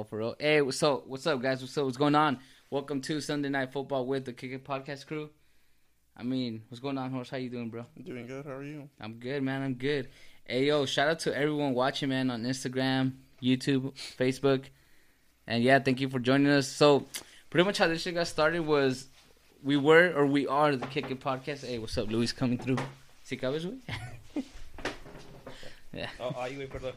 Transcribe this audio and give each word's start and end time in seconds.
Oh, 0.00 0.02
for 0.02 0.16
real. 0.16 0.34
Hey, 0.40 0.62
what's 0.62 0.82
up? 0.82 1.06
What's 1.06 1.26
up, 1.26 1.42
guys? 1.42 1.60
What's 1.60 1.76
up? 1.76 1.84
What's 1.84 1.98
going 1.98 2.14
on? 2.14 2.38
Welcome 2.70 3.02
to 3.02 3.20
Sunday 3.20 3.50
Night 3.50 3.70
Football 3.70 4.06
with 4.06 4.24
the 4.24 4.32
Kick 4.32 4.50
It 4.50 4.64
Podcast 4.64 5.06
crew. 5.06 5.28
I 6.16 6.22
mean, 6.22 6.62
what's 6.70 6.80
going 6.80 6.96
on, 6.96 7.10
Horse? 7.10 7.28
How 7.28 7.36
you 7.36 7.50
doing, 7.50 7.68
bro? 7.68 7.84
I'm 7.94 8.02
doing 8.02 8.26
good. 8.26 8.46
How 8.46 8.52
are 8.52 8.62
you? 8.62 8.88
I'm 8.98 9.18
good, 9.18 9.42
man. 9.42 9.60
I'm 9.60 9.74
good. 9.74 10.08
Hey, 10.46 10.64
yo, 10.64 10.86
shout 10.86 11.08
out 11.08 11.18
to 11.18 11.36
everyone 11.36 11.74
watching, 11.74 12.08
man, 12.08 12.30
on 12.30 12.44
Instagram, 12.44 13.12
YouTube, 13.42 13.92
Facebook. 14.18 14.64
And 15.46 15.62
yeah, 15.62 15.78
thank 15.80 16.00
you 16.00 16.08
for 16.08 16.18
joining 16.18 16.50
us. 16.50 16.66
So, 16.66 17.06
pretty 17.50 17.66
much 17.66 17.76
how 17.76 17.86
this 17.86 18.00
shit 18.00 18.14
got 18.14 18.26
started 18.26 18.60
was 18.60 19.06
we 19.62 19.76
were 19.76 20.14
or 20.16 20.24
we 20.24 20.46
are 20.46 20.76
the 20.76 20.86
Kick 20.86 21.10
It 21.10 21.20
Podcast. 21.20 21.66
Hey, 21.66 21.78
what's 21.78 21.98
up? 21.98 22.10
Luis 22.10 22.32
coming 22.32 22.56
through. 22.56 22.78
¿Sí 23.22 23.38
cabes, 23.38 23.66
güey? 23.66 23.82
Oh, 26.20 26.32
oh, 26.36 26.44
you 26.46 26.60
wait 26.60 26.70
for 26.70 26.78
the. 26.78 26.92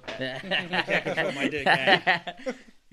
my 1.35 1.47
dick, 1.47 1.65
man. 1.65 2.21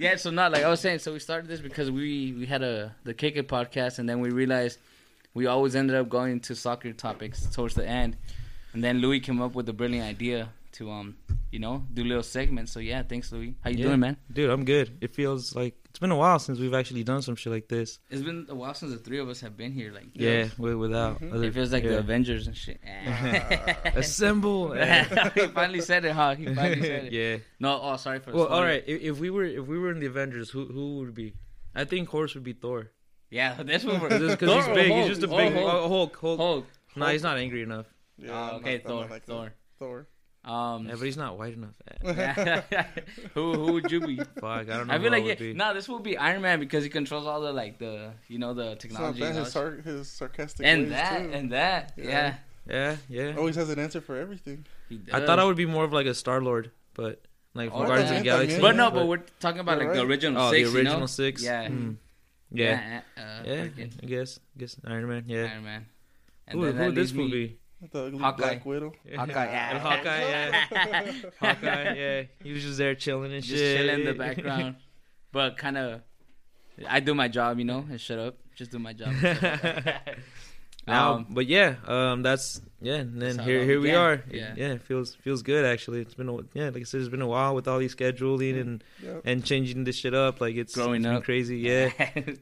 Yeah, 0.00 0.16
so 0.16 0.30
not 0.30 0.50
like 0.50 0.64
I 0.64 0.68
was 0.70 0.80
saying. 0.80 1.00
So 1.00 1.12
we 1.12 1.18
started 1.18 1.46
this 1.46 1.60
because 1.60 1.90
we 1.90 2.32
we 2.32 2.46
had 2.46 2.62
a 2.62 2.96
the 3.04 3.12
Kick 3.12 3.36
It 3.36 3.48
podcast, 3.48 3.98
and 3.98 4.08
then 4.08 4.20
we 4.20 4.30
realized 4.30 4.78
we 5.34 5.46
always 5.46 5.76
ended 5.76 5.94
up 5.94 6.08
going 6.08 6.40
to 6.40 6.54
soccer 6.56 6.92
topics 6.94 7.44
towards 7.54 7.74
the 7.74 7.86
end, 7.86 8.16
and 8.72 8.82
then 8.82 8.98
Louis 8.98 9.20
came 9.20 9.42
up 9.42 9.54
with 9.54 9.68
a 9.68 9.74
brilliant 9.74 10.08
idea 10.08 10.48
to 10.72 10.90
um 10.90 11.16
you 11.50 11.58
know 11.58 11.84
do 11.92 12.04
little 12.04 12.22
segments. 12.22 12.72
So 12.72 12.80
yeah, 12.80 13.02
thanks 13.02 13.32
Louis. 13.32 13.56
How 13.62 13.70
you 13.70 13.78
Yeah. 13.78 13.86
doing, 13.86 14.00
man? 14.00 14.16
Dude, 14.32 14.50
I'm 14.50 14.64
good. 14.64 14.98
It 15.00 15.14
feels 15.14 15.54
like 15.54 15.74
it's 15.88 15.98
been 15.98 16.12
a 16.12 16.16
while 16.16 16.38
since 16.38 16.58
we've 16.60 16.74
actually 16.74 17.02
done 17.04 17.22
some 17.22 17.34
shit 17.34 17.52
like 17.52 17.66
this. 17.68 17.98
It's 18.10 18.22
been 18.22 18.46
a 18.48 18.54
while 18.54 18.74
since 18.74 18.92
the 18.92 18.98
three 18.98 19.18
of 19.18 19.28
us 19.28 19.40
have 19.40 19.56
been 19.56 19.72
here. 19.72 19.92
Like 19.92 20.06
Yeah, 20.14 20.48
with, 20.58 20.74
without. 20.74 21.20
Mhm. 21.20 21.32
other- 21.34 21.44
it 21.48 21.54
feels 21.54 21.72
like 21.72 21.82
yeah. 21.82 21.90
the 21.90 21.98
Avengers 21.98 22.46
and 22.46 22.56
shit. 22.56 22.80
Assemble. 23.94 24.72
he 25.34 25.46
finally 25.48 25.80
said 25.80 26.04
it, 26.04 26.12
huh? 26.12 26.34
He 26.34 26.46
finally 26.54 26.80
said 26.82 27.04
it. 27.06 27.12
yeah. 27.12 27.36
No, 27.58 27.80
oh 27.82 27.96
sorry 27.96 28.20
for 28.20 28.32
Well, 28.32 28.44
spoiler. 28.46 28.60
all 28.60 28.64
right. 28.66 28.84
If, 28.86 29.02
if 29.02 29.18
we 29.20 29.30
were 29.30 29.44
if 29.44 29.66
we 29.66 29.78
were 29.78 29.90
in 29.90 30.00
the 30.00 30.06
Avengers, 30.06 30.50
who 30.50 30.66
who 30.66 30.98
would 30.98 31.14
be? 31.14 31.34
I 31.74 31.84
think 31.84 32.08
Horse 32.08 32.34
would 32.34 32.44
be 32.44 32.52
Thor. 32.52 32.90
Yeah, 33.30 33.54
that's 33.62 33.84
what 33.84 34.00
we're. 34.00 34.08
Because 34.08 34.66
he's 34.66 34.74
big. 34.74 34.90
Hulk? 34.92 35.08
He's 35.08 35.18
just 35.18 35.22
a 35.22 35.32
Oh, 35.32 35.36
big 35.36 35.52
Hulk. 35.54 35.72
oh, 35.74 35.88
Hulk. 35.88 36.16
Hulk. 36.16 36.38
Hulk. 36.38 36.66
No, 36.96 37.06
he's 37.06 37.22
not 37.22 37.38
angry 37.38 37.62
enough. 37.62 37.86
Yeah. 38.18 38.50
Oh, 38.52 38.56
okay, 38.56 38.76
not- 38.78 38.86
Thor. 38.86 39.06
like. 39.10 39.24
Thor. 39.24 39.52
Thor. 39.78 40.06
Um, 40.44 40.86
Yeah, 40.88 40.94
but 40.94 41.02
he's 41.04 41.16
not 41.18 41.36
white 41.38 41.54
enough. 41.54 41.74
who 43.34 43.52
who 43.54 43.72
would 43.74 43.90
you 43.92 44.00
be? 44.00 44.16
Fuck, 44.40 44.44
I 44.44 44.64
don't 44.64 44.86
know. 44.86 44.94
I 44.94 44.96
who 44.96 45.02
feel 45.04 45.12
like 45.12 45.22
would 45.24 45.28
yeah, 45.40 45.52
be. 45.52 45.54
no, 45.54 45.74
this 45.74 45.88
will 45.88 45.98
be 46.00 46.16
Iron 46.16 46.40
Man 46.42 46.60
because 46.60 46.82
he 46.82 46.90
controls 46.90 47.26
all 47.26 47.40
the 47.42 47.52
like 47.52 47.78
the 47.78 48.12
you 48.28 48.38
know 48.38 48.54
the 48.54 48.72
It's 48.72 48.84
not 48.84 48.90
technology 48.90 49.20
bad. 49.20 49.28
and, 49.36 49.38
His, 49.44 49.52
sar- 49.52 49.70
his 49.84 50.08
sarcastic 50.08 50.64
and 50.66 50.82
ways 50.84 50.90
that 50.90 51.18
too. 51.22 51.30
and 51.32 51.52
that 51.52 51.92
yeah. 51.96 52.04
Yeah. 52.06 52.34
Yeah, 52.68 52.96
yeah. 53.08 53.36
Always 53.36 53.56
has 53.56 53.68
an 53.70 53.78
answer 53.78 54.00
for 54.00 54.16
everything. 54.16 54.64
I 55.12 55.20
thought 55.26 55.38
I 55.38 55.44
would 55.44 55.56
be 55.56 55.66
more 55.66 55.84
of 55.84 55.92
like 55.92 56.06
a 56.06 56.14
Star 56.14 56.40
Lord, 56.40 56.70
but 56.94 57.20
like 57.54 57.70
from 57.70 57.82
Oh, 57.82 57.86
Guardians 57.86 58.10
of 58.12 58.18
the 58.18 58.22
Galaxy. 58.24 58.60
But 58.60 58.76
no, 58.76 58.90
but 58.90 59.06
we're 59.08 59.22
talking 59.40 59.60
about 59.60 59.78
You're 59.78 59.88
like 59.88 59.96
the 59.96 60.02
original 60.06 60.40
oh, 60.42 60.50
six. 60.52 60.70
the 60.70 60.76
original 60.76 60.94
you 60.94 61.00
know? 61.00 61.06
six. 61.06 61.42
Yeah. 61.42 61.68
Hmm. 61.68 61.92
Yeah. 62.52 63.00
Yeah. 63.16 63.22
Uh, 63.22 63.42
Yeah, 63.44 63.62
I 64.02 64.06
guess. 64.06 64.40
I 64.54 64.58
guess 64.60 64.76
Iron 64.86 65.08
Man. 65.08 65.24
Yeah. 65.26 65.48
Iron 65.52 65.64
Man. 65.64 65.86
Who, 66.52 66.60
then 66.64 66.72
who 66.72 66.78
that 66.78 66.86
would 66.86 66.94
this 66.94 67.12
leaves 67.12 67.14
me- 67.14 67.24
movie? 67.24 67.58
The 67.92 68.04
ugly 68.06 68.18
Hawkeye. 68.18 68.36
Black 68.36 68.66
Widow. 68.66 68.92
Hawkeye, 69.16 69.44
yeah. 69.46 69.70
And 69.70 69.78
Hawkeye, 69.78 70.20
yeah. 70.20 70.66
Hawkeye, 71.40 71.94
yeah. 71.94 72.22
He 72.42 72.52
was 72.52 72.62
just 72.62 72.78
there 72.78 72.94
chilling 72.94 73.32
and 73.32 73.42
Just 73.42 73.56
shit. 73.56 73.76
chill 73.78 73.88
in 73.88 74.04
the 74.04 74.12
background, 74.14 74.76
but 75.32 75.56
kind 75.56 75.78
of. 75.78 76.02
I 76.88 77.00
do 77.00 77.14
my 77.14 77.28
job, 77.28 77.58
you 77.58 77.64
know, 77.64 77.84
and 77.90 78.00
shut 78.00 78.18
up. 78.18 78.36
Just 78.54 78.70
do 78.70 78.78
my 78.78 78.92
job. 78.94 79.08
and 79.22 79.94
now, 80.86 81.14
Um, 81.14 81.26
but 81.30 81.46
yeah, 81.46 81.76
um, 81.86 82.22
that's 82.22 82.60
yeah. 82.80 82.94
And 82.96 83.20
then 83.20 83.36
That's 83.36 83.46
here, 83.48 83.64
here 83.64 83.78
we 83.80 83.88
began. 83.88 84.00
are. 84.00 84.24
Yeah. 84.30 84.54
yeah, 84.56 84.66
it 84.72 84.82
feels 84.82 85.14
feels 85.14 85.42
good 85.42 85.64
actually. 85.66 86.00
It's 86.00 86.14
been 86.14 86.28
a, 86.28 86.36
yeah, 86.54 86.66
like 86.70 86.76
I 86.78 86.82
said, 86.84 87.00
it's 87.00 87.10
been 87.10 87.20
a 87.22 87.26
while 87.26 87.54
with 87.54 87.68
all 87.68 87.78
these 87.78 87.94
scheduling 87.94 88.58
and 88.60 88.84
Yeah. 89.02 89.20
and 89.24 89.44
changing 89.44 89.84
this 89.84 89.96
shit 89.96 90.14
up. 90.14 90.40
Like 90.40 90.56
it's 90.56 90.74
Growing 90.74 90.96
it's 91.02 91.06
been 91.06 91.16
up. 91.16 91.24
crazy. 91.24 91.58
Yeah, 91.58 91.90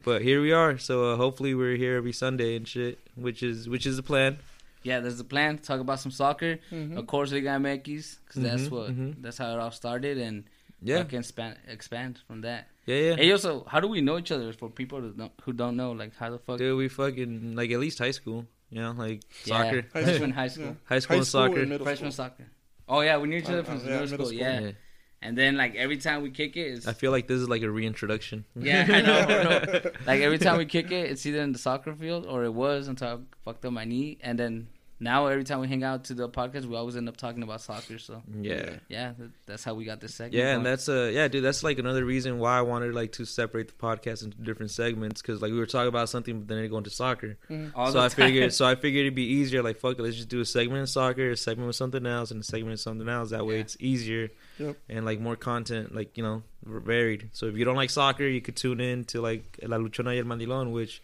but 0.04 0.22
here 0.22 0.40
we 0.40 0.52
are. 0.52 0.78
So 0.78 1.12
uh, 1.12 1.16
hopefully 1.16 1.54
we're 1.54 1.76
here 1.76 1.96
every 1.96 2.12
Sunday 2.12 2.54
and 2.56 2.66
shit, 2.66 2.98
which 3.16 3.42
is 3.42 3.68
which 3.68 3.86
is 3.86 3.96
the 3.96 4.02
plan. 4.04 4.38
Yeah, 4.82 5.00
there's 5.00 5.20
a 5.20 5.24
plan 5.24 5.58
to 5.58 5.62
talk 5.62 5.80
about 5.80 6.00
some 6.00 6.12
soccer. 6.12 6.58
Mhm. 6.70 6.96
Of 6.98 7.06
course, 7.06 7.32
Liga 7.32 7.50
MX, 7.58 8.18
because 8.26 8.42
that's 8.42 8.62
Mhm, 8.62 8.70
what 8.70 8.90
mhm. 8.90 9.22
that's 9.22 9.38
how 9.38 9.52
it 9.52 9.58
all 9.58 9.70
started, 9.70 10.18
and 10.18 10.44
Yeah, 10.82 11.00
I 11.00 11.04
can 11.04 11.18
expand 11.20 11.56
expand 11.66 12.20
from 12.26 12.42
that. 12.42 12.68
yeah, 12.86 12.96
yeah. 12.96 13.16
Hey, 13.16 13.32
also, 13.32 13.64
how 13.66 13.80
do 13.80 13.88
we 13.88 14.00
know 14.00 14.18
each 14.18 14.30
other? 14.30 14.52
For 14.52 14.70
people 14.70 15.00
who 15.00 15.12
don't, 15.12 15.32
who 15.42 15.52
don't 15.52 15.76
know, 15.76 15.92
like 15.92 16.14
how 16.16 16.30
the 16.30 16.38
fuck? 16.38 16.58
Dude, 16.58 16.76
we 16.78 16.88
fucking 16.88 17.54
like 17.56 17.70
at 17.70 17.80
least 17.80 17.98
high 17.98 18.12
school. 18.12 18.46
You 18.70 18.80
know, 18.82 18.92
like 18.92 19.22
Yeah. 19.44 19.62
soccer, 19.62 19.80
High 19.94 20.02
Freshman 20.04 20.30
school. 20.32 20.32
high 20.42 20.48
school, 20.48 20.64
Yeah. 20.66 20.74
high 20.84 20.98
school 21.00 21.14
High 21.16 21.18
and 21.18 21.26
school 21.26 21.48
soccer. 21.48 21.60
and 21.60 21.68
middle 21.70 21.86
freshman 21.86 22.12
school. 22.12 22.24
soccer. 22.26 22.46
Oh 22.88 23.00
yeah, 23.00 23.16
we 23.18 23.28
knew 23.28 23.38
each 23.38 23.46
other 23.48 23.60
Uh, 23.60 23.64
from 23.64 23.74
uh, 23.76 23.78
yeah, 23.78 23.84
middle 23.84 24.00
middle 24.00 24.16
school. 24.16 24.26
school. 24.26 24.38
Yeah. 24.38 24.60
Yeah. 24.60 24.72
and 25.20 25.36
then 25.36 25.56
like 25.56 25.74
every 25.74 25.96
time 25.96 26.22
we 26.22 26.30
kick 26.30 26.56
it, 26.56 26.66
it's 26.74 26.86
I 26.86 26.92
feel 26.92 27.10
like 27.10 27.26
this 27.26 27.40
is 27.40 27.48
like 27.48 27.62
a 27.62 27.70
reintroduction. 27.70 28.44
yeah, 28.54 28.86
I 28.88 29.00
know, 29.00 29.18
I 29.18 29.42
know. 29.44 29.90
Like 30.06 30.20
every 30.20 30.38
time 30.38 30.58
we 30.58 30.66
kick 30.66 30.92
it, 30.92 31.10
it's 31.10 31.26
either 31.26 31.40
in 31.42 31.50
the 31.52 31.58
soccer 31.58 31.92
field 32.02 32.24
or 32.26 32.44
it 32.44 32.54
was 32.54 32.86
until 32.86 33.08
I 33.08 33.16
fucked 33.44 33.64
up 33.64 33.72
my 33.72 33.84
knee, 33.84 34.18
and 34.22 34.38
then 34.38 34.68
now 35.00 35.26
every 35.26 35.44
time 35.44 35.60
we 35.60 35.68
hang 35.68 35.84
out 35.84 36.04
to 36.04 36.14
the 36.14 36.28
podcast, 36.28 36.64
we 36.64 36.74
always 36.76 36.96
end 36.96 37.08
up 37.08 37.16
talking 37.16 37.42
about 37.42 37.60
soccer. 37.60 37.98
So 37.98 38.22
Yeah. 38.40 38.76
yeah, 38.88 39.12
that's 39.46 39.62
how 39.62 39.74
we 39.74 39.84
got 39.84 40.00
this 40.00 40.14
segment. 40.14 40.34
Yeah, 40.34 40.54
and 40.54 40.64
going. 40.64 40.64
that's 40.64 40.88
uh 40.88 41.10
yeah, 41.12 41.28
dude, 41.28 41.44
that's 41.44 41.62
like 41.62 41.78
another 41.78 42.04
reason 42.04 42.38
why 42.38 42.58
I 42.58 42.62
wanted 42.62 42.94
like 42.94 43.12
to 43.12 43.24
separate 43.24 43.68
the 43.68 43.74
podcast 43.74 44.24
into 44.24 44.36
different 44.38 44.70
segments 44.72 45.22
because 45.22 45.40
like 45.40 45.52
we 45.52 45.58
were 45.58 45.66
talking 45.66 45.88
about 45.88 46.08
something, 46.08 46.40
but 46.40 46.48
then 46.48 46.58
it 46.58 46.68
go 46.68 46.78
into 46.78 46.90
soccer. 46.90 47.36
All 47.74 47.86
so 47.92 47.92
the 47.98 48.00
I 48.06 48.08
figured, 48.08 48.52
so 48.52 48.66
I 48.66 48.74
figured 48.74 49.02
it'd 49.02 49.14
be 49.14 49.22
easier. 49.34 49.62
Like 49.62 49.78
fuck 49.78 49.98
it, 49.98 50.02
let's 50.02 50.16
just 50.16 50.28
do 50.28 50.40
a 50.40 50.44
segment 50.44 50.80
in 50.80 50.86
soccer, 50.86 51.30
a 51.30 51.36
segment 51.36 51.66
with 51.68 51.76
something 51.76 52.04
else, 52.04 52.30
and 52.32 52.40
a 52.40 52.44
segment 52.44 52.72
with 52.72 52.80
something 52.80 53.08
else. 53.08 53.30
That 53.30 53.46
way, 53.46 53.54
Yeah. 53.54 53.60
it's 53.60 53.76
easier 53.80 54.30
Yep. 54.58 54.76
and 54.88 55.04
like 55.04 55.20
more 55.20 55.36
content, 55.36 55.94
like 55.94 56.16
you 56.16 56.22
know, 56.24 56.42
varied. 56.64 57.30
So 57.32 57.46
if 57.46 57.56
you 57.56 57.64
don't 57.64 57.76
like 57.76 57.90
soccer, 57.90 58.26
you 58.26 58.40
could 58.40 58.56
tune 58.56 58.80
in 58.80 59.04
to 59.06 59.20
like 59.20 59.60
La 59.62 59.76
Luchona 59.78 60.06
y 60.06 60.18
el 60.18 60.24
Mandilón, 60.24 60.72
which 60.72 61.02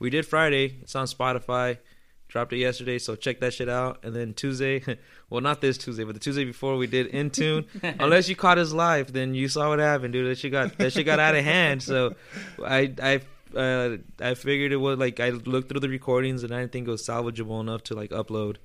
we 0.00 0.10
did 0.10 0.26
Friday. 0.26 0.78
It's 0.82 0.96
on 0.96 1.06
Spotify. 1.06 1.78
Dropped 2.28 2.52
it 2.52 2.58
yesterday, 2.58 2.98
so 2.98 3.14
check 3.14 3.40
that 3.40 3.54
shit 3.54 3.68
out. 3.68 4.04
And 4.04 4.14
then 4.14 4.34
Tuesday, 4.34 4.82
well, 5.30 5.40
not 5.40 5.60
this 5.60 5.78
Tuesday, 5.78 6.04
but 6.04 6.14
the 6.14 6.20
Tuesday 6.20 6.44
before, 6.44 6.76
we 6.76 6.86
did 6.86 7.06
In 7.06 7.30
Tune. 7.30 7.66
Unless 7.82 8.28
you 8.28 8.34
caught 8.34 8.58
us 8.58 8.72
live, 8.72 9.12
then 9.12 9.34
you 9.34 9.48
saw 9.48 9.68
what 9.68 9.78
happened, 9.78 10.12
dude. 10.12 10.28
That 10.28 10.38
shit 10.38 10.52
got 10.52 10.76
that 10.78 10.92
shit 10.92 11.06
got 11.06 11.20
out 11.20 11.36
of 11.36 11.44
hand. 11.44 11.82
So 11.82 12.16
I 12.64 12.92
I 13.00 13.20
uh, 13.56 13.96
I 14.20 14.34
figured 14.34 14.72
it 14.72 14.76
was 14.76 14.98
like 14.98 15.20
I 15.20 15.30
looked 15.30 15.68
through 15.68 15.80
the 15.80 15.88
recordings 15.88 16.42
and 16.42 16.54
I 16.54 16.60
didn't 16.60 16.72
think 16.72 16.88
it 16.88 16.90
was 16.90 17.06
salvageable 17.06 17.60
enough 17.60 17.84
to 17.84 17.94
like 17.94 18.10
upload. 18.10 18.56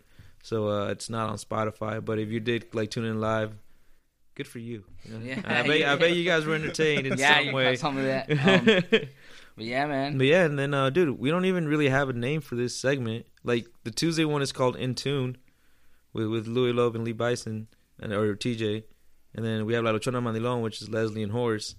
So 0.44 0.70
uh, 0.70 0.88
it's 0.88 1.10
not 1.10 1.30
on 1.30 1.38
Spotify. 1.38 2.04
But 2.04 2.20
if 2.20 2.30
you 2.30 2.40
did 2.40 2.74
like 2.74 2.90
tune 2.90 3.06
in 3.06 3.22
live, 3.22 3.54
good 4.36 4.48
for 4.48 4.60
you. 4.60 4.84
know? 5.08 5.20
Yeah. 5.24 5.42
I 5.46 5.68
bet 5.68 5.84
I 5.84 5.96
bet 5.98 6.16
you 6.16 6.26
guys 6.26 6.46
were 6.46 6.56
entertained 6.56 7.08
in 7.08 7.18
yeah, 7.18 7.38
some 7.38 7.46
you 7.46 7.54
way. 7.54 7.66
caught 7.66 7.80
some 7.80 7.98
of 7.98 8.06
that. 8.06 8.30
Um, 8.32 9.08
but 9.62 9.68
yeah, 9.68 9.86
man. 9.86 10.18
But 10.18 10.26
yeah, 10.26 10.44
and 10.46 10.58
then 10.58 10.74
uh, 10.74 10.90
dude, 10.90 11.20
we 11.20 11.30
don't 11.30 11.46
even 11.46 11.68
really 11.68 11.90
have 11.90 12.10
a 12.10 12.14
name 12.14 12.42
for 12.42 12.56
this 12.56 12.76
segment. 12.76 13.28
Like 13.44 13.68
the 13.84 13.92
Tuesday 13.92 14.26
one 14.26 14.42
is 14.42 14.52
called 14.52 14.76
In 14.76 14.96
Tune, 14.96 15.38
with 16.14 16.26
with 16.26 16.48
Louis 16.48 16.74
Loeb 16.74 16.96
and 16.96 17.04
Lee 17.04 17.12
Bison, 17.12 17.68
and 18.00 18.12
or 18.12 18.36
TJ, 18.36 18.86
and 19.36 19.46
then 19.46 19.68
we 19.68 19.76
have 19.76 19.84
La 19.84 19.92
Luchona 19.92 20.20
Mandilon, 20.20 20.64
which 20.64 20.82
is 20.82 20.90
Leslie 20.90 21.22
and 21.22 21.32
Horace. 21.32 21.76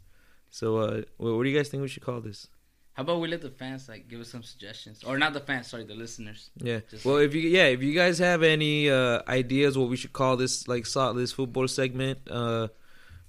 So 0.49 0.77
uh, 0.77 1.03
what, 1.17 1.35
what 1.35 1.43
do 1.43 1.49
you 1.49 1.57
guys 1.57 1.71
think 1.71 1.81
we 1.81 1.89
should 1.89 2.05
call 2.05 2.21
this? 2.21 2.47
How 2.93 3.03
about 3.03 3.21
we 3.21 3.27
let 3.27 3.41
the 3.41 3.51
fans 3.51 3.89
like 3.89 4.07
give 4.07 4.21
us 4.21 4.29
some 4.29 4.45
suggestions, 4.45 5.03
or 5.03 5.19
not 5.19 5.33
the 5.33 5.41
fans, 5.41 5.67
sorry, 5.67 5.83
the 5.83 5.97
listeners. 5.97 6.51
Yeah. 6.59 6.81
Just- 6.89 7.05
well, 7.05 7.17
if 7.17 7.35
you 7.35 7.41
yeah, 7.41 7.65
if 7.65 7.83
you 7.83 7.95
guys 7.95 8.21
have 8.21 8.45
any 8.45 8.91
uh, 8.91 9.23
ideas 9.27 9.77
what 9.77 9.89
we 9.89 9.97
should 9.97 10.13
call 10.13 10.37
this 10.37 10.69
like 10.69 10.85
this 10.85 11.33
football 11.33 11.67
segment, 11.67 12.21
uh, 12.31 12.69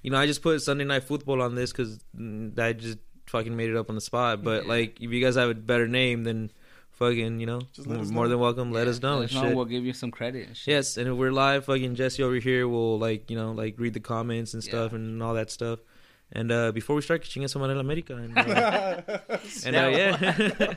you 0.03 0.11
know, 0.11 0.17
I 0.19 0.27
just 0.27 0.43
put 0.43 0.61
Sunday 0.61 0.83
night 0.83 1.05
football 1.05 1.41
on 1.41 1.55
this 1.55 1.71
because 1.71 1.99
I 2.59 2.73
just 2.73 2.99
fucking 3.27 3.55
made 3.55 3.69
it 3.69 3.75
up 3.75 3.89
on 3.89 3.95
the 3.95 4.01
spot. 4.01 4.43
But 4.43 4.65
like, 4.67 5.01
if 5.01 5.11
you 5.11 5.21
guys 5.23 5.35
have 5.35 5.49
a 5.49 5.53
better 5.55 5.87
name, 5.87 6.23
then 6.23 6.51
fucking 6.91 7.39
you 7.39 7.45
know, 7.45 7.61
more, 7.85 7.97
more 8.05 8.23
know. 8.25 8.29
than 8.29 8.39
welcome. 8.39 8.71
Let 8.71 8.85
Yeah, 8.85 8.91
us 8.91 9.01
know 9.01 9.21
and 9.21 9.29
shit. 9.29 9.55
We'll 9.55 9.65
give 9.65 9.83
you 9.85 9.93
some 9.93 10.11
credit. 10.11 10.47
And 10.47 10.57
shit. 10.57 10.71
Yes, 10.73 10.97
and 10.97 11.07
if 11.07 11.15
we're 11.15 11.31
live, 11.31 11.65
fucking 11.65 11.95
Jesse 11.95 12.21
over 12.23 12.35
here 12.35 12.67
will 12.67 12.99
like 12.99 13.29
you 13.31 13.37
know 13.37 13.51
like 13.51 13.75
read 13.77 13.93
the 13.93 13.99
comments 13.99 14.53
and 14.53 14.63
stuff 14.63 14.91
Yeah. 14.91 14.97
and 14.99 15.21
all 15.23 15.33
that 15.35 15.49
stuff. 15.51 15.79
And 16.35 16.51
uh, 16.51 16.71
before 16.71 16.95
we 16.95 17.03
start, 17.03 17.21
chingue 17.23 17.47
su 17.49 17.59
madre 17.59 17.75
la 17.75 17.83
América. 17.83 18.17
And, 18.17 18.35
uh, 18.35 19.01
and 19.65 19.75
uh, 19.75 19.89
Yeah. 19.95 20.73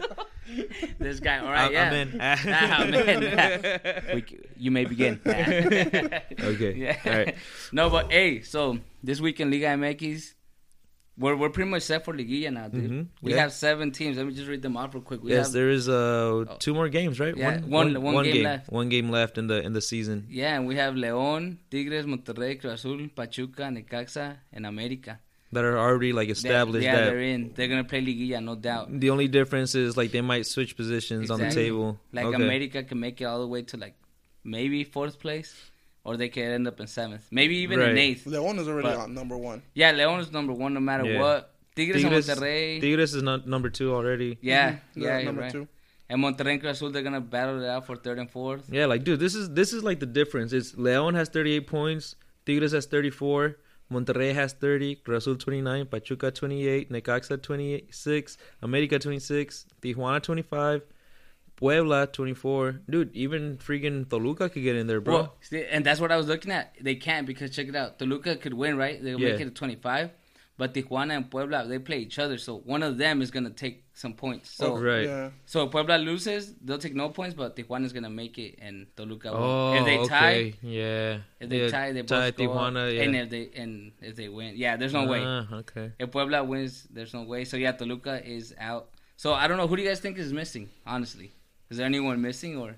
this 0.99 1.19
guy. 1.21 1.39
All 1.39 1.51
right, 1.51 1.75
I'm- 1.75 2.09
yeah. 2.17 2.77
I'm 2.79 2.95
in. 2.95 3.21
Man. 3.21 4.03
We 4.15 4.25
you 4.57 4.71
may 4.71 4.85
begin. 4.85 5.21
Okay. 5.27 6.75
Yeah. 6.77 6.97
All 7.05 7.13
right. 7.13 7.35
No, 7.73 7.89
but 7.91 8.13
hey, 8.13 8.43
so 8.43 8.79
this 9.03 9.21
week 9.21 9.41
in 9.41 9.51
Liga 9.51 9.67
MX, 9.69 10.35
we're 11.19 11.35
we're 11.37 11.51
pretty 11.51 11.71
much 11.71 11.83
set 11.83 12.05
for 12.05 12.13
Liguilla 12.15 12.53
now, 12.53 12.69
dude. 12.69 12.91
Mhm, 12.91 13.07
We 13.23 13.33
yeah. 13.33 13.41
have 13.43 13.53
seven 13.53 13.91
teams. 13.91 14.17
Let 14.19 14.27
me 14.27 14.35
just 14.35 14.49
read 14.49 14.63
them 14.63 14.77
off 14.77 14.95
real 14.95 15.03
quick. 15.03 15.23
We 15.23 15.31
yes, 15.33 15.47
have, 15.47 15.53
there 15.55 15.71
is 15.71 15.89
uh 15.89 16.45
two 16.59 16.75
more 16.75 16.89
games, 16.89 17.19
right? 17.21 17.37
Yeah, 17.37 17.61
one- 17.61 18.01
one 18.03 18.25
game 18.25 18.45
left. 18.45 18.71
One 18.71 18.89
game 18.89 19.09
left 19.11 19.39
in 19.39 19.47
the 19.47 19.63
in 19.63 19.73
the 19.73 19.81
season. 19.81 20.27
Yeah, 20.31 20.57
and 20.57 20.67
we 20.67 20.77
have 20.77 20.95
León, 20.95 21.57
Tigres, 21.71 22.07
Monterrey, 22.07 22.61
Cruz 22.61 22.73
Azul, 22.75 23.09
Pachuca, 23.15 23.63
Necaxa, 23.65 24.37
and 24.53 24.67
America. 24.67 25.19
That 25.53 25.65
are 25.65 25.79
already 25.79 26.13
like 26.13 26.27
They're- 26.27 26.33
established. 26.33 26.85
yeah, 26.85 26.97
that 26.97 27.05
they're 27.07 27.21
in. 27.21 27.53
They're 27.55 27.69
gonna 27.69 27.85
play 27.85 28.03
Liguilla, 28.05 28.43
no 28.45 28.57
doubt. 28.57 28.89
the 29.01 29.11
only 29.11 29.29
difference 29.29 29.75
is 29.75 29.97
like 29.97 30.11
they 30.11 30.21
might 30.21 30.45
switch 30.45 30.77
positions 30.77 31.31
on 31.31 31.39
the 31.41 31.51
table. 31.51 31.99
Like 32.13 32.27
okay. 32.27 32.43
America 32.45 32.83
can 32.83 32.99
make 33.01 33.21
it 33.21 33.25
all 33.25 33.41
the 33.41 33.47
way 33.49 33.63
to 33.63 33.77
like 33.77 33.95
maybe 34.45 34.85
fourth 34.85 35.19
place, 35.21 35.55
or 36.07 36.17
they 36.17 36.29
could 36.29 36.45
end 36.45 36.67
up 36.69 36.79
in 36.81 36.87
seventh, 36.87 37.27
maybe 37.31 37.57
even 37.57 37.81
in 37.81 37.99
eighth. 37.99 38.27
Leon 38.27 38.59
is 38.61 38.69
already 38.69 38.89
But- 38.89 38.99
on 38.99 39.15
number 39.15 39.37
one. 39.37 39.63
Yeah, 39.75 39.93
León 39.93 40.21
is 40.21 40.31
number 40.33 40.53
one 40.53 40.73
no 40.75 40.81
matter 40.81 41.05
Yeah. 41.05 41.21
what. 41.21 41.53
Tigres, 41.75 42.03
Tigres- 42.03 42.29
and 42.29 42.41
Monterrey. 42.41 42.81
Tigres 42.81 43.15
is 43.15 43.23
not 43.23 43.47
number 43.47 43.69
two 43.69 43.93
already. 43.93 44.39
yeah, 44.41 44.71
Mhm. 44.73 44.79
yeah, 44.95 45.23
number 45.23 45.43
right. 45.43 45.53
two. 45.53 45.69
And 46.09 46.23
Monterrey 46.23 46.53
and 46.53 46.61
Cruz 46.61 46.77
Azul, 46.77 46.91
they're 46.91 47.03
gonna 47.03 47.21
battle 47.21 47.61
it 47.63 47.69
out 47.69 47.85
for 47.87 47.97
third 47.97 48.19
and 48.21 48.31
fourth. 48.31 48.63
Yeah, 48.71 48.87
like 48.87 49.03
dude, 49.05 49.19
this 49.21 49.35
is 49.35 49.51
this 49.51 49.73
is 49.73 49.83
like 49.83 49.99
the 50.01 50.07
difference. 50.21 50.53
It's 50.53 50.77
Leon 50.79 51.15
has 51.15 51.29
38 51.29 51.67
points, 51.67 52.15
Tigres 52.47 52.73
has 52.73 52.87
34, 52.87 53.57
Monterrey 53.93 54.33
has 54.33 54.53
30, 54.53 54.95
Cruz 54.95 55.25
Azul 55.25 55.37
29, 55.37 55.85
Pachuca 55.87 56.31
28, 56.31 56.91
Necaxa 56.91 57.43
26, 57.43 58.39
America 58.63 58.99
26, 58.99 59.67
Tijuana 59.83 60.23
25, 60.23 60.83
Puebla 61.57 62.07
24. 62.07 62.81
Dude, 62.89 63.15
even 63.15 63.57
freaking 63.59 64.09
Toluca 64.09 64.49
could 64.49 64.63
get 64.63 64.77
in 64.77 64.87
there, 64.87 65.01
bro. 65.01 65.15
Well, 65.15 65.37
and 65.71 65.85
that's 65.85 66.01
what 66.01 66.13
I 66.13 66.17
was 66.17 66.29
looking 66.29 66.53
at. 66.53 66.75
They 66.81 66.95
can't 66.97 67.27
because 67.27 67.51
check 67.51 67.69
it 67.69 67.77
out. 67.77 67.99
Toluca 67.99 68.37
could 68.37 68.55
win, 68.55 68.77
right? 68.77 69.03
They'll 69.03 69.21
Yeah. 69.21 69.33
make 69.33 69.41
it 69.41 69.45
to 69.45 69.51
25. 69.51 70.11
But 70.59 70.73
Tijuana 70.73 71.15
and 71.17 71.31
Puebla, 71.31 71.67
they 71.67 71.79
play 71.79 71.99
each 71.99 72.19
other. 72.19 72.39
So 72.39 72.57
one 72.59 72.83
of 72.83 72.97
them 72.97 73.21
is 73.21 73.31
going 73.31 73.45
to 73.45 73.51
take 73.51 73.85
some 73.93 74.15
points. 74.15 74.51
So 74.51 74.73
Oh, 74.75 74.81
Right. 74.81 75.05
Yeah. 75.05 75.31
so 75.45 75.65
if 75.65 75.71
Puebla 75.71 75.97
loses, 75.99 76.55
they'll 76.65 76.79
take 76.79 76.95
no 76.95 77.11
points, 77.11 77.35
but 77.35 77.57
Tijuana 77.57 77.85
is 77.85 77.93
going 77.93 78.05
to 78.05 78.11
make 78.11 78.39
it 78.39 78.59
and 78.61 78.87
Toluca 78.97 79.33
will. 79.33 79.39
Oh, 79.39 79.75
if 79.75 79.85
they 79.85 79.97
tie, 80.09 80.35
okay. 80.35 80.55
yeah. 80.63 81.19
if 81.41 81.49
they 81.51 81.61
yeah, 81.65 81.69
tie, 81.69 81.93
they 81.93 82.03
tie 82.03 82.31
both 82.31 82.37
go. 82.39 82.49
Tijuana, 82.49 82.95
yeah. 82.95 83.03
And 83.03 83.17
if 83.17 83.29
they 83.29 83.51
and 83.55 83.93
if 84.01 84.17
they 84.17 84.29
win, 84.31 84.55
yeah, 84.57 84.77
there's 84.79 84.95
no 84.95 85.07
way. 85.07 85.23
Ah, 85.23 85.47
okay. 85.61 85.93
If 85.99 86.11
Puebla 86.11 86.43
wins, 86.45 86.87
there's 86.91 87.13
no 87.13 87.23
way. 87.25 87.45
So 87.45 87.59
yeah, 87.59 87.73
Toluca 87.73 88.27
is 88.27 88.55
out. 88.59 88.89
So 89.19 89.35
I 89.35 89.49
don't 89.49 89.59
know 89.59 89.67
who 89.67 89.77
do 89.77 89.83
you 89.83 89.89
guys 89.89 90.01
think 90.01 90.17
is 90.19 90.33
missing. 90.33 90.71
Honestly, 90.87 91.33
is 91.71 91.77
there 91.79 91.87
anyone 91.87 92.21
missing 92.23 92.57
or? 92.57 92.77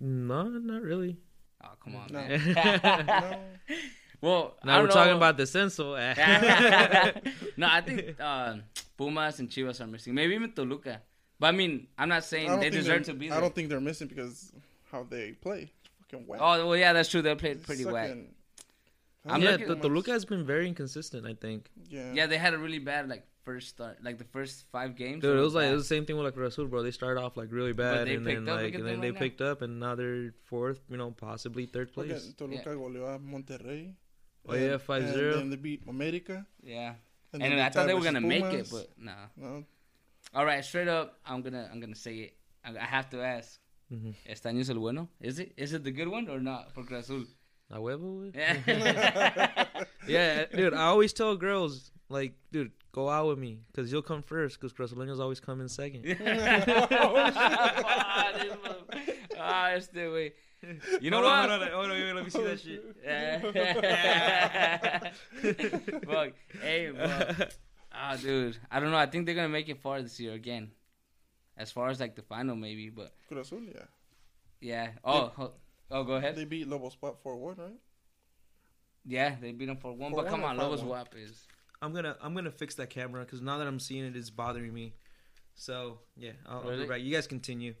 No, 0.00 0.42
not 0.48 0.82
really. 0.82 1.16
Oh 1.64 1.70
come 1.82 1.96
on, 1.96 2.08
No. 2.10 2.20
man. 2.20 2.40
No. 3.70 3.76
well, 4.20 4.54
I 4.62 4.66
Now 4.66 4.76
don't 4.78 4.86
we're 4.88 4.92
talking 4.92 5.16
about 5.16 5.36
the 5.36 5.44
censo. 5.44 5.94
no, 7.56 7.66
I 7.70 7.80
think 7.80 8.16
uh, 8.20 8.56
Pumas 8.96 9.38
and 9.38 9.48
Chivas 9.48 9.80
are 9.80 9.86
missing. 9.86 10.14
Maybe 10.14 10.34
even 10.34 10.52
Toluca. 10.52 11.02
But 11.40 11.46
I 11.48 11.52
mean, 11.52 11.86
I'm 11.96 12.08
not 12.08 12.24
saying 12.24 12.58
they 12.60 12.70
deserve 12.70 13.04
to 13.04 13.14
be 13.14 13.28
there. 13.28 13.38
I 13.38 13.40
don't 13.40 13.54
think 13.54 13.68
they're 13.68 13.80
missing 13.80 14.08
because 14.08 14.52
how 14.90 15.04
they 15.08 15.32
play. 15.32 15.70
Fucking 16.10 16.26
whack. 16.26 16.40
Oh 16.42 16.66
well, 16.68 16.76
yeah, 16.76 16.92
that's 16.92 17.08
true. 17.08 17.22
They 17.22 17.34
played 17.34 17.58
It's 17.58 17.66
pretty 17.66 17.84
whack. 17.84 18.10
I'm 19.26 19.42
yeah, 19.42 19.50
looking- 19.52 19.68
the, 19.68 19.76
Toluca 19.76 20.10
has 20.10 20.24
been 20.24 20.44
very 20.46 20.66
inconsistent. 20.68 21.26
I 21.26 21.34
think. 21.34 21.70
Yeah. 21.88 22.12
Yeah, 22.12 22.26
they 22.26 22.38
had 22.38 22.54
a 22.54 22.58
really 22.58 22.78
bad 22.78 23.08
like 23.08 23.24
first 23.48 23.68
start, 23.74 23.96
like 24.04 24.18
the 24.18 24.28
first 24.36 24.54
five 24.70 24.90
games. 25.02 25.22
Dude, 25.22 25.32
it 25.32 25.38
were 25.40 25.48
was 25.48 25.54
like 25.56 25.68
it 25.72 25.72
was 25.78 25.84
the 25.88 25.94
same 25.94 26.04
thing 26.04 26.16
with 26.16 26.26
like 26.28 26.36
Rasul, 26.36 26.66
bro. 26.66 26.82
They 26.82 26.90
started 26.92 27.20
off 27.24 27.36
like 27.40 27.50
really 27.50 27.72
bad, 27.72 28.08
and 28.08 28.26
then 28.26 28.44
like 28.44 28.74
and 28.74 28.84
then 28.86 29.00
they 29.00 29.08
right 29.10 29.14
now. 29.14 29.24
picked 29.24 29.40
up, 29.40 29.62
and 29.62 29.80
now 29.80 29.94
they're 29.94 30.34
fourth. 30.50 30.80
You 30.90 30.98
know, 31.00 31.10
possibly 31.12 31.64
third 31.66 31.92
place. 31.96 32.12
at 32.28 32.36
Toluca 32.36 32.70
goleó 32.76 33.14
a 33.14 33.18
Monterrey. 33.18 33.94
Oh, 34.50 34.54
yeah, 34.54 34.76
And- 34.76 34.80
5-0. 34.80 35.32
And 35.32 35.40
then 35.40 35.50
they 35.50 35.56
beat 35.56 35.82
America. 35.88 36.46
yeah. 36.62 36.94
And, 37.32 37.42
And, 37.42 37.52
then 37.52 37.60
I 37.60 37.68
thought 37.68 37.86
they 37.86 37.94
were 37.94 38.00
gonna 38.10 38.20
make 38.36 38.44
it, 38.60 38.68
but 38.70 38.88
nah. 38.98 39.28
No. 39.36 39.64
All 40.34 40.44
right, 40.46 40.64
straight 40.64 40.88
up, 40.88 41.18
I'm 41.26 41.40
gonna 41.42 41.68
I'm 41.72 41.80
gonna 41.80 41.94
say 42.06 42.14
it. 42.26 42.32
I, 42.64 42.70
I 42.76 42.88
have 42.96 43.08
to 43.10 43.18
ask. 43.22 43.60
Mhm. 43.92 44.14
Este 44.26 44.44
año 44.48 44.60
es 44.60 44.68
el 44.68 44.76
bueno? 44.84 45.08
Is 45.20 45.38
it 45.38 45.52
is 45.56 45.72
it 45.72 45.82
the 45.84 45.90
good 45.98 46.08
one 46.08 46.28
or 46.28 46.40
not 46.40 46.72
for 46.74 46.84
Cruz 46.84 47.04
Azul? 47.04 47.24
A 47.70 47.76
huevo. 47.78 48.30
Yeah. 48.34 49.64
Yeah, 50.08 50.46
dude. 50.46 50.72
I 50.72 50.84
always 50.92 51.12
tell 51.12 51.36
girls 51.36 51.90
like, 52.08 52.34
dude, 52.52 52.72
go 52.92 53.08
out 53.08 53.28
with 53.28 53.38
me 53.38 53.60
because 53.70 53.92
you'll 53.92 54.02
come 54.02 54.22
first 54.22 54.60
because 54.60 54.72
Cruzaleños 54.72 55.20
always 55.20 55.40
come 55.40 55.60
in 55.60 55.68
second. 55.68 56.04
ah, 59.38 59.72
este 59.72 59.94
güey. 59.94 60.32
You 61.00 61.10
know 61.10 61.22
Hold 61.22 61.30
what? 61.30 61.50
hold 61.50 61.62
on, 61.62 61.70
hold 61.70 61.90
on, 61.90 62.14
let 62.16 62.24
me 62.24 62.30
see 62.30 62.42
that 62.42 62.60
shit. 62.60 62.82
Fuck. 66.04 66.32
Hey, 66.60 66.90
bro. 66.90 67.46
Ah, 67.92 68.16
dude. 68.16 68.56
I 68.70 68.80
don't 68.80 68.90
know. 68.90 68.96
I 68.96 69.06
think 69.06 69.26
they're 69.26 69.36
gonna 69.36 69.48
make 69.48 69.68
it 69.68 69.80
far 69.80 70.02
this 70.02 70.18
year 70.18 70.32
again. 70.32 70.72
As 71.56 71.70
far 71.70 71.88
as 71.90 72.00
like 72.00 72.16
the 72.16 72.22
final, 72.22 72.56
maybe. 72.56 72.90
But 72.90 73.12
Cruz 73.28 73.46
Azul, 73.46 73.62
yeah. 73.62 73.82
yeah. 74.60 74.90
Oh, 75.04 75.32
ho- 75.36 75.52
oh, 75.90 76.04
go 76.04 76.14
ahead. 76.14 76.36
They 76.36 76.44
beat 76.44 76.68
Lobo 76.68 76.88
Spot 76.88 77.16
4 77.22 77.36
1, 77.36 77.56
right? 77.56 77.72
Yeah, 79.04 79.36
they 79.40 79.52
beat 79.52 79.66
them 79.66 79.76
for 79.76 79.92
one. 79.92 80.10
For 80.10 80.22
but 80.22 80.30
come 80.30 80.44
on, 80.44 80.58
or 80.58 80.64
Lobos 80.64 80.80
five? 80.80 81.10
BUAP 81.10 81.24
is. 81.24 81.46
I'm 81.80 81.92
gonna 81.94 82.16
I'm 82.20 82.34
gonna 82.34 82.50
fix 82.50 82.74
that 82.76 82.90
camera 82.90 83.24
because 83.24 83.40
now 83.40 83.58
that 83.58 83.66
I'm 83.66 83.78
seeing 83.80 84.04
it, 84.04 84.16
it's 84.16 84.30
bothering 84.30 84.72
me. 84.72 84.94
So 85.54 85.98
yeah, 86.16 86.32
I'll, 86.46 86.68
I'll 86.68 86.76
be 86.76 86.86
right. 86.86 87.00
You 87.00 87.14
guys 87.14 87.26
continue. 87.26 87.74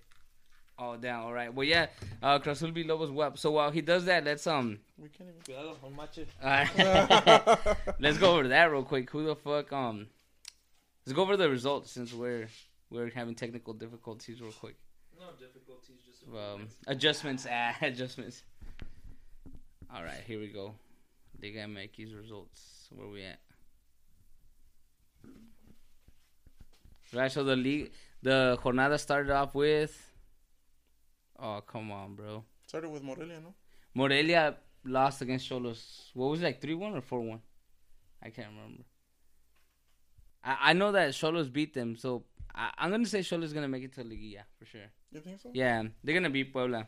Oh, 0.80 0.96
damn. 0.96 1.22
All 1.22 1.32
right. 1.32 1.52
Well, 1.52 1.66
yeah. 1.66 1.86
Uh, 2.22 2.38
Cruz 2.38 2.58
Azul 2.58 2.70
beat 2.70 2.86
Lobos 2.86 3.10
BUAP. 3.10 3.36
So 3.36 3.50
while 3.50 3.72
he 3.72 3.80
does 3.80 4.04
that, 4.04 4.24
let's 4.24 4.46
um. 4.46 4.78
We 4.96 5.08
can't 5.08 5.28
even. 5.28 5.74
Uh, 6.40 7.56
let's 7.98 8.18
go 8.18 8.34
over 8.34 8.46
that 8.48 8.70
real 8.70 8.84
quick. 8.84 9.10
Who 9.10 9.24
the 9.26 9.34
fuck 9.34 9.72
um? 9.72 10.06
Let's 11.04 11.16
go 11.16 11.22
over 11.22 11.36
the 11.36 11.50
results 11.50 11.90
since 11.90 12.12
we're 12.12 12.46
we're 12.90 13.10
having 13.10 13.34
technical 13.34 13.74
difficulties 13.74 14.40
real 14.40 14.52
quick. 14.52 14.76
No 15.18 15.26
difficulties, 15.38 15.96
just 16.06 16.22
Um, 16.32 16.68
adjustments. 16.86 17.46
Ah, 17.50 17.76
adjustments. 17.82 18.44
All 19.92 20.04
right, 20.04 20.22
here 20.26 20.38
we 20.38 20.48
go. 20.48 20.74
Liga 21.42 21.60
MX 21.60 22.16
results. 22.16 22.88
Where 22.94 23.08
we 23.08 23.24
at? 23.24 23.40
Right. 27.12 27.30
So 27.30 27.44
the 27.44 27.56
league, 27.56 27.92
the 28.22 28.58
jornada 28.62 28.98
started 28.98 29.32
off 29.32 29.54
with. 29.54 29.96
Oh 31.38 31.60
come 31.66 31.90
on, 31.90 32.14
bro. 32.14 32.44
Started 32.66 32.90
with 32.90 33.02
Morelia, 33.02 33.40
no? 33.40 33.54
Morelia 33.94 34.56
lost 34.84 35.22
against 35.22 35.48
Xolos. 35.48 36.10
What 36.14 36.30
was 36.30 36.40
it, 36.40 36.44
like 36.44 36.60
three 36.60 36.74
one 36.74 36.94
or 36.94 37.00
four 37.00 37.20
one? 37.20 37.40
I 38.22 38.30
can't 38.30 38.48
remember. 38.48 38.84
I, 40.44 40.56
I 40.70 40.72
know 40.72 40.92
that 40.92 41.10
Xolos 41.10 41.52
beat 41.52 41.74
them, 41.74 41.96
so 41.96 42.24
I, 42.54 42.70
I'm 42.78 42.90
gonna 42.90 43.06
say 43.06 43.20
Xolos 43.20 43.54
gonna 43.54 43.68
make 43.68 43.84
it 43.84 43.94
to 43.94 44.02
Liguilla 44.02 44.42
for 44.58 44.66
sure. 44.66 44.90
You 45.10 45.20
think 45.20 45.40
so? 45.40 45.50
Yeah, 45.54 45.84
they're 46.02 46.14
gonna 46.14 46.30
beat 46.30 46.52
Puebla. 46.52 46.86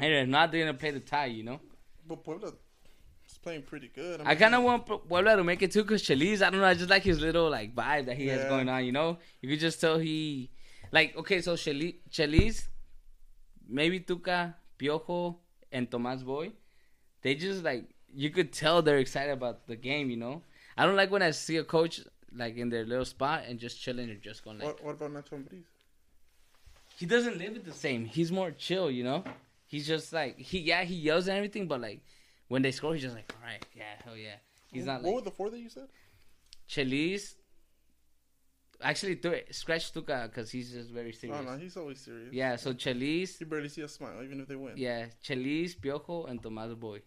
And 0.00 0.12
if 0.12 0.28
not, 0.28 0.50
they're 0.50 0.64
gonna 0.64 0.78
play 0.78 0.90
the 0.90 1.00
tie. 1.00 1.26
You 1.26 1.44
know. 1.44 1.60
But 2.06 2.24
Puebla 2.24 2.52
playing 3.48 3.62
pretty 3.62 3.88
good. 3.94 4.20
I 4.24 4.34
kind 4.34 4.54
of 4.54 4.62
want 4.62 4.86
Pu- 4.86 4.98
Puebla 4.98 5.36
to 5.36 5.44
make 5.44 5.62
it 5.62 5.72
too, 5.72 5.84
cause 5.84 6.02
Chelis. 6.02 6.42
I 6.42 6.50
don't 6.50 6.60
know. 6.60 6.66
I 6.66 6.74
just 6.74 6.90
like 6.90 7.02
his 7.02 7.20
little 7.20 7.48
like 7.50 7.74
vibe 7.74 8.06
that 8.06 8.16
he 8.16 8.26
has 8.28 8.44
going 8.44 8.68
on. 8.68 8.84
You 8.84 8.92
know, 8.92 9.18
you 9.40 9.48
could 9.48 9.60
just 9.60 9.80
tell 9.80 9.98
he, 9.98 10.50
like, 10.92 11.16
okay, 11.16 11.40
so 11.40 11.54
Chelis, 11.54 12.68
maybe 13.68 14.00
Tuca, 14.00 14.54
Piojo, 14.78 15.36
and 15.72 15.90
Tomas 15.90 16.22
Boy, 16.22 16.52
they 17.22 17.34
just 17.34 17.64
like 17.64 17.84
you 18.14 18.30
could 18.30 18.52
tell 18.52 18.82
they're 18.82 18.98
excited 18.98 19.32
about 19.32 19.66
the 19.66 19.76
game. 19.76 20.10
You 20.10 20.18
know, 20.18 20.42
I 20.76 20.84
don't 20.84 20.96
like 20.96 21.10
when 21.10 21.22
I 21.22 21.30
see 21.30 21.56
a 21.56 21.64
coach 21.64 22.00
like 22.34 22.56
in 22.58 22.68
their 22.68 22.84
little 22.84 23.06
spot 23.06 23.44
and 23.48 23.58
just 23.58 23.80
chilling 23.80 24.10
and 24.10 24.20
just 24.20 24.44
going 24.44 24.58
like 24.58 24.66
What, 24.68 24.84
what 24.84 24.94
about 24.96 25.12
Nacho 25.12 25.38
Ambriz? 25.38 25.64
he 26.98 27.06
doesn't 27.06 27.38
live 27.38 27.56
it 27.56 27.64
the 27.64 27.72
same. 27.72 28.04
He's 28.04 28.30
more 28.30 28.50
chill. 28.50 28.90
You 28.90 29.04
know, 29.04 29.24
he's 29.66 29.86
just 29.86 30.12
like 30.12 30.38
he 30.38 30.58
yeah 30.60 30.82
he 30.84 30.94
yells 30.96 31.28
and 31.28 31.36
everything, 31.38 31.66
but 31.66 31.80
like 31.80 32.02
when 32.48 32.62
they 32.62 32.70
score, 32.72 32.94
he's 32.94 33.02
just 33.02 33.14
like 33.14 33.32
all 33.36 33.46
right 33.46 33.64
yeah 33.74 33.84
hell 34.04 34.16
yeah. 34.16 34.36
He's 34.72 34.84
not 34.86 35.02
What 35.02 35.06
like 35.06 35.14
were 35.16 35.20
the 35.22 35.30
four 35.30 35.50
that 35.50 35.58
you 35.58 35.70
said? 35.70 35.88
Chelis. 36.68 37.34
Actually, 38.80 39.16
th- 39.16 39.46
scratch 39.50 39.92
Tuca 39.92 40.24
because 40.28 40.50
he's 40.52 40.70
just 40.72 40.90
very 40.90 41.12
serious. 41.12 41.38
Oh, 41.40 41.42
no, 41.50 41.58
he's 41.58 41.76
always 41.76 41.98
serious. 42.00 42.32
Yeah, 42.32 42.54
so 42.54 42.72
Chelis, 42.72 43.40
You 43.40 43.46
barely 43.46 43.68
see 43.68 43.80
a 43.82 43.88
smile, 43.88 44.22
even 44.22 44.40
if 44.40 44.46
they 44.46 44.54
win. 44.54 44.74
yeah, 44.76 45.06
Chelis, 45.20 45.74
Piojo, 45.74 46.26
and 46.30 46.40
Tomas 46.40 46.74
Boy. 46.74 47.00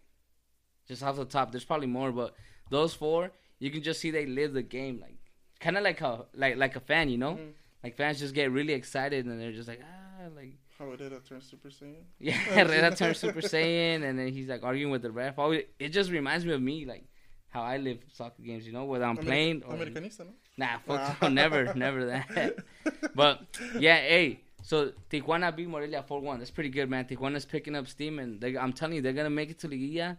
Just 0.87 1.01
off 1.01 1.15
the 1.15 1.23
top, 1.23 1.51
there's 1.51 1.63
probably 1.63 1.87
more, 1.87 2.11
but 2.11 2.35
those 2.69 2.93
four, 2.93 3.31
you 3.59 3.71
can 3.71 3.81
just 3.83 4.01
see 4.01 4.11
they 4.11 4.25
live 4.25 4.51
the 4.51 4.63
game, 4.63 4.99
like 4.99 5.15
kind 5.61 5.77
of 5.77 5.83
like 5.83 6.01
a 6.01 6.25
like 6.33 6.57
like 6.57 6.75
a 6.75 6.81
fan, 6.81 7.07
you 7.07 7.17
know, 7.17 7.35
Mhm. 7.35 7.53
like 7.83 7.95
fans 7.95 8.19
just 8.19 8.33
get 8.33 8.51
really 8.51 8.73
excited 8.73 9.25
and 9.25 9.39
they're 9.39 9.53
just 9.53 9.69
like 9.69 9.79
ah, 9.81 10.27
like 10.35 10.55
How 10.81 10.91
it 10.93 10.97
did 10.97 11.13
turn 11.25 11.41
Super 11.41 11.69
Saiyan. 11.69 12.03
yeah, 12.19 12.33
Herrera 12.55 12.95
turns 12.95 13.19
Super 13.19 13.41
Saiyan, 13.41 14.03
and 14.03 14.17
then 14.17 14.29
he's 14.29 14.47
like 14.47 14.63
arguing 14.63 14.91
with 14.91 15.03
the 15.03 15.11
ref. 15.11 15.37
Always, 15.37 15.65
it 15.77 15.89
just 15.89 16.09
reminds 16.09 16.43
me 16.43 16.53
of 16.53 16.61
me, 16.61 16.85
like 16.85 17.05
how 17.49 17.61
I 17.61 17.77
live 17.77 17.99
soccer 18.11 18.41
games, 18.41 18.65
you 18.65 18.73
know, 18.73 18.85
whether 18.85 19.05
I'm 19.05 19.17
Ameri- 19.17 19.25
playing 19.25 19.63
or 19.63 19.75
Americanista, 19.75 20.19
no? 20.21 20.33
Nah, 20.57 20.79
fuck 20.87 20.99
Ah. 20.99 21.17
no, 21.21 21.27
never, 21.29 21.73
never 21.75 22.05
that. 22.05 22.55
But 23.13 23.41
yeah, 23.77 23.97
hey, 23.97 24.39
so 24.63 24.91
Tijuana 25.11 25.55
beat 25.55 25.67
Morelia 25.69 26.01
four 26.03 26.19
one. 26.19 26.39
That's 26.39 26.49
pretty 26.51 26.69
good, 26.69 26.89
man. 26.89 27.05
Tijuana's 27.05 27.45
picking 27.45 27.75
up 27.75 27.87
steam, 27.87 28.17
and 28.17 28.41
they, 28.41 28.57
I'm 28.57 28.73
telling 28.73 28.95
you, 28.95 29.01
they're 29.03 29.13
gonna 29.13 29.29
make 29.29 29.51
it 29.51 29.59
to 29.59 29.67
Liguilla. 29.67 30.17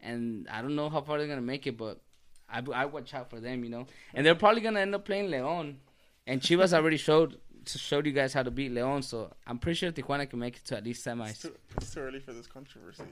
And 0.00 0.48
I 0.50 0.60
don't 0.60 0.74
know 0.74 0.90
how 0.90 1.02
far 1.02 1.18
they're 1.18 1.28
gonna 1.28 1.40
make 1.40 1.66
it, 1.68 1.78
but 1.78 2.00
I, 2.48 2.62
I 2.74 2.86
watch 2.86 3.14
out 3.14 3.30
for 3.30 3.38
them, 3.40 3.62
you 3.62 3.70
know. 3.70 3.86
And 4.12 4.26
they're 4.26 4.34
probably 4.34 4.60
gonna 4.60 4.80
end 4.80 4.94
up 4.94 5.04
playing 5.04 5.30
Leon. 5.30 5.78
And 6.26 6.40
Chivas 6.40 6.72
already 6.72 6.96
showed 6.96 7.38
showed 7.68 8.06
you 8.06 8.12
guys 8.12 8.32
how 8.32 8.42
to 8.42 8.50
beat 8.50 8.72
Leon, 8.72 9.02
so 9.02 9.30
I'm 9.46 9.58
pretty 9.58 9.76
sure 9.76 9.90
Tijuana 9.92 10.28
can 10.28 10.38
make 10.38 10.56
it 10.56 10.64
to 10.66 10.76
at 10.76 10.84
least 10.84 11.06
It's 11.06 11.16
semis. 11.16 11.42
too, 11.42 11.54
it's 11.76 11.92
too 11.94 12.00
early 12.00 12.20
for 12.20 12.32
this 12.32 12.46
controversy. 12.46 13.02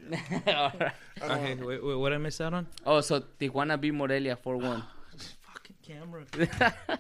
yeah. 0.47 0.71
Alright. 0.75 0.93
Okay, 1.23 1.55
wait, 1.55 1.85
wait, 1.85 1.95
what 1.97 2.13
I 2.13 2.19
miss 2.19 2.41
out 2.41 2.55
on? 2.55 2.67
Oh, 2.87 3.01
so 3.01 3.21
Tijuana 3.21 3.81
beat 3.81 3.93
Morelia 3.95 4.37
four 4.37 4.57
one. 4.57 4.83
Fucking 5.43 5.77
camera. 5.83 6.25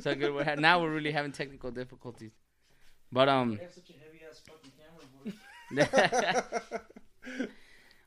so 0.00 0.14
good. 0.14 0.34
We're 0.34 0.44
ha- 0.44 0.54
now 0.56 0.80
we're 0.82 0.92
really 0.92 1.12
having 1.12 1.32
technical 1.32 1.70
difficulties. 1.70 2.32
But 3.12 3.28
um. 3.28 3.56
have 3.58 3.72
such 3.72 3.90
a 3.90 3.92
heavy 3.92 4.20
ass 4.28 4.40
fucking 4.48 4.72
camera, 4.78 6.42
boy. 6.50 6.58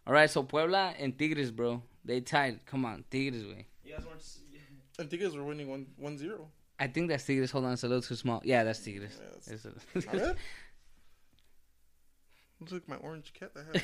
All 0.05 0.13
right, 0.13 0.29
so 0.29 0.43
Puebla 0.43 0.93
and 0.99 1.17
Tigres, 1.17 1.51
bro, 1.51 1.81
they 2.05 2.21
tied. 2.21 2.65
Come 2.65 2.85
on, 2.85 3.03
Tigres, 3.09 3.45
way. 3.45 3.65
You 3.83 3.93
guys 3.95 4.05
want 4.05 4.19
to 4.21 5.01
And 5.01 5.09
Tigres 5.09 5.35
were 5.35 5.43
winning 5.43 5.69
one 5.69 5.87
one 5.97 6.17
zero. 6.17 6.49
I 6.79 6.87
think 6.87 7.09
that's 7.09 7.25
Tigres. 7.25 7.51
Hold 7.51 7.65
on, 7.65 7.73
it's 7.73 7.83
a 7.83 7.87
little 7.87 8.01
too 8.01 8.15
small. 8.15 8.41
Yeah, 8.45 8.63
that's 8.63 8.79
Tigres. 8.83 9.17
Yeah, 9.19 9.29
that's- 9.29 9.65
It's 9.95 10.05
a-. 10.13 10.35
Looks 12.59 12.71
like 12.71 12.87
my 12.87 12.95
orange 12.97 13.33
cat 13.33 13.53
that 13.53 13.65
has 13.65 13.83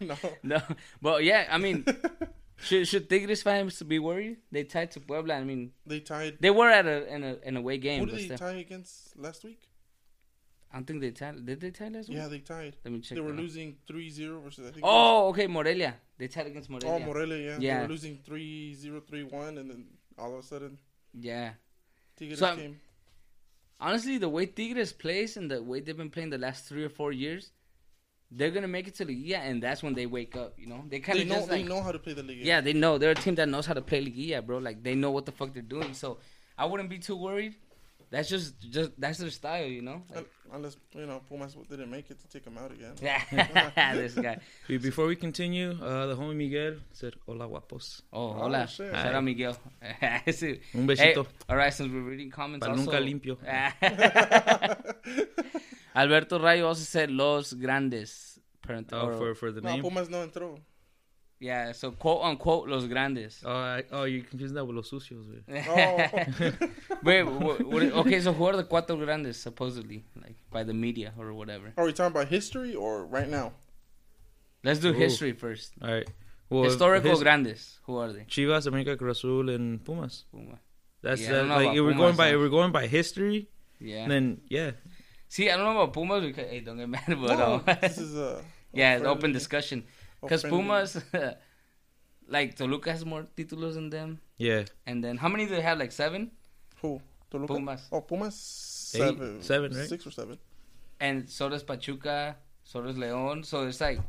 the 0.00 0.06
house. 0.06 0.22
no. 0.44 0.56
no, 0.56 0.62
but 1.02 1.24
yeah, 1.24 1.46
I 1.50 1.58
mean, 1.58 1.84
should 2.60 2.86
should 2.86 3.10
Tigres 3.10 3.42
fans 3.42 3.82
be 3.82 3.98
worried? 3.98 4.36
They 4.52 4.62
tied 4.64 4.92
to 4.92 5.00
Puebla. 5.00 5.34
I 5.34 5.44
mean, 5.44 5.72
They 5.86 6.00
tied. 6.00 6.38
they 6.40 6.50
were 6.50 6.68
at 6.70 6.86
a 6.86 7.12
in 7.12 7.24
a 7.24 7.36
an 7.44 7.56
away 7.56 7.78
game. 7.78 8.00
Who 8.00 8.06
did 8.06 8.18
they 8.18 8.24
still. 8.26 8.38
tie 8.38 8.52
against 8.52 9.16
last 9.18 9.42
week? 9.44 9.60
I 10.72 10.76
don't 10.76 10.86
think 10.86 11.00
they 11.00 11.10
tied. 11.10 11.44
Did 11.44 11.60
they 11.60 11.70
tie 11.72 11.88
last 11.88 12.08
week? 12.08 12.18
Yeah, 12.18 12.28
they 12.28 12.38
tied. 12.38 12.76
Let 12.84 12.92
me 12.92 13.00
check. 13.00 13.16
They 13.16 13.20
were 13.20 13.32
losing 13.32 13.76
3-0 13.90 14.40
versus 14.44 14.68
I 14.68 14.70
think. 14.70 14.84
Oh, 14.86 15.28
okay, 15.30 15.48
Morelia. 15.48 15.96
They 16.16 16.28
tied 16.28 16.46
against 16.46 16.70
Morelia. 16.70 16.92
oh 16.94 17.00
Morelia. 17.00 17.38
Yeah. 17.38 17.58
Yeah. 17.58 17.74
They 17.78 17.82
were 17.82 17.88
losing 17.88 18.18
3-0, 18.18 19.00
3-1, 19.02 19.58
and 19.58 19.68
then 19.68 19.84
all 20.16 20.32
of 20.34 20.38
a 20.38 20.46
sudden 20.46 20.78
yeah. 21.12 21.52
Tigres 22.16 22.38
So- 22.38 22.56
came. 22.56 22.80
Honestly, 23.82 24.18
the 24.18 24.28
way 24.28 24.44
Tigres 24.44 24.92
plays 24.92 25.38
and 25.38 25.50
the 25.50 25.62
way 25.62 25.80
they've 25.80 25.96
been 25.96 26.10
playing 26.10 26.28
the 26.28 26.36
last 26.36 26.66
three 26.66 26.84
or 26.84 26.90
four 26.90 27.12
years, 27.12 27.50
they're 28.30 28.50
gonna 28.50 28.68
make 28.68 28.86
it 28.86 28.94
to 28.96 29.06
the 29.06 29.14
yeah, 29.14 29.40
and 29.40 29.62
that's 29.62 29.82
when 29.82 29.94
they 29.94 30.04
wake 30.04 30.36
up. 30.36 30.52
You 30.58 30.66
know, 30.66 30.84
they 30.86 31.00
kind 31.00 31.18
of 31.18 31.26
know. 31.26 31.34
just 31.36 31.48
they 31.48 31.60
like 31.60 31.66
know 31.68 31.82
how 31.82 31.90
to 31.90 31.98
play 31.98 32.12
the 32.12 32.22
league. 32.22 32.44
yeah, 32.44 32.60
they 32.60 32.74
know 32.74 32.98
they're 32.98 33.12
a 33.12 33.14
team 33.14 33.36
that 33.36 33.48
knows 33.48 33.64
how 33.64 33.72
to 33.72 33.80
play 33.80 34.04
Liguilla, 34.04 34.44
bro. 34.44 34.58
Like 34.58 34.82
they 34.82 34.94
know 34.94 35.10
what 35.10 35.24
the 35.24 35.32
fuck 35.32 35.54
they're 35.54 35.62
doing. 35.62 35.94
So 35.94 36.18
I 36.58 36.66
wouldn't 36.66 36.90
be 36.90 36.98
too 36.98 37.16
worried. 37.16 37.54
That's 38.10 38.28
just 38.28 38.54
just 38.70 38.90
that's 38.98 39.18
their 39.18 39.30
style, 39.30 39.66
you 39.66 39.82
know. 39.82 40.02
Un- 40.16 40.24
Unless 40.52 40.76
you 40.96 41.06
know 41.06 41.20
Pumas 41.28 41.54
didn't 41.70 41.92
make 41.92 42.10
it 42.10 42.18
to 42.18 42.28
take 42.28 42.42
them 42.44 42.58
out 42.58 42.72
again. 42.72 42.94
Yeah, 43.00 43.94
this 44.02 44.14
guy. 44.14 44.38
Before 44.66 45.06
we 45.06 45.14
continue, 45.14 45.70
uh, 45.80 46.06
the 46.06 46.16
homie 46.16 46.34
Miguel 46.34 46.74
said, 46.92 47.14
"Hola 47.24 47.46
guapos." 47.46 48.02
Oh, 48.12 48.30
Oh, 48.30 48.32
hola. 48.32 48.66
shit. 48.66 48.90
Shout 48.92 49.14
out 49.14 49.22
Miguel. 49.22 49.56
Sí. 50.26 50.58
Un 50.74 50.88
Hey, 50.88 51.14
besito. 51.14 51.26
all 51.48 51.56
right, 51.56 51.72
since 51.72 51.92
we're 51.92 52.02
reading 52.02 52.30
comments, 52.30 52.66
Para 52.66 52.76
also, 52.76 52.90
nunca 52.90 53.00
limpio. 53.00 53.38
Alberto 55.94 56.38
Rayo 56.38 56.66
also 56.66 56.84
said 56.84 57.10
Los 57.10 57.52
Grandes. 57.54 58.38
Parent- 58.62 58.92
Oh, 58.92 59.16
for 59.18 59.34
for 59.34 59.52
the 59.52 59.60
No, 59.60 59.70
name. 59.70 59.82
Pumas 59.82 60.08
no 60.10 60.26
entró. 60.26 60.58
Yeah, 61.40 61.72
so 61.72 61.90
quote 61.90 62.22
unquote 62.22 62.68
Los 62.68 62.86
Grandes. 62.86 63.42
Oh, 63.44 63.50
I, 63.52 63.82
oh, 63.92 64.04
you're 64.04 64.24
confusing 64.24 64.54
that 64.56 64.64
with 64.66 64.76
los 64.76 64.90
sucios. 64.90 65.24
güey. 65.26 65.42
Oh. 66.60 66.66
Wait, 67.02 67.22
what, 67.24 67.64
what, 67.66 67.82
okay, 67.82 68.20
so 68.20 68.32
who 68.32 68.44
are 68.46 68.56
the 68.56 68.64
Cuatro 68.64 69.02
Grandes 69.02 69.38
supposedly, 69.38 70.04
like 70.22 70.36
by 70.50 70.62
the 70.64 70.74
media 70.74 71.12
or 71.18 71.32
whatever? 71.32 71.72
Are 71.76 71.84
we 71.86 71.92
talking 71.92 72.12
about 72.12 72.28
history 72.28 72.74
or 72.74 73.06
right 73.06 73.28
now? 73.28 73.52
Let's 74.62 74.80
do 74.80 74.90
Ooh. 74.90 74.92
history 74.92 75.32
first. 75.32 75.72
All 75.82 75.90
right. 75.90 76.08
Well, 76.50 76.64
Historical 76.64 77.10
his- 77.10 77.22
Grandes. 77.22 77.78
Who 77.84 77.96
are 77.96 78.12
they? 78.12 78.20
Chivas, 78.28 78.66
America, 78.66 78.96
Cruz 78.96 79.18
Azul, 79.18 79.48
and 79.50 79.82
Pumas. 79.84 80.24
Puma. 80.30 80.58
That's 81.02 81.22
Yeah, 81.22 81.28
I 81.28 81.32
that, 81.32 81.46
like 81.48 81.68
if 81.76 81.82
we're 81.82 81.92
Pumas, 81.92 81.96
going 81.96 82.16
by 82.16 82.28
if 82.28 82.36
we're 82.38 82.48
going 82.50 82.72
by 82.72 82.86
history. 82.86 83.48
Yeah. 83.80 84.06
Then 84.08 84.42
yeah, 84.48 84.72
See, 85.28 85.48
I 85.48 85.56
don't 85.56 85.64
know 85.64 85.80
about 85.80 85.94
Pumas 85.94 86.22
because 86.24 86.50
hey, 86.50 86.60
don't 86.60 86.76
get 86.76 86.88
mad, 86.88 87.04
but 87.08 87.38
No, 87.38 87.62
uh, 87.66 87.74
this 87.80 87.96
is 87.98 88.14
a 88.16 88.42
yeah, 88.74 88.96
it's 88.96 89.06
open 89.06 89.32
discussion. 89.32 89.84
Because 90.22 90.42
Pumas, 90.44 91.02
like 92.28 92.56
Toluca 92.56 92.92
has 92.92 93.04
more 93.04 93.24
títulos 93.36 93.74
than 93.74 93.90
them, 93.90 94.20
yeah, 94.38 94.64
and 94.86 95.02
then 95.02 95.16
how 95.16 95.28
many 95.28 95.46
do 95.46 95.54
they 95.54 95.60
have? 95.62 95.78
Like 95.78 95.92
seven. 95.92 96.30
Who? 96.82 97.00
Toluca? 97.30 97.54
Pumas. 97.54 97.88
Oh, 97.92 98.00
Pumas 98.00 98.92
Eight, 98.94 98.98
seven, 99.00 99.42
seven, 99.42 99.72
right? 99.76 99.88
Six 99.88 100.06
or 100.06 100.10
seven. 100.10 100.38
And 101.00 101.28
so 101.28 101.48
does 101.48 101.62
Pachuca, 101.62 102.36
so 102.64 102.82
does 102.82 102.96
León. 102.96 103.44
So 103.46 103.66
it's 103.66 103.80
like, 103.80 104.00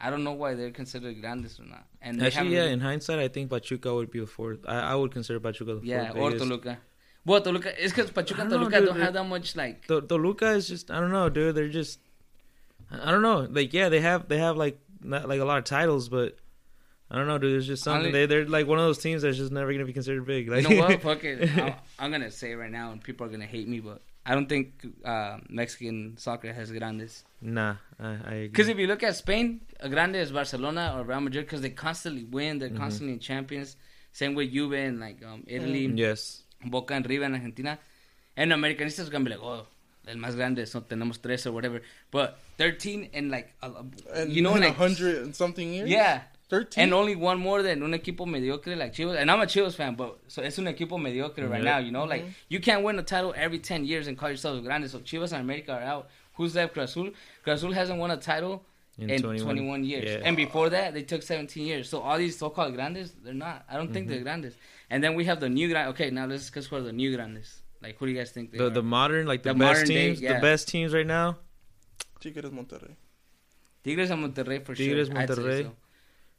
I 0.00 0.10
don't 0.10 0.22
know 0.24 0.32
why 0.32 0.54
they're 0.54 0.70
considered 0.70 1.20
grandes 1.20 1.58
or 1.58 1.64
not. 1.64 1.84
And 2.02 2.20
they 2.20 2.26
actually, 2.26 2.54
yeah. 2.54 2.60
really- 2.60 2.72
In 2.74 2.80
hindsight, 2.80 3.18
I 3.18 3.28
think 3.28 3.50
Pachuca 3.50 3.94
would 3.94 4.10
be 4.10 4.20
the 4.20 4.26
fourth. 4.26 4.58
I, 4.66 4.92
I 4.92 4.94
would 4.94 5.10
consider 5.12 5.40
Pachuca 5.40 5.76
the 5.76 5.86
yeah, 5.86 6.12
fourth. 6.12 6.16
or 6.18 6.30
biggest. 6.30 6.44
Toluca. 6.44 6.78
Well, 7.24 7.40
Toluca 7.40 7.82
it's 7.82 7.92
because 7.92 8.10
Pachuca 8.10 8.42
and 8.42 8.50
don't 8.50 8.60
know, 8.60 8.68
Toluca 8.70 8.78
dude, 8.80 8.88
don't 8.88 8.98
they- 8.98 9.04
have 9.04 9.14
that 9.14 9.24
much 9.24 9.56
like. 9.56 9.86
To- 9.88 10.02
Toluca 10.02 10.52
is 10.52 10.68
just 10.68 10.90
I 10.90 11.00
don't 11.00 11.10
know, 11.12 11.28
dude. 11.28 11.54
They're 11.54 11.68
just 11.68 11.98
I 12.90 13.10
don't 13.10 13.22
know. 13.22 13.46
Like 13.50 13.72
yeah, 13.72 13.88
they 13.88 14.00
have 14.00 14.28
they 14.28 14.38
have 14.38 14.56
like 14.56 14.78
not 15.02 15.28
like 15.28 15.40
a 15.40 15.44
lot 15.44 15.58
of 15.58 15.64
titles, 15.64 16.08
but 16.08 16.36
I 17.10 17.16
don't 17.16 17.26
know, 17.26 17.38
dude. 17.38 17.52
There's 17.54 17.66
just 17.66 17.82
something. 17.82 18.12
They 18.12 18.26
they're 18.26 18.46
like 18.46 18.66
one 18.66 18.78
of 18.78 18.84
those 18.84 18.98
teams 18.98 19.22
that's 19.22 19.36
just 19.36 19.52
never 19.52 19.72
gonna 19.72 19.84
be 19.84 19.92
considered 19.92 20.24
big. 20.26 20.48
Like, 20.48 20.62
You 20.68 20.76
know 20.76 20.82
what? 20.86 21.02
Fuck 21.08 21.24
it. 21.24 21.50
I'm, 21.58 21.74
I'm 21.98 22.10
gonna 22.10 22.30
say 22.30 22.52
it 22.52 22.56
right 22.56 22.70
now, 22.70 22.92
and 22.92 23.02
people 23.02 23.26
are 23.26 23.30
gonna 23.30 23.46
hate 23.46 23.66
me, 23.68 23.80
but 23.80 24.00
I 24.24 24.34
don't 24.34 24.48
think 24.48 24.86
uh, 25.04 25.38
Mexican 25.48 26.16
soccer 26.18 26.52
has 26.52 26.70
grandes. 26.70 27.24
nah, 27.40 27.76
I, 27.98 28.08
I 28.08 28.12
agree. 28.12 28.48
Because 28.48 28.68
if 28.68 28.78
you 28.78 28.86
look 28.86 29.02
at 29.02 29.16
Spain, 29.16 29.62
a 29.80 29.88
grande 29.88 30.16
is 30.16 30.30
Barcelona 30.30 30.94
or 30.96 31.04
Real 31.04 31.20
Madrid 31.20 31.46
because 31.46 31.62
they 31.62 31.70
constantly 31.70 32.24
win. 32.24 32.58
They're 32.58 32.68
Mhm. 32.70 32.76
constantly 32.76 33.18
champions. 33.18 33.76
Same 34.12 34.34
with 34.34 34.52
Juve 34.52 34.72
and 34.74 35.00
like 35.00 35.24
um, 35.24 35.44
Italy, 35.46 35.86
yes, 35.86 36.42
Boca 36.64 36.94
and 36.94 37.08
River 37.08 37.24
in 37.24 37.34
Argentina. 37.34 37.78
And 38.36 38.52
Americanistas 38.52 39.08
are 39.08 39.10
gonna 39.10 39.24
be 39.24 39.30
like, 39.30 39.42
oh, 39.42 39.66
el 40.06 40.16
más 40.16 40.34
grande, 40.36 40.66
so 40.66 40.80
tenemos 40.80 41.20
tres 41.22 41.46
or 41.46 41.52
whatever. 41.52 41.80
But 42.10 42.38
13 42.58 43.10
and 43.14 43.30
like, 43.30 43.54
a- 43.62 43.70
a- 43.70 43.84
And 44.22 44.32
you 44.32 44.42
know, 44.42 44.54
in 44.56 44.62
like 44.62 44.76
hundred 44.76 45.22
and 45.22 45.34
something 45.34 45.72
years. 45.72 45.88
Yeah. 45.90 46.22
thirteen. 46.48 46.82
And 46.84 46.92
only 46.94 47.14
one 47.14 47.38
more 47.38 47.62
than 47.62 47.80
un 47.82 47.92
equipo 47.92 48.26
mediocre 48.26 48.74
like 48.74 48.92
Chivas. 48.92 49.16
And 49.20 49.30
I'm 49.30 49.40
a 49.40 49.46
Chivas 49.46 49.74
fan, 49.76 49.94
but 49.94 50.18
so 50.26 50.42
it's 50.42 50.58
un 50.58 50.64
equipo 50.66 51.00
mediocre 51.00 51.46
right 51.46 51.62
Yeah. 51.62 51.70
now, 51.72 51.78
you 51.78 51.92
know? 51.92 52.04
Like, 52.04 52.24
you 52.48 52.58
can't 52.58 52.82
win 52.82 52.98
a 52.98 53.04
title 53.04 53.32
every 53.36 53.60
10 53.60 53.84
years 53.84 54.08
and 54.08 54.18
call 54.18 54.30
yourself 54.30 54.60
grande. 54.64 54.90
So 54.90 54.98
Chivas 54.98 55.32
and 55.32 55.42
America 55.42 55.72
are 55.72 55.82
out. 55.82 56.10
Who's 56.34 56.54
left? 56.56 56.74
Cruz 56.74 56.96
Azul. 57.46 57.72
Hasn't 57.72 57.98
won 58.00 58.10
a 58.10 58.16
title 58.16 58.64
in, 58.98 59.22
21, 59.22 59.84
years. 59.84 60.04
Yeah. 60.04 60.26
And 60.26 60.36
before 60.36 60.70
that, 60.70 60.92
they 60.92 61.02
took 61.02 61.22
17 61.22 61.64
years. 61.64 61.88
So 61.88 62.00
all 62.00 62.18
these 62.18 62.36
so-called 62.36 62.74
grandes, 62.74 63.12
they're 63.22 63.32
not. 63.32 63.64
I 63.70 63.76
don't 63.76 63.92
think 63.92 64.06
Mm-hmm. 64.06 64.14
they're 64.14 64.22
grandes. 64.24 64.54
And 64.90 65.04
then 65.04 65.14
we 65.14 65.26
have 65.26 65.38
the 65.38 65.48
new 65.48 65.68
grand. 65.68 65.90
Okay, 65.90 66.10
now 66.10 66.26
let's 66.26 66.42
discuss 66.42 66.66
who 66.66 66.76
are 66.76 66.80
the 66.82 66.92
new 66.92 67.14
grandes. 67.14 67.62
Like, 67.82 67.96
who 67.98 68.06
do 68.06 68.12
you 68.12 68.18
guys 68.18 68.30
think 68.30 68.52
they 68.52 68.58
the 68.58 68.66
are? 68.66 68.70
the 68.70 68.82
modern 68.82 69.26
like 69.26 69.42
the, 69.42 69.52
The 69.52 69.58
best 69.58 69.68
modern 69.80 69.88
day, 69.88 70.06
teams, 70.08 70.20
yeah. 70.20 70.34
the 70.34 70.40
best 70.40 70.68
teams 70.68 70.92
right 70.92 71.06
now. 71.06 71.38
Tigres 72.20 72.50
Monterrey. 72.50 72.94
Tigres 73.84 74.10
and 74.10 74.22
Monterrey 74.34 74.64
for 74.64 74.74
Tigres, 74.74 75.08
sure. 75.08 75.16
I'd 75.18 75.28
Monterrey. 75.28 75.62
so. 75.64 75.72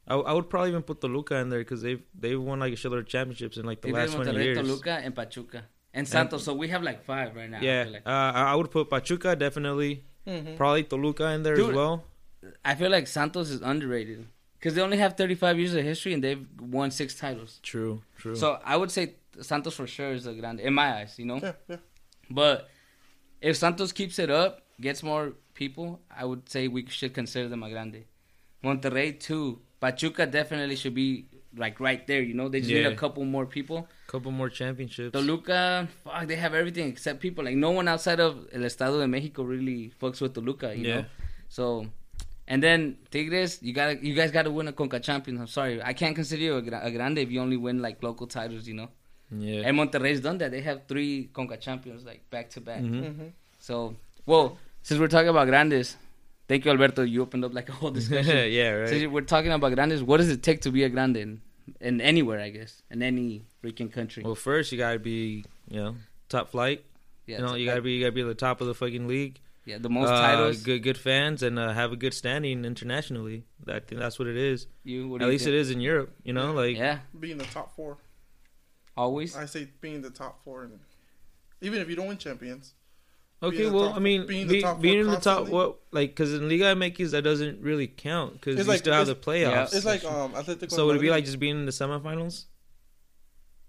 I, 0.06 0.14
I 0.16 0.32
would 0.32 0.48
probably 0.50 0.70
even 0.70 0.82
put 0.82 1.00
Toluca 1.00 1.36
in 1.36 1.48
there 1.48 1.60
because 1.60 1.82
they've 1.82 2.02
they've 2.18 2.40
won 2.40 2.60
like 2.60 2.72
a 2.72 2.76
shitload 2.76 2.98
of 3.00 3.06
championships 3.06 3.56
in 3.56 3.64
like 3.64 3.80
the 3.80 3.88
Tigres, 3.88 4.14
last 4.14 4.16
twenty 4.24 4.38
Monterrey, 4.38 4.44
years. 4.44 4.58
Toluca, 4.58 5.00
and 5.02 5.14
Pachuca. 5.14 5.64
And 5.94 6.08
Santos. 6.08 6.44
So 6.44 6.54
we 6.54 6.68
have 6.68 6.82
like 6.82 7.04
five 7.04 7.34
right 7.36 7.50
now. 7.50 7.58
Yeah, 7.60 7.84
feel 7.84 7.92
like. 7.94 8.02
uh, 8.06 8.10
I 8.10 8.42
I 8.52 8.54
would 8.54 8.70
put 8.70 8.88
Pachuca 8.88 9.36
definitely, 9.36 10.04
Mm-hmm. 10.26 10.54
probably 10.56 10.84
Toluca 10.84 11.26
in 11.32 11.42
there 11.42 11.56
Dude, 11.56 11.70
as 11.70 11.74
well. 11.76 12.04
I 12.64 12.74
feel 12.76 12.90
like 12.90 13.06
Santos 13.08 13.50
is 13.50 13.60
underrated 13.60 14.26
because 14.58 14.74
they 14.74 14.80
only 14.80 14.96
have 14.98 15.16
35 15.16 15.58
years 15.58 15.74
of 15.74 15.84
history 15.84 16.12
and 16.14 16.22
they've 16.22 16.44
won 16.60 16.90
six 16.92 17.14
titles. 17.16 17.58
True, 17.62 18.02
true. 18.16 18.34
So 18.36 18.58
I 18.64 18.76
would 18.76 18.90
say 18.92 19.14
Santos 19.40 19.74
for 19.74 19.86
sure 19.86 20.12
is 20.12 20.26
a 20.26 20.34
grande 20.34 20.60
in 20.60 20.74
my 20.74 20.94
eyes, 20.98 21.18
you 21.18 21.24
know. 21.26 21.38
Yeah, 21.42 21.52
yeah. 21.68 21.76
But 22.30 22.68
if 23.40 23.56
Santos 23.56 23.92
keeps 23.92 24.18
it 24.18 24.30
up, 24.30 24.62
gets 24.80 25.02
more 25.02 25.32
people, 25.54 26.00
I 26.14 26.24
would 26.24 26.48
say 26.48 26.68
we 26.68 26.86
should 26.86 27.14
consider 27.14 27.48
them 27.48 27.62
a 27.62 27.70
grande. 27.70 28.04
Monterrey 28.64 29.18
too. 29.18 29.60
Pachuca 29.80 30.26
definitely 30.26 30.76
should 30.76 30.94
be 30.94 31.26
like 31.56 31.80
right 31.80 32.06
there, 32.06 32.22
you 32.22 32.34
know. 32.34 32.48
They 32.48 32.60
just 32.60 32.70
need 32.72 32.86
a 32.86 32.94
couple 32.94 33.24
more 33.24 33.46
people. 33.46 33.88
couple 34.06 34.30
more 34.30 34.48
championships. 34.48 35.12
Toluca, 35.12 35.88
fuck, 36.04 36.26
they 36.26 36.36
have 36.36 36.54
everything 36.54 36.88
except 36.88 37.20
people. 37.20 37.44
Like 37.44 37.56
no 37.56 37.70
one 37.72 37.88
outside 37.88 38.20
of 38.20 38.46
El 38.52 38.64
Estado 38.64 39.00
de 39.00 39.08
Mexico 39.08 39.42
really 39.42 39.92
fucks 40.00 40.20
with 40.20 40.34
Toluca, 40.34 40.74
you 40.76 40.86
Yeah. 40.86 40.96
know. 40.96 41.04
So, 41.48 41.86
and 42.46 42.62
then 42.62 42.96
Tigres, 43.10 43.58
you 43.62 43.72
got 43.72 43.86
to 43.88 44.06
you 44.06 44.14
guys 44.14 44.30
got 44.30 44.42
to 44.44 44.50
win 44.50 44.68
a 44.68 44.72
Conca 44.72 45.00
Champions. 45.02 45.40
I'm 45.40 45.46
sorry, 45.48 45.82
I 45.82 45.92
can't 45.92 46.14
consider 46.14 46.42
you 46.42 46.54
a, 46.54 46.58
a 46.58 46.90
grande 46.90 47.18
if 47.18 47.30
you 47.30 47.40
only 47.40 47.56
win 47.56 47.82
like 47.82 48.02
local 48.02 48.26
titles, 48.26 48.66
you 48.68 48.74
know. 48.74 48.88
Yeah. 49.38 49.62
And 49.64 49.76
Monterrey's 49.78 50.20
done 50.20 50.38
that. 50.38 50.50
They 50.50 50.60
have 50.60 50.82
three 50.88 51.30
Conca 51.32 51.58
Champions 51.60 52.04
like 52.04 52.28
back 52.30 52.50
to 52.50 52.60
back. 52.60 52.80
Mhm. 52.80 53.02
Mm-hmm. 53.04 53.26
So, 53.60 53.96
well, 54.26 54.58
since 54.82 54.98
we're 55.00 55.08
talking 55.08 55.28
about 55.28 55.46
grandes, 55.48 55.96
thank 56.48 56.64
you, 56.64 56.70
Alberto. 56.70 57.02
You 57.02 57.22
opened 57.22 57.44
up 57.44 57.54
like 57.54 57.68
a 57.68 57.72
whole 57.72 57.90
discussion. 57.90 58.36
yeah, 58.52 58.70
right. 58.70 58.88
Since 58.88 59.06
we're 59.10 59.20
talking 59.22 59.52
about 59.52 59.72
grandes, 59.74 60.02
what 60.02 60.16
does 60.18 60.28
it 60.30 60.42
take 60.42 60.60
to 60.62 60.70
be 60.70 60.82
a 60.84 60.88
grande 60.88 61.16
in, 61.16 61.40
in 61.80 62.00
anywhere? 62.00 62.40
I 62.40 62.50
guess 62.50 62.82
in 62.90 63.02
any 63.02 63.44
freaking 63.62 63.90
country. 63.92 64.22
Well, 64.24 64.34
first 64.34 64.72
you 64.72 64.78
gotta 64.78 64.98
be, 64.98 65.44
you 65.68 65.80
know, 65.80 65.94
top 66.28 66.50
flight. 66.50 66.84
yeah, 67.26 67.38
you 67.38 67.42
know, 67.46 67.54
you 67.54 67.66
gotta 67.66 67.82
be, 67.82 67.92
you 67.92 68.00
gotta 68.00 68.12
be 68.12 68.22
at 68.22 68.26
the 68.26 68.34
top 68.34 68.60
of 68.60 68.66
the 68.66 68.74
fucking 68.74 69.06
league. 69.06 69.38
yeah 69.64 69.78
the 69.78 69.88
most 69.88 70.08
Uh, 70.10 70.20
titles. 70.20 70.62
good, 70.64 70.82
good 70.82 70.98
fans, 70.98 71.42
and 71.44 71.56
uh, 71.58 71.72
have 71.72 71.92
a 71.92 71.96
good 71.96 72.12
standing 72.12 72.64
internationally. 72.64 73.44
I 73.68 73.78
think 73.78 74.00
that's 74.00 74.18
what 74.18 74.26
it 74.26 74.36
is. 74.36 74.66
You 74.82 75.06
what 75.08 75.22
At 75.22 75.26
you 75.26 75.30
least 75.32 75.44
think? 75.44 75.54
it 75.54 75.58
is 75.60 75.70
in 75.70 75.80
Europe. 75.80 76.10
You 76.24 76.32
know, 76.32 76.52
like 76.52 76.76
Yeah, 76.76 76.98
Being 77.18 77.38
the 77.38 77.44
top 77.44 77.76
four. 77.76 77.96
Always. 78.96 79.36
I 79.36 79.46
say 79.46 79.68
being 79.80 80.02
the 80.02 80.10
top 80.10 80.42
four, 80.44 80.64
and 80.64 80.78
even 81.60 81.80
if 81.80 81.88
you 81.88 81.96
don't 81.96 82.08
win 82.08 82.18
champions, 82.18 82.74
okay. 83.42 83.70
Well, 83.70 83.88
top- 83.88 83.96
I 83.96 84.00
mean, 84.00 84.26
being 84.26 84.46
being, 84.46 84.62
the 84.62 84.62
top 84.62 84.80
being 84.80 85.00
in 85.00 85.06
the 85.06 85.16
top, 85.20 85.48
what 85.48 85.78
like 85.90 86.10
because 86.10 86.34
in 86.34 86.48
Liga 86.48 86.74
MX 86.74 87.10
that 87.12 87.22
doesn't 87.22 87.60
really 87.60 87.86
count 87.86 88.34
because 88.34 88.58
you 88.58 88.64
like- 88.64 88.78
still 88.78 88.94
have 88.94 89.06
the 89.06 89.12
it's- 89.12 89.26
playoffs. 89.26 89.74
it's 89.74 89.86
like 89.86 90.04
um 90.04 90.32
Atletico. 90.32 90.70
so 90.70 90.86
would 90.86 90.96
it 90.96 91.02
be 91.02 91.10
like 91.10 91.24
just 91.24 91.38
being 91.38 91.56
in 91.56 91.66
the 91.66 91.72
semifinals? 91.72 92.46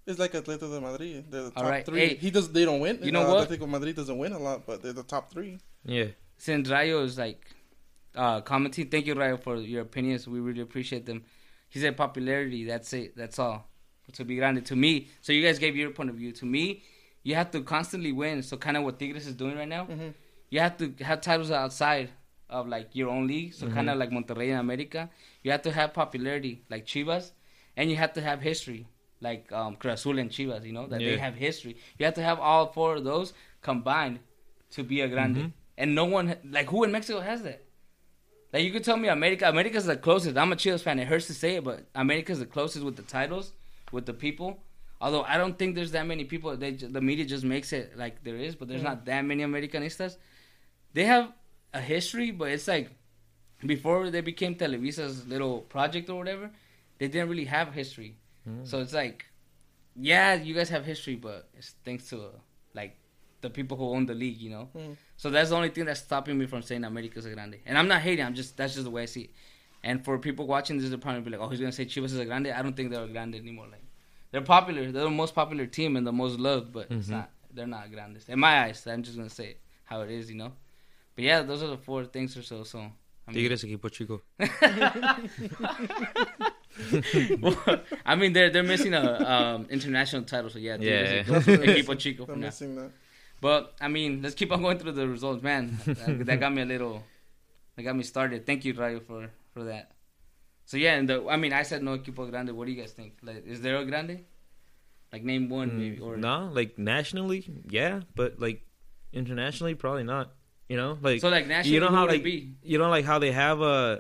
It's 0.06 0.20
like 0.20 0.34
Atletico 0.34 0.70
de 0.70 0.82
Madrid. 0.82 1.26
They're 1.32 1.44
the 1.44 1.52
top 1.52 1.64
All 1.64 1.70
right, 1.70 1.86
three. 1.86 2.00
hey. 2.00 2.16
he 2.16 2.30
does. 2.30 2.52
They 2.52 2.66
don't 2.66 2.82
win. 2.82 3.00
You 3.02 3.12
know 3.12 3.22
uh, 3.22 3.36
what? 3.36 3.50
Atletico 3.50 3.70
Madrid 3.70 3.96
doesn't 3.96 4.18
win 4.18 4.34
a 4.34 4.40
lot, 4.40 4.66
but 4.66 4.82
they're 4.84 4.92
the 4.92 5.04
top 5.04 5.32
three. 5.32 5.60
Yeah. 5.86 6.08
Since 6.38 6.70
Rayo 6.70 7.04
is 7.04 7.18
like 7.18 7.46
uh, 8.16 8.42
commenting, 8.42 8.90
thank 8.90 9.06
you 9.06 9.14
Rayo 9.14 9.38
for 9.38 9.56
your 9.56 9.82
opinions. 9.82 10.28
We 10.28 10.40
really 10.42 10.62
appreciate 10.62 11.06
them. 11.06 11.24
He 11.70 11.80
said 11.80 11.96
popularity. 11.96 12.66
That's 12.66 12.92
it. 12.94 13.16
That's 13.16 13.40
all. 13.40 13.70
To 14.12 14.24
be 14.26 14.36
grande. 14.36 14.66
To 14.66 14.76
me, 14.76 15.08
so 15.22 15.32
you 15.34 15.42
guys 15.44 15.58
gave 15.60 15.76
your 15.76 15.90
point 15.92 16.10
of 16.10 16.16
view. 16.16 16.32
To 16.34 16.46
me, 16.46 16.84
you 17.24 17.36
have 17.36 17.52
to 17.52 17.62
constantly 17.62 18.12
win. 18.12 18.44
So 18.44 18.58
kind 18.58 18.76
of 18.78 18.84
what 18.84 19.00
Tigres 19.00 19.26
is 19.28 19.34
doing 19.34 19.56
right 19.58 19.68
now. 19.68 19.86
Mhm. 19.86 20.14
You 20.50 20.60
have 20.60 20.78
to 20.78 20.94
have 21.04 21.22
titles 21.22 21.50
outside 21.52 22.10
of 22.50 22.68
like 22.68 22.90
your 22.94 23.10
own 23.10 23.26
league. 23.28 23.54
So 23.54 23.68
kind 23.70 23.90
of 23.90 23.98
like 23.98 24.10
Monterrey 24.12 24.50
and 24.52 24.60
America. 24.60 25.10
You 25.42 25.52
have 25.52 25.62
to 25.64 25.72
have 25.72 25.94
popularity 25.94 26.62
like 26.70 26.86
Chivas, 26.86 27.32
and 27.78 27.90
you 27.90 27.96
have 27.96 28.14
to 28.14 28.22
have 28.22 28.42
history 28.42 28.86
like 29.22 29.52
um, 29.54 29.76
Cruz 29.78 29.94
Azul 30.02 30.20
and 30.20 30.30
Chivas. 30.30 30.66
You 30.66 30.74
know 30.74 30.86
that 30.88 31.00
they 31.00 31.18
have 31.18 31.36
history. 31.36 31.78
You 31.98 32.06
have 32.06 32.14
to 32.16 32.22
have 32.24 32.40
all 32.40 32.68
four 32.74 32.96
of 32.96 33.04
those 33.06 33.34
combined 33.62 34.20
to 34.72 34.84
be 34.84 35.02
a 35.02 35.08
grande. 35.08 35.38
Mhm. 35.38 35.52
And 35.78 35.96
no 35.96 36.06
one 36.06 36.36
like 36.52 36.68
who 36.70 36.84
in 36.84 36.92
Mexico 36.92 37.22
has 37.22 37.42
that. 37.44 37.64
Like 38.52 38.64
you 38.64 38.72
could 38.72 38.84
tell 38.84 38.98
me 38.98 39.08
America. 39.08 39.48
America's 39.50 39.86
the 39.86 39.98
closest. 39.98 40.38
I'm 40.38 40.52
a 40.52 40.56
Chivas 40.56 40.82
fan. 40.84 41.00
It 41.00 41.08
hurts 41.08 41.26
to 41.28 41.34
say 41.34 41.56
it, 41.56 41.64
but 41.64 41.86
America's 41.96 42.38
the 42.40 42.46
closest 42.46 42.86
with 42.86 42.96
the 42.98 43.02
titles, 43.02 43.54
with 43.94 44.06
the 44.06 44.14
people. 44.14 44.60
Although 45.00 45.24
I 45.24 45.38
don't 45.38 45.58
think 45.60 45.76
there's 45.76 45.92
that 45.92 46.08
many 46.08 46.26
people. 46.26 46.56
They 46.58 46.72
the 46.72 47.02
media 47.02 47.26
just 47.26 47.44
makes 47.44 47.74
it 47.74 47.98
like 47.98 48.24
there 48.24 48.38
is, 48.38 48.56
but 48.56 48.68
there's 48.68 48.84
not 48.84 49.06
that 49.06 49.22
many 49.24 49.44
Americanistas. 49.44 50.18
They 50.94 51.06
have 51.06 51.32
a 51.74 51.82
history, 51.82 52.32
but 52.32 52.50
it's 52.50 52.68
like 52.68 52.90
before 53.66 54.10
they 54.10 54.22
became 54.22 54.56
Televisa's 54.56 55.28
little 55.28 55.62
project 55.62 56.10
or 56.10 56.18
whatever, 56.18 56.50
they 57.00 57.08
didn't 57.08 57.30
really 57.30 57.46
have 57.46 57.74
history. 57.74 58.18
So 58.64 58.80
it's 58.80 58.94
like, 58.94 59.26
yeah, 59.96 60.34
you 60.34 60.54
guys 60.54 60.70
have 60.70 60.86
history, 60.86 61.16
but 61.16 61.48
it's 61.58 61.76
thanks 61.86 62.10
to 62.10 62.18
uh, 62.18 62.28
like 62.74 62.98
the 63.42 63.50
people 63.50 63.78
who 63.78 63.90
own 63.90 64.06
the 64.06 64.14
league, 64.14 64.38
you 64.38 64.50
know. 64.50 64.70
Mm. 64.76 64.98
So 65.18 65.30
that's 65.30 65.50
the 65.50 65.56
only 65.56 65.70
thing 65.70 65.86
that's 65.86 66.02
stopping 66.02 66.38
me 66.38 66.46
from 66.46 66.62
saying 66.62 66.84
America's 66.84 67.26
a 67.26 67.34
grande. 67.34 67.58
And 67.66 67.78
I'm 67.78 67.88
not 67.88 68.02
hating. 68.02 68.26
I'm 68.26 68.36
just 68.36 68.58
that's 68.58 68.74
just 68.74 68.86
the 68.86 68.92
way 68.92 69.04
I 69.04 69.06
see 69.06 69.22
it. 69.22 69.30
And 69.84 70.04
for 70.04 70.18
people 70.18 70.48
watching 70.48 70.78
this, 70.78 70.90
they'll 70.90 70.98
probably 70.98 71.22
be 71.22 71.30
like, 71.32 71.42
"Oh, 71.42 71.50
he's 71.50 71.60
gonna 71.60 71.72
say 71.72 71.86
Chivas 71.86 72.06
is 72.06 72.20
a 72.20 72.26
grande." 72.26 72.48
I 72.48 72.62
don't 72.62 72.76
think 72.76 72.90
they're 72.90 73.04
a 73.04 73.08
grande 73.08 73.36
anymore. 73.36 73.68
Like 73.72 73.83
they're 74.34 74.42
popular. 74.42 74.92
They're 74.92 75.04
the 75.06 75.10
most 75.24 75.34
popular 75.34 75.66
team 75.68 75.96
and 75.96 76.06
the 76.06 76.12
most 76.12 76.38
loved, 76.40 76.74
but 76.74 76.88
it's 76.92 77.08
Mhm. 77.08 77.12
not. 77.12 77.30
They're 77.56 77.68
not 77.68 77.90
grandes 77.92 78.28
in 78.28 78.40
my 78.40 78.64
eyes. 78.64 78.86
I'm 78.88 79.04
just 79.04 79.16
gonna 79.16 79.30
say 79.30 79.48
it 79.52 79.60
how 79.86 80.02
it 80.02 80.10
is, 80.12 80.28
you 80.30 80.36
know. 80.42 80.52
But 81.16 81.24
yeah, 81.24 81.44
those 81.44 81.62
are 81.64 81.68
the 81.68 81.78
four 81.78 82.04
things 82.06 82.36
or 82.36 82.42
so. 82.42 82.64
So 82.64 82.80
I 82.80 83.32
mean, 83.32 83.36
Tigres 83.36 83.64
equipo 83.64 83.90
chico. 83.92 84.22
I 88.06 88.16
mean, 88.16 88.34
they're 88.34 88.50
they're 88.50 88.64
missing 88.64 88.94
a 88.94 89.04
um, 89.34 89.68
international 89.70 90.24
title, 90.24 90.50
so 90.50 90.60
yeah, 90.60 90.78
Yeah. 90.80 91.24
Tigres 91.24 91.28
That's 91.28 91.48
what 91.48 91.60
equipo 91.70 91.98
chico 92.00 92.26
for 92.26 92.34
I'm 92.34 92.40
now. 92.42 92.48
missing 92.48 92.76
that. 92.76 92.92
But 93.42 93.74
I 93.82 93.88
mean, 93.88 94.22
let's 94.22 94.36
keep 94.36 94.52
on 94.52 94.62
going 94.62 94.78
through 94.80 94.94
the 94.94 95.08
results, 95.08 95.44
man. 95.44 95.78
that, 95.86 96.26
that 96.26 96.40
got 96.40 96.54
me 96.54 96.62
a 96.62 96.66
little, 96.66 97.04
that 97.76 97.84
got 97.84 97.96
me 97.96 98.04
started. 98.04 98.46
Thank 98.46 98.66
you, 98.66 98.74
Rayo, 98.74 99.00
for 99.00 99.30
for 99.54 99.64
that. 99.66 99.92
So 100.66 100.78
yeah, 100.78 100.96
and 100.96 101.10
the 101.10 101.26
I 101.30 101.38
mean, 101.38 101.54
I 101.54 101.64
said 101.64 101.84
no 101.84 101.98
equipo 101.98 102.30
grande. 102.30 102.52
What 102.52 102.66
do 102.66 102.72
you 102.72 102.80
guys 102.82 102.92
think? 102.92 103.18
Like, 103.22 103.46
is 103.46 103.62
there 103.62 103.78
a 103.78 103.86
grande? 103.86 104.26
Like, 105.12 105.24
name 105.24 105.48
one 105.48 105.78
maybe 105.78 106.00
or 106.00 106.18
no, 106.18 106.50
like 106.52 106.80
nationally, 106.80 107.46
yeah, 107.70 108.02
but 108.16 108.40
like 108.40 108.66
internationally, 109.12 109.76
probably 109.76 110.04
not. 110.04 110.34
You 110.70 110.78
know, 110.78 110.98
like 111.02 111.22
So 111.22 111.30
like 111.30 111.48
nationally, 111.48 111.76
you 111.76 111.80
know 111.82 111.92
how 111.92 112.08
like 112.08 112.24
be? 112.24 112.56
you 112.64 112.78
know 112.80 112.90
like 112.90 113.06
how 113.06 113.20
they 113.20 113.32
have 113.32 113.62
uh 113.62 114.00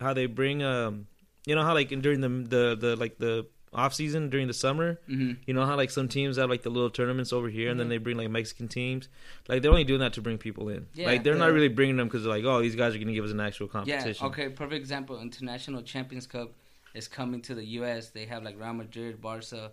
how 0.00 0.12
they 0.12 0.26
bring 0.26 0.62
um 0.62 1.06
you 1.46 1.54
know 1.54 1.62
how 1.64 1.72
like 1.72 1.88
during 1.88 2.20
the 2.20 2.28
the 2.28 2.76
the 2.76 2.96
like 2.96 3.16
the 3.16 3.46
off 3.72 3.94
season 3.94 4.28
during 4.30 4.48
the 4.48 4.52
summer 4.54 4.98
hmm 5.06 5.32
you 5.46 5.54
know 5.54 5.64
how 5.64 5.76
like 5.76 5.90
some 5.90 6.08
teams 6.08 6.36
have 6.36 6.50
like 6.50 6.62
the 6.62 6.70
little 6.70 6.90
tournaments 6.90 7.32
over 7.32 7.48
here 7.48 7.70
and 7.70 7.78
then 7.78 7.86
Mhm. 7.86 7.90
they 7.90 7.98
bring 7.98 8.16
like 8.16 8.28
Mexican 8.28 8.66
teams 8.66 9.08
like 9.48 9.62
they're 9.62 9.70
only 9.70 9.84
doing 9.84 10.00
that 10.00 10.12
to 10.14 10.20
bring 10.20 10.38
people 10.38 10.68
in 10.68 10.86
Yeah. 10.94 11.06
like 11.06 11.22
they're 11.22 11.36
not 11.36 11.52
really 11.52 11.68
bringing 11.68 11.96
them 11.96 12.08
because 12.08 12.26
like 12.26 12.44
oh 12.44 12.60
these 12.60 12.74
guys 12.74 12.96
are 12.96 12.98
gonna 12.98 13.12
give 13.12 13.24
us 13.24 13.30
an 13.30 13.38
actual 13.40 13.68
competition. 13.68 14.08
Yeah. 14.08 14.14
competition 14.14 14.26
Okay. 14.48 14.48
Perfect 14.54 14.80
example. 14.80 15.20
International 15.20 15.82
Champions 15.82 16.26
Cup 16.26 16.52
is 16.94 17.06
coming 17.06 17.40
to 17.42 17.54
the 17.54 17.64
U.S. 17.78 18.10
They 18.10 18.24
have 18.26 18.42
like 18.42 18.58
Real 18.58 18.72
Madrid, 18.74 19.20
Barca. 19.20 19.70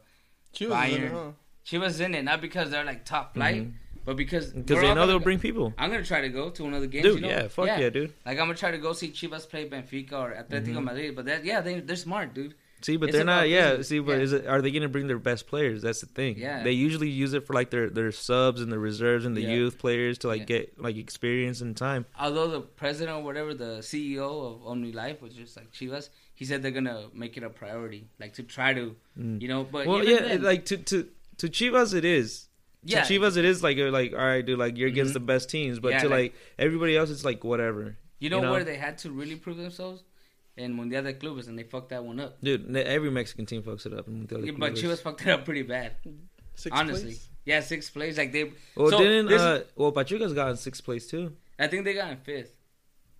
Chivas 0.54 0.62
is 0.62 0.62
in 0.62 0.70
Bayern. 1.01 1.04
it, 1.06 1.12
huh? 1.12 1.32
Chivas 1.66 2.00
in 2.00 2.13
it 2.16 2.24
not 2.24 2.39
because 2.39 2.70
they're 2.70 2.86
like 2.86 3.04
top 3.04 3.34
flight, 3.34 3.63
Mhm. 3.63 3.72
but 4.06 4.16
because 4.16 4.51
because 4.54 4.80
they 4.80 4.88
know 4.89 4.94
gonna 4.94 5.08
they'll 5.08 5.18
go- 5.20 5.24
bring 5.24 5.39
people 5.39 5.74
I'm 5.76 5.89
gonna 5.89 6.06
try 6.06 6.21
to 6.21 6.30
go 6.30 6.52
to 6.52 6.63
one 6.63 6.76
of 6.76 6.82
the 6.82 6.88
games. 6.88 7.04
dude 7.04 7.15
you 7.15 7.21
know? 7.21 7.30
yeah 7.30 7.48
fuck 7.48 7.65
yeah, 7.65 7.89
dude 7.89 8.13
Like 8.28 8.38
I'm 8.39 8.45
gonna 8.45 8.54
try 8.54 8.69
to 8.69 8.78
go 8.78 8.93
see 8.93 9.10
Chivas 9.10 9.50
play 9.50 9.67
Benfica 9.67 10.13
or 10.13 10.30
Atletico 10.41 10.76
Mhm. 10.78 10.84
Madrid, 10.84 11.15
but 11.15 11.26
that 11.26 11.43
yeah, 11.43 11.62
they 11.62 11.80
they're 11.80 11.95
smart, 11.95 12.36
dude. 12.36 12.54
See, 12.82 12.96
but 12.96 13.10
It's 13.10 13.16
they're 13.16 13.26
not. 13.26 13.50
Yeah, 13.50 13.70
business. 13.72 13.88
see, 13.90 14.00
but 14.00 14.18
Yeah. 14.18 14.24
is 14.24 14.34
it? 14.34 14.46
Are 14.48 14.62
they 14.62 14.70
going 14.72 14.84
to 14.84 14.90
bring 14.90 15.08
their 15.08 15.18
best 15.18 15.48
players? 15.48 15.82
That's 15.82 16.02
the 16.02 16.06
thing. 16.08 16.38
Yeah. 16.38 16.63
they 16.63 16.72
usually 16.74 17.10
use 17.10 17.34
it 17.34 17.46
for 17.48 17.54
like 17.54 17.70
their 17.72 17.90
their 17.90 18.12
subs 18.12 18.62
and 18.62 18.72
the 18.72 18.78
reserves 18.80 19.26
and 19.26 19.36
the 19.36 19.42
Yeah. 19.42 19.54
youth 19.56 19.78
players 19.80 20.20
to 20.20 20.28
like 20.28 20.42
Yeah. 20.42 20.46
get 20.62 20.80
like 20.82 20.96
experience 20.98 21.62
and 21.62 21.76
time. 21.76 22.06
Although 22.20 22.48
the 22.50 22.62
president 22.62 23.18
or 23.18 23.24
whatever, 23.24 23.54
the 23.56 23.82
CEO 23.82 24.28
of 24.54 24.62
Omnilife, 24.62 25.22
which 25.22 25.38
is 25.38 25.56
like 25.58 25.72
Chivas, 25.74 26.10
he 26.36 26.46
said 26.46 26.62
they're 26.62 26.72
gonna 26.72 27.08
make 27.13 27.36
it 27.36 27.44
a 27.44 27.50
priority, 27.50 28.08
like 28.20 28.34
to 28.36 28.44
try 28.44 28.74
to, 28.74 28.96
Mm. 29.20 29.42
you 29.42 29.48
know. 29.48 29.63
But 29.63 29.88
well, 29.88 30.04
yeah, 30.04 30.20
then- 30.22 30.44
like 30.44 30.66
to 30.66 30.78
to 30.78 31.08
to 31.38 31.48
Chivas, 31.50 31.94
it 31.96 32.06
is. 32.06 32.48
yeah, 32.84 33.04
To 33.04 33.13
Chivas, 33.20 33.38
it 33.38 33.46
is 33.46 33.63
like 33.63 33.76
you're 33.78 33.92
like 33.92 34.13
all 34.13 34.20
right, 34.20 34.46
dude, 34.46 34.60
like 34.60 34.78
you're 34.78 34.88
against 34.88 35.12
Mhm. 35.12 35.16
the 35.16 35.20
best 35.22 35.50
teams, 35.50 35.80
but 35.80 35.90
to 36.00 36.08
like- 36.08 36.12
like, 36.12 36.34
everybody 36.60 36.96
else, 36.96 37.10
it's 37.10 37.26
like 37.26 37.44
whatever, 37.44 37.98
you 38.20 38.30
know, 38.30 38.38
you 38.38 38.42
know? 38.44 38.52
where 38.52 38.63
they 38.63 38.76
had 38.78 38.98
to 39.00 39.10
really 39.12 39.36
prove 39.36 39.58
themselves 39.58 40.04
in 40.58 40.74
Mundial 40.74 41.04
de 41.04 41.13
Clubes, 41.13 41.48
and 41.48 41.58
they 41.58 41.63
fucked 41.63 41.89
that 41.89 42.04
one 42.04 42.20
up. 42.20 42.41
dude. 42.41 42.76
Every 42.76 43.10
Mexican 43.12 43.46
team 43.46 43.62
fucks 43.63 43.86
it 43.86 43.93
up. 43.93 44.08
in 44.08 44.17
Mundial 44.20 44.41
de 44.41 44.48
Yeah, 44.48 44.54
but 44.58 44.76
Clubes. 44.76 44.82
Chivas 44.82 45.02
fucked 45.02 45.22
it 45.22 45.30
up 45.30 45.46
pretty 45.46 45.62
bad, 45.63 45.93
Sixth 46.56 46.78
honestly. 46.78 47.04
place? 47.12 47.30
Yeah, 47.46 47.60
sixth 47.62 47.93
place. 47.93 48.17
Like 48.17 48.32
they, 48.34 48.52
Well, 48.76 48.89
so 48.89 48.98
didn't 48.98 49.28
this- 49.28 49.41
uh, 49.41 49.63
well 49.76 49.91
Pachuca's 49.91 50.34
got 50.34 50.50
in 50.50 50.58
sixth 50.58 50.84
place 50.84 51.08
too. 51.08 51.34
I 51.60 51.67
think 51.67 51.86
they 51.86 51.93
got 51.93 52.12
in 52.12 52.17
fifth. 52.17 52.54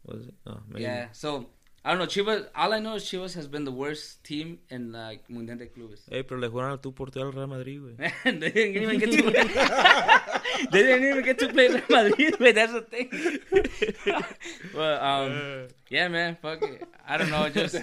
Was 0.06 0.28
it? 0.28 0.34
Oh, 0.45 0.60
maybe. 0.69 0.84
Yeah, 0.84 1.08
so 1.12 1.50
I 1.88 1.91
don't 1.91 2.00
know. 2.00 2.06
Chivas. 2.06 2.50
All 2.54 2.73
I 2.73 2.80
know 2.80 2.95
is 2.95 3.06
Chivas 3.06 3.34
has 3.36 3.47
been 3.47 3.63
the 3.63 3.71
worst 3.71 4.21
team 4.21 4.60
in 4.69 4.91
like 4.91 5.30
Mundial 5.30 5.58
de 5.58 5.67
Clubes. 5.67 6.02
Eh, 6.12 6.21
pero 6.23 6.38
le 6.38 6.50
jugaron 6.50 6.71
al 6.71 6.82
tú 6.82 6.93
por 6.93 7.08
al 7.15 7.32
Real 7.32 7.47
Madrid, 7.47 7.80
güey. 7.80 7.95
they 8.26 8.52
didn't 8.52 8.84
even 8.84 9.00
get 9.00 9.10
to. 9.10 9.21
they 10.71 10.84
didn't 10.84 11.08
even 11.08 11.23
get 11.23 11.39
to 11.39 11.47
play 11.47 11.69
Real 11.69 11.84
Madrid. 11.89 12.36
But 12.38 12.56
that's 12.56 12.73
the 12.73 12.82
thing. 12.82 13.10
but 14.73 15.02
um, 15.02 15.67
yeah, 15.89 16.10
man, 16.10 16.36
fuck 16.41 16.62
it. 16.62 16.86
I 17.08 17.17
don't 17.17 17.30
know. 17.30 17.47
Just 17.47 17.78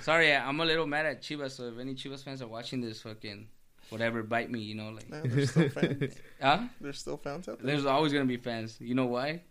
sorry, 0.00 0.34
I'm 0.34 0.58
a 0.58 0.64
little 0.64 0.88
mad 0.88 1.06
at 1.06 1.22
Chivas. 1.22 1.52
So 1.52 1.68
if 1.68 1.78
any 1.78 1.94
Chivas 1.94 2.24
fans 2.24 2.42
are 2.42 2.48
watching 2.48 2.80
this, 2.80 3.00
fucking 3.02 3.46
whatever, 3.90 4.24
bite 4.24 4.50
me. 4.50 4.58
You 4.58 4.74
know, 4.74 4.88
like, 4.88 5.08
Nah, 5.08 5.20
there's 5.22 5.50
still 5.50 5.68
fans. 5.68 6.14
huh? 6.42 6.58
There's 6.80 6.98
still 6.98 7.16
fans 7.16 7.48
out 7.48 7.60
there. 7.60 7.66
There's 7.68 7.86
always 7.86 8.12
gonna 8.12 8.24
be 8.24 8.38
fans. 8.38 8.76
You 8.80 8.96
know 8.96 9.06
why? 9.06 9.42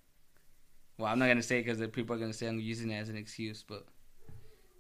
Well, 0.99 1.09
I'm 1.11 1.17
not 1.17 1.27
gonna 1.27 1.41
say 1.41 1.61
because 1.61 1.79
the 1.79 1.87
people 1.87 2.15
are 2.15 2.19
gonna 2.19 2.33
say 2.33 2.45
I'm 2.47 2.59
using 2.59 2.91
it 2.91 2.97
as 2.99 3.09
an 3.09 3.15
excuse, 3.17 3.63
but. 3.67 3.85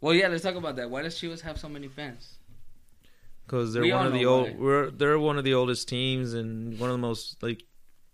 Well, 0.01 0.13
yeah, 0.13 0.27
let's 0.27 0.43
talk 0.43 0.55
about 0.55 0.75
that. 0.75 0.89
Why 0.89 1.01
does 1.01 1.15
Chivas 1.19 1.41
have 1.41 1.57
so 1.57 1.67
many 1.69 1.87
fans? 1.87 2.37
Because 3.45 3.73
they're 3.73 3.81
We 3.83 3.91
one 3.93 4.05
of 4.05 4.13
the 4.13 4.25
old. 4.25 4.57
We're 4.59 4.91
they're 4.91 5.17
one 5.17 5.37
of 5.37 5.43
the 5.43 5.53
oldest 5.55 5.87
teams 5.87 6.33
and 6.33 6.77
one 6.79 6.89
of 6.89 6.93
the 6.93 6.99
most 7.01 7.41
like 7.41 7.63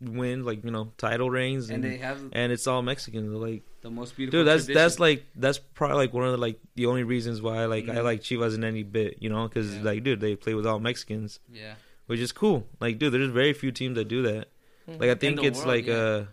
win 0.01 0.43
like 0.43 0.63
you 0.63 0.71
know 0.71 0.91
title 0.97 1.29
reigns 1.31 1.69
And 1.69 1.83
and 1.83 1.93
they 1.93 1.97
have 1.97 2.19
and 2.31 2.51
it's 2.51 2.67
all 2.67 2.81
Mexicans. 2.81 3.29
Like 3.33 3.63
the 3.81 3.89
most 3.89 4.15
beautiful. 4.15 4.39
dude, 4.41 4.47
that's 4.47 4.65
that's 4.67 4.99
like 4.99 5.25
that's 5.35 5.57
probably 5.57 5.97
like 5.97 6.13
one 6.13 6.25
of 6.25 6.31
the 6.31 6.37
like 6.37 6.59
the 6.75 6.85
only 6.85 7.03
reasons 7.03 7.41
why 7.41 7.65
like 7.65 7.89
I 7.89 7.95
Mhm. 7.95 8.03
like 8.03 8.21
Chivas 8.21 8.55
in 8.55 8.63
any 8.63 8.83
bit. 8.83 9.17
You 9.21 9.29
know, 9.29 9.47
because 9.47 9.75
Yeah. 9.75 9.81
like 9.83 10.03
dude, 10.03 10.21
they 10.21 10.35
play 10.35 10.53
with 10.53 10.65
all 10.65 10.79
Mexicans, 10.79 11.39
yeah. 11.51 11.73
which 12.07 12.19
is 12.19 12.31
cool. 12.31 12.67
Like 12.79 12.97
dude, 12.99 13.13
there's 13.13 13.29
very 13.29 13.53
few 13.53 13.71
teams 13.71 13.95
that 13.95 14.07
do 14.07 14.21
that. 14.23 14.49
Mhm. 14.87 14.99
Like 15.01 15.09
I 15.09 15.15
think 15.15 15.43
it's 15.43 15.57
world, 15.59 15.67
like 15.67 15.85
yeah. 15.87 15.93
uh, 15.95 16.25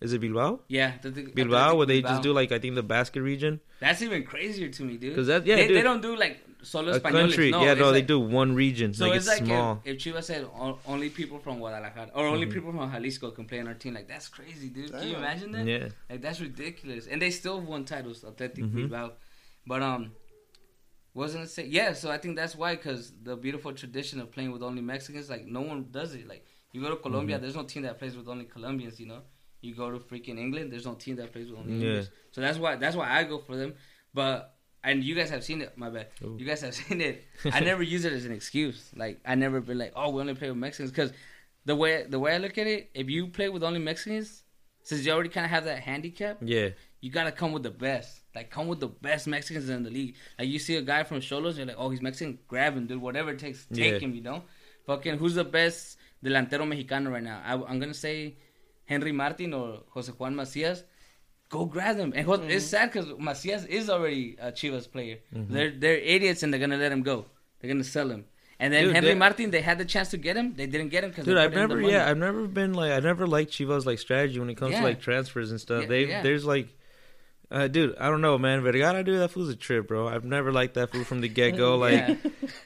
is 0.00 0.12
it 0.12 0.20
Bilbao? 0.20 0.60
Yeah, 0.68 0.92
the, 1.02 1.10
the, 1.10 1.22
Bilbao, 1.22 1.56
Athletic 1.56 1.76
where 1.78 1.86
they 1.86 2.00
Bilbao. 2.00 2.08
just 2.10 2.22
do 2.22 2.32
like 2.32 2.52
I 2.52 2.58
think 2.58 2.74
the 2.74 2.82
Basque 2.82 3.16
region 3.16 3.60
That's 3.80 4.00
even 4.02 4.24
crazier 4.24 4.68
to 4.68 4.82
me, 4.82 4.96
dude. 4.96 5.10
because 5.10 5.26
that 5.28 5.46
yeah 5.46 5.56
they, 5.56 5.66
dude, 5.68 5.76
they 5.76 5.82
don't 5.82 6.00
do 6.02 6.16
like 6.16 6.38
solo 6.62 6.92
a 6.92 7.00
españoles. 7.00 7.12
country 7.12 7.50
No, 7.50 7.62
yeah 7.64 7.72
it's 7.72 7.80
no 7.80 7.92
they 7.92 8.02
do 8.02 8.18
one 8.20 8.54
region 8.54 8.92
So 8.94 9.06
like 9.06 9.16
it's, 9.16 9.26
it's, 9.28 9.40
like 9.40 9.46
small. 9.46 9.80
if, 9.84 9.96
if 9.96 10.02
Chivas 10.02 10.24
said 10.24 10.46
only 10.86 11.08
people 11.10 11.38
from 11.38 11.58
Guadalajara 11.58 12.10
or 12.14 12.26
only 12.26 12.46
Mhm. 12.46 12.52
people 12.52 12.72
from 12.72 12.90
Jalisco 12.92 13.30
can 13.30 13.44
play 13.46 13.60
on 13.60 13.68
our 13.68 13.74
team, 13.74 13.94
like 13.94 14.08
that's 14.08 14.28
crazy, 14.28 14.68
dude. 14.68 14.90
Can 14.92 15.08
you 15.08 15.16
imagine 15.16 15.52
that? 15.52 15.66
yeah. 15.66 15.88
Like 16.10 16.20
that's 16.22 16.40
ridiculous. 16.40 17.06
And 17.06 17.20
they 17.22 17.30
still 17.30 17.60
won 17.60 17.84
titles, 17.84 18.24
Athletic 18.24 18.64
Mhm. 18.64 18.74
Bilbao. 18.74 19.12
But 19.66 19.82
um, 19.82 20.12
wasn't 21.14 21.44
it 21.44 21.50
say 21.50 21.66
yeah? 21.66 21.92
So 21.92 22.10
I 22.10 22.18
think 22.18 22.36
that's 22.36 22.54
why, 22.56 22.74
because 22.76 23.12
the 23.22 23.36
beautiful 23.36 23.72
tradition 23.72 24.20
of 24.20 24.30
playing 24.30 24.52
with 24.52 24.62
only 24.62 24.82
Mexicans, 24.82 25.28
like 25.28 25.46
no 25.46 25.60
one 25.60 25.86
does 25.90 26.14
it. 26.14 26.26
Like 26.28 26.44
you 26.72 26.80
go 26.80 26.90
to 26.90 26.96
Colombia, 26.96 27.36
Mhm. 27.38 27.40
there's 27.42 27.56
no 27.56 27.64
team 27.64 27.82
that 27.82 27.98
plays 27.98 28.16
with 28.16 28.28
only 28.28 28.44
Colombians. 28.44 29.00
You 29.00 29.06
know, 29.06 29.22
you 29.60 29.74
go 29.74 29.90
to 29.90 29.98
freaking 29.98 30.38
England, 30.38 30.72
there's 30.72 30.86
no 30.86 30.94
team 30.94 31.16
that 31.16 31.32
plays 31.32 31.50
with 31.50 31.58
only 31.60 31.74
Yeah. 31.74 31.88
English. 31.90 32.06
So 32.32 32.40
that's 32.40 32.58
why 32.58 32.76
that's 32.76 32.96
why 32.96 33.10
I 33.10 33.24
go 33.24 33.38
for 33.38 33.56
them. 33.56 33.74
But 34.14 34.54
and 34.82 35.04
you 35.04 35.14
guys 35.14 35.30
have 35.30 35.44
seen 35.44 35.60
it. 35.62 35.76
My 35.76 35.90
bad. 35.90 36.08
Ooh. 36.22 36.36
You 36.38 36.46
guys 36.46 36.62
have 36.62 36.74
seen 36.82 37.00
it. 37.00 37.24
I 37.52 37.60
never 37.70 37.82
use 37.82 38.04
it 38.04 38.12
as 38.12 38.24
an 38.24 38.32
excuse. 38.32 38.90
Like 38.96 39.20
I 39.24 39.34
never 39.34 39.60
been 39.60 39.78
like, 39.78 39.92
oh, 39.96 40.10
we 40.10 40.20
only 40.20 40.34
play 40.34 40.48
with 40.48 40.56
Mexicans 40.58 40.90
because 40.90 41.12
the 41.66 41.76
way 41.76 42.04
the 42.08 42.18
way 42.18 42.34
I 42.34 42.38
look 42.38 42.56
at 42.58 42.66
it, 42.66 42.90
if 42.94 43.08
you 43.10 43.26
play 43.28 43.48
with 43.48 43.62
only 43.62 43.80
Mexicans, 43.80 44.42
since 44.82 45.04
you 45.04 45.12
already 45.12 45.28
kind 45.28 45.44
of 45.44 45.50
have 45.50 45.64
that 45.64 45.80
handicap, 45.80 46.38
Yeah, 46.40 46.70
you 47.00 47.10
gotta 47.10 47.32
come 47.32 47.52
with 47.52 47.62
the 47.62 47.70
best. 47.70 48.20
Like 48.34 48.50
come 48.50 48.66
with 48.68 48.80
the 48.80 48.88
best 48.88 49.26
Mexicans 49.26 49.68
in 49.68 49.82
the 49.82 49.90
league. 49.90 50.14
Like 50.38 50.48
you 50.48 50.58
see 50.58 50.76
a 50.76 50.82
guy 50.82 51.02
from 51.02 51.18
Xolos, 51.20 51.56
you're 51.58 51.66
like, 51.66 51.76
oh, 51.78 51.90
he's 51.90 52.00
Mexican, 52.00 52.38
grab 52.48 52.74
him, 52.76 52.86
dude. 52.86 53.02
Whatever 53.02 53.30
it 53.32 53.38
takes, 53.38 53.66
take 53.72 53.94
Yeah. 53.94 53.98
him. 53.98 54.14
You 54.14 54.22
know, 54.22 54.44
fucking 54.86 55.18
who's 55.18 55.34
the 55.34 55.44
best 55.44 55.98
delantero 56.24 56.64
mexicano 56.66 57.10
right 57.12 57.22
now? 57.22 57.42
I, 57.44 57.52
I'm 57.70 57.78
gonna 57.78 57.92
say 57.92 58.36
Henry 58.92 59.12
Martin 59.22 59.50
or 59.54 59.66
Jose 59.94 60.12
Juan 60.18 60.34
Macias. 60.40 60.82
Go 61.48 61.64
grab 61.74 61.96
them. 62.00 62.12
And 62.14 62.26
Jos- 62.26 62.40
it's 62.56 62.66
sad 62.74 62.92
because 62.92 63.08
Macias 63.28 63.64
is 63.78 63.88
already 63.94 64.36
a 64.48 64.50
Chivas 64.58 64.86
player. 64.94 65.16
Mhm. 65.34 65.48
They're 65.54 65.72
they're 65.82 66.02
idiots 66.16 66.42
and 66.42 66.52
they're 66.52 66.60
gonna 66.66 66.76
let 66.84 66.92
him 66.96 67.02
go. 67.12 67.16
They're 67.58 67.70
gonna 67.74 67.84
sell 67.96 68.10
him. 68.16 68.24
And 68.62 68.72
then 68.74 68.84
Dude, 68.84 68.94
Henry 68.96 69.10
that- 69.14 69.16
Martin, 69.24 69.50
they 69.50 69.62
had 69.70 69.78
the 69.82 69.86
chance 69.94 70.08
to 70.14 70.18
get 70.26 70.36
him, 70.40 70.48
they 70.54 70.66
didn't 70.66 70.90
get 70.94 71.02
him 71.04 71.10
because 71.10 71.24
Dude, 71.24 71.38
I've 71.38 71.54
never, 71.54 71.80
yeah, 71.80 72.08
I've 72.08 72.18
never 72.28 72.46
been 72.60 72.74
like, 72.80 72.92
I 72.92 73.00
never 73.00 73.26
liked 73.26 73.50
Chivas 73.56 73.86
like 73.86 73.98
strategy 73.98 74.38
when 74.38 74.50
it 74.50 74.56
comes 74.62 74.72
Yeah. 74.72 74.80
to 74.80 74.88
like 74.90 75.00
transfers 75.00 75.50
and 75.50 75.58
stuff. 75.66 75.82
Yeah, 75.84 75.88
they, 75.92 76.02
yeah. 76.08 76.22
there's 76.26 76.44
like, 76.44 76.68
uh, 77.50 77.68
dude, 77.68 77.96
I 77.98 78.06
don't 78.10 78.20
know, 78.20 78.36
man, 78.38 78.60
Vergara, 78.60 79.02
dude, 79.02 79.18
that 79.20 79.30
fool's 79.30 79.48
a 79.48 79.56
trip, 79.56 79.88
bro. 79.88 80.06
I've 80.08 80.24
never 80.36 80.52
liked 80.52 80.74
that 80.74 80.90
fool 80.92 81.04
from 81.04 81.20
the 81.22 81.28
get 81.28 81.56
go. 81.56 81.70
Like, 81.86 82.18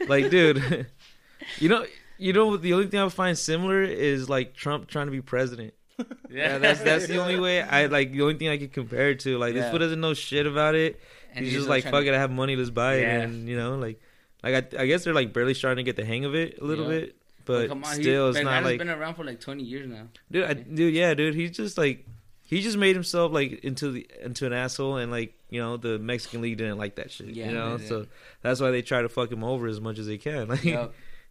like, 0.09 0.31
dude, 0.31 0.59
you 1.61 1.69
know, 1.69 1.87
you 2.19 2.33
know, 2.33 2.57
the 2.57 2.73
only 2.75 2.89
thing 2.89 2.99
I 3.01 3.09
find 3.09 3.39
similar 3.39 3.83
is 3.83 4.29
like 4.29 4.55
Trump 4.55 4.89
trying 4.89 5.07
to 5.07 5.13
be 5.13 5.21
president. 5.23 5.75
Yeah, 6.31 6.59
that's 6.59 6.81
that's 6.81 7.07
the 7.07 7.19
only 7.19 7.39
way 7.39 7.63
I 7.63 7.87
like. 7.87 8.13
The 8.13 8.23
only 8.23 8.35
thing 8.35 8.49
I 8.49 8.57
could 8.59 8.73
compare 8.73 9.11
it 9.11 9.21
to. 9.21 9.39
Like, 9.39 9.55
this 9.55 9.63
Yeah. 9.65 9.71
fool 9.71 9.79
doesn't 9.79 10.01
know 10.01 10.15
shit 10.15 10.47
about 10.47 10.75
it. 10.75 10.99
And 11.35 11.45
he's, 11.45 11.55
just 11.55 11.69
like, 11.69 11.85
fuck 11.85 12.03
to- 12.05 12.09
it, 12.09 12.15
I 12.15 12.19
have 12.19 12.31
money, 12.31 12.55
let's 12.57 12.71
buy 12.71 12.95
it, 12.97 13.05
and 13.05 13.49
you 13.49 13.57
know, 13.57 13.77
like, 13.77 14.01
like 14.43 14.75
I, 14.75 14.83
I 14.83 14.87
guess 14.87 15.05
they're 15.05 15.15
like 15.15 15.33
barely 15.33 15.55
starting 15.55 15.85
to 15.85 15.89
get 15.89 15.97
the 15.97 16.05
hang 16.05 16.25
of 16.25 16.35
it 16.35 16.59
a 16.61 16.65
little 16.65 16.85
Yeah. 16.93 17.01
bit, 17.01 17.17
but 17.45 17.69
Come 17.69 17.83
on, 17.85 17.95
still, 17.95 18.29
it's 18.31 18.41
not 18.41 18.63
like 18.65 18.79
been 18.79 18.89
around 18.89 19.15
for 19.17 19.25
like 19.25 19.41
20 19.41 19.63
years 19.65 19.89
now. 19.89 20.09
Dude, 20.31 20.45
I, 20.45 20.53
dude, 20.55 20.95
yeah, 20.95 21.15
dude, 21.15 21.35
he's 21.35 21.51
just 21.51 21.77
like 21.79 22.07
he 22.47 22.61
just 22.61 22.77
made 22.77 22.95
himself 22.95 23.33
like 23.33 23.65
into 23.65 23.91
the 23.91 24.07
into 24.23 24.47
an 24.47 24.53
asshole, 24.53 24.97
and 24.99 25.11
like 25.11 25.35
you 25.51 25.61
know 25.61 25.77
the 25.77 25.99
Mexican 25.99 26.41
league 26.41 26.59
didn't 26.59 26.79
like 26.79 26.97
that 26.97 27.11
shit, 27.11 27.29
Yeah, 27.31 27.47
you 27.49 27.53
know, 27.55 27.79
so 27.79 28.07
that's 28.43 28.61
why 28.61 28.71
they 28.71 28.83
try 28.83 29.03
to 29.03 29.09
fuck 29.09 29.31
him 29.33 29.43
over 29.43 29.67
as 29.67 29.81
much 29.81 29.99
as 29.99 30.07
they 30.07 30.19
can. 30.19 30.47
Like 30.49 30.65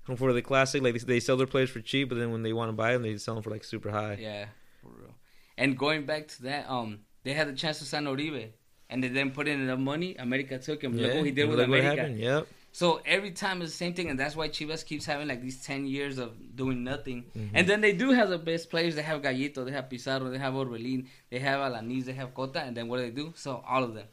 For 0.03 0.33
the 0.33 0.41
classic, 0.41 0.81
like 0.83 0.93
they, 0.93 0.99
they 0.99 1.19
sell 1.21 1.37
their 1.37 1.47
players 1.47 1.69
for 1.69 1.79
cheap, 1.79 2.09
but 2.09 2.17
then 2.17 2.31
when 2.31 2.43
they 2.43 2.51
want 2.51 2.69
to 2.69 2.73
buy 2.73 2.91
them, 2.91 3.03
they 3.03 3.17
sell 3.17 3.35
them 3.35 3.43
for 3.43 3.51
like 3.51 3.63
super 3.63 3.89
high. 3.89 4.17
Yeah, 4.19 4.47
for 4.81 4.89
real. 4.89 5.13
And 5.57 5.77
going 5.77 6.05
back 6.05 6.27
to 6.29 6.43
that, 6.43 6.69
um, 6.69 6.99
they 7.23 7.33
had 7.33 7.47
the 7.47 7.53
chance 7.53 7.79
to 7.79 7.85
sign 7.85 8.05
Oribe, 8.05 8.49
and 8.89 9.01
they 9.01 9.07
didn't 9.07 9.33
put 9.33 9.47
in 9.47 9.61
enough 9.61 9.79
money. 9.79 10.15
America 10.17 10.59
took 10.59 10.83
him. 10.83 10.97
Look 10.97 11.13
what 11.13 11.25
he 11.25 11.31
did 11.31 11.47
with 11.47 11.61
America. 11.61 12.01
happened. 12.01 12.19
Yep. 12.19 12.47
So 12.73 13.01
every 13.05 13.31
time 13.31 13.61
it's 13.61 13.71
the 13.71 13.77
same 13.77 13.93
thing, 13.93 14.09
and 14.09 14.19
that's 14.19 14.35
why 14.35 14.49
Chivas 14.49 14.83
keeps 14.83 15.05
having 15.05 15.27
like 15.27 15.41
these 15.41 15.63
ten 15.63 15.85
years 15.85 16.17
of 16.17 16.33
doing 16.55 16.83
nothing. 16.83 17.25
Mm-hmm. 17.37 17.55
And 17.55 17.69
then 17.69 17.81
they 17.81 17.93
do 17.93 18.09
have 18.11 18.29
the 18.29 18.39
best 18.39 18.69
players. 18.69 18.95
They 18.95 19.03
have 19.03 19.21
Gallito, 19.21 19.63
they 19.63 19.71
have 19.71 19.89
Pizarro, 19.89 20.29
they 20.31 20.39
have 20.39 20.53
Orbelin, 20.53 21.05
they 21.29 21.39
have 21.39 21.59
Alanis, 21.59 22.05
they 22.05 22.13
have 22.13 22.33
Cota, 22.33 22.61
and 22.61 22.75
then 22.75 22.87
what 22.87 22.97
do 22.97 23.03
they 23.03 23.11
do? 23.11 23.31
So 23.35 23.63
all 23.65 23.83
of 23.83 23.93
them. 23.93 24.07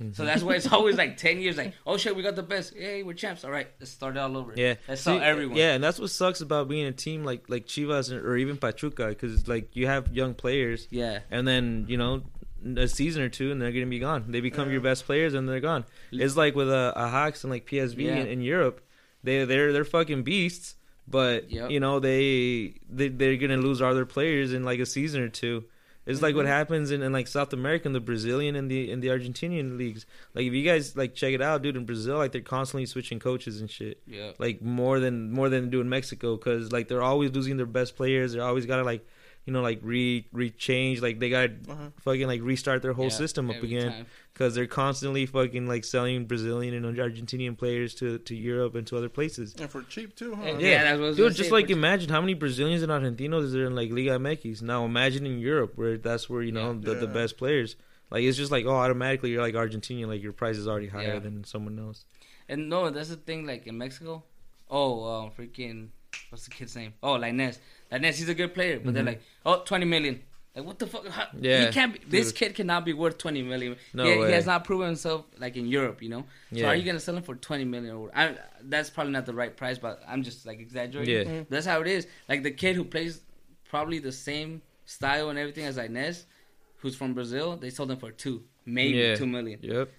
Mm-hmm. 0.00 0.12
So 0.12 0.24
that's 0.24 0.42
why 0.42 0.54
it's 0.54 0.70
always 0.72 0.96
like 0.96 1.16
ten 1.16 1.40
years. 1.40 1.56
Like, 1.56 1.74
oh 1.86 1.96
shit, 1.96 2.14
we 2.14 2.22
got 2.22 2.36
the 2.36 2.42
best. 2.42 2.74
Hey, 2.76 3.02
we're 3.02 3.14
champs. 3.14 3.44
All 3.44 3.50
right, 3.50 3.66
let's 3.80 3.90
start 3.90 4.16
it 4.16 4.20
all 4.20 4.36
over. 4.36 4.52
Yeah, 4.54 4.74
let's 4.86 5.00
See, 5.00 5.06
sell 5.06 5.20
everyone. 5.20 5.56
Yeah, 5.56 5.72
and 5.74 5.82
that's 5.82 5.98
what 5.98 6.10
sucks 6.10 6.40
about 6.40 6.68
being 6.68 6.86
a 6.86 6.92
team 6.92 7.24
like 7.24 7.48
like 7.48 7.66
Chivas 7.66 8.12
or 8.12 8.36
even 8.36 8.56
Pachuca, 8.58 9.08
because 9.08 9.48
like 9.48 9.74
you 9.74 9.86
have 9.88 10.14
young 10.14 10.34
players, 10.34 10.86
yeah, 10.90 11.20
and 11.30 11.46
then 11.48 11.86
you 11.88 11.96
know 11.96 12.22
a 12.76 12.88
season 12.88 13.22
or 13.22 13.28
two 13.28 13.52
and 13.52 13.60
they're 13.62 13.72
gonna 13.72 13.86
be 13.86 13.98
gone. 14.00 14.26
They 14.28 14.40
become 14.40 14.66
Yeah. 14.68 14.72
your 14.74 14.80
best 14.82 15.04
players 15.06 15.34
and 15.34 15.48
they're 15.48 15.60
gone. 15.60 15.84
It's 16.10 16.36
like 16.36 16.54
with 16.56 16.68
uh, 16.70 16.92
Ajax 16.96 17.44
and 17.44 17.52
like 17.52 17.66
PSV 17.66 17.98
Yeah. 18.04 18.16
in, 18.16 18.26
in 18.26 18.40
Europe. 18.40 18.80
They 19.24 19.44
they're 19.44 19.72
they're 19.72 19.84
fucking 19.84 20.22
beasts, 20.24 20.76
but 21.06 21.50
Yep. 21.50 21.70
you 21.70 21.80
know 21.80 21.98
they 22.00 22.74
they 22.90 23.08
they're 23.08 23.36
gonna 23.36 23.56
lose 23.58 23.80
all 23.82 23.94
their 23.94 24.06
players 24.06 24.52
in 24.52 24.64
like 24.64 24.78
a 24.80 24.86
season 24.86 25.22
or 25.22 25.28
two. 25.28 25.64
It's 26.08 26.22
like 26.22 26.34
what 26.34 26.46
Mm-hmm. 26.46 26.52
happens 26.52 26.90
in, 26.90 27.02
in 27.02 27.12
like 27.12 27.26
South 27.28 27.52
America, 27.52 27.86
in 27.86 27.92
the 27.92 28.00
Brazilian 28.00 28.56
and 28.56 28.70
the 28.70 28.90
in 28.90 29.00
the 29.00 29.08
Argentinian 29.08 29.76
leagues. 29.76 30.06
Like 30.34 30.46
if 30.46 30.54
you 30.54 30.64
guys 30.64 30.96
like 30.96 31.14
check 31.14 31.34
it 31.34 31.42
out, 31.42 31.62
dude, 31.62 31.76
in 31.76 31.84
Brazil, 31.84 32.16
like 32.16 32.32
they're 32.32 32.40
constantly 32.40 32.86
switching 32.86 33.18
coaches 33.20 33.60
and 33.60 33.70
shit 33.70 34.00
yeah. 34.06 34.32
like 34.38 34.62
more 34.62 34.98
than 35.00 35.30
more 35.30 35.48
than 35.50 35.64
they 35.64 35.70
do 35.70 35.80
in 35.80 35.88
Mexico 35.88 36.36
because 36.36 36.72
like 36.72 36.88
they're 36.88 37.02
always 37.02 37.30
losing 37.32 37.56
their 37.58 37.66
best 37.66 37.94
players. 37.94 38.32
They're 38.32 38.42
always 38.42 38.66
gotta 38.66 38.84
like 38.84 39.06
you 39.48 39.52
know 39.54 39.62
like 39.62 39.80
re 39.82 40.26
rechange 40.34 41.00
like 41.00 41.18
they 41.18 41.30
gotta 41.30 41.54
Uh-huh. 41.68 41.88
fucking 42.06 42.26
like 42.32 42.42
restart 42.42 42.82
their 42.82 42.92
whole 42.92 43.12
Yeah, 43.14 43.22
system 43.22 43.50
up 43.50 43.62
again 43.62 44.04
because 44.34 44.54
they're 44.54 44.66
constantly 44.84 45.24
fucking 45.26 45.66
like 45.66 45.84
selling 45.84 46.26
Brazilian 46.26 46.72
and 46.74 46.84
Argentinian 47.06 47.56
players 47.62 47.94
to 48.00 48.18
to 48.28 48.34
Europe 48.50 48.74
and 48.74 48.86
to 48.88 48.96
other 48.98 49.08
places. 49.08 49.54
And 49.58 49.70
for 49.70 49.82
cheap 49.94 50.14
too, 50.14 50.34
huh? 50.34 50.42
Yeah, 50.44 50.58
Yeah, 50.58 50.82
that's 50.84 50.98
what 50.98 51.04
I 51.04 51.08
was 51.08 51.16
Dude, 51.16 51.34
just 51.34 51.48
say, 51.48 51.54
like 51.58 51.66
for- 51.66 51.72
imagine 51.80 52.10
how 52.10 52.20
many 52.20 52.34
Brazilians 52.34 52.82
and 52.82 52.92
Argentinos 52.96 53.44
is 53.48 53.52
there 53.54 53.64
in 53.70 53.74
like 53.74 53.90
Liga 53.90 54.12
MX. 54.18 54.60
Now 54.62 54.84
imagine 54.84 55.24
in 55.32 55.38
Europe 55.38 55.72
where 55.80 55.96
that's 55.96 56.28
where 56.30 56.42
you 56.42 56.52
know 56.52 56.72
Yeah. 56.72 56.80
the, 56.88 56.94
the 57.06 57.10
best 57.20 57.38
players. 57.42 57.70
Like 58.10 58.22
it's 58.28 58.36
just 58.36 58.52
like 58.56 58.66
oh 58.66 58.76
automatically 58.84 59.30
you're 59.32 59.42
like 59.48 59.54
Argentinian 59.64 60.08
like 60.08 60.22
your 60.22 60.34
price 60.42 60.58
is 60.62 60.68
already 60.68 60.88
higher 60.88 61.14
Yeah. 61.14 61.24
than 61.26 61.44
someone 61.44 61.78
else. 61.86 62.04
And 62.50 62.68
no, 62.68 62.90
that's 62.90 63.08
the 63.14 63.16
thing. 63.28 63.40
Like 63.52 63.66
in 63.66 63.76
Mexico, 63.84 64.24
oh, 64.70 64.92
uh, 65.12 65.30
freaking, 65.36 65.88
what's 66.30 66.44
the 66.44 66.50
kid's 66.50 66.74
name? 66.76 66.94
Oh, 67.02 67.12
like 67.14 67.32
Lainez. 67.34 67.58
Lainez, 67.92 68.14
he's 68.16 68.28
a 68.28 68.34
good 68.34 68.54
player, 68.54 68.80
but 68.82 68.94
they're 68.94 69.02
Mhm. 69.02 69.06
like, 69.06 69.22
oh, 69.46 69.62
20 69.64 69.84
million. 69.86 70.20
Like 70.54 70.64
what 70.66 70.78
the 70.78 70.86
fuck? 70.86 71.06
How, 71.06 71.28
Yeah, 71.40 71.66
he 71.66 71.72
can't. 71.72 71.92
Be, 71.92 72.00
this 72.08 72.32
kid 72.32 72.54
cannot 72.54 72.84
be 72.84 72.92
worth 72.92 73.16
20 73.18 73.42
million. 73.42 73.76
No 73.94 74.04
he, 74.04 74.26
he 74.26 74.32
has 74.32 74.46
not 74.46 74.64
proven 74.64 74.86
himself 74.88 75.26
like 75.38 75.56
in 75.56 75.66
Europe, 75.66 76.02
you 76.02 76.08
know. 76.08 76.20
So 76.52 76.58
Yeah. 76.60 76.66
are 76.68 76.74
you 76.74 76.84
gonna 76.84 76.98
sell 77.00 77.16
him 77.16 77.22
for 77.22 77.36
20 77.36 77.64
million? 77.64 77.94
Or 77.94 78.10
I, 78.14 78.34
that's 78.62 78.90
probably 78.90 79.12
not 79.12 79.26
the 79.26 79.34
right 79.34 79.56
price, 79.56 79.78
but 79.78 80.02
I'm 80.08 80.22
just 80.22 80.46
like 80.46 80.58
exaggerating. 80.58 81.14
Yeah. 81.28 81.40
Mhm. 81.42 81.46
That's 81.48 81.66
how 81.66 81.80
it 81.80 81.86
is. 81.86 82.06
Like 82.28 82.42
the 82.42 82.50
kid 82.50 82.74
who 82.76 82.84
plays 82.84 83.20
probably 83.68 83.98
the 84.00 84.10
same 84.12 84.62
style 84.86 85.28
and 85.30 85.38
everything 85.38 85.64
as 85.64 85.76
Lainez, 85.76 86.24
who's 86.78 86.96
from 86.96 87.14
Brazil, 87.14 87.56
they 87.56 87.70
sold 87.70 87.90
him 87.92 87.98
for 87.98 88.10
two, 88.10 88.42
maybe 88.66 88.98
Yeah. 88.98 89.14
two 89.14 89.26
million. 89.26 89.60
Yep. 89.62 89.92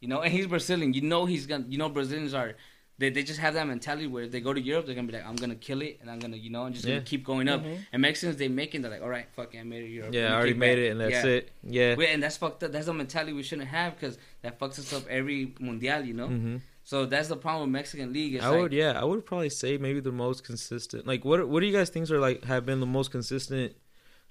You 0.00 0.08
know, 0.08 0.22
and 0.22 0.32
he's 0.32 0.46
Brazilian. 0.48 0.94
You 0.94 1.02
know 1.02 1.26
he's 1.26 1.46
gonna. 1.46 1.66
You 1.68 1.78
know 1.78 1.88
Brazilians 1.88 2.34
are. 2.34 2.54
They, 3.02 3.10
they 3.10 3.24
just 3.24 3.40
have 3.40 3.54
that 3.54 3.66
mentality 3.66 4.06
where 4.06 4.22
if 4.26 4.30
they 4.30 4.40
go 4.40 4.52
to 4.52 4.60
Europe, 4.60 4.86
they're 4.86 4.94
gonna 4.94 5.08
be 5.12 5.14
like, 5.18 5.26
I'm 5.26 5.34
gonna 5.34 5.56
kill 5.68 5.82
it, 5.82 5.98
and 6.00 6.08
I'm 6.10 6.20
gonna, 6.20 6.36
you 6.36 6.50
know, 6.50 6.64
and 6.66 6.72
just 6.74 6.86
Yeah. 6.86 6.94
gonna 6.94 7.04
keep 7.12 7.24
going 7.24 7.48
up. 7.48 7.60
Mhm. 7.62 7.78
And 7.92 8.02
Mexicans, 8.02 8.36
they 8.36 8.46
make 8.48 8.74
it. 8.76 8.82
They're 8.82 8.90
like, 8.96 9.02
all 9.02 9.08
right, 9.08 9.26
fuck 9.36 9.54
it, 9.54 9.58
I 9.58 9.64
made 9.64 9.82
it 9.82 9.88
Europe. 9.88 10.14
Yeah, 10.14 10.32
I 10.32 10.36
already 10.36 10.54
made 10.54 10.76
back." 10.76 10.84
it 10.84 10.90
and 10.92 11.00
that's 11.00 11.24
Yeah. 11.24 11.36
it. 11.36 11.50
Yeah. 11.78 11.94
Wait, 11.96 12.10
and 12.14 12.22
that's 12.22 12.36
fucked 12.36 12.62
up. 12.62 12.70
That's 12.72 12.86
a 12.86 12.94
mentality 12.94 13.32
we 13.32 13.42
shouldn't 13.42 13.68
have 13.68 13.94
because 13.98 14.18
that 14.42 14.58
fucks 14.60 14.78
us 14.78 14.92
up 14.92 15.04
every 15.08 15.46
mundial, 15.60 16.06
you 16.06 16.14
know. 16.14 16.28
hmm 16.28 16.56
So 16.84 17.06
that's 17.06 17.28
the 17.28 17.36
problem 17.36 17.62
with 17.70 17.72
Mexican 17.80 18.12
league. 18.12 18.34
It's 18.36 18.44
I 18.44 18.48
like, 18.50 18.60
would, 18.60 18.72
yeah, 18.72 18.92
I 19.00 19.04
would 19.04 19.24
probably 19.26 19.50
say 19.50 19.78
maybe 19.78 20.00
the 20.00 20.12
most 20.12 20.44
consistent. 20.44 21.06
Like, 21.06 21.24
what 21.24 21.48
what 21.48 21.60
do 21.60 21.66
you 21.66 21.72
guys 21.72 21.90
think 21.90 22.08
are 22.10 22.20
like 22.20 22.44
have 22.44 22.64
been 22.66 22.80
the 22.80 22.86
most 22.98 23.10
consistent 23.10 23.74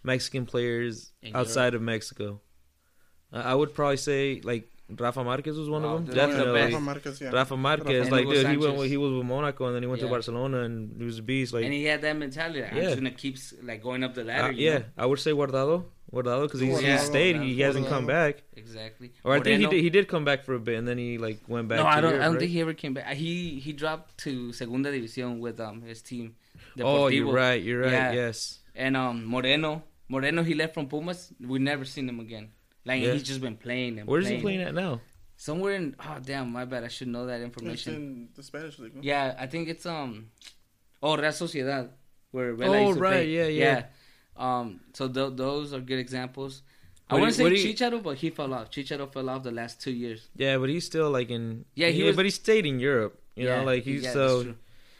Mexican 0.03 0.45
players 0.45 1.11
In 1.21 1.35
outside 1.35 1.73
of 1.75 1.81
Mexico? 1.81 2.41
Uh, 3.33 3.37
I 3.45 3.55
would 3.55 3.73
probably 3.73 3.97
say 3.97 4.41
like 4.43 4.69
Rafa 4.99 5.23
Marquez 5.23 5.57
was 5.57 5.69
one 5.69 5.83
Wow, 5.83 5.95
of 5.95 5.97
them. 5.97 6.05
the- 6.05 6.11
the 6.11 6.15
Definitely. 6.27 6.61
Rafa 6.61 6.79
Marquez, 6.79 7.21
yeah. 7.21 7.29
Rafa 7.29 7.57
Marquez. 7.57 8.01
And 8.03 8.11
like, 8.11 8.25
Hugo 8.25 8.33
dude, 8.33 8.49
he 8.51 8.57
went 8.57 8.89
he 8.89 8.97
was 8.97 9.11
with 9.13 9.25
Monaco 9.25 9.65
and 9.67 9.75
then 9.75 9.83
he 9.83 9.87
went 9.87 10.01
Yeah. 10.01 10.07
to 10.07 10.11
Barcelona 10.11 10.61
and 10.61 10.95
he 10.97 11.03
was 11.05 11.19
a 11.19 11.23
beast. 11.23 11.53
Like, 11.53 11.63
and 11.65 11.73
he 11.73 11.85
had 11.85 12.01
that 12.01 12.17
mentality. 12.17 12.61
Like, 12.61 12.71
I'm 12.71 12.77
Yeah. 12.77 12.83
just 12.83 12.95
gonna 12.97 13.11
keep 13.11 13.37
like 13.63 13.81
going 13.83 14.03
up 14.03 14.13
the 14.15 14.23
ladder. 14.23 14.43
uh, 14.47 14.49
you 14.51 14.65
yeah, 14.69 14.77
know? 14.79 14.85
I 14.97 15.05
would 15.05 15.19
say 15.19 15.31
Guardado, 15.31 15.85
Guardado, 16.11 16.43
because 16.43 16.59
he's, 16.59 16.81
Yeah. 16.81 16.97
he 16.99 17.05
stayed. 17.05 17.35
He, 17.41 17.53
he 17.55 17.61
hasn't 17.61 17.87
come 17.87 18.05
back. 18.05 18.43
exactly. 18.55 19.11
Or 19.23 19.33
I 19.33 19.39
think 19.39 19.61
he 19.61 19.67
did, 19.67 19.81
he 19.81 19.89
did 19.89 20.07
come 20.07 20.25
back 20.25 20.43
for 20.43 20.53
a 20.55 20.59
bit 20.59 20.77
and 20.77 20.87
then 20.87 20.97
he 20.97 21.17
like 21.17 21.39
went 21.47 21.67
back. 21.67 21.77
No, 21.77 21.83
to 21.83 21.89
I 21.89 22.01
don't. 22.01 22.11
Europe, 22.11 22.21
I 22.21 22.25
don't 22.25 22.33
right? 22.33 22.39
think 22.41 22.51
he 22.51 22.61
ever 22.61 22.73
came 22.73 22.93
back. 22.93 23.13
He 23.15 23.59
he 23.59 23.71
dropped 23.73 24.17
to 24.19 24.51
Segunda 24.53 24.91
División 24.91 25.39
with 25.39 25.59
um 25.59 25.81
his 25.83 26.01
team. 26.01 26.35
Oh, 26.79 27.07
you're 27.07 27.31
right. 27.31 27.61
You're 27.61 27.81
right. 27.81 27.91
Yeah. 27.91 28.11
Yes. 28.13 28.59
And 28.75 28.95
um 28.97 29.25
Moreno, 29.25 29.83
Moreno, 30.07 30.43
he 30.43 30.53
left 30.53 30.73
from 30.73 30.87
Pumas. 30.87 31.33
We 31.39 31.59
never 31.59 31.85
seen 31.85 32.07
him 32.09 32.19
again. 32.19 32.49
Like 32.85 33.01
Yeah. 33.01 33.13
he's 33.13 33.23
just 33.23 33.41
been 33.41 33.57
playing 33.57 33.99
and 33.99 34.07
Where's 34.07 34.25
playing. 34.25 34.39
he 34.39 34.41
playing 34.41 34.61
at 34.61 34.73
now? 34.73 35.01
Somewhere 35.37 35.73
in. 35.73 35.95
Oh 35.99 36.17
damn, 36.23 36.51
my 36.51 36.65
bad. 36.65 36.83
I 36.83 36.87
should 36.87 37.07
know 37.07 37.25
that 37.27 37.35
It's 37.41 37.45
information. 37.45 37.95
in 37.95 38.29
the 38.35 38.43
Spanish 38.43 38.77
league. 38.79 38.95
no? 38.95 39.01
Yeah, 39.03 39.35
I 39.39 39.47
think 39.47 39.69
it's 39.69 39.85
um. 39.85 40.29
Oh, 41.03 41.17
Real 41.17 41.31
Sociedad, 41.31 41.89
where 42.31 42.53
Vela 42.53 42.77
Oh, 42.77 42.87
used 42.87 42.97
to 42.97 43.01
right, 43.01 43.11
play. 43.13 43.29
yeah, 43.29 43.47
yeah. 43.47 43.85
Um. 44.37 44.81
So 44.93 45.07
th- 45.07 45.33
those 45.35 45.73
are 45.73 45.79
good 45.79 45.99
examples. 45.99 46.61
I 47.09 47.15
What 47.15 47.17
do 47.17 47.21
want 47.23 47.33
to 47.33 47.37
say 47.37 47.49
do 47.49 47.55
you- 47.55 47.73
Chicharo, 47.73 48.01
but 48.03 48.17
he 48.17 48.29
fell 48.29 48.53
off. 48.53 48.71
Chicharo 48.71 49.11
fell 49.11 49.29
off 49.29 49.43
the 49.43 49.51
last 49.51 49.81
two 49.81 49.91
years. 49.91 50.29
Yeah, 50.35 50.57
but 50.57 50.69
he's 50.69 50.85
still 50.85 51.09
like 51.11 51.29
in. 51.29 51.65
Yeah, 51.75 51.89
he 51.89 52.03
was- 52.03 52.15
But 52.15 52.25
he 52.25 52.31
stayed 52.31 52.65
in 52.65 52.79
Europe. 52.79 53.19
You 53.35 53.45
know, 53.45 53.63
like 53.63 53.83
he's 53.83 54.03
yeah, 54.03 54.13
that's 54.13 54.31
so. 54.31 54.43
true. 54.43 54.55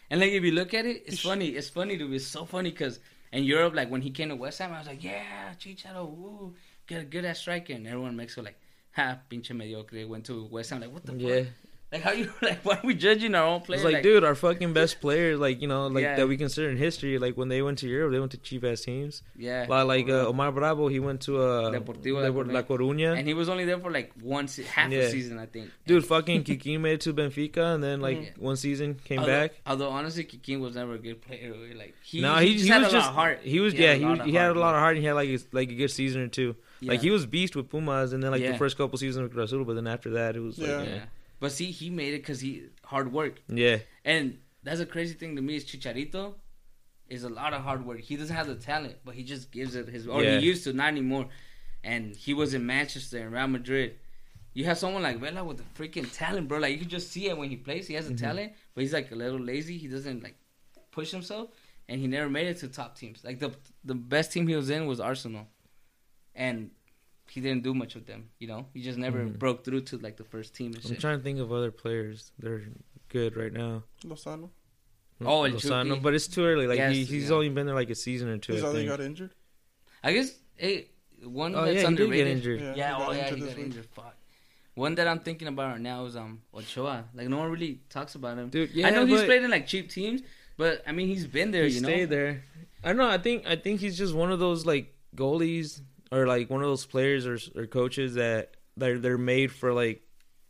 And 0.10 0.20
like 0.20 0.32
if 0.32 0.44
you 0.44 0.52
look 0.52 0.74
at 0.74 0.86
it, 0.86 1.04
it's 1.06 1.20
funny. 1.22 1.50
It's 1.50 1.70
funny 1.70 1.98
to 1.98 2.10
be 2.10 2.20
so 2.20 2.46
funny 2.46 2.72
because 2.72 3.00
in 3.32 3.44
Europe, 3.44 3.76
like 3.76 3.89
when 3.89 4.02
he 4.02 4.10
came 4.10 4.30
to 4.30 4.36
West 4.36 4.60
Ham, 4.60 4.74
I 4.74 4.80
was 4.80 4.88
like, 4.88 5.04
yeah, 5.04 5.54
Chicharo, 5.60 6.10
woo, 6.10 6.54
get 6.91 7.01
a 7.01 7.06
good 7.06 7.25
ass 7.25 7.39
striker, 7.39 7.73
and 7.73 7.88
everyone 7.88 8.12
in 8.12 8.17
Mexico 8.17 8.41
like, 8.43 8.60
ha, 8.91 9.17
pinche 9.30 9.51
mediocre. 9.56 10.08
Went 10.08 10.25
to 10.25 10.45
West 10.51 10.69
Ham, 10.71 10.82
like 10.82 10.91
what 10.91 11.06
the 11.06 11.13
Yeah, 11.15 11.36
fuck? 11.43 11.47
Like 11.93 12.04
how 12.04 12.12
you 12.13 12.32
like? 12.41 12.60
Why 12.65 12.75
are 12.75 12.86
we 12.86 12.95
judging 12.95 13.36
our 13.36 13.45
own 13.45 13.60
players? 13.67 13.84
like, 13.84 14.01
dude, 14.01 14.23
our 14.23 14.34
fucking 14.34 14.71
best 14.71 15.01
players, 15.01 15.38
like 15.45 15.62
you 15.62 15.67
know, 15.67 15.88
like 15.88 16.04
Yeah. 16.04 16.15
that 16.15 16.27
we 16.32 16.38
consider 16.38 16.69
in 16.69 16.77
history. 16.77 17.19
Like 17.19 17.36
when 17.36 17.49
they 17.49 17.62
went 17.62 17.80
to 17.80 17.88
Europe, 17.89 18.13
they 18.13 18.19
went 18.23 18.32
to 18.32 18.38
cheap 18.38 18.63
ass 18.63 18.80
teams. 18.88 19.23
yeah, 19.36 19.65
Like, 19.67 19.88
like 19.93 20.08
uh, 20.10 20.27
Omar 20.32 20.54
Bravo, 20.54 20.88
he 20.88 21.01
went 21.01 21.19
to 21.27 21.41
uh, 21.41 21.69
Deportivo 21.71 22.21
La, 22.23 22.30
La 22.30 22.54
La 22.60 22.62
Coruña. 22.63 23.17
and 23.17 23.27
he 23.27 23.34
was 23.34 23.49
only 23.49 23.65
there 23.65 23.77
for 23.77 23.91
like 23.91 24.10
one 24.21 24.47
se- 24.47 24.63
half 24.63 24.89
Yeah. 24.89 24.99
a 24.99 25.10
season, 25.10 25.38
I 25.38 25.47
think. 25.47 25.69
Dude, 25.86 26.06
fucking 26.06 26.45
Kikin 26.45 26.80
made 26.80 26.93
it 26.93 27.01
to 27.01 27.13
Benfica, 27.13 27.75
and 27.75 27.84
then 27.84 27.99
like 27.99 28.19
Mhm. 28.19 28.38
one 28.38 28.56
season 28.56 28.95
came 29.04 29.19
although, 29.19 29.32
back. 29.47 29.51
Although 29.67 29.89
honestly, 29.89 30.23
Kikin 30.23 30.62
was 30.62 30.75
never 30.75 30.93
a 30.93 30.97
good 31.08 31.21
player. 31.21 31.54
Like 31.75 31.93
he, 32.04 32.21
no, 32.21 32.36
he, 32.38 32.47
he, 32.47 32.54
just 32.54 32.65
he 32.67 32.71
had 32.71 32.84
was 32.84 32.93
a 32.93 32.95
lot 32.95 32.99
just 33.01 33.10
of 33.10 33.15
heart. 33.15 33.39
he 33.43 33.60
was 33.60 33.73
yeah 33.73 33.88
had 33.91 33.97
he 33.99 34.06
lot 34.06 34.25
he 34.27 34.34
had 34.34 34.51
a 34.56 34.60
lot 34.60 34.75
of 34.75 34.80
heart 34.80 34.95
and 34.95 35.01
he 35.04 35.08
had 35.08 35.15
like 35.21 35.27
a, 35.30 35.39
like 35.51 35.69
a 35.69 35.75
good 35.75 35.91
season 35.91 36.21
or 36.21 36.27
two. 36.30 36.56
Like 36.82 37.02
he 37.02 37.12
was 37.12 37.26
beast 37.26 37.56
with 37.56 37.70
Pumas, 37.70 38.13
and 38.13 38.24
then 38.24 38.32
like 38.32 38.41
Yeah. 38.41 38.54
the 38.54 38.58
first 38.58 38.78
couple 38.78 38.98
seasons 38.98 39.24
with 39.30 39.36
Rasul, 39.38 39.63
but 39.65 39.76
then 39.76 39.88
after 39.88 40.10
that 40.12 40.36
it 40.36 40.39
was 40.39 40.58
like 40.58 40.67
Yeah. 40.70 40.84
yeah, 40.84 40.96
Yeah. 40.96 41.06
But 41.39 41.52
see, 41.52 41.72
he 41.72 41.89
made 41.89 42.13
it 42.13 42.20
because 42.20 42.39
he 42.39 42.63
hard 42.86 43.12
work. 43.12 43.41
yeah. 43.48 43.80
And 44.06 44.39
that's 44.63 44.80
a 44.80 44.86
crazy 44.86 45.13
thing 45.15 45.36
to 45.36 45.41
me 45.41 45.56
is 45.56 45.65
Chicharito 45.65 46.36
is 47.10 47.24
a 47.24 47.30
lot 47.30 47.54
of 47.54 47.62
hard 47.63 47.86
work. 47.86 48.00
He 48.00 48.15
doesn't 48.15 48.36
have 48.36 48.48
the 48.48 48.56
talent, 48.56 48.96
but 49.04 49.15
he 49.15 49.24
just 49.24 49.52
gives 49.52 49.76
it 49.76 49.88
his 49.89 50.08
or 50.08 50.24
Yeah. 50.24 50.39
he 50.39 50.46
used 50.46 50.63
to, 50.65 50.74
not 50.74 50.88
anymore. 50.88 51.28
And 51.84 52.15
he 52.15 52.34
was 52.34 52.54
in 52.54 52.65
Manchester 52.65 53.20
and 53.20 53.32
Real 53.34 53.48
Madrid. 53.48 53.96
you 54.54 54.65
have 54.65 54.78
someone 54.78 55.02
like 55.02 55.17
Vela 55.17 55.41
with 55.46 55.56
the 55.58 55.63
freaking 55.78 56.06
talent, 56.13 56.46
bro. 56.50 56.60
Like 56.60 56.74
you 56.74 56.80
can 56.80 56.89
just 56.89 57.10
see 57.10 57.30
it 57.30 57.38
when 57.38 57.50
he 57.50 57.56
plays. 57.56 57.88
He 57.88 57.94
has 57.94 58.10
a 58.10 58.13
Mhm. 58.13 58.20
talent, 58.20 58.54
but 58.74 58.82
he's 58.82 58.91
like 58.91 59.10
a 59.12 59.15
little 59.15 59.39
lazy. 59.39 59.78
He 59.78 59.88
doesn't 59.88 60.22
like 60.22 60.36
push 60.91 61.10
himself, 61.12 61.52
and 61.88 62.02
he 62.02 62.06
never 62.08 62.30
made 62.30 62.48
it 62.48 62.58
to 62.58 62.67
top 62.67 62.98
teams. 62.98 63.24
Like 63.24 63.39
the 63.39 63.52
the 63.86 63.96
best 63.96 64.34
team 64.34 64.46
he 64.50 64.56
was 64.58 64.70
in 64.70 64.88
was 64.88 65.00
Arsenal, 65.00 65.48
and 66.36 66.72
he 67.30 67.39
didn't 67.41 67.63
do 67.63 67.74
much 67.74 67.96
with 67.96 68.06
them. 68.08 68.30
You 68.39 68.48
know, 68.48 68.65
he 68.74 68.82
just 68.82 68.98
never 68.98 69.20
Mhm. 69.20 69.39
broke 69.39 69.63
through 69.63 69.82
to 69.82 69.98
like 69.98 70.17
the 70.17 70.24
first 70.26 70.54
team 70.54 70.74
and 70.74 70.84
I'm 70.84 70.91
shit. 70.91 71.00
trying 71.00 71.17
to 71.20 71.24
think 71.24 71.39
of 71.39 71.52
other 71.52 71.72
players. 71.72 72.32
They're 72.39 72.63
good 73.10 73.36
right 73.38 73.54
now. 73.54 73.84
Lozano. 74.04 74.50
Oh, 75.24 75.44
El 75.44 75.52
Lozano, 75.52 75.89
Chucky. 75.89 76.00
but 76.02 76.13
it's 76.15 76.28
too 76.28 76.44
early. 76.44 76.65
Like 76.67 76.80
he, 76.91 77.04
he's 77.06 77.30
yeah. 77.30 77.36
only 77.36 77.50
been 77.50 77.65
there 77.67 77.76
like 77.76 77.89
a 77.91 77.96
season 77.96 78.28
or 78.30 78.38
two. 78.38 78.54
He's 78.54 78.63
I 78.63 78.67
only 78.67 78.80
think. 78.82 78.89
got 78.89 79.00
injured. 79.02 79.32
I 80.04 80.13
guess 80.13 80.38
hey, 80.58 80.88
one 81.24 81.54
Oh 81.56 81.63
that's 81.65 81.76
yeah, 81.84 81.89
he 81.89 81.96
did 81.96 82.02
underrated. 82.04 82.26
get 82.26 82.28
injured. 82.28 82.60
Yeah, 82.62 82.74
Yeah, 82.76 82.98
he 82.98 83.04
oh 83.04 83.12
yeah, 83.12 83.24
injured 83.24 83.38
he 83.39 83.46
got 83.46 83.56
week. 83.58 83.65
injured. 83.65 83.86
Fuck. 83.94 84.15
One 84.74 84.96
that 84.96 85.08
I'm 85.08 85.20
thinking 85.20 85.48
about 85.48 85.74
right 85.74 85.82
now 85.82 86.06
is 86.06 86.15
um 86.15 86.41
Ochoa. 86.54 87.06
Like 87.13 87.28
no 87.30 87.38
one 87.38 87.52
really 87.52 87.82
talks 87.89 88.15
about 88.15 88.38
him. 88.38 88.50
Dude, 88.50 88.72
yeah, 88.72 88.88
I 88.88 88.89
know 88.89 89.06
he's 89.06 89.24
played 89.24 89.44
in 89.44 89.52
like 89.52 89.67
cheap 89.67 89.89
teams, 89.91 90.22
but 90.58 90.82
I 90.88 90.91
mean 90.91 91.08
he's 91.08 91.28
been 91.28 91.52
there. 91.52 91.65
he 91.67 91.76
you 91.76 91.82
know, 91.82 91.88
stayed 91.88 92.10
there. 92.10 92.44
I 92.84 92.88
don't 92.88 92.98
know. 92.98 93.08
I 93.10 93.20
think 93.20 93.46
I 93.46 93.56
think 93.56 93.80
he's 93.80 93.98
just 93.98 94.15
one 94.15 94.32
of 94.32 94.39
those 94.39 94.65
like 94.65 94.96
goalies 95.15 95.82
or 96.12 96.28
like 96.28 96.50
one 96.50 96.62
of 96.62 96.67
those 96.67 96.86
players 96.86 97.26
or, 97.26 97.38
or 97.56 97.65
coaches 97.67 98.15
that 98.15 98.56
they're 98.78 99.00
they're 99.00 99.17
made 99.17 99.52
for 99.52 99.74
like 99.74 100.02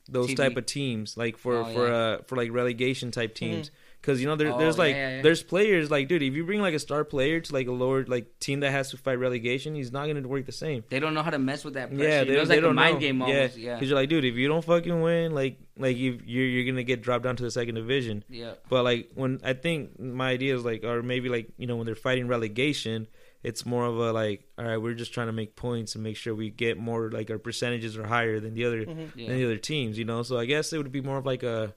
those 0.10 0.32
TV. 0.32 0.36
type 0.36 0.58
of 0.58 0.66
teams, 0.66 1.16
like 1.18 1.38
for 1.38 1.58
Oh, 1.58 1.66
for 1.74 1.88
yeah. 1.88 1.94
uh 1.94 2.18
for 2.28 2.36
like 2.36 2.52
relegation 2.52 3.12
type 3.12 3.36
teams. 3.36 3.72
Because 4.02 4.20
you 4.20 4.26
know 4.28 4.36
there, 4.36 4.52
Oh, 4.52 4.58
there's 4.58 4.80
like 4.80 4.96
yeah, 4.96 5.18
yeah, 5.18 5.22
there's 5.22 5.44
players 5.44 5.92
like 5.92 6.08
dude 6.08 6.24
if 6.24 6.34
you 6.34 6.44
bring 6.44 6.60
like 6.60 6.74
a 6.74 6.80
star 6.80 7.04
player 7.06 7.40
to 7.40 7.54
like 7.54 7.68
a 7.68 7.72
lower 7.72 8.04
like 8.04 8.40
team 8.40 8.62
that 8.62 8.72
has 8.72 8.90
to 8.90 8.98
fight 8.98 9.20
relegation 9.20 9.76
he's 9.76 9.92
not 9.92 10.08
gonna 10.08 10.28
work 10.28 10.48
the 10.48 10.52
same 10.52 10.84
They 10.90 11.00
don't 11.00 11.14
know 11.14 11.22
how 11.22 11.30
to 11.30 11.38
mess 11.38 11.64
with 11.64 11.76
that 11.76 11.90
pressure. 11.90 12.04
yeah 12.04 12.24
they, 12.24 12.34
know, 12.34 12.40
it's 12.40 12.50
they 12.50 12.56
like 12.56 12.62
don't 12.64 12.72
a 12.72 12.74
mind 12.74 12.96
know. 12.96 13.00
game 13.00 13.22
almost. 13.22 13.58
Yeah, 13.58 13.76
because 13.76 13.90
you're 13.90 14.00
like 14.00 14.10
dude 14.10 14.26
if 14.26 14.34
you 14.34 14.48
don't 14.48 14.66
fucking 14.66 15.02
win 15.02 15.36
like 15.36 15.60
like 15.78 15.98
you 15.98 16.20
you're, 16.26 16.48
you're 16.48 16.66
gonna 16.74 16.82
get 16.84 17.04
dropped 17.04 17.24
down 17.26 17.36
to 17.36 17.44
the 17.44 17.52
second 17.52 17.76
division 17.76 18.24
yeah. 18.28 18.54
but 18.70 18.84
like 18.84 19.12
when 19.14 19.40
I 19.44 19.54
think 19.54 20.00
my 20.00 20.30
idea 20.32 20.56
is 20.56 20.66
like, 20.66 20.84
or 20.84 21.04
maybe 21.04 21.30
like 21.30 21.50
you 21.58 21.68
know 21.68 21.76
when 21.76 21.86
they're 21.86 21.94
fighting 21.94 22.28
relegation, 22.28 23.06
it's 23.44 23.66
more 23.66 23.86
of 23.86 23.98
a 23.98 24.12
like, 24.14 24.44
all 24.58 24.66
right, 24.66 24.78
we're 24.78 24.94
just 24.94 25.14
trying 25.14 25.28
to 25.28 25.34
make 25.34 25.56
points 25.56 25.96
and 25.96 26.04
make 26.04 26.16
sure 26.18 26.34
we 26.36 26.50
get 26.52 26.78
more 26.78 27.10
like 27.10 27.30
our 27.32 27.40
percentages 27.40 27.98
are 27.98 28.06
higher 28.06 28.40
than 28.40 28.54
the 28.54 28.66
other 28.66 28.86
Mhm. 28.86 29.12
yeah. 29.16 29.28
than 29.28 29.38
the 29.38 29.46
other 29.46 29.58
teams, 29.58 29.98
you 29.98 30.06
know. 30.06 30.22
So 30.24 30.38
I 30.38 30.46
guess 30.46 30.72
it 30.74 30.78
would 30.78 30.92
be 30.92 31.02
more 31.02 31.18
of 31.18 31.26
like 31.26 31.44
a 31.44 31.74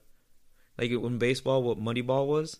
like 0.77 0.91
when 0.91 1.17
baseball, 1.17 1.63
what 1.63 1.79
Moneyball 1.79 2.27
was, 2.27 2.59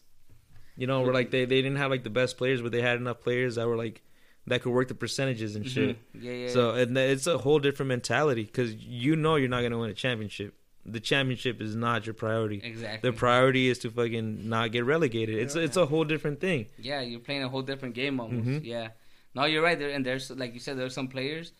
you 0.78 0.88
know, 0.88 1.02
where 1.02 1.14
like 1.14 1.32
they 1.32 1.46
they 1.46 1.62
didn't 1.62 1.78
have 1.78 1.92
like 1.92 2.04
the 2.04 2.10
best 2.10 2.38
players, 2.38 2.62
but 2.62 2.72
they 2.72 2.82
had 2.82 2.98
enough 2.98 3.22
players 3.22 3.56
that 3.56 3.68
were 3.68 3.76
like 3.78 4.02
that 4.48 4.62
could 4.62 4.72
work 4.74 4.88
the 4.88 4.96
percentages 4.96 5.56
and 5.56 5.68
shit. 5.68 5.98
Mhm. 6.16 6.24
Yeah, 6.24 6.32
yeah. 6.32 6.48
So 6.50 6.72
and 6.72 6.98
it's 6.98 7.28
a 7.28 7.38
whole 7.38 7.60
different 7.60 7.90
mentality 7.90 8.44
because 8.44 8.74
you 8.76 9.16
know 9.16 9.36
you're 9.36 9.50
not 9.50 9.62
gonna 9.62 9.78
win 9.80 9.90
a 9.90 9.94
championship. 9.94 10.54
The 10.86 11.00
championship 11.00 11.62
is 11.62 11.76
not 11.76 12.06
your 12.06 12.14
priority. 12.14 12.62
exactly. 12.64 13.10
The 13.10 13.16
priority 13.18 13.70
is 13.70 13.80
to 13.80 13.90
fucking 13.92 14.48
not 14.48 14.72
get 14.72 14.86
relegated. 14.86 15.36
It's 15.40 15.56
Yeah. 15.56 15.64
it's 15.64 15.78
a 15.78 15.86
whole 15.86 16.04
different 16.06 16.40
thing. 16.40 16.68
yeah, 16.78 17.02
you're 17.02 17.20
playing 17.20 17.44
a 17.44 17.50
whole 17.50 17.64
different 17.64 17.96
game 17.96 18.20
almost. 18.20 18.48
Mhm. 18.48 18.66
Yeah. 18.66 18.90
No, 19.34 19.46
you're 19.46 19.64
right. 19.64 19.78
There 19.78 19.90
and 19.90 20.06
there's 20.06 20.30
like 20.32 20.54
you 20.54 20.60
said, 20.60 20.78
there's 20.78 20.94
some 20.94 21.08
players 21.08 21.54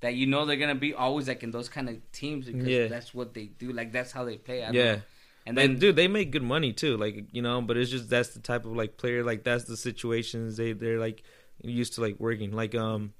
that 0.00 0.14
you 0.14 0.26
know 0.26 0.44
they're 0.44 0.56
gonna 0.56 0.74
be 0.74 0.92
always 0.92 1.28
like 1.28 1.42
in 1.42 1.50
those 1.52 1.68
kind 1.68 1.88
of 1.88 1.96
teams 2.12 2.46
because 2.46 2.66
Yeah. 2.66 2.88
that's 2.88 3.14
what 3.14 3.32
they 3.32 3.46
do. 3.46 3.72
Like 3.72 3.92
that's 3.92 4.10
how 4.12 4.24
they 4.24 4.36
play. 4.38 4.64
I 4.64 4.70
Yeah, 4.72 4.84
know. 4.84 5.02
And 5.46 5.58
and 5.58 5.58
then 5.58 5.78
dude, 5.78 5.96
they 5.96 6.08
make 6.08 6.30
good 6.32 6.42
money 6.42 6.72
too. 6.72 6.96
Like 6.96 7.26
you 7.32 7.42
know, 7.42 7.60
but 7.62 7.76
it's 7.76 7.90
just 7.90 8.10
that's 8.10 8.30
the 8.30 8.40
type 8.40 8.64
of 8.64 8.72
like 8.76 8.96
player. 8.96 9.22
Like 9.22 9.44
that's 9.44 9.64
the 9.64 9.76
situations 9.76 10.56
they 10.56 10.72
they're 10.72 10.98
like 10.98 11.22
used 11.62 11.94
to 11.94 12.00
like 12.00 12.18
working. 12.18 12.50
Like 12.52 12.74
um, 12.74 13.12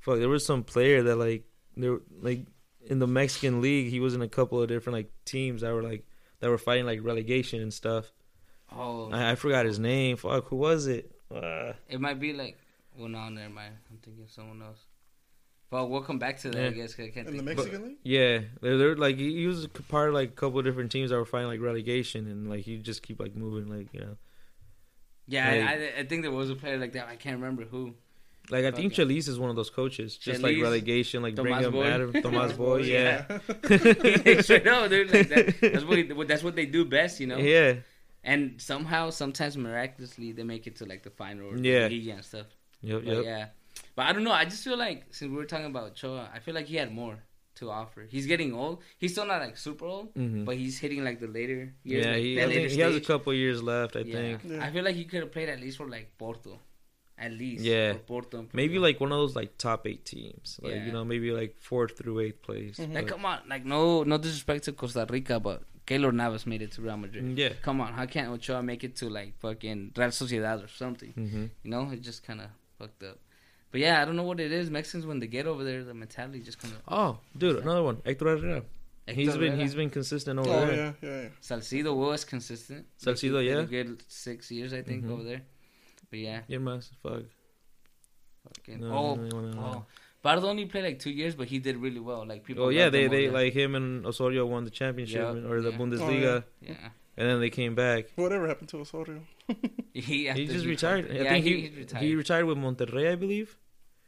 fuck, 0.00 0.18
there 0.18 0.28
was 0.28 0.46
some 0.46 0.62
player 0.62 1.02
that 1.02 1.16
like 1.16 1.44
there 1.76 1.98
like 2.20 2.46
in 2.86 2.98
the 2.98 3.06
Mexican 3.06 3.60
league, 3.60 3.88
he 3.90 4.00
was 4.00 4.14
in 4.14 4.22
a 4.22 4.28
couple 4.28 4.60
of 4.60 4.68
different 4.68 4.94
like 4.94 5.10
teams 5.24 5.60
that 5.62 5.72
were 5.72 5.82
like 5.82 6.04
that 6.40 6.50
were 6.50 6.58
fighting 6.58 6.86
like 6.86 7.00
relegation 7.02 7.60
and 7.62 7.72
stuff. 7.72 8.12
oh, 8.74 9.10
I, 9.10 9.32
I 9.32 9.34
forgot 9.36 9.64
his 9.66 9.78
name. 9.78 10.16
Fuck, 10.16 10.48
who 10.48 10.56
was 10.56 10.86
it? 10.86 11.10
Uh, 11.34 11.72
it 11.88 12.00
might 12.00 12.18
be 12.20 12.32
like 12.32 12.58
well, 12.98 13.08
no, 13.08 13.28
never 13.30 13.48
mind. 13.52 13.74
I'm 13.90 13.98
thinking 14.02 14.22
of 14.24 14.30
someone 14.30 14.60
else. 14.62 14.84
But 15.70 15.88
we'll 15.88 16.02
come 16.02 16.18
back 16.18 16.38
to 16.40 16.50
that. 16.50 16.66
I 16.66 16.68
guess. 16.70 16.92
guess 16.92 16.94
'cause 16.96 17.06
I 17.06 17.08
can't 17.10 17.28
In 17.28 17.36
the 17.38 17.42
think. 17.42 17.56
Mexican 17.56 17.84
League? 17.86 17.96
yeah, 18.02 18.40
they're, 18.60 18.76
they're 18.76 18.96
like 18.96 19.16
he 19.16 19.34
he 19.40 19.46
was 19.46 19.66
part 19.88 20.08
of 20.08 20.14
like 20.14 20.28
a 20.28 20.32
couple 20.32 20.58
of 20.58 20.66
different 20.66 20.92
teams 20.92 21.08
that 21.10 21.16
were 21.16 21.24
fighting 21.24 21.48
like 21.48 21.60
relegation, 21.62 22.26
and 22.26 22.50
like 22.50 22.64
he 22.64 22.76
just 22.78 23.02
keep 23.02 23.18
like 23.20 23.34
moving, 23.34 23.74
like 23.74 23.88
you 23.94 24.00
know. 24.00 24.16
Yeah, 25.26 25.48
Like- 25.50 25.62
I, 25.62 25.72
I, 25.72 26.00
I 26.00 26.04
think 26.04 26.22
there 26.22 26.30
was 26.30 26.50
a 26.50 26.54
player 26.56 26.76
like 26.78 26.92
that. 26.92 27.08
I 27.08 27.16
can't 27.16 27.36
remember 27.36 27.64
who. 27.64 27.94
Like 28.50 28.64
I 28.64 28.70
think 28.72 28.92
Okay. 28.92 29.04
Chelis 29.04 29.28
is 29.28 29.38
one 29.38 29.50
of 29.50 29.56
those 29.56 29.70
coaches, 29.70 30.16
just 30.16 30.42
like 30.42 30.60
relegation, 30.60 31.22
like 31.22 31.34
bring 31.36 31.54
him 31.56 31.72
Boy. 31.72 31.86
Adam 31.86 32.12
Tomas 32.12 32.52
Boy, 32.64 32.78
yeah, 32.82 33.24
Straight 34.42 34.66
up, 34.74 34.90
dude. 34.90 35.12
Like 35.12 35.28
that, 35.28 35.54
that's 35.60 35.84
what 35.84 36.28
that's 36.28 36.42
what 36.42 36.56
they 36.56 36.66
do 36.66 36.84
best, 36.84 37.20
you 37.20 37.26
know. 37.28 37.38
yeah, 37.38 37.74
And 38.24 38.60
somehow, 38.60 39.10
sometimes 39.10 39.56
miraculously, 39.56 40.32
they 40.32 40.42
make 40.42 40.66
it 40.66 40.76
to 40.76 40.86
like 40.86 41.02
the 41.02 41.10
final 41.10 41.50
or 41.52 41.56
Yeah. 41.56 41.88
the 41.88 41.98
Liga 41.98 42.12
and 42.18 42.24
stuff. 42.24 42.46
yep, 42.82 43.02
But 43.04 43.14
yep. 43.14 43.24
yeah, 43.24 43.46
but 43.96 44.06
I 44.06 44.12
don't 44.12 44.24
know. 44.24 44.32
I 44.32 44.44
just 44.44 44.64
feel 44.64 44.76
like 44.76 45.06
since 45.10 45.30
we 45.30 45.36
were 45.36 45.44
talking 45.46 45.66
about 45.66 45.94
Choa, 45.94 46.28
I 46.34 46.38
feel 46.40 46.54
like 46.54 46.66
he 46.66 46.76
had 46.76 46.92
more 46.92 47.18
to 47.56 47.70
offer. 47.70 48.06
He's 48.10 48.26
getting 48.26 48.52
old. 48.54 48.82
He's 48.98 49.12
still 49.12 49.26
not 49.26 49.40
like 49.40 49.56
super 49.56 49.84
old, 49.86 50.14
Mhm. 50.14 50.44
but 50.44 50.56
he's 50.56 50.78
hitting 50.78 51.04
like 51.04 51.20
the 51.20 51.28
later 51.28 51.74
years. 51.84 52.04
Yeah, 52.06 52.12
like, 52.12 52.20
he, 52.22 52.40
I 52.40 52.46
later 52.46 52.60
think 52.60 52.70
he 52.72 52.80
has 52.80 52.96
a 52.96 53.00
couple 53.00 53.32
years 53.34 53.62
left. 53.62 53.94
I 53.96 54.00
Yeah. 54.00 54.14
think 54.14 54.40
Yeah. 54.44 54.64
I 54.64 54.70
feel 54.72 54.82
like 54.84 54.96
he 54.96 55.04
could 55.04 55.20
have 55.20 55.32
played 55.32 55.48
at 55.48 55.60
least 55.60 55.76
for 55.76 55.86
like 55.88 56.16
Porto, 56.18 56.58
at 57.18 57.32
least. 57.32 57.62
Yeah. 57.64 57.94
Porto. 58.06 58.38
and 58.40 58.54
maybe 58.54 58.78
like 58.78 59.00
one 59.00 59.12
of 59.12 59.18
those 59.18 59.36
like 59.36 59.56
top 59.58 59.86
eight 59.86 60.04
teams, 60.04 60.58
like 60.62 60.74
Yeah. 60.74 60.86
you 60.86 60.92
know 60.92 61.04
maybe 61.04 61.30
like 61.32 61.56
fourth 61.58 61.96
through 61.98 62.20
eighth 62.20 62.42
place. 62.42 62.78
Mhm. 62.78 62.94
Like, 62.94 63.06
come 63.08 63.24
on, 63.24 63.40
like 63.48 63.64
no, 63.64 64.02
no 64.04 64.18
disrespect 64.18 64.64
to 64.64 64.72
Costa 64.72 65.06
Rica, 65.08 65.38
but 65.40 65.62
Keylor 65.86 66.12
Navas 66.12 66.46
made 66.46 66.62
it 66.62 66.72
to 66.72 66.82
Real 66.82 66.96
Madrid. 66.96 67.36
Yeah, 67.38 67.50
Come 67.62 67.80
on, 67.80 67.92
how 67.92 68.06
can't 68.06 68.30
Ochoa 68.30 68.62
make 68.62 68.82
it 68.84 68.96
to 68.96 69.08
like 69.10 69.38
fucking 69.40 69.92
Real 69.96 70.08
Sociedad 70.08 70.64
or 70.64 70.68
something? 70.68 71.10
hmm 71.12 71.46
You 71.64 71.70
know, 71.70 71.90
it 71.90 72.00
just 72.02 72.22
kind 72.24 72.40
of 72.40 72.48
fucked 72.78 73.02
up. 73.02 73.18
But 73.70 73.80
yeah, 73.80 74.00
I 74.02 74.04
don't 74.04 74.16
know 74.16 74.22
what 74.24 74.38
it 74.38 74.52
is. 74.52 74.70
Mexicans 74.70 75.06
when 75.06 75.18
they 75.18 75.26
get 75.26 75.46
over 75.46 75.64
there, 75.64 75.82
the 75.82 75.94
mentality 75.94 76.40
just 76.40 76.58
kind 76.60 76.74
of. 76.74 76.80
Oh, 76.88 77.18
dude, 77.36 77.56
another 77.62 77.82
one, 77.82 78.02
Hector 78.04 78.26
Herrera. 78.36 78.62
he's 79.06 79.36
been 79.36 79.58
he's 79.58 79.74
been 79.74 79.90
consistent 79.90 80.38
over 80.38 80.48
Oh, 80.50 80.66
there. 80.66 80.76
yeah, 80.76 80.92
yeah, 81.02 81.22
yeah. 81.22 81.28
Salcido 81.40 81.96
was 81.96 82.24
consistent. 82.24 82.86
Salcido, 83.02 83.34
Like, 83.36 83.42
he 83.42 83.48
yeah. 83.48 83.58
a 83.58 83.64
good 83.64 84.02
six 84.08 84.50
years 84.50 84.72
I 84.72 84.82
think 84.82 85.04
Mhm. 85.04 85.10
over 85.10 85.24
there. 85.24 85.42
But 86.12 86.18
yeah, 86.20 86.40
Yeah, 86.46 86.58
mas 86.58 86.90
fuck. 87.02 87.24
fucking. 88.44 88.80
No, 88.80 88.92
oh, 88.92 89.14
no, 89.16 89.40
no, 89.40 89.50
no. 89.52 89.60
oh, 89.62 89.86
Pardo 90.22 90.46
only 90.46 90.66
played 90.66 90.84
like 90.84 90.98
two 90.98 91.10
years, 91.10 91.34
but 91.34 91.48
he 91.48 91.58
did 91.58 91.76
really 91.78 91.98
well. 92.00 92.26
Like 92.26 92.44
people. 92.44 92.64
Oh 92.64 92.68
yeah, 92.68 92.90
they 92.90 93.06
they 93.08 93.26
over 93.26 93.32
there. 93.32 93.44
like 93.46 93.52
him 93.54 93.74
and 93.74 94.06
Osorio 94.06 94.44
won 94.46 94.64
the 94.64 94.70
championship 94.70 95.20
Yeah, 95.22 95.48
or 95.50 95.60
the 95.62 95.70
yeah. 95.72 95.78
Bundesliga, 95.78 96.34
oh, 96.44 96.44
Yeah, 96.60 96.88
and 97.16 97.24
then 97.28 97.40
they 97.40 97.50
came 97.50 97.74
back. 97.74 98.02
Whatever 98.16 98.46
happened 98.46 98.68
to 98.68 98.78
Osorio? 98.80 99.22
he, 99.94 100.28
He 100.28 100.46
just 100.46 100.64
he 100.64 100.70
retired. 100.70 101.06
fucked- 101.06 101.18
I 101.18 101.24
Yeah, 101.24 101.30
think 101.32 101.44
he, 101.46 101.60
he 101.68 101.78
retired. 101.80 102.02
he 102.04 102.14
retired 102.14 102.44
with 102.46 102.58
Monterrey, 102.58 103.10
I 103.10 103.16
believe. 103.16 103.56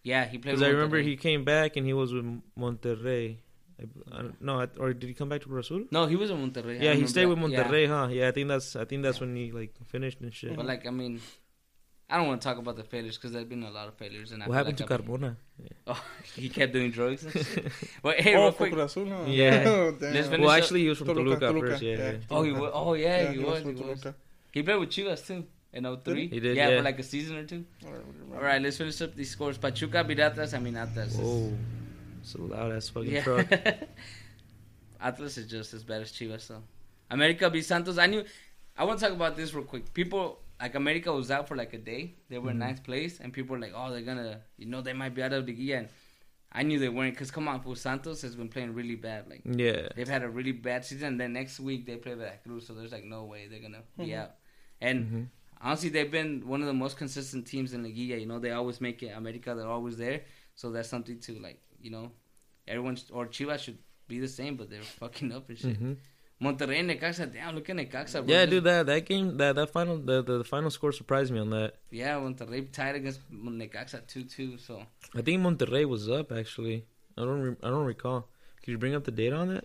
yeah, 0.02 0.24
he 0.26 0.36
played. 0.38 0.52
Because 0.52 0.62
I 0.62 0.68
remember 0.76 0.98
he 0.98 1.16
came 1.16 1.42
back 1.44 1.76
and 1.78 1.86
he 1.86 1.94
was 1.94 2.12
with 2.12 2.26
Monterrey. 2.58 3.38
I, 3.80 3.84
I 4.16 4.22
don't 4.22 4.48
I- 4.48 4.68
or 4.78 4.92
did 4.94 5.08
he 5.08 5.14
come 5.14 5.28
back 5.30 5.40
to 5.42 5.48
Brazil? 5.48 5.80
No, 5.90 6.06
he 6.06 6.14
was 6.16 6.30
in 6.30 6.36
Monterrey. 6.36 6.78
I 6.78 6.84
Yeah, 6.86 6.94
he 6.94 7.02
remember 7.02 7.08
stayed 7.08 7.26
with 7.26 7.40
that. 7.40 7.50
Yeah. 7.50 7.64
Monterrey, 7.64 7.88
huh? 7.88 8.08
Yeah, 8.12 8.28
I 8.28 8.32
think 8.36 8.46
that's 8.48 8.76
I 8.76 8.84
think 8.84 9.02
that's 9.02 9.18
Yeah. 9.18 9.26
when 9.26 9.34
he 9.36 9.50
like 9.50 9.72
finished 9.94 10.20
and 10.20 10.32
shit. 10.32 10.54
But 10.54 10.66
like, 10.66 10.86
I 10.86 10.90
mean, 10.90 11.20
I 12.10 12.18
don't 12.18 12.26
want 12.28 12.42
to 12.42 12.46
talk 12.48 12.58
about 12.58 12.76
the 12.76 12.84
failures 12.84 13.16
because 13.16 13.32
there's 13.32 13.46
been 13.46 13.62
a 13.62 13.70
lot 13.70 13.88
of 13.88 13.94
failures. 13.94 14.32
And 14.32 14.42
I 14.42 14.46
what 14.46 14.54
happened 14.56 14.78
like 14.80 14.88
to 14.88 14.94
I've- 14.94 15.04
Carmona? 15.04 15.36
Oh, 15.86 16.04
he 16.34 16.48
kept 16.48 16.72
doing 16.72 16.90
drugs. 16.90 17.24
And 17.24 17.32
shit. 17.32 17.66
But 18.02 18.20
hey, 18.20 18.34
oh, 18.34 18.42
real 18.42 18.50
for 18.52 18.56
quick. 18.58 18.72
Cruz 18.72 18.90
Azul, 18.90 19.08
huh? 19.08 19.24
Yeah. 19.26 19.64
Oh, 19.68 19.90
damn. 19.92 20.40
Well, 20.40 20.50
up- 20.50 20.58
actually, 20.58 20.80
he 20.82 20.88
was 20.88 20.98
from 20.98 21.08
Toluca, 21.08 21.24
Toluca, 21.40 21.46
Toluca, 21.46 21.70
first. 21.70 21.82
Yeah, 21.82 21.96
yeah. 21.96 22.10
yeah. 22.12 22.18
Oh, 22.30 22.42
he 22.42 22.52
was. 22.52 22.70
Oh 22.74 22.94
yeah, 22.94 23.22
Yeah, 23.22 23.32
he, 23.32 23.38
was. 23.38 23.62
from 23.62 23.76
He 23.76 23.82
was. 23.82 24.06
He 24.52 24.62
played 24.62 24.78
with 24.80 24.90
Chivas 24.90 25.26
too 25.26 25.44
in 25.72 25.84
03. 26.04 26.28
He 26.28 26.40
did, 26.40 26.56
Yeah, 26.56 26.68
yeah. 26.68 26.76
for 26.78 26.82
like 26.84 26.98
a 26.98 27.02
season 27.02 27.36
or 27.36 27.44
two. 27.44 27.64
All 27.86 27.92
right, 27.92 28.02
All 28.36 28.42
right 28.42 28.62
let's 28.62 28.76
finish 28.76 29.00
up 29.02 29.14
these 29.14 29.30
scores. 29.30 29.56
Pachuca, 29.58 30.04
Piratas, 30.04 30.54
I 30.54 30.58
mean 30.60 30.76
Atlas. 30.76 31.16
Whoa, 31.16 31.52
it's 32.20 32.34
a 32.34 32.38
loud 32.42 32.72
ass 32.72 32.88
fucking 32.90 33.10
Yeah. 33.10 33.22
truck. 33.24 33.48
Atlas 35.00 35.36
is 35.38 35.46
just 35.46 35.74
as 35.74 35.82
bad 35.84 36.02
as 36.02 36.12
Chivas, 36.12 36.42
so. 36.42 36.62
America 37.10 37.50
beat 37.50 37.64
Santos. 37.64 37.98
I 37.98 38.06
knew. 38.06 38.24
I 38.76 38.84
want 38.84 38.98
to 38.98 39.04
talk 39.06 39.14
about 39.14 39.36
this 39.36 39.54
real 39.54 39.64
quick. 39.64 39.92
People 39.94 40.38
like 40.60 40.74
America 40.74 41.12
was 41.12 41.30
out 41.30 41.48
for 41.48 41.56
like 41.56 41.72
a 41.74 41.78
day. 41.78 42.14
They 42.28 42.38
were 42.38 42.50
in 42.50 42.56
Mhm. 42.56 42.60
ninth 42.66 42.82
place, 42.84 43.20
and 43.20 43.32
people 43.32 43.54
were 43.56 43.60
like, 43.60 43.72
"Oh, 43.74 43.90
they're 43.90 44.02
gonna, 44.02 44.42
you 44.56 44.66
know, 44.66 44.80
they 44.82 44.92
might 44.92 45.14
be 45.14 45.22
out 45.22 45.32
of 45.32 45.46
the 45.46 45.52
Liga." 45.52 45.76
And 45.78 45.88
I 46.52 46.62
knew 46.62 46.78
they 46.78 46.88
weren't, 46.88 47.16
cause 47.16 47.30
come 47.32 47.48
on, 47.48 47.60
pues 47.60 47.80
Santos 47.80 48.22
has 48.22 48.36
been 48.36 48.48
playing 48.48 48.74
really 48.74 48.94
bad. 48.94 49.28
Like 49.28 49.42
Yeah, 49.44 49.88
they've 49.96 50.08
had 50.08 50.22
a 50.22 50.28
really 50.28 50.52
bad 50.52 50.84
season. 50.84 51.08
And 51.08 51.20
then 51.20 51.32
next 51.32 51.58
week 51.60 51.84
they 51.86 51.96
play 51.96 52.14
Veracruz, 52.14 52.66
so 52.66 52.74
there's 52.74 52.92
like 52.92 53.04
no 53.04 53.24
way 53.24 53.48
they're 53.48 53.60
gonna 53.60 53.82
be 53.98 54.06
Mhm. 54.08 54.18
out. 54.18 54.36
And 54.80 54.98
Mhm. 55.06 55.28
honestly, 55.60 55.88
they've 55.88 56.10
been 56.10 56.46
one 56.46 56.60
of 56.60 56.66
the 56.68 56.72
most 56.84 56.96
consistent 56.96 57.46
teams 57.46 57.72
in 57.74 57.82
the 57.82 57.88
Liga. 57.92 58.20
You 58.20 58.26
know, 58.26 58.38
they 58.38 58.52
always 58.52 58.80
make 58.80 59.02
it. 59.02 59.08
America, 59.08 59.54
they're 59.56 59.66
always 59.78 59.96
there. 59.96 60.22
So 60.54 60.70
that's 60.70 60.88
something 60.88 61.18
to 61.20 61.32
like, 61.40 61.60
you 61.80 61.90
know, 61.90 62.12
everyone 62.68 62.94
sh- 62.96 63.10
or 63.10 63.26
Chivas 63.26 63.58
should 63.58 63.78
be 64.06 64.20
the 64.20 64.28
same, 64.28 64.54
but 64.56 64.70
they're 64.70 64.82
fucking 65.02 65.32
up 65.32 65.48
and 65.48 65.58
shit. 65.58 65.76
Monterrey 66.44 66.78
and 66.80 66.90
Necaxa, 66.90 67.32
damn, 67.32 67.54
look 67.54 67.68
at 67.70 67.76
Necaxa, 67.76 68.24
bro. 68.24 68.34
yeah, 68.34 68.44
dude. 68.46 68.64
That 68.64 68.86
that 68.86 69.06
game, 69.06 69.36
that 69.38 69.54
that 69.56 69.70
final, 69.70 69.96
the, 69.98 70.22
the 70.22 70.38
the 70.38 70.44
final 70.44 70.70
score 70.70 70.92
surprised 70.92 71.32
me 71.32 71.40
on 71.40 71.50
that. 71.50 71.70
Yeah, 71.90 72.14
Monterrey 72.24 72.70
tied 72.70 72.96
against 72.96 73.20
Necaxa 73.32 74.06
two 74.06 74.24
two. 74.24 74.58
So 74.58 74.82
I 75.18 75.22
think 75.22 75.42
Monterrey 75.42 75.84
was 75.94 76.08
up 76.18 76.32
actually. 76.32 76.84
I 77.16 77.22
don't 77.22 77.40
re- 77.46 77.56
I 77.62 77.68
don't 77.68 77.86
recall 77.86 78.28
Could 78.62 78.72
you 78.72 78.78
bring 78.78 78.94
up 78.94 79.04
the 79.04 79.12
date 79.12 79.32
on 79.32 79.46
that? 79.54 79.64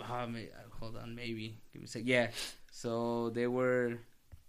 Uh, 0.00 0.26
may, 0.26 0.44
uh, 0.44 0.68
hold 0.78 0.96
on, 0.96 1.14
maybe. 1.14 1.58
Give 1.72 1.82
me 1.82 1.84
a 1.84 1.88
sec. 1.88 2.02
Yeah. 2.06 2.28
So 2.72 3.30
they 3.30 3.46
were. 3.46 3.98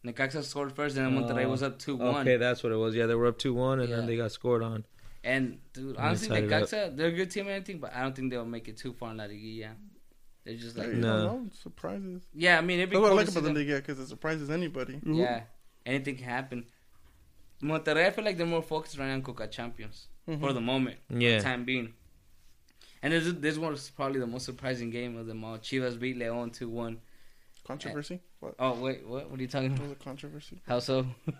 Necaxa 0.06 0.44
scored 0.44 0.72
first, 0.72 0.98
and 0.98 1.06
then 1.06 1.14
Monterrey 1.24 1.46
Oh, 1.46 1.50
was 1.50 1.62
up 1.62 1.78
two 1.78 1.96
one. 1.96 2.22
Okay, 2.28 2.38
that's 2.38 2.64
what 2.64 2.72
it 2.72 2.76
was. 2.78 2.96
Yeah, 2.96 3.06
they 3.06 3.14
were 3.16 3.28
up 3.28 3.38
two 3.38 3.54
one, 3.54 3.80
and 3.80 3.90
Yeah. 3.90 3.98
then 3.98 4.08
they 4.08 4.18
got 4.18 4.32
scored 4.32 4.64
on. 4.64 4.84
And 5.24 5.60
dude, 5.74 5.98
honestly, 5.98 6.36
it. 6.40 6.50
Necaxa, 6.50 6.96
they're 6.98 7.10
a 7.10 7.12
good 7.12 7.30
team 7.30 7.42
and 7.46 7.52
everything, 7.58 7.80
but 7.80 7.94
I 7.94 8.02
don't 8.02 8.16
think 8.16 8.32
they'll 8.32 8.44
make 8.58 8.68
it 8.68 8.78
too 8.78 8.94
far 8.94 9.12
in 9.12 9.18
La 9.18 9.26
Liguilla. 9.26 9.70
They're 10.43 10.56
just 10.56 10.77
like, 10.77 10.91
Hey, 10.91 10.97
No. 10.97 11.41
you 11.43 11.51
surprises. 11.54 12.23
yeah, 12.34 12.58
I 12.58 12.62
mean, 12.62 12.80
it'd 12.80 12.89
be 12.89 12.95
That's 12.95 13.01
what 13.04 13.12
I 13.12 13.15
like 13.15 13.25
about 13.25 13.34
see 13.34 13.39
the 13.41 13.47
them- 13.47 13.56
Liga 13.56 13.75
because 13.75 13.99
it 13.99 14.08
surprises 14.08 14.49
anybody. 14.49 14.99
Yeah, 15.06 15.43
anything 15.86 16.15
can 16.15 16.25
happen. 16.25 16.65
Monterrey, 17.62 18.08
I 18.08 18.10
feel 18.12 18.23
like 18.25 18.38
they're 18.38 18.47
more 18.47 18.63
focused 18.63 18.97
right 18.97 19.08
now 19.08 19.13
on 19.13 19.21
Conca 19.21 19.47
Champions 19.51 20.08
Mhm. 20.27 20.39
for 20.39 20.51
the 20.54 20.62
moment, 20.62 20.97
for 21.08 21.13
the 21.13 21.23
Yeah, 21.25 21.39
time 21.41 21.63
being. 21.63 21.93
And 23.04 23.13
this 23.13 23.32
this 23.39 23.58
one 23.58 23.71
was 23.71 23.89
probably 23.91 24.19
the 24.19 24.27
most 24.27 24.45
surprising 24.45 24.89
game 24.89 25.15
of 25.17 25.27
them 25.27 25.43
all. 25.43 25.58
Chivas 25.60 25.99
beat 25.99 26.17
Leon 26.17 26.51
two 26.51 26.69
one. 26.69 27.01
Controversy? 27.63 28.19
What? 28.39 28.56
Oh 28.58 28.80
wait, 28.80 29.06
what? 29.06 29.30
What 29.30 29.39
are 29.39 29.41
you 29.43 29.47
talking 29.47 29.69
What 29.71 29.77
about? 29.80 29.89
was 29.89 29.97
a 29.99 30.04
controversy? 30.04 30.62
How 30.67 30.80
so? 30.80 31.06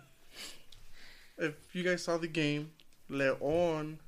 If 1.38 1.54
you 1.74 1.82
guys 1.82 2.04
saw 2.04 2.18
the 2.18 2.28
game, 2.28 2.70
Leon, 3.08 3.98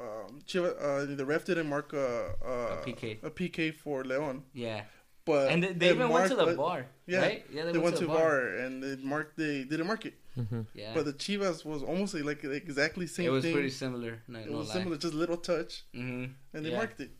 um, 0.00 0.40
Chivas, 0.46 0.74
uh, 0.82 1.14
the 1.16 1.24
ref 1.24 1.44
didn't 1.44 1.68
mark 1.68 1.92
a, 1.92 2.34
a, 2.44 2.52
A 2.74 2.76
PK. 2.86 3.22
a 3.22 3.30
PK 3.30 3.74
for 3.74 4.04
Leon, 4.04 4.42
Yeah, 4.52 4.82
but 5.24 5.50
and 5.50 5.62
they, 5.62 5.72
they 5.72 5.88
it 5.88 5.94
even 5.94 6.08
went 6.10 6.28
to 6.30 6.36
marked- 6.36 6.50
the 6.50 6.56
bar, 6.56 6.86
yeah, 7.06 7.20
right? 7.20 7.44
Yeah, 7.52 7.64
They, 7.72 7.78
went, 7.78 7.96
to 7.96 8.02
the 8.06 8.08
bar 8.08 8.40
and 8.62 8.82
they 8.82 8.96
marked. 9.02 9.36
They 9.36 9.64
didn't 9.64 9.86
mark 9.86 10.04
it, 10.06 10.14
hmm 10.34 10.62
Yeah, 10.74 10.92
but 10.94 11.04
the 11.06 11.12
Chivas 11.14 11.64
was 11.64 11.82
almost 11.82 12.14
like 12.14 12.44
exactly 12.44 13.06
same 13.06 13.26
it 13.26 13.30
was 13.30 13.44
thing. 13.44 13.54
pretty 13.54 13.70
similar. 13.70 14.22
No, 14.28 14.38
it 14.40 14.50
no 14.50 14.58
was 14.58 14.68
lie. 14.68 14.74
similar, 14.74 14.96
just 14.98 15.14
little 15.14 15.38
touch, 15.38 15.84
hmm 15.94 16.24
and 16.52 16.64
they 16.64 16.70
Yeah. 16.70 16.76
marked 16.76 17.00
it. 17.00 17.10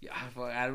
Yeah, 0.00 0.12
I, 0.14 0.28
fuck- 0.28 0.52
I, 0.64 0.72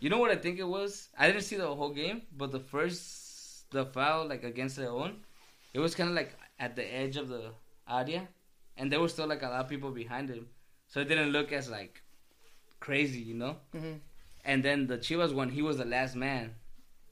you 0.00 0.10
know 0.10 0.18
what 0.18 0.30
I 0.30 0.36
think 0.36 0.58
it 0.58 0.66
was? 0.66 1.08
I 1.18 1.26
didn't 1.28 1.42
see 1.42 1.56
the 1.56 1.72
whole 1.74 1.90
game, 1.92 2.22
but 2.36 2.50
the 2.50 2.60
first 2.60 3.70
the 3.70 3.84
foul 3.86 4.26
like 4.28 4.42
against 4.44 4.78
Leon, 4.78 5.16
it 5.74 5.78
was 5.80 5.94
kind 5.94 6.10
of 6.10 6.16
like 6.16 6.36
at 6.58 6.74
the 6.76 6.84
edge 7.02 7.16
of 7.16 7.28
the 7.28 7.52
area, 7.88 8.26
and 8.76 8.90
there 8.90 9.00
were 9.00 9.08
still 9.08 9.26
like 9.28 9.42
a 9.42 9.46
lot 9.48 9.60
of 9.64 9.68
people 9.68 9.90
behind 9.90 10.28
him, 10.28 10.48
so 10.96 11.00
it 11.02 11.08
didn't 11.08 11.28
look 11.30 11.52
as 11.52 11.68
like 11.68 12.00
crazy, 12.80 13.20
you 13.20 13.34
know. 13.34 13.56
hmm 13.72 13.96
And 14.46 14.62
then 14.64 14.86
the 14.86 14.96
Chivas 14.96 15.34
one, 15.34 15.50
he 15.50 15.60
was 15.60 15.76
the 15.76 15.84
last 15.84 16.16
man, 16.16 16.54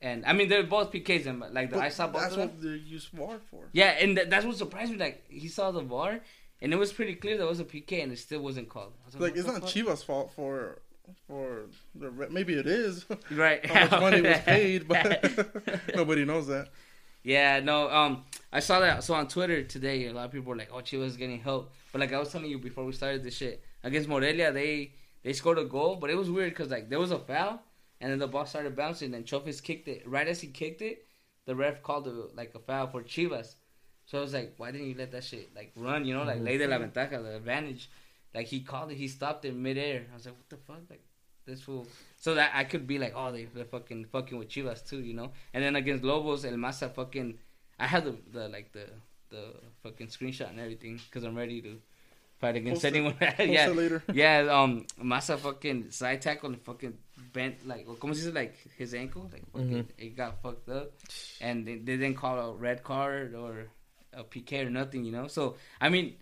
and 0.00 0.24
I 0.24 0.32
mean 0.32 0.48
they're 0.48 0.62
both 0.62 0.90
PKs, 0.90 1.26
and 1.26 1.40
like 1.52 1.68
the, 1.70 1.78
I 1.78 1.90
saw 1.90 2.06
both 2.06 2.22
that's 2.22 2.36
what 2.36 2.62
they 2.62 2.76
use 2.96 3.04
VAR 3.12 3.38
for. 3.50 3.68
Yeah, 3.72 3.90
and 4.00 4.16
th- 4.16 4.30
that's 4.30 4.46
what 4.46 4.56
surprised 4.56 4.90
me. 4.92 4.96
Like 4.96 5.24
he 5.28 5.48
saw 5.48 5.70
the 5.70 5.82
VAR, 5.82 6.20
and 6.62 6.72
it 6.72 6.76
was 6.78 6.94
pretty 6.94 7.14
clear 7.14 7.36
there 7.36 7.46
was 7.46 7.60
a 7.60 7.64
PK, 7.64 8.02
and 8.02 8.10
it 8.10 8.18
still 8.18 8.40
wasn't 8.40 8.70
called. 8.70 8.94
Was 9.04 9.14
Like 9.16 9.20
what 9.20 9.36
it's 9.38 9.46
not 9.46 9.60
fuck? 9.60 9.68
Chivas' 9.70 10.02
fault 10.02 10.32
for 10.34 10.80
for 11.28 11.66
the 11.94 12.08
re- 12.08 12.28
maybe 12.30 12.54
it 12.54 12.66
is 12.66 13.04
right? 13.30 13.60
how 13.66 13.80
much 13.82 14.00
money 14.00 14.22
was 14.22 14.38
paid, 14.54 14.88
but 14.88 15.04
nobody 15.94 16.24
knows 16.24 16.46
that. 16.46 16.68
Yeah, 17.22 17.60
no. 17.60 17.90
Um, 17.90 18.24
I 18.52 18.60
saw 18.60 18.80
that. 18.80 19.04
So 19.04 19.12
on 19.14 19.28
Twitter 19.28 19.62
today, 19.64 20.06
a 20.06 20.12
lot 20.14 20.24
of 20.26 20.32
people 20.32 20.48
were 20.50 20.56
like, 20.56 20.70
"Oh, 20.72 20.78
Chivas 20.88 21.08
is 21.12 21.16
getting 21.18 21.40
help." 21.40 21.72
But 21.92 22.00
like 22.00 22.12
I 22.14 22.18
was 22.18 22.30
telling 22.32 22.48
you 22.50 22.58
before 22.58 22.84
we 22.86 22.92
started 22.92 23.22
this 23.24 23.36
shit 23.36 23.62
against 23.84 24.08
Morelia, 24.08 24.52
they 24.52 24.92
they 25.22 25.32
scored 25.32 25.58
a 25.58 25.64
goal, 25.64 25.96
but 25.96 26.10
it 26.10 26.16
was 26.16 26.30
weird 26.30 26.50
because 26.50 26.70
like 26.70 26.88
there 26.88 26.98
was 26.98 27.12
a 27.12 27.18
foul, 27.18 27.62
and 28.00 28.10
then 28.10 28.18
the 28.18 28.26
ball 28.26 28.46
started 28.46 28.74
bouncing, 28.74 29.14
and 29.14 29.24
Chofis 29.24 29.62
kicked 29.62 29.86
it. 29.86 30.02
Right 30.06 30.26
as 30.26 30.40
he 30.40 30.48
kicked 30.48 30.82
it, 30.82 31.06
the 31.46 31.54
ref 31.54 31.82
called 31.82 32.08
it 32.08 32.14
like 32.34 32.52
a 32.54 32.58
foul 32.58 32.88
for 32.88 33.02
Chivas. 33.02 33.54
So 34.06 34.18
I 34.18 34.20
was 34.22 34.34
like, 34.34 34.54
"Why 34.56 34.72
didn't 34.72 34.88
you 34.88 34.96
let 34.96 35.12
that 35.12 35.24
shit 35.24 35.54
like 35.54 35.72
run? 35.76 36.04
You 36.04 36.14
know, 36.14 36.24
like 36.24 36.36
mm-hmm. 36.36 36.46
lay 36.46 36.58
de 36.58 36.66
la 36.66 36.78
ventaja, 36.78 37.22
the 37.22 37.36
advantage." 37.36 37.88
Like 38.34 38.46
he 38.46 38.60
called 38.60 38.90
it, 38.90 38.96
he 38.96 39.06
stopped 39.06 39.44
it 39.44 39.54
midair. 39.54 40.02
I 40.10 40.14
was 40.14 40.26
like, 40.26 40.34
"What 40.34 40.48
the 40.48 40.56
fuck?" 40.56 40.82
Like 40.90 41.04
this 41.46 41.62
fool. 41.62 41.86
So 42.16 42.34
that 42.34 42.52
I 42.54 42.64
could 42.64 42.86
be 42.86 42.98
like, 42.98 43.12
oh, 43.14 43.32
they, 43.32 43.44
they're 43.54 43.64
fucking 43.64 44.06
fucking 44.06 44.38
with 44.38 44.48
Chivas 44.48 44.86
too, 44.86 45.00
you 45.00 45.14
know. 45.14 45.32
And 45.52 45.62
then 45.62 45.76
against 45.76 46.04
Lobos, 46.04 46.44
El 46.44 46.54
Masa 46.54 46.92
fucking, 46.92 47.38
I 47.78 47.86
had 47.86 48.04
the, 48.04 48.16
the 48.32 48.48
like 48.48 48.72
the 48.72 48.86
the 49.30 49.54
fucking 49.82 50.08
screenshot 50.08 50.50
and 50.50 50.60
everything 50.60 51.00
because 51.06 51.24
I'm 51.24 51.36
ready 51.36 51.60
to 51.62 51.80
fight 52.40 52.56
against 52.56 52.82
Post 52.82 52.94
anyone. 52.94 53.14
Yeah, 53.38 53.68
later. 53.68 54.02
yeah. 54.12 54.48
Um, 54.50 54.86
Masa 55.02 55.38
fucking 55.38 55.90
side 55.90 56.22
tackle 56.22 56.50
and 56.50 56.60
fucking 56.62 56.94
bent 57.32 57.66
like, 57.66 57.86
or 57.88 57.96
como 57.96 58.12
se 58.14 58.26
dice, 58.26 58.34
like 58.34 58.56
his 58.76 58.94
ankle, 58.94 59.28
like 59.32 59.42
fucking, 59.52 59.88
it 59.98 60.16
got 60.16 60.42
fucked 60.42 60.68
up, 60.68 60.92
and 61.40 61.66
they, 61.66 61.76
they 61.76 61.96
didn't 61.96 62.16
call 62.16 62.38
a 62.38 62.52
red 62.54 62.82
card 62.82 63.34
or 63.34 63.66
a 64.12 64.24
PK 64.24 64.66
or 64.66 64.70
nothing, 64.70 65.04
you 65.04 65.12
know. 65.12 65.26
So 65.26 65.56
I 65.80 65.88
mean, 65.88 66.14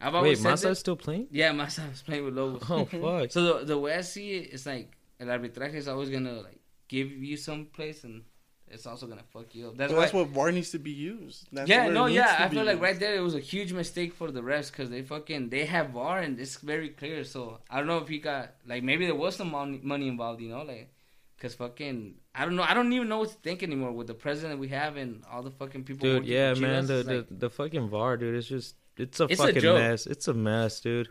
I've 0.00 0.12
Wait, 0.12 0.18
always 0.18 0.40
said 0.42 0.50
Massa 0.50 0.68
is 0.70 0.78
still 0.78 0.96
playing? 0.96 1.28
yeah, 1.30 1.52
Masa 1.52 1.88
was 1.88 2.02
playing 2.02 2.24
with 2.24 2.34
Lobos. 2.34 2.62
Oh 2.68 2.84
fuck! 3.20 3.30
So 3.30 3.58
the 3.60 3.64
the 3.64 3.78
way 3.78 3.94
I 3.94 4.02
see 4.02 4.32
it, 4.32 4.52
it's 4.52 4.66
like 4.66 4.92
el 5.20 5.28
arbitraje 5.28 5.74
is 5.74 5.88
always 5.88 6.10
gonna 6.10 6.40
like 6.42 6.60
give 6.88 7.10
you 7.10 7.36
some 7.36 7.66
place, 7.66 8.04
and 8.04 8.22
it's 8.70 8.86
also 8.86 9.06
gonna 9.06 9.22
fuck 9.32 9.54
you 9.54 9.68
up. 9.68 9.76
That's 9.76 9.90
But 9.92 9.96
why. 9.96 10.02
that's 10.02 10.14
what 10.14 10.28
VAR 10.28 10.52
needs 10.52 10.70
to 10.70 10.78
be 10.78 10.90
used. 10.90 11.46
That's 11.52 11.68
yeah, 11.68 11.82
where 11.82 11.90
it 11.90 11.94
no, 11.94 12.06
needs 12.06 12.16
yeah. 12.16 12.36
I 12.38 12.48
be 12.48 12.56
feel 12.56 12.64
like 12.64 12.74
used. 12.74 12.82
right 12.82 12.98
there 13.00 13.14
it 13.14 13.20
was 13.20 13.34
a 13.34 13.40
huge 13.40 13.72
mistake 13.72 14.12
for 14.14 14.30
the 14.30 14.40
refs 14.40 14.70
because 14.70 14.90
they 14.90 15.02
fucking 15.02 15.48
they 15.50 15.64
have 15.66 15.90
VAR 15.90 16.20
and 16.20 16.38
it's 16.38 16.56
very 16.56 16.90
clear. 16.90 17.24
So 17.24 17.58
I 17.70 17.78
don't 17.78 17.86
know 17.86 17.98
if 17.98 18.08
he 18.08 18.18
got 18.18 18.54
like 18.66 18.82
maybe 18.82 19.06
there 19.06 19.14
was 19.14 19.36
some 19.36 19.50
money, 19.50 19.80
money 19.82 20.08
involved, 20.08 20.40
you 20.40 20.48
know, 20.50 20.62
like 20.62 20.90
because 21.36 21.54
fucking 21.54 22.14
I 22.34 22.44
don't 22.44 22.56
know. 22.56 22.62
I 22.62 22.74
don't 22.74 22.92
even 22.92 23.08
know 23.08 23.18
what 23.18 23.30
to 23.30 23.34
think 23.36 23.62
anymore 23.62 23.92
with 23.92 24.06
the 24.06 24.14
president 24.14 24.60
we 24.60 24.68
have 24.68 24.96
and 24.96 25.22
all 25.30 25.42
the 25.42 25.50
fucking 25.50 25.84
people. 25.84 26.04
Dude, 26.06 26.16
working 26.22 26.32
yeah, 26.32 26.54
man, 26.54 26.86
the, 26.86 26.98
It's 27.00 27.08
the 27.08 27.26
the 27.46 27.50
fucking 27.50 27.88
VAR, 27.88 28.16
dude, 28.16 28.34
it's 28.34 28.46
just 28.48 28.76
it's 28.96 29.18
a 29.20 29.24
It's 29.24 29.40
fucking 29.40 29.60
joke. 29.60 29.78
mess. 29.78 30.06
It's 30.06 30.28
a 30.28 30.34
mess, 30.34 30.80
dude. 30.80 31.08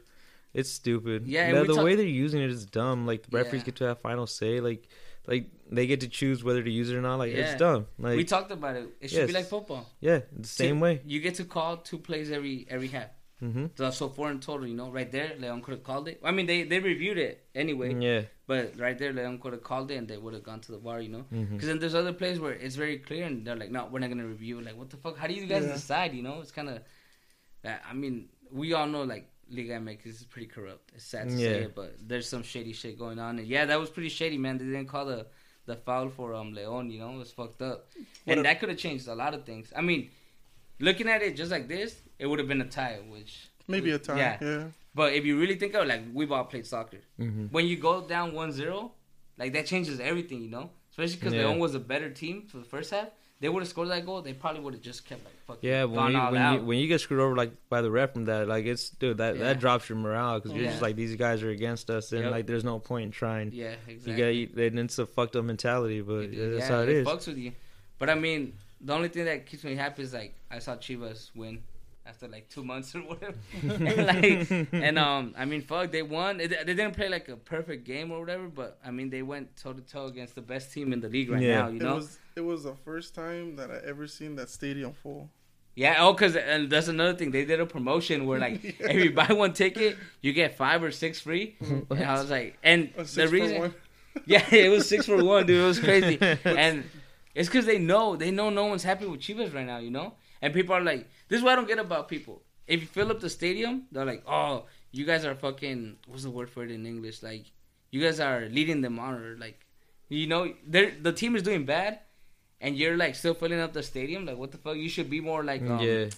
It's 0.54 0.70
stupid. 0.70 1.28
Yeah, 1.28 1.48
and 1.48 1.58
the, 1.58 1.64
the 1.66 1.74
talk- 1.76 1.84
way 1.86 1.96
they're 1.96 2.06
using 2.06 2.42
it 2.42 2.50
is 2.50 2.66
dumb. 2.66 3.06
Like 3.06 3.24
the 3.24 3.38
referees 3.38 3.62
Yeah. 3.62 3.66
get 3.66 3.76
to 3.78 3.84
have 3.86 4.00
final 4.00 4.26
say. 4.26 4.60
Like, 4.60 4.88
like 5.28 5.46
they 5.70 5.86
get 5.88 6.00
to 6.02 6.08
choose 6.08 6.44
whether 6.44 6.64
to 6.64 6.72
use 6.72 6.90
it 6.90 6.96
or 6.96 7.02
not. 7.02 7.18
Like 7.20 7.32
Yeah. 7.34 7.40
it's 7.44 7.56
dumb. 7.60 7.88
Like 8.00 8.16
we 8.16 8.24
talked 8.24 8.52
about 8.52 8.76
it. 8.78 8.88
It 9.02 9.10
should 9.10 9.28
be 9.28 9.34
like 9.34 9.46
football. 9.48 9.86
yeah, 10.00 10.20
the 10.32 10.48
same 10.48 10.78
See, 10.78 10.82
way. 10.82 11.02
You 11.06 11.20
get 11.20 11.36
to 11.36 11.46
call 11.46 11.78
two 11.78 12.00
plays 12.00 12.32
every 12.32 12.66
every 12.70 12.88
half. 12.88 13.10
hmm 13.40 13.66
So, 13.78 13.92
so 13.92 14.10
four 14.10 14.32
in 14.32 14.40
total, 14.40 14.66
you 14.66 14.74
know, 14.82 14.90
right 14.90 15.12
there, 15.12 15.30
Leon 15.42 15.62
could 15.62 15.74
have 15.78 15.84
called 15.84 16.08
it. 16.08 16.20
I 16.24 16.32
mean, 16.32 16.46
they 16.52 16.64
they 16.64 16.80
reviewed 16.80 17.20
it 17.28 17.36
anyway, 17.64 17.90
Yeah. 18.08 18.22
but 18.52 18.64
right 18.86 18.98
there, 19.02 19.12
Leon 19.14 19.36
could 19.42 19.54
have 19.58 19.64
called 19.72 19.92
it, 19.92 19.98
and 20.00 20.08
they 20.08 20.18
would 20.24 20.34
have 20.38 20.46
gone 20.50 20.62
to 20.68 20.72
the 20.76 20.80
bar, 20.88 21.00
you 21.06 21.10
know. 21.16 21.24
hmm 21.30 21.44
Because 21.54 21.68
then 21.70 21.80
there's 21.82 21.94
other 22.04 22.14
plays 22.22 22.40
where 22.40 22.54
it's 22.66 22.78
very 22.86 22.98
clear, 23.10 23.26
and 23.30 23.46
they're 23.46 23.60
like, 23.64 23.70
no, 23.78 23.82
we're 23.92 24.00
not 24.06 24.10
gonna 24.14 24.26
review. 24.36 24.56
Like, 24.68 24.76
what 24.82 24.90
the 24.90 24.98
fuck? 25.04 25.16
How 25.22 25.28
do 25.28 25.36
you 25.42 25.46
guys 25.54 25.66
Yeah. 25.66 25.74
decide? 25.80 26.12
You 26.20 26.24
know, 26.28 26.38
it's 26.46 26.52
kind 26.60 26.70
of. 26.74 26.80
I 27.92 27.94
mean, 27.94 28.30
we 28.62 28.74
all 28.74 28.88
know 28.88 29.04
like 29.04 29.26
Liga 29.50 29.74
MX 29.80 30.06
is 30.06 30.24
pretty 30.24 30.48
corrupt. 30.48 30.92
It's 30.96 31.06
sad 31.06 31.30
to 31.30 31.38
say 31.38 31.64
it, 31.64 31.76
but 31.76 31.96
there's 32.06 32.28
some 32.28 32.44
shady 32.44 32.74
shit 32.74 32.98
going 33.00 33.20
on, 33.20 33.40
and 33.40 33.48
yeah, 33.48 33.66
that 33.66 33.80
was 33.80 33.90
pretty 33.90 34.10
shady, 34.10 34.38
man. 34.38 34.58
They 34.58 34.66
didn't 34.66 34.88
call 34.88 35.06
the 35.06 35.28
the 35.66 35.76
foul 35.76 36.10
for 36.10 36.34
um 36.34 36.54
Leon, 36.54 36.90
you 36.90 37.00
know, 37.00 37.14
it 37.16 37.18
was 37.18 37.32
fucked 37.32 37.62
up, 37.62 37.88
What 38.26 38.38
and 38.38 38.40
a- 38.40 38.44
that 38.44 38.60
could 38.60 38.70
have 38.70 38.78
changed 38.78 39.08
a 39.08 39.16
lot 39.16 39.34
of 39.34 39.46
things. 39.46 39.72
I 39.76 39.82
mean, 39.82 40.10
looking 40.80 41.08
at 41.10 41.22
it 41.22 41.36
just 41.36 41.52
like 41.52 41.68
this, 41.68 41.96
it 42.20 42.26
would 42.28 42.40
have 42.40 42.48
been 42.48 42.62
a 42.62 42.66
tie, 42.70 43.00
which 43.10 43.48
maybe 43.68 43.92
a 43.92 44.00
tie. 44.00 44.18
Yeah. 44.18 44.38
Yeah. 44.42 44.64
but 44.96 45.14
if 45.14 45.26
you 45.26 45.38
really 45.40 45.56
think 45.56 45.74
of 45.76 45.82
it, 45.84 45.88
like 45.90 46.04
we've 46.14 46.32
all 46.32 46.46
played 46.46 46.66
soccer. 46.66 47.00
hmm 47.18 47.48
When 47.48 47.66
you 47.68 47.76
go 47.78 48.02
down 48.08 48.32
1-0, 48.32 48.92
like 49.38 49.54
that 49.54 49.66
changes 49.66 50.00
everything, 50.00 50.42
you 50.42 50.50
know. 50.50 50.70
Especially 50.92 51.18
because 51.18 51.34
Yeah. 51.34 51.46
Leon 51.48 51.60
was 51.60 51.76
a 51.76 51.80
better 51.80 52.10
team 52.10 52.44
for 52.48 52.58
the 52.58 52.64
first 52.66 52.90
half. 52.92 53.10
They 53.40 53.50
would 53.50 53.60
have 53.62 53.70
scored 53.70 53.90
that 53.90 54.04
goal. 54.06 54.22
They 54.24 54.34
probably 54.34 54.62
would 54.62 54.74
have 54.74 54.82
just 54.82 55.06
kept 55.06 55.24
like 55.24 55.36
fucking 55.46 55.70
Yeah, 55.70 55.84
gone 55.84 55.92
when 55.96 56.12
you, 56.14 56.20
all 56.20 56.32
when 56.32 56.42
out. 56.42 56.54
you 56.60 56.66
when 56.66 56.80
you 56.80 56.88
get 56.88 57.02
screwed 57.02 57.20
over 57.20 57.36
like 57.36 57.52
by 57.70 57.82
the 57.82 57.92
ref 57.92 58.14
from 58.14 58.26
that, 58.26 58.48
like 58.48 58.66
it's 58.66 58.90
dude 58.90 59.18
that 59.18 59.36
Yeah. 59.38 59.44
that 59.44 59.60
drops 59.60 59.88
your 59.90 59.98
morale 60.00 60.40
because 60.40 60.54
you're 60.54 60.64
Yeah. 60.66 60.72
just 60.72 60.82
like 60.82 60.96
these 60.96 61.16
guys 61.16 61.44
are 61.44 61.50
against 61.52 61.90
us 61.92 62.12
and 62.14 62.24
Yep. 62.24 62.32
like 62.32 62.48
there's 62.48 62.64
no 62.64 62.80
point 62.80 63.06
in 63.06 63.12
trying. 63.12 63.52
yeah, 63.54 63.76
exactly. 63.88 64.12
You 64.12 64.18
get 64.18 64.30
you, 64.36 64.80
it's 64.82 64.98
a 64.98 65.06
fucked 65.06 65.36
up 65.36 65.46
mentality, 65.46 66.02
but 66.02 66.24
It- 66.26 66.34
yeah, 66.34 66.48
that's 66.50 66.68
how 66.68 66.82
it 66.82 66.90
is. 66.90 67.08
fucks 67.08 67.28
with 67.28 67.38
you. 67.38 67.52
But 68.00 68.10
I 68.10 68.16
mean, 68.16 68.54
the 68.82 68.94
only 68.94 69.10
thing 69.10 69.26
that 69.26 69.46
keeps 69.46 69.64
me 69.64 69.76
happy 69.76 70.02
is 70.02 70.14
like 70.14 70.34
I 70.50 70.58
saw 70.60 70.76
Chivas 70.76 71.30
win 71.36 71.62
after 72.08 72.28
like 72.28 72.50
two 72.50 72.64
months 72.64 72.96
or 72.96 73.00
whatever. 73.02 73.36
and 73.62 74.08
like, 74.52 74.68
and 74.74 74.98
um, 74.98 75.34
I 75.38 75.46
mean, 75.46 75.62
fuck, 75.62 75.92
they 75.92 76.02
won. 76.04 76.38
They, 76.38 76.48
they 76.48 76.64
didn't 76.64 76.96
play 76.96 77.10
like 77.10 77.28
a 77.30 77.36
perfect 77.36 77.84
game 77.86 78.12
or 78.12 78.20
whatever, 78.20 78.48
but 78.48 78.80
I 78.86 78.92
mean, 78.92 79.10
they 79.10 79.22
went 79.22 79.56
toe 79.58 79.74
to 79.74 79.82
toe 79.82 80.06
against 80.08 80.36
the 80.36 80.42
best 80.42 80.72
team 80.74 80.94
in 80.94 81.00
the 81.02 81.10
league 81.10 81.30
right 81.30 81.42
Yeah. 81.42 81.62
now. 81.64 81.68
You 81.70 81.76
It 81.78 81.84
know, 81.84 81.96
was 81.96 82.20
it 82.36 82.42
was 82.42 82.64
the 82.64 82.76
first 82.76 83.16
time 83.16 83.56
that 83.58 83.70
I 83.72 83.78
ever 83.86 84.08
seen 84.08 84.36
that 84.36 84.50
stadium 84.50 84.94
full. 84.94 85.30
Yeah, 85.76 85.98
oh, 86.04 86.16
cause 86.16 86.36
and 86.36 86.72
that's 86.72 86.88
another 86.88 87.16
thing. 87.16 87.30
They 87.30 87.46
did 87.46 87.60
a 87.60 87.66
promotion 87.68 88.26
where 88.26 88.40
like 88.40 88.64
if 88.80 88.96
you 89.04 89.12
buy 89.12 89.28
one 89.28 89.54
ticket, 89.54 89.96
you 90.22 90.34
get 90.34 90.58
five 90.58 90.82
or 90.82 90.90
six 90.92 91.20
free. 91.22 91.56
and 91.62 92.04
I 92.04 92.14
was 92.14 92.32
like, 92.32 92.58
and 92.64 92.90
A 92.98 93.02
the 93.04 93.06
six 93.08 93.30
for 93.30 93.36
reason, 93.36 93.60
one. 93.60 93.74
yeah, 94.26 94.44
it 94.52 94.70
was 94.72 94.90
six 94.90 95.06
for 95.06 95.24
one, 95.24 95.46
dude. 95.46 95.62
It 95.64 95.68
was 95.68 95.80
crazy, 95.80 96.18
and 96.46 96.84
it's 97.36 97.48
cause 97.50 97.66
they 97.68 97.78
know 97.78 98.16
they 98.16 98.32
know 98.32 98.50
no 98.50 98.66
one's 98.66 98.84
happy 98.84 99.06
with 99.06 99.20
Chivas 99.20 99.54
right 99.54 99.68
now, 99.68 99.78
you 99.78 99.92
know. 99.92 100.16
And 100.42 100.52
people 100.54 100.74
are 100.76 100.82
like, 100.84 101.08
this 101.28 101.38
is 101.40 101.44
what 101.44 101.54
I 101.54 101.56
don't 101.56 101.68
get 101.68 101.80
about 101.80 102.08
people. 102.08 102.42
If 102.68 102.82
you 102.82 102.88
fill 102.88 103.12
up 103.12 103.20
the 103.20 103.30
stadium, 103.30 103.84
they're 103.92 104.06
like, 104.06 104.24
oh, 104.28 104.66
you 104.92 105.06
guys 105.06 105.24
are 105.26 105.36
fucking. 105.36 105.98
What's 106.08 106.24
the 106.24 106.30
word 106.30 106.50
for 106.50 106.64
it 106.64 106.72
in 106.72 106.86
English? 106.86 107.24
Like, 107.24 107.46
you 107.92 108.02
guys 108.02 108.20
are 108.20 108.48
leading 108.50 108.82
them 108.82 109.00
on, 109.00 109.14
or 109.16 109.38
like, 109.38 109.60
you 110.10 110.28
know, 110.28 110.54
the 110.68 111.14
team 111.14 111.36
is 111.36 111.44
doing 111.44 111.66
bad. 111.66 112.00
And 112.60 112.76
you're 112.76 112.98
like 112.98 113.14
still 113.14 113.36
filling 113.36 113.60
up 113.60 113.74
the 113.74 113.84
stadium, 113.84 114.26
like 114.26 114.36
what 114.36 114.52
the 114.52 114.58
fuck? 114.58 114.78
You 114.78 114.90
should 114.90 115.12
be 115.12 115.22
more 115.22 115.44
like, 115.44 115.62
um, 115.62 115.78
yeah, 115.80 116.10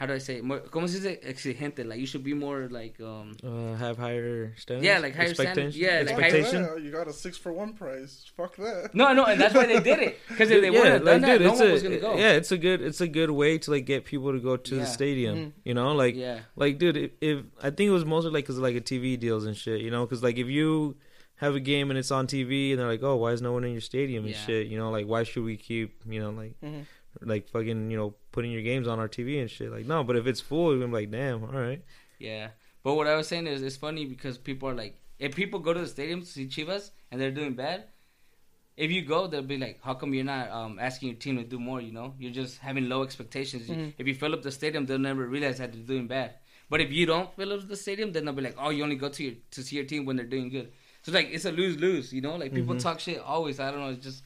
how 0.00 0.06
do 0.06 0.14
I 0.14 0.18
say? 0.18 0.36
it? 0.36 0.44
More, 0.44 0.60
¿Cómo 0.60 0.88
se 0.88 0.98
dice 0.98 1.20
exigente? 1.22 1.84
Like 1.86 1.98
you 2.00 2.06
should 2.06 2.24
be 2.24 2.32
more 2.32 2.68
like 2.70 2.98
um. 3.00 3.36
Uh, 3.44 3.74
have 3.76 3.98
higher 3.98 4.54
standards. 4.56 4.86
Yeah, 4.86 4.98
like 4.98 5.14
higher 5.14 5.34
standards. 5.34 5.76
Expectation- 5.76 5.80
Yeah, 5.80 6.02
like 6.06 6.14
higher- 6.14 6.40
expectation. 6.40 6.84
You 6.84 6.90
got 6.90 7.06
a 7.06 7.12
six 7.12 7.36
for 7.36 7.52
one 7.52 7.74
price 7.74 8.24
Fuck 8.34 8.56
that. 8.56 8.94
No, 8.94 9.12
no, 9.12 9.24
and 9.26 9.38
that's 9.38 9.54
why 9.54 9.66
they 9.66 9.80
did 9.80 9.98
it. 9.98 10.18
Because 10.28 10.50
if 10.50 10.62
they 10.62 10.70
yeah, 10.70 10.78
wouldn't 10.78 10.94
have 10.94 11.04
done 11.04 11.20
like, 11.20 11.30
that, 11.30 11.38
dude, 11.38 11.46
no 11.46 11.50
it's 11.52 11.60
one 11.60 11.68
a, 11.68 11.72
was 11.72 11.82
gonna 11.82 11.98
go. 11.98 12.16
yeah, 12.16 12.32
it's 12.32 12.50
a 12.50 12.56
good, 12.58 12.80
it's 12.80 13.02
a 13.02 13.08
good 13.08 13.30
way 13.30 13.58
to 13.58 13.70
like 13.70 13.84
get 13.84 14.06
people 14.06 14.32
to 14.32 14.40
go 14.40 14.56
to 14.56 14.74
Yeah. 14.76 14.80
the 14.80 14.86
stadium. 14.86 15.36
Mhm. 15.36 15.52
You 15.64 15.74
know, 15.74 15.92
like, 15.94 16.14
yeah, 16.16 16.40
like, 16.56 16.78
dude, 16.78 16.96
if, 16.96 17.10
if 17.20 17.38
I 17.62 17.68
think 17.68 17.88
it 17.88 17.92
was 17.92 18.06
mostly 18.06 18.30
like 18.32 18.44
because 18.44 18.58
like 18.58 18.76
a 18.76 18.80
TV 18.80 19.18
deals 19.20 19.44
and 19.44 19.54
shit. 19.56 19.82
You 19.82 19.90
know, 19.90 20.06
because 20.06 20.22
like 20.22 20.38
if 20.38 20.46
you 20.48 20.96
have 21.36 21.54
a 21.54 21.60
game 21.60 21.90
and 21.90 21.98
it's 21.98 22.10
on 22.10 22.26
TV 22.26 22.70
and 22.72 22.78
they're 22.80 22.86
like, 22.88 23.02
oh, 23.02 23.16
why 23.16 23.32
is 23.32 23.40
no 23.42 23.52
one 23.52 23.64
in 23.64 23.72
your 23.72 23.80
stadium 23.80 24.24
and 24.24 24.34
Yeah. 24.34 24.40
shit? 24.46 24.66
You 24.66 24.78
know, 24.78 24.90
like 24.90 25.06
why 25.06 25.22
should 25.24 25.44
we 25.44 25.56
keep, 25.56 26.00
you 26.08 26.20
know, 26.20 26.30
like, 26.30 26.54
Mhm. 26.64 26.84
Like 27.20 27.48
fucking, 27.48 27.90
you 27.90 27.96
know, 27.96 28.14
putting 28.32 28.50
your 28.52 28.62
games 28.62 28.86
on 28.88 28.98
our 28.98 29.08
TV 29.08 29.40
and 29.40 29.50
shit? 29.50 29.70
Like, 29.70 29.86
no, 29.86 30.04
but 30.04 30.16
if 30.16 30.26
it's 30.26 30.40
full, 30.40 30.82
I'm 30.82 30.92
like, 30.92 31.10
damn, 31.10 31.42
all 31.44 31.50
right. 31.50 31.82
yeah. 32.18 32.48
But 32.82 32.94
what 32.94 33.06
I 33.06 33.14
was 33.16 33.28
saying 33.28 33.46
is, 33.46 33.62
it's 33.62 33.76
funny 33.76 34.06
because 34.06 34.38
people 34.38 34.68
are 34.68 34.74
like, 34.74 34.98
if 35.18 35.34
people 35.36 35.60
go 35.60 35.72
to 35.74 35.80
the 35.80 35.86
stadium 35.86 36.20
to 36.20 36.26
see 36.26 36.46
Chivas 36.46 36.90
and 37.10 37.20
they're 37.20 37.30
doing 37.30 37.52
bad, 37.54 37.84
if 38.76 38.90
you 38.90 39.02
go, 39.04 39.26
they'll 39.26 39.42
be 39.42 39.58
like, 39.58 39.80
how 39.82 39.92
come 39.94 40.14
you're 40.14 40.24
not 40.24 40.50
um, 40.50 40.78
asking 40.80 41.10
your 41.10 41.18
team 41.18 41.36
to 41.36 41.44
do 41.44 41.58
more? 41.58 41.80
You 41.82 41.92
know, 41.92 42.14
you're 42.18 42.32
just 42.32 42.58
having 42.58 42.88
low 42.88 43.02
expectations. 43.02 43.68
Mhm. 43.68 43.92
If 43.98 44.06
you 44.06 44.14
fill 44.14 44.32
up 44.32 44.40
the 44.42 44.50
stadium, 44.50 44.86
they'll 44.86 44.98
never 44.98 45.26
realize 45.26 45.58
that 45.58 45.72
they're 45.74 45.82
doing 45.82 46.06
bad. 46.06 46.34
But 46.70 46.80
if 46.80 46.90
you 46.90 47.04
don't 47.04 47.34
fill 47.36 47.52
up 47.52 47.68
the 47.68 47.76
stadium, 47.76 48.12
then 48.12 48.24
they'll 48.24 48.32
be 48.34 48.42
like, 48.42 48.56
oh, 48.58 48.70
you 48.70 48.82
only 48.82 48.96
go 48.96 49.08
to 49.10 49.22
your 49.24 49.34
to 49.50 49.62
see 49.62 49.76
your 49.76 49.84
team 49.84 50.06
when 50.06 50.16
they're 50.16 50.24
doing 50.24 50.48
good. 50.48 50.72
So 51.02 51.12
like, 51.12 51.28
it's 51.30 51.44
a 51.44 51.52
lose 51.52 51.76
lose. 51.78 52.12
You 52.14 52.22
know, 52.22 52.36
like 52.36 52.54
people 52.54 52.74
Mhm. 52.74 52.80
talk 52.82 53.00
shit 53.00 53.18
always. 53.18 53.60
I 53.60 53.70
don't 53.70 53.80
know. 53.80 53.90
It's 53.90 54.04
just, 54.04 54.22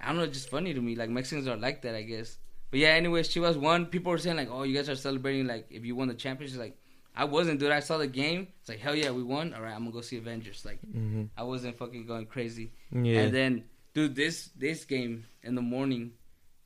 I 0.00 0.08
don't 0.08 0.16
know. 0.16 0.22
It's 0.24 0.34
just 0.38 0.50
funny 0.50 0.74
to 0.74 0.80
me. 0.80 0.94
Like 0.96 1.10
Mexicans 1.10 1.48
are 1.48 1.56
like 1.56 1.82
that, 1.82 1.94
I 1.94 2.02
guess. 2.02 2.38
But 2.70 2.80
yeah, 2.80 2.88
anyways, 2.88 3.28
Chivas 3.28 3.56
won. 3.56 3.86
People 3.86 4.12
were 4.12 4.18
saying 4.18 4.36
like, 4.36 4.50
"Oh, 4.50 4.62
you 4.62 4.74
guys 4.74 4.88
are 4.88 4.96
celebrating 4.96 5.46
like 5.46 5.66
if 5.70 5.84
you 5.84 5.96
won 5.96 6.08
the 6.08 6.14
championship." 6.14 6.58
Like, 6.58 6.76
I 7.16 7.24
wasn't, 7.24 7.60
dude. 7.60 7.72
I 7.72 7.80
saw 7.80 7.98
the 7.98 8.06
game. 8.06 8.48
It's 8.60 8.68
like, 8.68 8.78
hell 8.78 8.94
yeah, 8.94 9.10
we 9.10 9.22
won. 9.22 9.54
All 9.54 9.62
right, 9.62 9.72
I'm 9.74 9.80
gonna 9.80 9.92
go 9.92 10.00
see 10.02 10.18
Avengers. 10.18 10.64
Like, 10.64 10.80
hmm 10.80 11.24
I 11.36 11.42
wasn't 11.44 11.78
fucking 11.78 12.06
going 12.06 12.26
crazy. 12.26 12.72
Yeah. 12.92 13.20
And 13.22 13.34
then, 13.34 13.64
dude, 13.94 14.14
this 14.14 14.50
this 14.56 14.84
game 14.84 15.24
in 15.42 15.54
the 15.54 15.62
morning, 15.62 16.12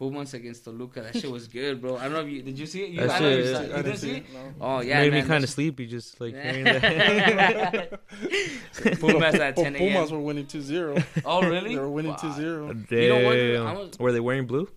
Pumas 0.03 0.35
against 0.35 0.65
Toluca. 0.65 1.01
That 1.03 1.15
shit 1.17 1.31
was 1.31 1.47
good, 1.47 1.81
bro. 1.81 1.97
I 1.97 2.05
don't 2.05 2.15
know 2.15 2.21
if 2.23 2.29
you 2.29 2.43
did. 2.43 2.59
You 2.59 2.67
see 2.67 2.83
it? 2.83 2.91
You, 2.91 3.01
That 3.07 3.11
I 3.11 3.19
know 3.21 3.29
you, 3.29 3.45
saw, 3.45 3.51
you 3.51 3.57
I 3.57 3.61
didn't 3.61 3.85
didn't 3.85 3.99
see 3.99 4.11
it? 4.17 4.25
No. 4.35 4.55
Oh 4.61 4.81
yeah, 4.81 4.99
it 4.99 5.03
Made 5.05 5.13
man, 5.13 5.23
me 5.23 5.29
kind 5.29 5.45
of 5.45 5.51
sleepy 5.51 5.87
just 5.87 6.21
like 6.21 6.35
hearing 6.35 6.65
that. 6.65 8.01
Pumas 8.99 9.35
at 9.37 9.55
Pu- 9.55 9.63
10 9.63 9.75
Pumas 9.77 10.11
were 10.11 10.19
winning 10.19 10.47
2-0. 10.47 11.05
Oh 11.25 11.43
really? 11.49 11.77
They 11.77 11.81
were 11.81 11.89
winning 11.89 12.15
Fuck. 12.17 12.35
2-0. 12.37 12.89
Damn. 12.89 12.99
You 12.99 13.09
know 13.11 13.65
what, 13.65 13.77
was- 13.79 13.99
Were 14.01 14.11
they 14.11 14.19
wearing 14.19 14.47
blue? 14.47 14.69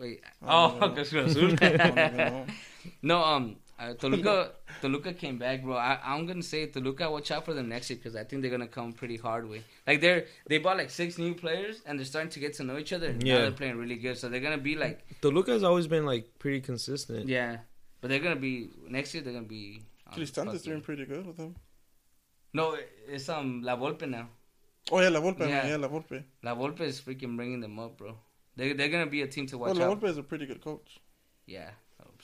Wait. 0.00 0.22
Oh. 0.46 0.90
Cruz 0.94 1.12
Azul. 1.12 1.52
I 1.60 1.68
don't 1.76 1.98
even 1.98 2.16
know. 2.16 2.46
No, 3.02 3.22
um, 3.22 3.56
uh, 3.78 3.92
Toluca, 3.94 4.52
Toluca 4.80 5.12
came 5.12 5.38
back, 5.38 5.62
bro. 5.62 5.76
I, 5.76 5.98
I'm 6.04 6.26
gonna 6.26 6.42
say 6.42 6.66
Toluca, 6.66 7.10
watch 7.10 7.30
out 7.30 7.44
for 7.44 7.52
them 7.54 7.68
next 7.68 7.90
year 7.90 7.98
because 7.98 8.16
I 8.16 8.24
think 8.24 8.42
they're 8.42 8.50
gonna 8.50 8.66
come 8.66 8.92
pretty 8.92 9.16
hard 9.16 9.48
way. 9.48 9.62
Like 9.86 10.00
they're 10.00 10.26
they 10.48 10.58
bought 10.58 10.78
like 10.78 10.90
six 10.90 11.18
new 11.18 11.34
players 11.34 11.82
and 11.86 11.98
they're 11.98 12.06
starting 12.06 12.30
to 12.30 12.40
get 12.40 12.54
to 12.54 12.64
know 12.64 12.78
each 12.78 12.92
other. 12.92 13.08
and 13.08 13.22
Now 13.22 13.28
Yeah. 13.28 13.38
they're 13.42 13.52
playing 13.52 13.76
really 13.76 13.96
good, 13.96 14.16
so 14.18 14.28
they're 14.28 14.40
gonna 14.40 14.58
be 14.58 14.76
like, 14.76 15.04
Toluca's 15.20 15.62
always 15.62 15.86
been 15.86 16.06
like 16.06 16.38
pretty 16.38 16.60
consistent. 16.60 17.28
yeah. 17.28 17.58
But 18.00 18.10
they're 18.10 18.20
gonna 18.20 18.36
be 18.36 18.70
next 18.88 19.14
year. 19.14 19.22
They're 19.22 19.32
gonna 19.32 19.46
be. 19.46 19.82
Cristante 20.14 20.54
is 20.54 20.62
doing 20.62 20.80
pretty 20.80 21.04
good 21.04 21.26
with 21.26 21.36
them. 21.36 21.56
No, 22.52 22.76
it's 23.08 23.28
um 23.28 23.62
La 23.62 23.76
Volpe 23.76 24.08
now. 24.08 24.28
Oh, 24.92 25.00
yeah, 25.00 25.08
La 25.08 25.20
Volpe. 25.20 25.40
Yeah. 25.40 25.48
Yeah, 25.48 25.66
yeah 25.70 25.76
La 25.76 25.88
Volpe. 25.88 26.22
La 26.42 26.54
Volpe 26.54 26.82
is 26.82 27.00
freaking 27.00 27.36
bringing 27.36 27.60
them 27.60 27.78
up, 27.78 27.98
bro. 27.98 28.16
They 28.54 28.72
they're 28.72 28.88
gonna 28.88 29.06
be 29.10 29.22
a 29.22 29.26
team 29.26 29.46
to 29.48 29.58
Well, 29.58 29.70
watch 29.70 29.78
La 29.80 29.86
out. 29.90 30.00
Volpe 30.00 30.08
is 30.08 30.16
a 30.18 30.22
pretty 30.22 30.46
good 30.46 30.62
coach. 30.62 31.00
Yeah, 31.46 31.70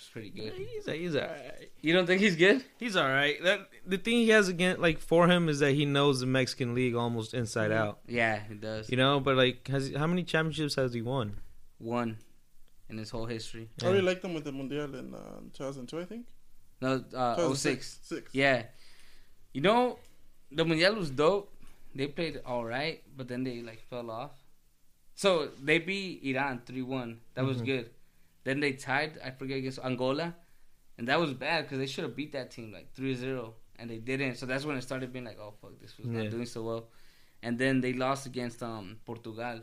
it's 0.03 0.11
pretty 0.11 0.31
good. 0.31 0.53
He's 0.55 0.85
he's 0.87 1.15
alright. 1.17 1.71
You 1.81 1.93
don't 1.93 2.07
think 2.07 2.21
he's 2.21 2.35
good? 2.37 2.65
He's 2.79 2.97
alright. 2.97 3.37
That 3.45 3.69
the 3.87 3.99
thing 3.99 4.15
he 4.19 4.31
has 4.31 4.49
again 4.49 4.81
like 4.81 4.99
for 4.99 5.29
him 5.29 5.49
is 5.49 5.61
that 5.61 5.73
he 5.73 5.85
knows 5.85 6.21
the 6.21 6.27
Mexican 6.27 6.75
league 6.75 6.95
almost 6.97 7.35
inside 7.35 7.71
Mhm. 7.71 7.77
out. 7.83 8.01
Yeah, 8.09 8.41
he 8.49 8.55
does. 8.55 8.91
You 8.91 8.97
know, 8.97 9.21
but 9.21 9.37
like 9.37 9.69
has 9.69 9.93
how 9.95 10.07
many 10.09 10.25
championships 10.25 10.75
has 10.75 10.93
he 10.93 11.03
won? 11.03 11.39
One 11.79 12.19
in 12.91 12.99
his 12.99 13.11
whole 13.11 13.27
history. 13.27 13.69
I 13.83 13.87
really 13.87 14.03
liked 14.03 14.25
him 14.25 14.35
with 14.35 14.45
the 14.45 14.53
Mundial 14.53 14.93
in 14.95 15.15
uh, 15.15 15.41
2002, 15.55 16.01
I 16.01 16.05
think. 16.05 16.27
No, 16.81 17.05
uh, 17.15 17.55
06. 17.55 18.01
Six. 18.03 18.31
Yeah. 18.35 18.65
You 19.53 19.61
know, 19.61 19.99
the 20.51 20.65
Mundial 20.65 20.95
was 20.97 21.11
dope. 21.11 21.49
They 21.95 22.09
played 22.09 22.41
all 22.45 22.65
right, 22.65 23.03
but 23.17 23.29
then 23.29 23.45
they 23.45 23.63
like 23.63 23.83
fell 23.89 24.11
off. 24.11 24.33
So 25.15 25.51
they 25.63 25.79
beat 25.79 26.23
Iran 26.25 26.63
3 26.67 26.83
1. 26.83 27.21
That 27.35 27.45
was 27.45 27.59
Mhm. 27.63 27.67
good. 27.67 27.91
Then 28.45 28.61
they 28.61 28.73
tied, 28.73 29.19
I 29.25 29.31
forget, 29.31 29.59
against 29.59 29.79
Angola. 29.79 30.35
And 30.99 31.09
that 31.09 31.19
was 31.21 31.33
bad 31.33 31.65
because 31.65 31.79
they 31.79 31.87
should 31.87 32.05
have 32.05 32.17
beat 32.17 32.33
that 32.33 32.51
team 32.51 32.73
like 32.73 32.93
3 32.95 33.15
0. 33.15 33.55
And 33.79 33.89
they 33.91 33.99
didn't. 33.99 34.37
So 34.37 34.47
that's 34.47 34.65
when 34.65 34.77
it 34.77 34.83
started 34.83 35.13
being 35.13 35.25
like, 35.25 35.39
oh, 35.41 35.55
fuck, 35.61 35.79
this 35.81 35.97
was 35.99 36.07
Yeah. 36.07 36.23
not 36.23 36.31
doing 36.31 36.47
so 36.47 36.63
well. 36.63 36.89
And 37.43 37.59
then 37.59 37.81
they 37.81 37.93
lost 37.93 38.27
against 38.27 38.63
um 38.63 38.97
Portugal. 39.05 39.61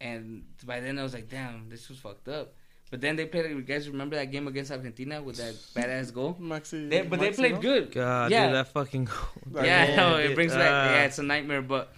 And 0.00 0.44
by 0.64 0.80
then 0.80 0.98
I 0.98 1.02
was 1.02 1.12
like, 1.14 1.28
damn, 1.28 1.68
this 1.68 1.88
was 1.88 1.98
fucked 1.98 2.28
up. 2.28 2.54
But 2.90 3.00
then 3.00 3.14
they 3.16 3.26
played. 3.26 3.50
You 3.50 3.62
guys 3.62 3.88
remember 3.88 4.16
that 4.16 4.32
game 4.32 4.48
against 4.48 4.72
Argentina 4.72 5.22
with 5.22 5.36
that 5.36 5.54
badass 5.76 6.12
goal? 6.12 6.36
Maxi. 6.40 6.88
They, 6.90 7.02
but 7.02 7.20
they 7.20 7.30
played 7.30 7.52
no? 7.56 7.60
good. 7.60 7.92
God, 7.92 8.30
Yeah. 8.32 8.46
dude, 8.46 8.54
that 8.56 8.68
fucking 8.68 9.04
goal. 9.04 9.14
Like, 9.52 9.66
yeah, 9.66 9.88
oh, 9.92 9.96
no, 9.96 10.16
it 10.16 10.28
dude, 10.28 10.34
brings 10.34 10.52
back. 10.54 10.70
ah. 10.72 10.92
Yeah, 10.94 11.04
it's 11.04 11.18
a 11.18 11.22
nightmare. 11.22 11.62
But 11.62 11.92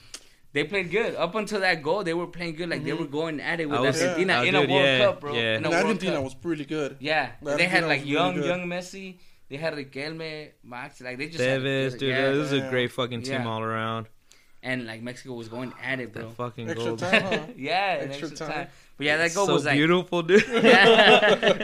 they 0.52 0.64
played 0.64 0.90
good 0.90 1.14
up 1.16 1.34
until 1.34 1.60
that 1.60 1.82
goal. 1.82 2.02
They 2.04 2.14
were 2.14 2.26
playing 2.26 2.56
good. 2.56 2.68
Like 2.70 2.84
they 2.84 2.90
Mhm. 2.90 2.98
were 3.00 3.06
going 3.06 3.40
at 3.40 3.60
it 3.60 3.68
with 3.68 3.78
I 3.78 3.82
was- 3.82 4.00
Argentina 4.02 4.32
Yeah. 4.34 4.42
in 4.48 4.54
a 4.54 4.58
World 4.60 4.70
yeah, 4.70 4.98
Cup, 4.98 5.20
bro. 5.20 5.34
yeah. 5.34 5.40
In 5.40 5.46
a 5.46 5.54
And 5.56 5.66
World 5.66 5.86
Argentina 5.86 6.12
Cup. 6.16 6.24
was 6.24 6.34
pretty 6.34 6.64
good. 6.64 6.96
Yeah, 7.00 7.30
The 7.42 7.56
they 7.56 7.64
had 7.64 7.84
like 7.84 8.04
young, 8.06 8.36
really 8.36 8.48
young 8.48 8.66
Messi. 8.66 9.16
They 9.48 9.56
had 9.58 9.74
Riquelme, 9.74 10.48
Max. 10.64 11.00
Like 11.00 11.18
they 11.18 11.26
just 11.28 11.40
had 11.44 11.60
Tevez, 11.60 11.98
dude, 11.98 12.08
yeah. 12.10 12.30
this 12.30 12.50
is 12.50 12.52
a 12.52 12.68
great 12.70 12.90
fucking 12.92 13.22
team 13.22 13.42
Yeah. 13.42 13.48
all 13.48 13.62
around. 13.62 14.06
and 14.64 14.86
like 14.86 15.02
Mexico 15.02 15.34
was 15.34 15.48
going 15.48 15.72
at 15.82 15.98
it, 15.98 16.12
bro. 16.12 16.22
That 16.28 16.36
fucking 16.36 16.70
Extra 16.70 16.84
goal. 16.90 16.96
time, 16.96 17.22
huh? 17.32 17.38
yeah, 17.56 17.96
in 17.96 18.10
Extra 18.10 18.28
extra 18.28 18.46
time. 18.46 18.54
time. 18.56 18.68
But 18.98 19.06
yeah, 19.06 19.16
that 19.16 19.34
goal 19.34 19.46
so 19.46 19.54
was 19.54 19.64
like. 19.64 19.74
beautiful, 19.76 20.22
dude. 20.22 20.44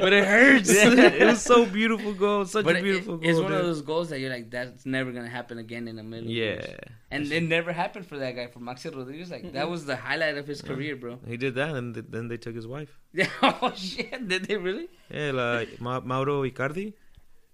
But 0.03 0.13
it 0.13 0.25
hurts. 0.27 0.73
Yeah. 0.75 0.91
it 1.23 1.27
was 1.27 1.43
so 1.43 1.67
beautiful 1.67 2.13
goal. 2.15 2.45
Such 2.47 2.65
But 2.65 2.77
a 2.77 2.79
it- 2.79 2.83
beautiful 2.83 3.21
it's 3.23 3.35
goal. 3.39 3.45
one 3.45 3.53
of 3.53 3.63
those 3.65 3.83
goals 3.83 4.09
that 4.11 4.19
you're 4.21 4.31
like, 4.31 4.51
that's 4.51 4.87
never 4.87 5.13
gonna 5.13 5.29
happen 5.29 5.59
again 5.59 5.89
in 5.89 5.99
a 5.99 6.03
million 6.03 6.31
years. 6.31 6.65
Yeah, 6.69 6.77
And 7.11 7.31
it 7.31 7.43
never 7.43 7.73
happened 7.73 8.07
for 8.07 8.19
that 8.19 8.33
guy, 8.35 8.47
for 8.49 8.61
Maxi 8.61 8.95
Rodriguez. 8.95 9.31
Like 9.31 9.53
that 9.53 9.67
Mm-mm. 9.67 9.71
was 9.71 9.85
the 9.87 9.97
highlight 9.97 10.37
of 10.39 10.47
his 10.47 10.63
career, 10.63 10.97
bro. 10.97 11.19
he 11.27 11.37
did 11.37 11.55
that, 11.57 11.75
and 11.77 11.95
th- 11.95 12.07
then 12.09 12.29
they 12.29 12.37
took 12.39 12.55
his 12.55 12.67
wife. 12.67 12.99
Yeah. 13.13 13.29
Oh 13.43 13.73
shit! 13.75 14.29
Did 14.29 14.45
they 14.47 14.57
really? 14.57 14.89
Yeah, 15.11 15.31
like 15.33 15.81
Ma- 15.81 16.01
Mauro 16.01 16.43
Icardi. 16.43 16.93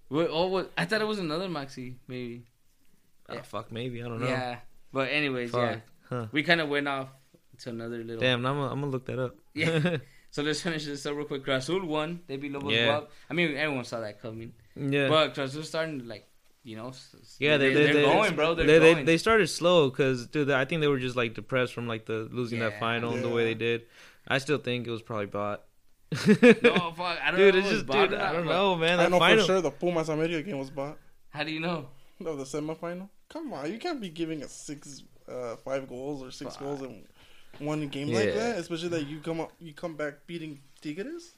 Wait, 0.09 0.27
oh, 0.31 0.47
what? 0.47 0.71
I 0.77 0.85
thought 0.85 1.01
it 1.01 1.07
was 1.07 1.19
another 1.19 1.47
Maxi, 1.47 1.95
maybe. 2.07 2.43
Ah, 3.29 3.35
Yeah. 3.35 3.41
fuck, 3.41 3.71
maybe 3.71 4.03
I 4.03 4.07
don't 4.07 4.19
know. 4.21 4.27
Yeah. 4.27 4.59
But 4.93 5.09
anyways, 5.09 5.51
Fuck. 5.51 5.61
yeah, 5.71 5.79
Huh. 6.09 6.25
we 6.31 6.43
kind 6.43 6.61
of 6.61 6.69
went 6.69 6.87
off 6.87 7.09
to 7.59 7.69
another 7.69 8.03
little. 8.03 8.21
Damn, 8.21 8.45
I'm 8.45 8.55
gonna, 8.57 8.71
I'm 8.71 8.85
look 8.91 9.05
that 9.05 9.19
up. 9.19 9.35
Yeah. 9.53 9.97
So 10.31 10.43
let's 10.43 10.61
finish 10.61 10.83
this 10.83 11.05
up 11.05 11.15
real 11.15 11.23
quick. 11.23 11.45
Cruz 11.45 11.63
Azul 11.63 11.85
won. 11.85 12.19
They 12.27 12.35
beat 12.35 12.51
Lobos 12.51 12.73
Yeah. 12.73 12.87
BUAP. 12.99 13.07
I 13.29 13.33
mean, 13.33 13.55
everyone 13.55 13.85
saw 13.85 14.01
that 14.01 14.21
coming. 14.21 14.51
yeah. 14.75 15.07
But 15.07 15.33
Cruz 15.33 15.57
starting 15.65 15.99
to 16.01 16.05
like, 16.05 16.27
you 16.65 16.75
know, 16.75 16.89
s- 16.89 17.15
s- 17.21 17.37
Yeah, 17.39 17.55
they, 17.55 17.73
they, 17.73 17.83
they, 17.85 17.89
are 17.91 17.93
they, 17.93 18.01
going, 18.03 18.35
bro. 18.35 18.53
They're 18.53 18.65
they, 18.67 18.79
they, 18.79 18.93
going. 18.95 19.05
they 19.05 19.17
started 19.17 19.47
slow 19.47 19.89
because, 19.89 20.27
dude, 20.27 20.51
I 20.51 20.65
think 20.65 20.81
they 20.81 20.89
were 20.89 20.99
just 20.99 21.15
like 21.15 21.35
depressed 21.35 21.73
from 21.73 21.87
like 21.87 22.05
the 22.05 22.27
losing 22.33 22.59
that 22.59 22.73
Yeah. 22.73 22.79
final 22.81 23.13
and 23.13 23.23
the 23.23 23.29
way 23.29 23.45
they 23.45 23.53
did. 23.53 23.83
I 24.27 24.39
still 24.39 24.57
think 24.57 24.85
it 24.87 24.91
was 24.91 25.01
probably 25.01 25.27
bought. 25.27 25.63
no, 26.11 26.17
fuck. 26.97 27.17
I 27.23 27.31
don't 27.31 27.39
dude, 27.39 27.53
know. 27.55 27.59
it's 27.61 27.69
just, 27.69 27.85
bought 27.85 28.09
dude, 28.09 28.19
I 28.19 28.33
don't 28.33 28.45
know, 28.45 28.75
man. 28.75 28.99
I 28.99 29.07
know 29.07 29.19
final, 29.19 29.39
for 29.45 29.53
sure 29.53 29.61
the 29.61 29.71
Pumas 29.71 30.09
America 30.09 30.41
game 30.43 30.57
was 30.59 30.69
bought. 30.69 30.97
How 31.29 31.45
do 31.45 31.51
you 31.53 31.61
know? 31.61 31.87
No, 32.19 32.35
the 32.35 32.43
semifinal. 32.43 33.07
Come 33.29 33.53
on, 33.53 33.71
you 33.71 33.77
can't 33.79 34.01
be 34.01 34.09
giving 34.09 34.43
us 34.43 34.51
six, 34.51 35.03
uh, 35.31 35.55
five 35.55 35.87
goals 35.87 36.21
or 36.21 36.31
six 36.31 36.55
Fuck. 36.57 36.63
goals 36.63 36.81
in 37.59 37.65
one 37.65 37.87
game 37.87 38.09
like 38.13 38.33
that. 38.33 38.57
Especially 38.59 38.89
that 38.89 39.07
you 39.07 39.19
come 39.19 39.39
up, 39.41 39.51
you 39.59 39.73
come 39.73 39.95
back 39.95 40.25
beating 40.27 40.59
Tigres. 40.81 41.33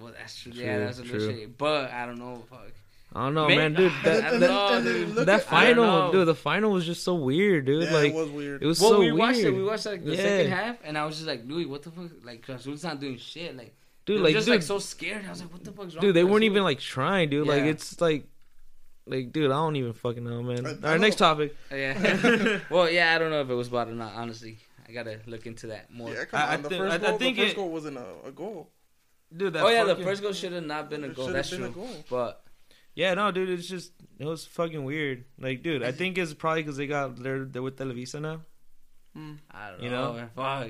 Well, 0.00 0.12
that's 0.16 0.36
true. 0.40 0.52
True, 0.52 0.62
yeah, 0.62 0.78
that's 0.78 0.98
a 0.98 1.02
true. 1.04 1.18
little. 1.18 1.46
But 1.56 1.90
I 1.90 2.06
don't 2.06 2.18
know. 2.18 2.42
Fuck. 2.48 2.72
I 3.14 3.20
don't 3.24 3.34
know, 3.34 3.48
May- 3.48 3.56
man, 3.56 3.72
dude. 3.74 3.90
That, 4.04 4.30
don't 4.32 4.40
that, 4.40 4.72
and 4.74 4.84
dude. 4.84 5.14
look 5.14 5.26
that 5.26 5.40
at- 5.46 5.52
I 5.52 5.66
don't 5.72 5.76
know. 5.76 5.82
final, 5.92 6.12
dude, 6.12 6.28
the 6.28 6.34
final 6.34 6.70
was 6.72 6.84
just 6.84 7.02
so 7.02 7.14
weird, 7.14 7.64
dude. 7.64 7.84
yeah, 7.84 7.92
like, 7.92 8.12
it 8.12 8.14
was 8.14 8.28
weird. 8.28 8.62
it 8.62 8.66
was 8.66 8.80
well, 8.80 8.90
so 8.90 8.98
we 9.00 9.06
weird. 9.06 9.18
watched 9.18 9.38
it. 9.38 9.50
We 9.50 9.64
watched 9.64 9.86
like 9.86 10.04
the 10.04 10.10
Yeah. 10.14 10.22
second 10.22 10.52
half, 10.52 10.76
and 10.84 10.98
I 10.98 11.06
was 11.06 11.16
just 11.16 11.26
like, 11.26 11.40
Louis, 11.46 11.64
what 11.64 11.82
the 11.82 11.90
fuck? 11.90 12.10
Like, 12.22 12.42
Cruz 12.42 12.84
not 12.84 13.00
doing 13.00 13.16
shit. 13.16 13.56
Like, 13.56 13.74
dude, 14.04 14.20
like, 14.20 14.34
just 14.34 14.44
dude, 14.46 14.56
like 14.56 14.62
so 14.62 14.78
scared. 14.78 15.24
I 15.26 15.30
was 15.30 15.40
like, 15.40 15.50
what 15.52 15.64
the 15.64 15.72
fuck's 15.72 15.94
wrong? 15.94 16.02
dude, 16.02 16.14
they 16.16 16.22
weren't 16.24 16.44
even 16.44 16.62
like 16.62 16.80
trying, 16.80 17.30
dude. 17.30 17.46
Like, 17.48 17.62
it's 17.62 17.98
like, 17.98 18.26
like, 19.06 19.32
dude, 19.32 19.46
I 19.50 19.54
don't 19.54 19.76
even 19.76 19.94
fucking 19.94 20.22
know, 20.22 20.42
man. 20.42 20.66
I- 20.66 20.68
I 20.68 20.72
All 20.74 20.78
right, 20.82 21.00
next 21.00 21.16
don't- 21.16 21.28
topic. 21.30 21.56
Yeah. 21.72 22.58
well, 22.70 22.90
yeah, 22.90 23.14
I 23.14 23.18
don't 23.18 23.30
know 23.30 23.40
if 23.40 23.48
it 23.48 23.54
was 23.54 23.70
bought 23.70 23.88
or 23.88 23.92
not. 23.94 24.12
Honestly, 24.16 24.58
I 24.88 24.92
gotta 24.92 25.20
look 25.26 25.46
into 25.46 25.66
that 25.68 25.90
more. 25.92 26.10
yeah, 26.12 26.24
come 26.24 26.40
I- 26.40 26.44
I 26.52 26.54
on. 26.54 26.62
the 26.62 26.68
thi- 26.70 26.78
first 26.78 26.92
I- 26.92 26.94
I 26.94 26.98
goal, 27.10 27.18
think 27.18 27.36
the 27.36 27.42
first 27.42 27.52
it- 27.52 27.56
goal 27.56 27.70
wasn't 27.70 27.96
a, 27.98 28.06
a 28.26 28.32
goal. 28.32 28.70
Dude, 29.36 29.52
that 29.52 29.62
oh 29.64 29.68
yeah, 29.68 29.84
the 29.84 29.96
first 29.96 30.22
goal 30.22 30.32
should 30.32 30.52
have 30.52 30.64
not 30.64 30.88
been 30.88 31.04
a 31.04 31.08
goal. 31.08 31.26
should 31.26 31.34
That's 31.34 31.50
been 31.50 31.58
true. 31.60 31.68
a 31.68 31.72
goal. 31.72 32.04
But 32.08 32.42
Yeah, 32.94 33.12
no, 33.14 33.30
dude, 33.30 33.50
it's 33.50 33.68
just 33.68 33.92
it 34.18 34.24
was 34.24 34.46
fucking 34.46 34.82
weird. 34.84 35.24
Like, 35.38 35.62
dude, 35.62 35.82
I 35.82 35.92
think 35.92 36.16
it's 36.16 36.32
probably 36.32 36.62
because 36.62 36.78
they 36.78 36.86
got 36.86 37.16
they're 37.16 37.44
they're 37.44 37.62
with 37.62 37.76
Televisa 37.76 38.20
now. 38.22 38.40
Mm. 39.16 39.38
I 39.50 39.70
don't 39.70 39.82
You 39.82 39.90
know. 39.90 40.12
know? 40.16 40.28
Fuck. 40.34 40.68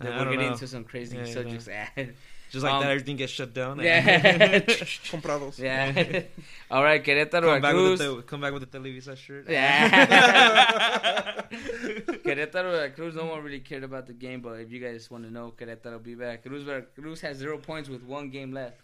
Then 0.00 0.12
I 0.12 0.18
we're 0.18 0.24
don't 0.24 0.32
getting 0.32 0.46
know. 0.48 0.52
into 0.52 0.66
some 0.68 0.84
crazy 0.84 1.16
Yeah, 1.16 1.24
yeah, 1.26 1.32
subjects. 1.34 1.68
Just 2.50 2.64
like 2.64 2.72
Um, 2.72 2.82
that, 2.82 2.90
everything 2.90 3.16
gets 3.16 3.32
shut 3.32 3.52
down. 3.52 3.78
yeah. 3.80 4.58
Comprados. 5.10 5.58
yeah. 5.58 6.22
All 6.70 6.82
right, 6.82 7.02
Querétaro, 7.04 7.42
Come 7.52 7.62
back, 7.62 7.74
with 7.74 7.98
the, 7.98 8.22
come 8.22 8.40
back 8.40 8.52
with 8.52 8.70
the 8.70 8.78
Televisa 8.78 9.16
shirt. 9.16 9.48
Yeah. 9.48 11.42
Querétaro, 11.50 12.70
Veracruz, 12.72 13.14
no 13.14 13.26
one 13.26 13.42
really 13.42 13.60
cared 13.60 13.84
about 13.84 14.06
the 14.06 14.12
game, 14.12 14.40
but 14.40 14.60
if 14.60 14.70
you 14.70 14.80
guys 14.80 15.10
want 15.10 15.24
to 15.24 15.30
know, 15.30 15.52
Querétaro 15.58 15.92
will 15.92 15.98
be 16.00 16.14
Veracruz. 16.14 16.62
Veracruz 16.62 17.20
has 17.22 17.36
zero 17.38 17.58
points 17.58 17.88
with 17.88 18.02
one 18.02 18.30
game 18.30 18.52
left. 18.52 18.80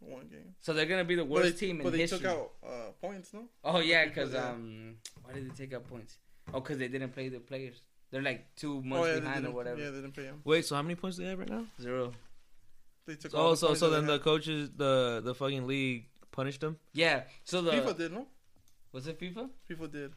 One 0.00 0.26
game. 0.28 0.54
So 0.60 0.72
they're 0.72 0.86
going 0.86 1.00
to 1.00 1.04
be 1.04 1.14
the 1.14 1.22
But 1.24 1.30
worst 1.30 1.58
they, 1.60 1.66
team 1.66 1.76
in 1.78 1.84
but 1.84 1.92
they 1.92 1.98
history. 2.00 2.18
took 2.20 2.28
out 2.28 2.50
uh, 2.66 2.90
points, 3.00 3.32
no? 3.32 3.44
oh, 3.64 3.80
yeah, 3.80 4.04
because, 4.06 4.32
Yeah. 4.32 4.48
um, 4.50 4.96
why 5.22 5.32
did 5.34 5.48
they 5.50 5.54
take 5.54 5.72
out 5.74 5.86
points? 5.88 6.18
Oh, 6.52 6.60
because 6.60 6.78
they 6.78 6.88
didn't 6.88 7.10
play 7.14 7.28
the 7.28 7.38
players. 7.38 7.80
They're 8.10 8.20
like 8.22 8.44
two 8.56 8.82
months 8.82 9.08
oh, 9.08 9.14
yeah, 9.14 9.20
behind 9.20 9.46
or 9.46 9.52
whatever. 9.52 9.80
Yeah, 9.80 9.90
they 9.90 9.96
didn't 10.00 10.14
pay 10.14 10.24
them. 10.24 10.40
Wait, 10.44 10.64
so 10.66 10.74
how 10.74 10.82
many 10.82 10.96
points 10.96 11.16
do 11.16 11.22
they 11.22 11.30
have 11.30 11.38
right 11.38 11.48
now? 11.48 11.64
Zero. 11.80 12.12
They 13.06 13.16
took 13.16 13.32
Oh, 13.34 13.50
the 13.50 13.56
so 13.56 13.66
points 13.68 13.80
so 13.80 13.90
then 13.90 14.06
the 14.06 14.18
coaches, 14.18 14.70
the 14.76 15.20
the 15.24 15.34
fucking 15.34 15.66
league 15.66 16.08
punished 16.30 16.60
them. 16.60 16.76
Yeah. 16.92 17.22
So 17.44 17.62
the. 17.62 17.72
FIFA 17.72 17.96
did, 17.96 18.12
no? 18.12 18.26
Was 18.92 19.06
it 19.06 19.18
FIFA? 19.18 19.48
FIFA 19.68 19.92
did. 19.92 20.12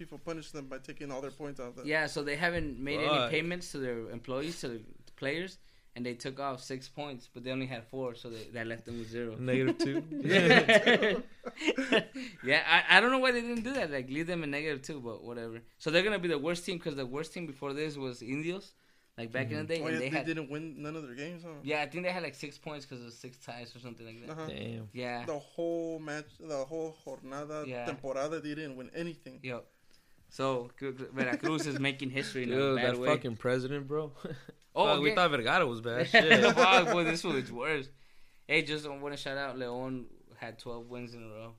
FIFA 0.00 0.24
punished 0.24 0.52
them 0.52 0.66
by 0.66 0.78
taking 0.78 1.10
all 1.10 1.20
their 1.20 1.30
points 1.30 1.60
out 1.60 1.68
of 1.68 1.76
them. 1.76 1.86
Yeah, 1.86 2.06
so 2.06 2.22
they 2.22 2.36
haven't 2.36 2.78
made 2.78 3.00
any 3.00 3.28
payments 3.30 3.70
to 3.72 3.78
their 3.78 4.08
employees, 4.10 4.60
to 4.60 4.68
the 4.68 4.80
players, 5.16 5.58
and 5.94 6.06
they 6.06 6.14
took 6.14 6.40
off 6.40 6.62
six 6.62 6.88
points, 6.88 7.28
but 7.32 7.44
they 7.44 7.50
only 7.50 7.66
had 7.66 7.84
four, 7.84 8.14
so 8.14 8.30
they, 8.30 8.44
that 8.54 8.66
left 8.66 8.86
them 8.86 8.98
with 8.98 9.10
zero. 9.10 9.36
Negative 9.38 9.76
two. 9.76 10.04
yeah, 10.24 11.18
yeah 12.44 12.62
I, 12.66 12.96
I 12.96 13.00
don't 13.00 13.10
know 13.10 13.18
why 13.18 13.32
they 13.32 13.42
didn't 13.42 13.64
do 13.64 13.74
that. 13.74 13.90
Like, 13.90 14.08
leave 14.08 14.26
them 14.26 14.42
in 14.42 14.50
negative 14.50 14.82
two, 14.82 15.00
but 15.00 15.22
whatever. 15.22 15.60
So 15.78 15.90
they're 15.90 16.02
going 16.02 16.14
to 16.14 16.18
be 16.18 16.28
the 16.28 16.38
worst 16.38 16.64
team 16.64 16.78
because 16.78 16.96
the 16.96 17.04
worst 17.06 17.34
team 17.34 17.46
before 17.46 17.72
this 17.74 17.96
was 17.96 18.22
Indios, 18.22 18.72
like 19.20 19.32
back 19.32 19.50
in 19.50 19.58
the 19.58 19.64
day. 19.64 19.80
Oh, 19.82 19.86
and 19.86 19.94
yeah, 19.94 19.98
they 19.98 20.08
they, 20.08 20.16
had, 20.16 20.26
didn't 20.26 20.50
win 20.50 20.82
none 20.82 20.96
of 20.96 21.06
their 21.06 21.14
games, 21.14 21.42
huh? 21.44 21.50
yeah, 21.62 21.82
I 21.82 21.86
think 21.86 22.04
they 22.04 22.10
had 22.10 22.22
like 22.22 22.34
six 22.34 22.58
points 22.58 22.86
because 22.86 23.04
of 23.04 23.12
six 23.12 23.36
ties 23.38 23.74
or 23.76 23.80
something 23.80 24.06
like 24.06 24.26
that. 24.26 24.32
Uh-huh. 24.32 24.46
Damn. 24.48 24.88
Yeah. 24.92 25.24
The 25.26 25.38
whole 25.38 25.98
match, 25.98 26.26
the 26.40 26.64
whole 26.64 26.96
jornada, 27.06 27.66
Yeah. 27.66 27.84
temporada, 27.84 28.40
they 28.40 28.54
didn't 28.54 28.76
win 28.76 28.90
anything. 28.94 29.40
Yo. 29.42 29.62
So, 30.30 30.70
Veracruz 30.80 31.66
is 31.66 31.80
making 31.80 32.10
history 32.10 32.44
in 32.44 32.52
a 32.52 32.56
Dude, 32.56 32.76
bad 32.76 32.94
that 32.94 33.00
way. 33.00 33.08
fucking 33.08 33.36
president, 33.36 33.88
bro. 33.88 34.12
oh, 34.74 34.94
Fuck, 34.94 35.02
we 35.02 35.14
thought 35.14 35.30
Vergara 35.32 35.66
was 35.66 35.80
bad. 35.80 36.08
Shit. 36.10 36.54
Fuck, 36.54 36.92
boy, 36.92 37.04
this 37.04 37.24
one's 37.24 37.50
worse. 37.50 37.88
Hey, 38.46 38.62
just 38.62 38.88
want 38.88 39.12
to 39.12 39.16
shout 39.16 39.36
out. 39.36 39.58
Leon 39.58 40.06
had 40.36 40.58
12 40.58 40.88
wins 40.88 41.14
in 41.14 41.22
a 41.22 41.26
row. 41.26 41.52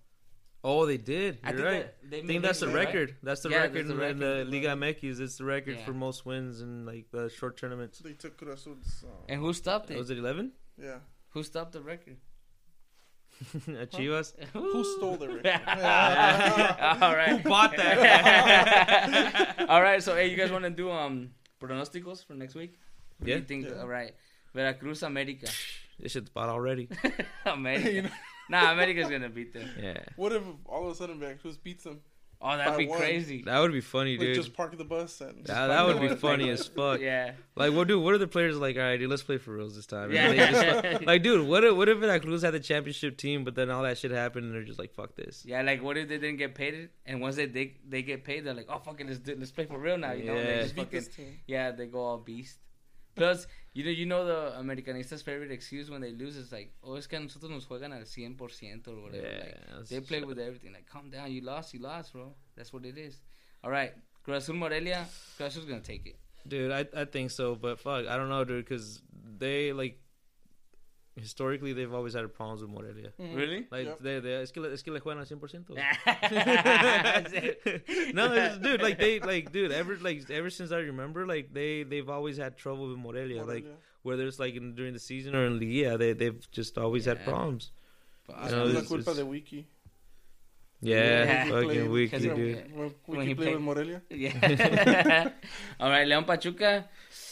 Oh, 0.64 0.86
they 0.86 0.98
did. 0.98 1.40
I 1.44 1.50
You're 1.52 1.58
think 1.58 1.66
right. 1.68 1.84
that 2.02 2.10
they 2.12 2.20
I 2.22 2.26
think 2.26 2.42
that's 2.44 2.60
the 2.60 2.66
history, 2.68 2.80
right? 2.86 2.88
record. 2.94 3.16
That's 3.24 3.42
the 3.42 3.50
Yeah, 3.50 3.58
record 3.62 3.88
that's 3.88 3.98
the 3.98 4.06
in 4.08 4.20
the. 4.20 4.46
Liga 4.46 4.68
MX. 4.70 5.20
It's 5.20 5.38
the 5.38 5.46
record 5.46 5.76
Yeah. 5.78 5.86
for 5.86 5.94
most 5.94 6.26
wins 6.26 6.62
in 6.62 6.86
like 6.86 7.06
the 7.12 7.30
short 7.30 7.58
tournaments. 7.58 8.00
They 8.00 8.14
took 8.14 8.38
Cruz 8.38 8.62
Azul's. 8.62 9.04
Uh, 9.08 9.26
And 9.30 9.40
who 9.42 9.54
stopped 9.54 9.90
it? 9.92 9.98
Was 9.98 10.10
it 10.10 10.18
eleven? 10.18 10.52
yeah. 10.78 11.00
Who 11.34 11.44
stopped 11.44 11.72
the 11.74 11.82
record? 11.82 12.18
Chivas. 13.96 14.34
Who 14.54 14.84
stole 14.98 15.16
the 15.18 15.30
record? 15.30 15.46
All 17.02 17.16
right. 17.16 17.30
Who 17.42 17.50
bought 17.50 17.76
that? 17.78 19.66
All 19.70 19.82
right. 19.82 20.04
So, 20.04 20.16
hey, 20.16 20.28
you 20.30 20.38
guys 20.38 20.52
want 20.52 20.64
to 20.66 20.70
do 20.70 20.92
um 20.92 21.32
pronosticos 21.60 22.26
for 22.26 22.34
next 22.34 22.56
week? 22.56 22.74
What 23.18 23.26
do 23.26 23.32
Yeah. 23.32 23.38
you 23.38 23.44
think? 23.44 23.66
Yeah. 23.70 23.82
All 23.82 23.88
right. 23.88 24.14
Veracruz, 24.54 25.02
America. 25.04 25.48
This 26.00 26.12
shit's 26.12 26.30
bought 26.30 26.50
already. 26.50 26.90
America. 27.46 27.92
You 27.92 28.02
know- 28.04 28.10
Nah, 28.50 28.72
America's 28.74 29.10
gonna 29.10 29.30
beat 29.30 29.54
them. 29.54 29.70
Yeah, 29.82 30.04
What 30.16 30.32
if 30.34 30.44
all 30.66 30.86
of 30.86 30.92
a 30.92 30.96
sudden 30.96 31.20
Veracruz 31.20 31.58
beats 31.58 31.84
them? 31.86 32.02
Oh, 32.44 32.58
that'd 32.58 32.74
By 32.74 32.78
be 32.80 32.88
one. 32.88 32.98
crazy. 32.98 33.44
that 33.44 33.60
would 33.60 33.72
be 33.72 33.82
funny, 33.82 34.18
Like 34.18 34.20
dude. 34.30 34.36
just 34.36 34.54
park 34.56 34.76
the 34.76 34.84
bus 34.84 35.22
and 35.22 35.46
That, 35.46 35.68
that 35.68 35.86
would 35.86 36.02
be 36.02 36.16
funny 36.16 36.50
as 36.50 36.66
fuck. 36.68 37.00
Yeah. 37.12 37.34
Like, 37.56 37.72
what, 37.72 37.88
dude? 37.88 38.04
What 38.04 38.16
are 38.16 38.18
the 38.18 38.28
players 38.28 38.58
like? 38.58 38.78
All 38.78 38.82
right, 38.82 38.98
dude, 38.98 39.12
let's 39.12 39.22
play 39.22 39.38
for 39.38 39.54
reals 39.54 39.76
this 39.76 39.86
time. 39.86 40.12
Yeah. 40.12 40.34
just- 40.92 41.04
like, 41.06 41.22
dude, 41.22 41.48
what 41.48 41.64
if 41.64 41.76
what 41.76 41.88
if 41.88 42.00
Veracruz 42.00 42.42
had 42.42 42.56
the 42.56 42.60
championship 42.60 43.16
team, 43.18 43.44
but 43.44 43.54
then 43.54 43.70
all 43.70 43.84
that 43.84 44.00
shit 44.00 44.10
happened, 44.10 44.46
and 44.48 44.56
they're 44.56 44.64
just 44.64 44.80
like, 44.80 44.92
fuck 44.92 45.16
this. 45.16 45.44
Yeah, 45.46 45.62
like 45.62 45.84
what 45.84 45.98
if 45.98 46.10
they 46.10 46.18
didn't 46.18 46.38
get 46.38 46.56
paid? 46.56 46.90
And 47.06 47.22
once 47.22 47.36
they 47.36 47.46
they, 47.46 47.78
they 47.88 48.02
get 48.02 48.24
paid, 48.24 48.44
they're 48.44 48.56
like, 48.56 48.70
oh 48.70 48.80
fucking 48.80 49.06
let's 49.06 49.20
do, 49.20 49.36
let's 49.38 49.52
play 49.52 49.66
for 49.68 49.78
real 49.78 50.00
now. 50.00 50.14
You 50.14 50.26
know, 50.26 50.34
Yeah. 50.34 50.44
they 50.44 50.54
just 50.54 50.64
just 50.64 50.76
beat 50.76 50.82
fucking 50.86 51.00
this 51.00 51.08
team. 51.16 51.40
yeah, 51.46 51.70
they 51.70 51.86
go 51.86 52.00
all 52.00 52.18
beast. 52.18 52.58
Plus, 53.14 53.46
you 53.74 53.84
know, 53.86 53.90
you 53.90 54.06
know 54.06 54.26
the 54.26 54.60
Americanistas' 54.60 55.24
favorite 55.24 55.52
excuse 55.52 55.90
when 55.90 56.02
they 56.02 56.12
lose 56.12 56.36
is 56.36 56.52
like, 56.52 56.74
oh, 56.84 56.96
es 56.96 57.08
que 57.08 57.18
a 57.18 57.22
nosotros 57.22 57.50
nos 57.50 57.66
juegan 57.66 57.94
al 57.94 58.02
100% 58.02 58.88
or 58.88 59.02
whatever. 59.02 59.26
Yeah, 59.26 59.78
like, 59.78 59.88
they 59.88 60.00
play 60.02 60.24
with 60.24 60.40
everything. 60.40 60.74
Like, 60.74 60.88
calm 60.88 61.10
down, 61.10 61.32
you 61.32 61.42
lost, 61.42 61.74
you 61.74 61.80
lost, 61.80 62.12
bro. 62.12 62.34
That's 62.56 62.74
what 62.74 62.86
it 62.86 62.98
is. 62.98 63.22
All 63.64 63.72
right, 63.72 63.94
Cruz 64.24 64.44
Azul 64.44 64.56
Morelia, 64.56 65.08
Cruz 65.38 65.54
Azul's 65.54 65.66
gonna 65.66 65.80
take 65.80 66.06
it. 66.06 66.18
Dude, 66.46 66.72
I 66.72 66.86
I 66.96 67.06
think 67.06 67.32
so, 67.32 67.56
but 67.56 67.80
fuck, 67.80 68.08
I 68.08 68.18
don't 68.18 68.30
know, 68.30 68.44
dude, 68.44 68.66
because 68.66 69.02
they 69.38 69.72
like 69.72 70.01
historically 71.16 71.74
they've 71.74 71.94
always 71.94 72.14
had 72.14 72.34
problems 72.34 72.62
with 72.62 72.72
Morelia. 72.72 73.12
Mhm. 73.20 73.36
Really? 73.36 73.68
Like 73.70 73.86
Yep. 73.88 74.00
they, 74.02 74.20
they 74.22 74.34
es 74.36 74.52
que 74.52 74.64
es 74.66 74.82
que 74.82 74.94
le 74.94 75.00
juegan 75.02 75.20
al 75.20 75.26
100%. 75.26 75.70
no, 78.14 78.34
it's, 78.34 78.58
dude, 78.60 78.82
like 78.82 78.98
they 78.98 79.20
like 79.20 79.52
dude, 79.52 79.72
ever 79.72 79.98
like 80.02 80.30
ever 80.30 80.50
since 80.50 80.72
I 80.72 80.78
remember, 80.80 81.26
like 81.26 81.54
they 81.54 81.84
they've 81.84 82.10
always 82.10 82.38
had 82.38 82.58
trouble 82.58 82.88
with 82.90 82.98
Morelia, 82.98 83.40
like 83.44 83.64
Morelia. 83.64 83.78
whether 84.04 84.28
it's 84.28 84.40
like 84.40 84.56
in, 84.56 84.76
during 84.76 84.94
the 84.94 85.00
season 85.00 85.36
or 85.36 85.46
in 85.46 85.60
Liga, 85.60 85.98
they 85.98 86.14
they've 86.14 86.40
just 86.52 86.78
always 86.78 87.06
had 87.06 87.18
Yeah. 87.20 87.26
problems. 87.26 87.72
But, 88.28 88.44
You 88.46 88.52
know, 88.56 88.64
la 88.66 88.70
it's- 88.70 88.88
culpa 88.88 89.02
it's- 89.02 89.18
de 89.18 89.26
Wiki. 89.26 89.68
Yeah, 90.84 91.24
Yeah. 91.26 91.46
fucking 91.50 91.92
Wiki, 91.92 92.18
dude. 92.20 92.32
of- 92.32 92.38
When 92.72 92.96
When 93.06 93.18
Wiki 93.20 93.26
he 93.28 93.36
played 93.36 93.36
played- 93.36 93.54
with 93.56 93.64
Morelia. 93.64 94.02
yeah. 94.10 95.30
All 95.80 95.90
right, 95.90 96.08
Leon 96.08 96.26
Pachuca. 96.26 96.90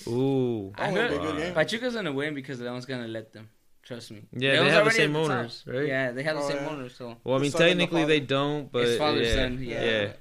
Ooh, 0.08 0.72
I 0.76 0.90
Oh, 0.90 0.94
heard 0.94 1.12
it'll 1.12 1.24
be 1.24 1.28
a 1.28 1.32
good 1.32 1.38
game. 1.42 1.54
Pachuca's 1.56 1.94
gonna 1.96 2.12
win 2.12 2.34
because 2.36 2.60
Leon's 2.62 2.86
gonna 2.86 3.08
let 3.08 3.34
them. 3.34 3.50
Trust 3.90 4.12
me. 4.12 4.22
Yeah, 4.34 4.52
Leon's 4.52 4.66
they 4.66 4.70
have 4.70 4.74
the 4.74 4.82
already 4.82 4.98
same 4.98 5.16
at 5.16 5.20
top. 5.24 5.32
owners, 5.32 5.64
right? 5.66 5.88
Yeah, 5.88 6.12
they 6.12 6.22
have 6.24 6.36
the 6.38 6.44
Oh, 6.44 6.48
same 6.48 6.58
yeah. 6.58 6.70
owners. 6.70 6.96
So 6.96 7.18
Well, 7.24 7.38
I 7.38 7.42
mean, 7.42 7.50
son 7.50 7.62
and 7.64 7.80
the 7.80 7.84
technically 7.86 8.06
they 8.06 8.20
don't, 8.20 8.72
but 8.72 8.86
his 8.86 8.98
father's 9.00 9.28
yeah, 9.28 9.34
son. 9.34 9.58
Yeah. 9.64 9.78
Uh, 9.78 9.84
yeah. 9.84 10.14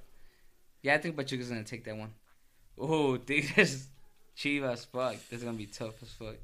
yeah. 0.82 0.94
I 0.94 0.98
think 0.98 1.16
Pachuca's 1.16 1.50
gonna 1.50 1.64
take 1.64 1.84
that 1.84 1.94
one. 1.96 2.12
Oh, 2.78 3.16
Tigres, 3.28 3.88
Chivas, 4.38 4.86
fuck, 4.86 5.16
that's 5.30 5.42
gonna 5.42 5.58
be 5.58 5.66
tough 5.66 6.02
as 6.02 6.08
fuck. 6.12 6.36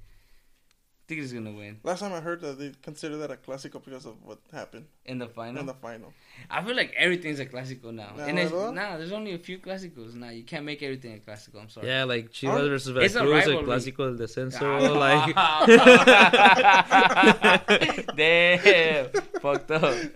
Tigres 1.07 1.33
gonna 1.35 1.53
win 1.53 1.79
Last 1.83 2.01
time 2.01 2.15
I 2.15 2.21
heard 2.21 2.41
that 2.41 2.59
they 2.59 2.73
consider 2.83 3.19
that 3.19 3.31
a 3.31 3.37
clásico 3.37 3.85
because 3.85 4.07
of 4.07 4.15
what 4.25 4.39
happened 4.53 4.87
in 5.05 5.19
the 5.19 5.29
final. 5.29 5.61
in 5.61 5.67
the 5.67 5.75
final. 5.75 6.15
I 6.51 6.63
feel 6.65 6.75
like 6.75 6.95
everything's 6.97 7.41
a 7.41 7.45
clásico 7.47 7.93
now. 7.93 8.13
No, 8.17 8.25
and 8.25 8.39
it's, 8.39 8.51
¿verdad? 8.51 8.73
nah, 8.75 8.97
there's 8.97 9.13
only 9.13 9.35
a 9.35 9.39
few 9.39 9.59
clásicos. 9.59 10.15
Nah, 10.15 10.31
you 10.31 10.45
can't 10.45 10.65
make 10.65 10.83
everything 10.83 11.13
a 11.15 11.19
clásico. 11.19 11.61
I'm 11.61 11.69
sorry. 11.69 11.89
Yeah, 11.89 12.05
like 12.05 12.31
Chivas 12.33 12.59
Oh, 12.61 12.69
versus 12.69 12.97
it's 12.97 13.15
a 13.17 13.21
Veracruz, 13.21 13.47
el 13.49 13.65
rivalry. 13.65 13.67
clásico 13.67 14.07
del 14.07 14.17
descenso, 14.27 14.65
Ah, 14.65 15.67
like 17.67 18.07
Damn, 18.17 19.09
fucked 19.41 19.71
up. 19.71 19.83
Like 19.83 20.13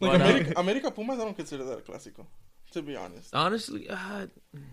Well, 0.00 0.18
no. 0.18 0.24
America, 0.24 0.52
America 0.56 0.90
Pumas, 0.90 1.20
I 1.20 1.24
don't 1.24 1.36
consider 1.36 1.64
that 1.64 1.78
a 1.78 1.82
clásico. 1.82 2.26
To 2.72 2.82
be 2.82 2.96
honest, 2.96 3.32
honestly, 3.32 3.88
uh, 3.88 3.94
I 3.96 4.26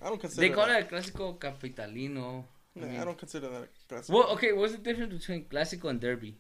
don't 0.10 0.20
consider. 0.20 0.42
They 0.42 0.50
call 0.50 0.66
that. 0.66 0.82
it 0.82 0.92
a 0.92 0.96
clásico 0.96 1.38
capitalino. 1.38 2.44
Nah, 2.76 2.86
I 2.86 2.90
mean- 2.90 3.00
I 3.02 3.06
don't 3.06 3.18
consider 3.18 3.50
that 3.50 3.64
a 3.64 3.94
clásico. 3.94 4.10
Well, 4.10 4.30
okay, 4.32 4.54
what's 4.54 4.72
the 4.74 4.78
difference 4.80 5.14
between 5.14 5.46
clásico 5.46 5.90
and 5.90 6.00
derby? 6.00 6.36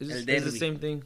it's, 0.00 0.10
El 0.10 0.28
it's 0.28 0.44
the 0.44 0.50
same 0.52 0.78
thing. 0.78 1.04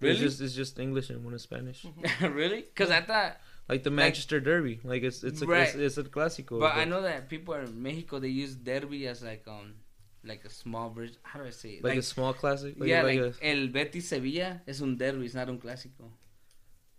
Really? 0.00 0.12
It's 0.14 0.20
just 0.20 0.40
it's 0.42 0.54
just 0.54 0.78
English 0.78 1.08
and 1.10 1.24
one 1.24 1.34
is 1.34 1.42
Spanish. 1.42 1.86
really? 2.20 2.62
Because 2.62 2.90
I 2.90 3.00
thought, 3.00 3.38
Like 3.68 3.82
the 3.82 3.90
Manchester 3.90 4.40
Derby, 4.40 4.78
like 4.84 5.02
it's 5.02 5.24
it's 5.24 5.40
a 5.42 5.46
Right. 5.46 5.68
it's, 5.68 5.74
it's 5.74 5.96
a 5.98 6.04
clásico. 6.04 6.60
but 6.60 6.76
I 6.76 6.84
know 6.84 7.00
that 7.02 7.28
people 7.28 7.54
in 7.54 7.82
Mexico 7.82 8.18
they 8.18 8.28
use 8.28 8.54
derby 8.54 9.08
as 9.08 9.22
like 9.22 9.44
um 9.48 9.74
like 10.22 10.44
a 10.44 10.50
small 10.50 10.90
version. 10.90 11.16
How 11.22 11.40
do 11.40 11.46
I 11.46 11.50
say 11.50 11.70
it? 11.70 11.84
like, 11.84 11.98
a 11.98 12.02
small 12.02 12.32
classic. 12.34 12.74
Like, 12.78 12.88
yeah, 12.88 13.02
like, 13.02 13.20
like 13.20 13.34
el 13.42 13.68
Betis 13.68 14.08
Sevilla 14.08 14.60
es 14.66 14.80
un 14.82 14.96
derby, 14.96 15.24
it's 15.24 15.34
not 15.34 15.48
un 15.48 15.58
clásico. 15.58 16.10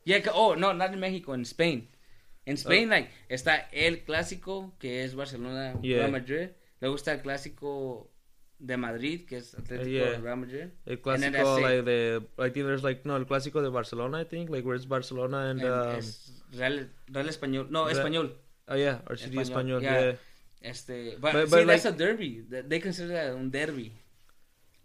Yeah, 0.03 0.19
ca- 0.19 0.31
oh 0.33 0.55
no, 0.55 0.71
not 0.73 0.91
in 0.93 0.99
Mexico, 0.99 1.33
in 1.33 1.45
Spain. 1.45 1.87
In 2.47 2.55
Spain, 2.55 2.89
like 2.89 3.09
está 3.29 3.67
el 3.71 4.03
clásico 4.03 4.73
que 4.79 5.03
es 5.03 5.13
Barcelona 5.15 5.75
Yeah. 5.81 5.97
Real 5.99 6.11
Madrid. 6.11 6.49
Luego 6.81 6.95
está 6.95 7.11
el 7.13 7.21
clásico 7.21 8.09
de 8.59 8.75
Madrid 8.77 9.25
que 9.27 9.37
es 9.37 9.53
Atlético 9.53 9.89
Yeah. 9.89 10.17
Real 10.19 10.37
Madrid. 10.37 10.65
el 10.85 10.99
clásico 11.01 11.31
that's 11.31 11.61
like 11.61 12.23
I 12.39 12.49
think 12.51 12.65
there's 12.65 12.83
like 12.83 13.01
no 13.05 13.15
el 13.17 13.25
clásico 13.27 13.61
de 13.61 13.69
Barcelona 13.69 14.21
I 14.21 14.25
think 14.25 14.49
like 14.49 14.65
where 14.65 14.75
it's 14.77 14.87
Barcelona 14.87 15.49
and, 15.51 15.61
And 15.61 15.69
um, 15.93 15.95
es 15.99 16.41
Real, 16.53 16.89
Real 17.07 17.29
Español, 17.29 17.67
no 17.69 17.85
Re- 17.85 17.93
español. 17.93 18.35
oh 18.67 18.75
yeah 18.75 19.01
City 19.15 19.37
Español, 19.37 19.79
Español 19.79 19.81
yeah. 19.81 19.99
yeah. 20.01 20.15
Este, 20.61 21.17
but, 21.19 21.33
But- 21.33 21.45
see, 21.49 21.55
but, 21.55 21.67
that's 21.67 21.85
like- 21.85 21.93
a 21.93 21.97
derby. 21.97 22.45
Th- 22.49 22.65
They 22.67 22.79
consider 22.79 23.09
that 23.13 23.35
un 23.35 23.51
derby. 23.51 23.91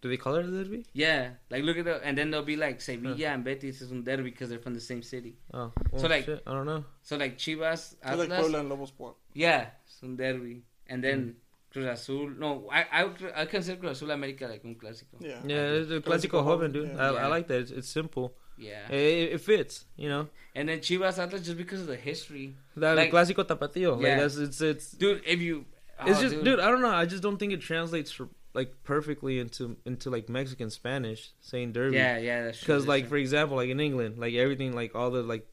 Do 0.03 0.09
they 0.09 0.17
call 0.17 0.35
it 0.35 0.45
a 0.45 0.51
derby? 0.51 0.85
Yeah, 0.93 1.29
like 1.49 1.63
look 1.63 1.77
at 1.77 1.85
the, 1.85 1.95
and 2.03 2.17
then 2.17 2.29
they'll 2.29 2.43
be 2.43 2.57
like 2.57 2.81
Sevilla 2.81 3.15
and 3.33 3.43
Betis 3.45 3.81
is 3.81 3.89
un 3.91 4.03
derby 4.03 4.23
because 4.31 4.49
they're 4.49 4.59
from 4.59 4.73
the 4.73 4.81
same 4.81 5.01
city. 5.01 5.33
Oh, 5.53 5.71
So, 5.95 6.05
oh, 6.05 6.09
like- 6.09 6.25
shit, 6.25 6.43
I 6.45 6.51
don't 6.51 6.65
know. 6.65 6.83
So 7.03 7.15
like 7.15 7.37
Chivas, 7.37 7.93
It's 7.93 7.95
like 8.03 8.13
Atlas, 8.29 8.39
Puebla 8.41 8.59
and 8.59 8.69
Lobos 8.69 8.89
Sport. 8.89 9.15
yeah, 9.33 9.67
es 9.87 9.99
un 10.03 10.17
derby, 10.17 10.63
and 10.89 10.99
Mm. 10.99 11.05
then 11.07 11.35
Cruz 11.71 11.85
Azul. 11.87 12.29
No, 12.37 12.49
I 12.69 12.85
I 12.99 13.03
would- 13.05 13.31
I 13.33 13.45
consider 13.45 13.77
Cruz 13.79 13.91
Azul 13.91 14.11
America 14.11 14.45
like 14.53 14.63
un 14.65 14.75
clásico. 14.75 15.15
Yeah. 15.21 15.39
Yeah, 15.45 15.79
it's 15.79 15.89
a 15.91 16.01
Clásico 16.01 16.03
clásico 16.03 16.43
joven, 16.43 16.71
joven, 16.71 16.71
dude. 16.73 16.89
yeah. 16.89 17.09
I, 17.09 17.13
Yeah. 17.13 17.25
I 17.25 17.27
like 17.35 17.47
that. 17.47 17.59
It's, 17.61 17.71
it's 17.71 17.87
simple. 17.99 18.33
Yeah, 18.57 18.87
It, 18.91 19.33
it 19.35 19.41
fits, 19.41 19.85
you 19.95 20.09
know. 20.09 20.27
and 20.53 20.67
then 20.69 20.79
Chivas 20.79 21.17
Atlas 21.17 21.41
just 21.43 21.57
because 21.57 21.81
of 21.81 21.87
the 21.87 21.95
history, 21.95 22.55
That 22.75 22.95
Like- 22.97 23.11
clásico 23.11 23.43
tapatío. 23.51 23.81
Yeah. 24.01 24.09
Like 24.09 24.17
that's 24.19 24.35
it's 24.37 24.59
it's 24.61 24.91
dude. 24.91 25.21
If 25.25 25.39
you 25.39 25.65
It's 26.05 26.17
Oh, 26.19 26.21
just, 26.23 26.35
dude. 26.35 26.43
dude. 26.45 26.59
I 26.59 26.67
don't 26.71 26.81
know. 26.81 26.89
I 27.03 27.05
just 27.05 27.23
don't 27.23 27.37
think 27.37 27.53
it 27.53 27.61
translates 27.61 28.11
for, 28.11 28.27
like 28.53 28.83
perfectly 28.83 29.39
into 29.39 29.77
into 29.85 30.09
like 30.09 30.29
Mexican 30.29 30.69
Spanish 30.69 31.31
saying 31.41 31.73
derby. 31.73 31.97
Yeah, 31.97 32.17
yeah, 32.17 32.45
that's 32.45 32.59
true. 32.59 32.75
Because 32.75 32.87
like 32.87 33.03
true. 33.03 33.09
for 33.09 33.17
example, 33.17 33.57
like 33.57 33.69
in 33.69 33.79
England, 33.79 34.19
like 34.19 34.33
everything, 34.33 34.73
like 34.73 34.95
all 34.95 35.11
the 35.11 35.23
like 35.23 35.47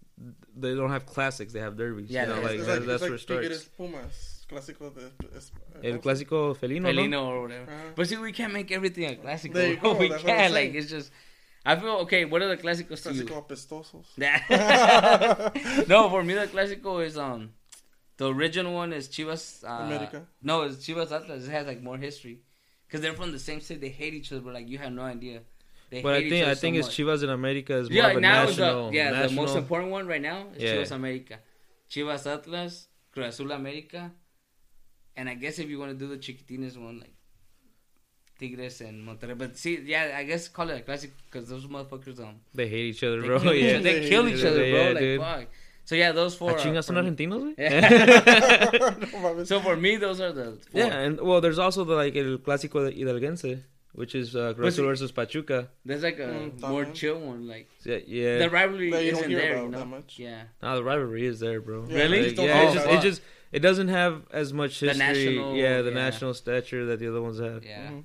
they 0.56 0.74
don't 0.74 0.90
have 0.90 1.06
classics, 1.06 1.52
they 1.52 1.60
have 1.60 1.76
derbies. 1.76 2.10
Yeah, 2.10 2.22
you 2.22 2.28
know, 2.28 2.36
yeah, 2.36 2.42
like, 2.42 2.58
it's 2.58 2.66
that, 2.66 2.78
like, 2.78 2.86
that's 2.86 3.02
it's 3.02 3.02
where 3.02 3.10
like 3.10 3.18
it 3.18 3.22
starts. 3.22 3.42
Tigres 3.42 3.68
Pumas, 3.76 4.46
clásico 4.48 4.94
de. 4.94 5.36
Es, 5.36 5.52
El 5.82 5.98
clásico 5.98 6.56
felino, 6.56 6.82
no? 6.82 6.88
Felino 6.90 7.26
or 7.26 7.42
whatever. 7.42 7.62
Uh-huh. 7.64 7.92
But 7.94 8.08
see, 8.08 8.16
we 8.16 8.32
can't 8.32 8.52
make 8.52 8.70
everything 8.70 9.06
a 9.06 9.16
classic. 9.16 9.52
There 9.52 9.70
you 9.70 9.76
go, 9.82 9.94
we 9.94 10.08
that's 10.08 10.22
what 10.22 10.32
I'm 10.32 10.36
can't. 10.38 10.54
Like 10.54 10.74
it's 10.74 10.90
just. 10.90 11.10
I 11.64 11.76
feel 11.76 11.90
okay. 12.04 12.24
What 12.24 12.40
are 12.42 12.48
the 12.48 12.56
clásicos 12.56 13.02
to 13.02 13.12
you? 13.14 13.24
Clásico 13.24 13.46
apestosos. 13.46 14.06
no, 15.88 16.08
for 16.08 16.22
me 16.24 16.34
the 16.34 16.46
clásico 16.46 17.04
is 17.04 17.18
um, 17.18 17.52
the 18.16 18.32
original 18.32 18.74
one 18.74 18.92
is 18.92 19.08
Chivas. 19.08 19.64
Uh, 19.64 19.84
America. 19.84 20.26
No, 20.42 20.62
it's 20.62 20.86
Chivas 20.86 21.12
Atlas. 21.12 21.46
It 21.46 21.50
has 21.50 21.66
like 21.66 21.82
more 21.82 21.98
history, 21.98 22.40
because 22.90 23.00
they're 23.02 23.14
from 23.14 23.30
the 23.30 23.38
same 23.38 23.60
state. 23.60 23.80
They 23.80 23.88
hate 23.90 24.14
each 24.14 24.32
other, 24.32 24.40
but 24.40 24.54
like 24.54 24.68
you 24.68 24.78
have 24.78 24.92
no 24.92 25.02
idea. 25.02 25.42
They 25.90 26.02
But 26.02 26.14
I 26.14 26.28
think 26.28 26.46
I 26.46 26.54
think 26.54 26.74
so 26.76 26.78
it's 26.80 26.88
much. 26.88 26.96
Chivas 26.96 27.22
in 27.22 27.30
America 27.30 27.74
is 27.76 27.88
more 27.90 27.96
Yeah, 27.98 28.08
a 28.08 28.20
now 28.20 28.44
national. 28.44 28.90
the 28.90 28.96
yeah 28.96 29.26
the 29.26 29.32
most 29.34 29.54
important 29.56 29.90
one 29.92 30.06
right 30.06 30.22
now 30.22 30.46
is 30.56 30.62
Yeah. 30.62 30.74
Chivas 30.74 30.90
America, 30.92 31.38
Chivas 31.90 32.26
Atlas, 32.34 32.88
Cruz 33.12 33.26
Azul 33.34 33.52
America, 33.52 34.10
and 35.16 35.28
I 35.28 35.34
guess 35.34 35.58
if 35.58 35.68
you 35.70 35.78
want 35.78 35.92
to 35.92 35.98
do 35.98 36.08
the 36.08 36.18
Chiquitines 36.18 36.76
one 36.78 36.98
like 37.00 37.14
Tigres 38.38 38.80
and 38.80 39.06
Monterrey, 39.06 39.36
but 39.36 39.56
see, 39.56 39.80
yeah, 39.84 40.14
I 40.16 40.24
guess 40.24 40.48
call 40.48 40.70
it 40.70 40.78
a 40.78 40.80
classic 40.80 41.12
because 41.26 41.48
those 41.48 41.66
motherfuckers 41.66 42.18
um 42.20 42.36
They 42.54 42.68
hate 42.68 42.86
each 42.92 43.02
other, 43.04 43.20
they 43.20 43.26
bro. 43.26 43.40
kill, 43.40 43.54
yeah. 43.54 43.78
they 43.80 44.08
kill 44.12 44.26
each 44.28 44.44
other, 44.44 44.64
Yeah, 44.64 44.72
bro. 44.84 44.92
like 44.92 44.98
dude. 45.00 45.20
fuck. 45.20 45.46
So 45.84 45.94
yeah, 45.96 46.12
those 46.12 46.34
four. 46.36 46.52
Chingas 46.54 46.84
son 46.84 46.96
argentinos, 46.96 47.42
güey? 47.56 47.56
no. 49.36 49.44
So 49.44 49.60
for 49.60 49.76
me, 49.76 49.96
those 49.96 50.20
are 50.20 50.32
the 50.32 50.58
four. 50.70 50.80
Yeah, 50.80 50.98
and 50.98 51.20
well, 51.20 51.40
there's 51.40 51.58
also 51.58 51.84
the 51.84 51.94
like 51.94 52.16
el 52.16 52.38
clásico 52.38 52.84
de 52.88 52.92
Hidalguense, 52.96 53.62
which 53.92 54.14
is 54.14 54.36
uh, 54.36 54.54
Cruz 54.54 54.74
Azul 54.74 54.86
versus 54.86 55.10
Pachuca. 55.12 55.68
There's 55.84 56.02
like 56.02 56.18
a 56.18 56.28
Mm, 56.28 56.60
more 56.60 56.84
también. 56.84 56.94
chill 56.94 57.18
one, 57.20 57.48
like 57.48 57.68
Yeah, 57.84 57.98
yeah. 58.06 58.38
the 58.38 58.50
rivalry 58.50 58.90
That 58.90 59.04
you 59.04 59.10
don't 59.12 59.20
isn't 59.22 59.32
there, 59.34 59.62
you 59.62 59.68
know. 59.68 59.78
that 59.78 59.86
much. 59.86 60.18
Yeah, 60.18 60.42
Nah, 60.62 60.76
the 60.76 60.84
rivalry 60.84 61.26
is 61.26 61.40
there, 61.40 61.60
bro. 61.60 61.84
Yeah, 61.88 61.96
Really? 61.96 62.28
Like, 62.28 62.38
yeah, 62.38 62.62
talk 62.62 62.70
it 62.70 62.74
just, 62.74 62.86
it 62.86 62.94
it. 62.94 63.02
just 63.02 63.22
it 63.52 63.58
doesn't 63.60 63.88
have 63.88 64.22
as 64.30 64.52
much 64.52 64.78
The 64.80 64.88
history. 64.94 65.06
national- 65.06 65.56
yeah, 65.56 65.82
the 65.82 65.88
yeah. 65.90 65.94
national 66.06 66.34
stature 66.34 66.86
that 66.86 67.00
the 67.00 67.08
other 67.08 67.20
ones 67.22 67.40
have. 67.40 67.64
yeah. 67.64 67.90
Mhm. 67.90 68.04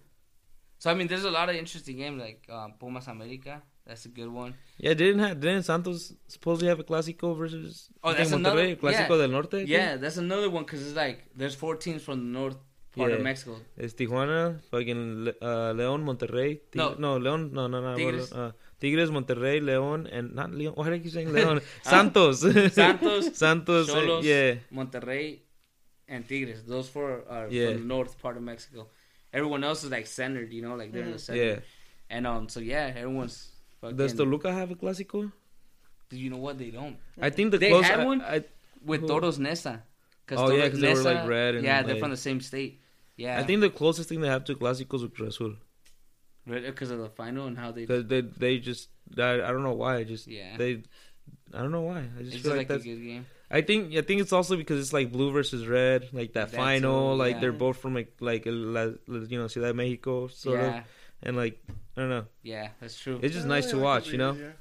So 0.80 0.90
I 0.92 0.94
mean, 0.96 1.08
there's 1.08 1.24
a 1.26 1.32
lot 1.32 1.50
of 1.50 1.56
interesting 1.56 1.98
games 1.98 2.20
like 2.20 2.42
um, 2.50 2.74
Pumas 2.80 3.08
America. 3.08 3.62
That's 3.88 4.06
a 4.06 4.10
good 4.10 4.30
one. 4.30 4.56
Yeah, 4.78 4.94
didn't 4.96 5.20
have 5.20 5.40
didn't 5.40 5.64
Santos 5.64 6.14
supposedly 6.28 6.68
have 6.70 6.80
a 6.80 6.84
clásico 6.84 7.38
versus 7.38 7.90
Oh, 8.04 8.14
that's 8.14 8.32
another- 8.32 8.76
clásico 8.76 9.12
yeah. 9.16 9.18
del 9.22 9.30
norte? 9.30 9.60
Yeah, 9.68 9.98
that's 9.98 10.18
another 10.18 10.50
one 10.50 10.64
because 10.64 10.82
it's 10.86 10.96
like 10.96 11.18
there's 11.36 11.56
four 11.56 11.76
teams 11.76 12.02
from 12.04 12.18
the 12.20 12.40
north 12.40 12.58
part 12.96 13.12
Yeah. 13.12 13.18
of 13.18 13.24
Mexico. 13.24 13.58
It's 13.78 13.94
Tijuana, 13.94 14.60
fucking 14.72 15.28
uh, 15.42 15.72
León, 15.80 16.04
Monterrey. 16.04 16.52
Tig- 16.72 16.76
No. 16.82 16.96
no, 17.06 17.20
León, 17.20 17.52
no, 17.52 17.68
no, 17.68 17.80
no. 17.82 17.96
Tigres. 17.96 18.32
Uh, 18.32 18.52
Tigres, 18.80 19.10
Monterrey, 19.12 19.62
León, 19.62 20.08
and 20.12 20.34
not 20.34 20.50
León. 20.52 20.76
Why 20.76 20.92
I 20.92 21.00
keep 21.00 21.12
saying 21.12 21.28
León? 21.38 21.62
Santos. 21.84 22.40
Santos, 22.74 23.38
Santos. 23.38 23.90
uh, 23.90 24.20
yeah. 24.24 24.56
Monterrey, 24.74 25.40
and 26.08 26.28
Tigres. 26.28 26.64
Those 26.64 26.88
four 26.90 27.24
are 27.30 27.48
Yeah. 27.50 27.68
from 27.70 27.82
the 27.82 27.88
north 27.96 28.20
part 28.20 28.36
of 28.38 28.44
Mexico. 28.44 28.88
Everyone 29.32 29.64
else 29.64 29.84
is 29.84 29.92
like 29.92 30.08
centered, 30.08 30.52
you 30.54 30.62
know, 30.62 30.76
like 30.76 30.92
they're 30.92 31.04
in 31.04 31.12
the 31.12 31.18
Mhm. 31.18 31.28
center. 31.28 31.44
Yeah. 31.44 31.60
And 32.10 32.26
um, 32.26 32.50
so 32.50 32.60
yeah, 32.62 32.92
everyone's. 32.96 33.52
Fucking, 33.82 33.98
Does 33.98 34.14
Toluca 34.14 34.52
have 34.54 34.72
a 34.72 34.76
clásico? 34.76 35.32
You 36.12 36.30
know 36.30 36.38
what? 36.38 36.58
They 36.58 36.70
don't. 36.72 36.98
I 37.22 37.30
think 37.30 37.52
the 37.52 37.58
They 37.58 37.70
close. 37.70 37.86
had 37.86 38.00
I- 38.02 38.06
one? 38.06 38.22
I, 38.22 38.44
With 38.84 39.02
Who? 39.02 39.08
Toros 39.08 39.38
Neza. 39.40 39.82
Cause 40.28 40.38
Oh, 40.40 40.52
yeah, 40.52 40.70
Toros 40.70 40.72
'cause 40.72 40.82
they 40.82 40.94
were 40.94 41.02
like 41.16 41.28
red 41.28 41.56
and 41.56 41.64
yeah, 41.64 41.82
they're 41.82 41.96
like- 41.96 42.02
from 42.02 42.12
the 42.12 42.18
same 42.18 42.40
state. 42.42 42.82
Yeah, 43.18 43.40
I 43.40 43.44
think 43.44 43.62
the 43.62 43.70
closest 43.70 44.10
thing 44.10 44.22
they 44.22 44.28
have 44.28 44.44
to 44.46 44.56
clásicos 44.56 45.04
is 45.04 45.10
Cruz 45.16 45.36
Azul. 45.36 45.56
because 46.46 46.92
of 46.92 47.00
the 47.00 47.10
final 47.10 47.48
and 47.48 47.58
how 47.58 47.72
they. 47.72 47.82
Because 47.86 48.06
they, 48.08 48.22
they 48.22 48.58
just, 48.60 48.90
I, 49.18 49.36
I 49.36 49.52
don't 49.52 49.64
know 49.64 49.74
why. 49.74 49.98
I 49.98 50.04
Just, 50.04 50.28
Yeah. 50.28 50.58
they, 50.58 50.84
I 51.54 51.60
don't 51.60 51.72
know 51.72 51.82
why. 51.82 52.00
I 52.18 52.22
just 52.24 52.36
It's 52.36 52.44
feel 52.44 52.52
like, 52.52 52.58
like 52.60 52.70
a 52.70 52.74
that's. 52.74 52.84
good 52.84 53.04
game. 53.04 53.26
I 53.50 53.62
think 53.62 53.96
I 53.96 54.02
think 54.02 54.22
it's 54.22 54.34
also 54.34 54.58
because 54.58 54.80
it's 54.82 54.92
like 54.92 55.12
blue 55.12 55.32
versus 55.32 55.68
red, 55.68 56.10
like 56.14 56.34
that, 56.34 56.50
That 56.52 56.58
final, 56.58 57.14
too, 57.14 57.20
like 57.20 57.36
yeah. 57.36 57.40
they're 57.42 57.52
both 57.54 57.78
from 57.78 57.94
like 57.94 58.14
like 58.20 58.44
la, 58.46 58.86
you 59.08 59.38
know 59.40 59.48
Ciudad 59.48 59.68
de 59.68 59.74
Mexico 59.76 60.28
sort 60.28 60.60
yeah, 60.60 60.80
of, 60.80 60.84
and 61.24 61.38
like 61.38 61.64
I 61.98 62.02
don't 62.02 62.10
know, 62.10 62.26
yeah, 62.44 62.70
that's 62.80 62.98
true. 63.00 63.20
it's 63.24 63.34
just 63.34 63.48
nice 63.48 63.68
to 63.72 63.78
watch, 63.80 64.08
you 64.10 64.18
know. 64.18 64.34
yeah. 64.34 64.52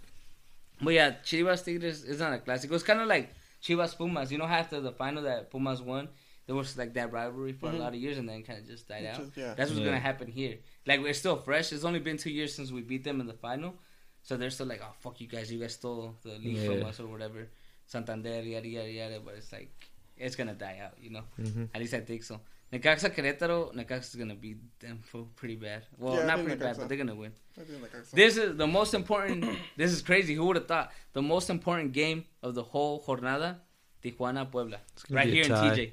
But 0.80 0.94
yeah, 0.94 1.12
Chivas 1.24 1.64
Tigres 1.64 2.04
is 2.04 2.18
not 2.20 2.32
a 2.32 2.38
classic. 2.38 2.70
It 2.70 2.72
was 2.72 2.82
kind 2.82 3.00
of 3.00 3.06
like 3.06 3.32
Chivas 3.62 3.96
Pumas. 3.96 4.30
You 4.32 4.38
know, 4.38 4.44
after 4.44 4.80
the 4.80 4.92
final 4.92 5.22
that 5.22 5.50
Pumas 5.50 5.80
won, 5.80 6.08
there 6.46 6.54
was 6.56 6.76
like 6.76 6.92
that 6.94 7.12
rivalry 7.12 7.52
for 7.52 7.68
Mhm. 7.70 7.74
a 7.74 7.78
lot 7.78 7.94
of 7.94 8.00
years, 8.00 8.18
and 8.18 8.28
then 8.28 8.42
kind 8.42 8.58
of 8.60 8.66
just 8.66 8.86
died 8.88 9.02
Which 9.04 9.14
out. 9.14 9.20
is- 9.20 9.36
yeah. 9.36 9.54
That's 9.54 9.70
what's 9.70 9.80
Yeah. 9.80 9.86
gonna 9.86 10.00
happen 10.00 10.28
here. 10.30 10.58
Like 10.86 11.00
we're 11.00 11.14
still 11.14 11.36
fresh. 11.36 11.72
It's 11.72 11.84
only 11.84 12.00
been 12.00 12.16
two 12.18 12.30
years 12.30 12.54
since 12.54 12.70
we 12.72 12.82
beat 12.82 13.04
them 13.04 13.20
in 13.20 13.26
the 13.26 13.34
final, 13.34 13.74
so 14.22 14.36
they're 14.36 14.50
still 14.50 14.66
like, 14.66 14.80
"Oh 14.82 14.92
fuck 15.00 15.20
you 15.20 15.28
guys! 15.28 15.50
You 15.52 15.58
guys 15.60 15.74
stole 15.74 16.16
the 16.22 16.38
league 16.38 16.66
from 16.66 16.84
us 16.84 16.98
or 17.00 17.06
whatever." 17.06 17.48
Santander, 17.86 18.42
yada 18.42 18.68
yada 18.68 18.90
yada. 18.90 19.20
But 19.20 19.34
it's 19.34 19.52
like 19.52 19.70
it's 20.16 20.36
gonna 20.36 20.54
die 20.54 20.78
out, 20.84 20.94
you 21.00 21.10
know. 21.10 21.22
hmm 21.36 21.64
At 21.74 21.80
least 21.80 21.94
I 21.94 22.00
think 22.00 22.22
so. 22.24 22.40
Necaxa 22.74 23.08
Querétaro, 23.14 23.72
Necaxa 23.74 24.00
is 24.10 24.14
gonna 24.16 24.34
beat 24.34 24.58
them 24.80 25.00
for 25.04 25.26
pretty 25.36 25.56
bad. 25.56 25.82
Well, 25.98 26.14
Yeah, 26.16 26.26
not 26.26 26.36
think 26.36 26.48
pretty 26.48 26.62
bad, 26.64 26.76
but 26.78 26.88
they're 26.88 26.98
gonna 26.98 27.14
win. 27.14 27.32
I 27.58 27.62
think 27.62 27.82
like 27.82 27.94
I 27.94 27.98
said. 28.02 28.16
This 28.16 28.36
is 28.36 28.56
the 28.56 28.66
most 28.66 28.94
important. 28.94 29.44
this 29.76 29.92
is 29.92 30.02
crazy. 30.02 30.34
Who 30.34 30.44
would 30.46 30.56
have 30.56 30.66
thought 30.66 30.92
the 31.12 31.22
most 31.22 31.50
important 31.50 31.92
game 31.92 32.24
of 32.42 32.54
the 32.54 32.62
whole 32.62 33.02
jornada? 33.06 33.56
Tijuana 34.02 34.50
Puebla, 34.50 34.78
right 35.10 35.26
here 35.28 35.44
in 35.44 35.48
tie. 35.50 35.70
TJ. 35.70 35.92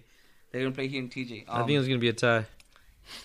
They're 0.52 0.62
gonna 0.64 0.76
play 0.76 0.88
here 0.90 1.02
in 1.02 1.08
TJ. 1.10 1.46
I 1.48 1.62
Um, 1.62 1.68
think 1.68 1.80
it's 1.80 1.88
gonna 1.88 2.00
be 2.00 2.10
a 2.10 2.14
tie. 2.14 2.46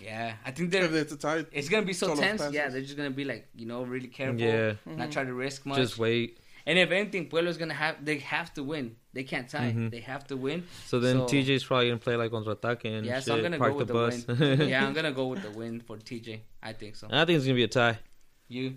yeah, 0.01 0.35
I 0.45 0.51
think 0.53 0.71
they're. 0.71 0.85
it's 0.95 1.13
a 1.13 1.17
tie, 1.17 1.45
It's 1.53 1.69
gonna 1.69 1.85
be 1.87 1.93
so 1.93 2.15
tense. 2.15 2.41
passes. 2.41 2.55
Yeah, 2.55 2.69
they're 2.69 2.83
just 2.83 2.97
gonna 2.97 3.11
be 3.11 3.25
like 3.25 3.49
you 3.55 3.67
know 3.67 3.83
really 3.83 4.09
careful. 4.09 4.41
Yeah, 4.41 4.75
Not 4.87 5.11
try 5.13 5.25
to 5.25 5.35
risk 5.35 5.67
much. 5.67 5.79
just 5.79 5.99
wait. 5.99 6.39
And 6.67 6.79
if 6.79 6.91
anything, 6.91 7.29
Puebla's 7.29 7.57
gonna 7.57 7.75
have. 7.75 8.05
They 8.05 8.19
have 8.19 8.53
to 8.55 8.63
win. 8.63 8.97
They 9.13 9.25
can't 9.25 9.49
tie. 9.49 9.73
Mhm. 9.73 9.91
They 9.91 10.01
have 10.01 10.27
to 10.29 10.37
win. 10.37 10.65
So 10.87 11.01
then 11.01 11.17
So- 11.19 11.27
TJ's 11.27 11.65
probably 11.65 11.89
gonna 11.89 11.99
play 11.99 12.17
like 12.17 12.31
contraataque 12.31 12.85
and 12.85 13.07
Yeah, 13.07 13.15
shit, 13.17 13.25
so 13.25 13.35
I'm 13.37 13.43
gonna 13.43 13.59
park 13.59 13.73
go 13.73 13.79
with 13.79 13.89
the 13.89 13.95
the, 13.95 13.99
bus. 13.99 14.27
win. 14.41 14.69
yeah, 14.73 14.85
I'm 14.87 14.93
gonna 14.93 15.13
go 15.13 15.27
with 15.29 15.43
the 15.43 15.51
win 15.51 15.81
for 15.81 15.97
TJ. 15.97 16.41
I 16.63 16.73
think 16.73 16.97
so. 16.97 17.07
I 17.11 17.25
think 17.25 17.37
it's 17.39 17.47
gonna 17.47 17.55
be 17.57 17.65
a 17.65 17.69
tie. 17.69 17.99
You 18.49 18.75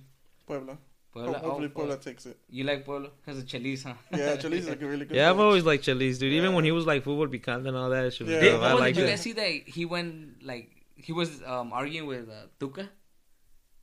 Puebla. 0.47 0.77
Puebla. 1.11 1.33
Ho- 1.39 1.47
hopefully 1.47 1.67
oh, 1.67 1.75
Puebla 1.77 1.93
oh, 1.95 1.97
takes 1.97 2.25
it. 2.27 2.37
You 2.49 2.63
like 2.63 2.85
Puebla 2.85 3.09
because 3.19 3.39
of 3.39 3.45
Chelis, 3.45 3.83
huh? 3.83 3.93
Yeah, 4.11 4.35
Chelis 4.37 4.59
is 4.59 4.69
like 4.69 4.81
a 4.81 4.87
really 4.87 5.05
good. 5.05 5.15
Yeah, 5.17 5.29
I've 5.31 5.39
always 5.39 5.63
liked 5.65 5.83
Chelis, 5.85 6.19
dude. 6.19 6.31
Even 6.33 6.49
Yeah. 6.51 6.55
when 6.55 6.65
he 6.65 6.71
was 6.71 6.85
like 6.85 7.03
football 7.03 7.27
picante 7.27 7.67
and 7.67 7.75
all 7.75 7.89
that 7.89 8.13
shit. 8.13 8.27
was 8.27 8.33
Yeah. 8.35 8.41
Did, 8.41 8.51
dope. 8.51 8.61
I 8.61 8.71
oh, 8.73 8.75
like 8.77 8.95
did 8.95 9.01
you 9.01 9.07
it. 9.07 9.09
guys 9.11 9.21
see 9.21 9.33
that 9.33 9.49
he 9.77 9.85
went 9.85 10.43
like 10.43 10.69
he 10.95 11.11
was 11.13 11.41
um, 11.43 11.73
arguing 11.73 12.07
with 12.07 12.29
uh, 12.29 12.45
Tuca? 12.59 12.87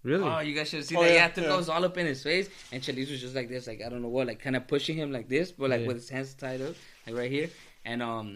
Really? 0.07 0.23
Oh, 0.25 0.39
you 0.39 0.55
guys 0.55 0.69
should 0.71 0.85
see 0.85 0.97
Oh, 0.97 1.03
that. 1.03 1.09
yeah, 1.13 1.15
Yeah, 1.27 1.31
Tuca 1.31 1.43
yeah. 1.51 1.57
was 1.57 1.69
all 1.69 1.85
up 1.85 1.97
in 1.99 2.07
his 2.07 2.23
face, 2.23 2.49
and 2.73 2.81
Chelis 2.83 3.11
was 3.11 3.21
just 3.21 3.35
like 3.35 3.49
this, 3.49 3.67
like 3.67 3.81
I 3.85 3.89
don't 3.91 4.03
know 4.03 4.09
what, 4.17 4.27
like 4.29 4.41
kind 4.41 4.55
of 4.57 4.67
pushing 4.69 4.97
him 4.97 5.11
like 5.13 5.29
this, 5.29 5.51
but 5.53 5.69
like 5.71 5.81
Yeah. 5.83 5.87
with 5.89 5.97
his 5.97 6.09
hands 6.09 6.33
tied 6.35 6.63
up, 6.63 6.75
like 7.07 7.17
right 7.17 7.31
here. 7.31 7.51
And 7.85 8.03
um, 8.03 8.29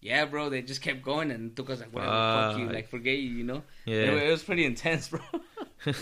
yeah, 0.00 0.24
bro, 0.26 0.48
they 0.50 0.62
just 0.62 0.82
kept 0.82 1.00
going, 1.02 1.30
and 1.30 1.54
Tuca's 1.54 1.80
like, 1.80 1.92
whatever, 1.94 2.12
fuck 2.12 2.58
you, 2.58 2.66
like 2.78 2.88
forget 2.88 3.16
you, 3.18 3.30
you 3.40 3.44
know. 3.44 3.62
yeah. 3.86 3.96
It, 4.10 4.22
it 4.28 4.30
was 4.30 4.42
pretty 4.42 4.64
intense, 4.64 5.08
bro. 5.12 5.20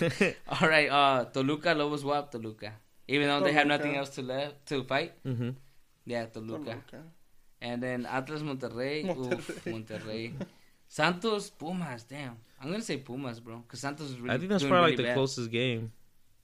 all 0.49 0.69
right, 0.69 0.89
uh, 0.91 1.25
Toluca, 1.27 1.75
Lobos 1.75 2.03
BUAP, 2.03 2.31
Toluca. 2.31 2.73
Even 3.09 3.29
though 3.29 3.41
they 3.41 3.53
have 3.53 3.67
nothing 3.67 3.97
else 3.97 4.11
to 4.17 4.23
left 4.23 4.67
to 4.67 4.85
fight, 4.85 5.13
Mm-hmm. 5.27 5.51
yeah, 6.07 6.27
Toluca. 6.27 6.65
Toluca. 6.65 7.03
And 7.61 7.83
then 7.83 8.07
Atlas 8.07 8.41
Monterrey. 8.43 9.05
Oof, 9.05 9.65
Monterrey. 9.67 9.73
Monterrey. 9.75 10.33
Santos 10.89 11.51
Pumas. 11.51 12.05
Damn. 12.05 12.37
I'm 12.61 12.71
gonna 12.71 12.83
say 12.83 12.99
Pumas, 12.99 13.41
bro. 13.41 13.59
Because 13.59 13.81
Santos 13.81 14.11
is 14.11 14.19
really. 14.21 14.35
I 14.35 14.39
think 14.39 14.51
that's 14.51 14.63
doing 14.63 14.71
probably 14.71 14.91
really 14.93 14.97
like 14.97 15.05
the 15.05 15.11
bad. 15.11 15.15
closest 15.15 15.51
game. 15.51 15.93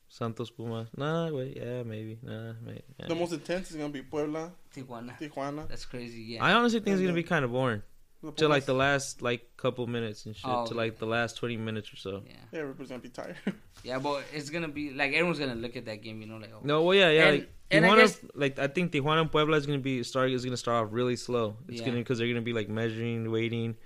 Santos 0.09 0.51
Pumas. 0.51 0.89
Nah, 0.97 1.31
wait, 1.31 1.57
yeah, 1.57 1.83
maybe. 1.83 2.19
Nah, 2.23 2.53
maybe. 2.65 2.83
yeah. 3.01 3.09
The 3.09 3.15
most 3.15 3.33
intense 3.33 3.71
is 3.71 3.77
gonna 3.77 3.89
be 3.89 4.03
Puebla, 4.03 4.53
Tijuana. 4.75 5.19
Tijuana. 5.19 5.69
That's 5.69 5.85
crazy. 5.85 6.23
Yeah. 6.23 6.45
I 6.45 6.53
honestly 6.53 6.81
think 6.81 6.95
it's 6.95 7.03
gonna 7.03 7.13
be 7.13 7.25
kind 7.25 7.45
of 7.45 7.51
boring 7.53 7.83
The 8.23 8.31
to 8.33 8.49
like 8.49 8.67
the 8.67 8.73
last 8.75 9.21
like 9.21 9.57
couple 9.57 9.87
minutes 9.89 10.25
and 10.27 10.35
shit. 10.37 10.47
Oh, 10.49 10.65
to 10.67 10.75
like 10.75 10.99
the 10.99 11.07
last 11.07 11.37
twenty 11.37 11.57
minutes 11.57 11.93
or 11.93 11.97
so. 11.97 12.23
yeah. 12.25 12.33
Yeah, 12.53 12.61
everybody's 12.61 12.91
gonna 12.91 13.03
be 13.03 13.09
tired. 13.11 13.37
Yeah, 13.85 13.99
but 14.01 14.25
it's 14.33 14.49
gonna 14.51 14.69
be 14.69 14.91
like 14.91 15.13
everyone's 15.13 15.39
gonna 15.39 15.55
look 15.55 15.77
at 15.77 15.85
that 15.87 16.03
game, 16.03 16.21
you 16.21 16.27
know, 16.27 16.39
like 16.39 16.51
oh, 16.55 16.61
No, 16.65 16.83
well, 16.83 16.95
yeah, 16.97 17.11
yeah. 17.11 17.23
And- 17.29 17.39
like, 17.39 17.51
and 17.71 17.85
I 17.85 17.89
Tijuana, 17.89 17.97
guess- 17.99 18.21
like 18.35 18.59
I 18.61 18.67
think 18.69 18.93
Tijuana 18.93 19.21
and 19.23 19.31
Puebla 19.31 19.57
is 19.57 19.67
gonna 19.67 19.79
be 19.79 20.03
start 20.05 20.31
is 20.31 20.45
gonna 20.45 20.57
start 20.57 20.87
off 20.87 20.93
really 20.93 21.17
slow. 21.17 21.57
It's 21.69 21.81
Yeah. 21.81 21.87
gonna 21.87 21.99
because 21.99 22.19
they're 22.19 22.29
gonna 22.29 22.43
be 22.43 22.53
like 22.53 22.69
measuring, 22.69 23.31
waiting. 23.31 23.77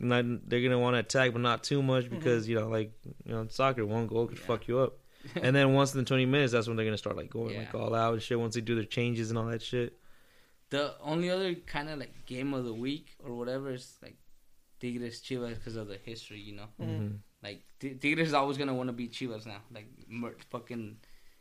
Not, 0.00 0.48
they're 0.48 0.62
gonna 0.62 0.78
want 0.78 0.94
to 0.94 1.00
attack, 1.00 1.32
but 1.32 1.40
not 1.40 1.62
too 1.64 1.82
much 1.82 2.04
Mm-hmm. 2.06 2.16
because 2.16 2.48
you 2.48 2.58
know, 2.58 2.68
like 2.68 2.92
you 3.24 3.32
know, 3.32 3.46
soccer, 3.48 3.84
one 3.86 4.06
goal 4.06 4.26
could 4.26 4.38
Yeah. 4.38 4.44
fuck 4.44 4.68
you 4.68 4.78
up. 4.78 4.98
and 5.42 5.54
then 5.54 5.74
once 5.74 5.92
in 5.94 5.98
the 6.00 6.04
twenty 6.04 6.26
minutes, 6.26 6.52
that's 6.52 6.66
when 6.68 6.76
they're 6.76 6.86
gonna 6.86 6.96
start 6.98 7.16
like 7.16 7.30
going 7.30 7.52
Yeah. 7.54 7.60
like 7.60 7.74
all 7.74 7.94
out 7.94 8.14
and 8.14 8.22
shit. 8.22 8.38
Once 8.38 8.54
they 8.54 8.60
do 8.60 8.74
their 8.74 8.84
changes 8.84 9.30
and 9.30 9.38
all 9.38 9.46
that 9.46 9.62
shit. 9.62 9.98
The 10.70 10.94
only 11.02 11.30
other 11.30 11.54
kind 11.54 11.88
of 11.88 11.98
like 11.98 12.26
game 12.26 12.52
of 12.54 12.64
the 12.64 12.74
week 12.74 13.16
or 13.24 13.34
whatever 13.34 13.72
is 13.72 13.98
like 14.02 14.16
Tigres 14.80 15.20
Chivas 15.22 15.54
because 15.54 15.76
of 15.76 15.88
the 15.88 15.96
history, 16.04 16.40
you 16.40 16.54
know. 16.56 16.68
Mhm. 16.80 16.86
Mhm. 17.00 17.18
Like 17.42 17.62
T- 17.80 17.94
Tigres 17.94 18.28
is 18.28 18.34
always 18.34 18.58
gonna 18.58 18.74
want 18.74 18.88
to 18.88 18.92
beat 18.92 19.12
Chivas 19.12 19.46
now, 19.46 19.60
like 19.72 19.88
mur- 20.08 20.36
fucking 20.50 20.98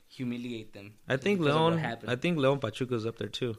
humiliate 0.07 0.73
them. 0.73 0.93
I 1.07 1.17
think 1.17 1.39
because 1.39 1.55
of 1.55 1.61
what 1.61 1.69
Leon. 1.73 1.79
happened. 1.79 2.11
I 2.11 2.15
think 2.15 2.37
Leon 2.37 2.59
Pachuca's 2.59 3.05
up 3.05 3.17
there 3.17 3.27
too. 3.27 3.57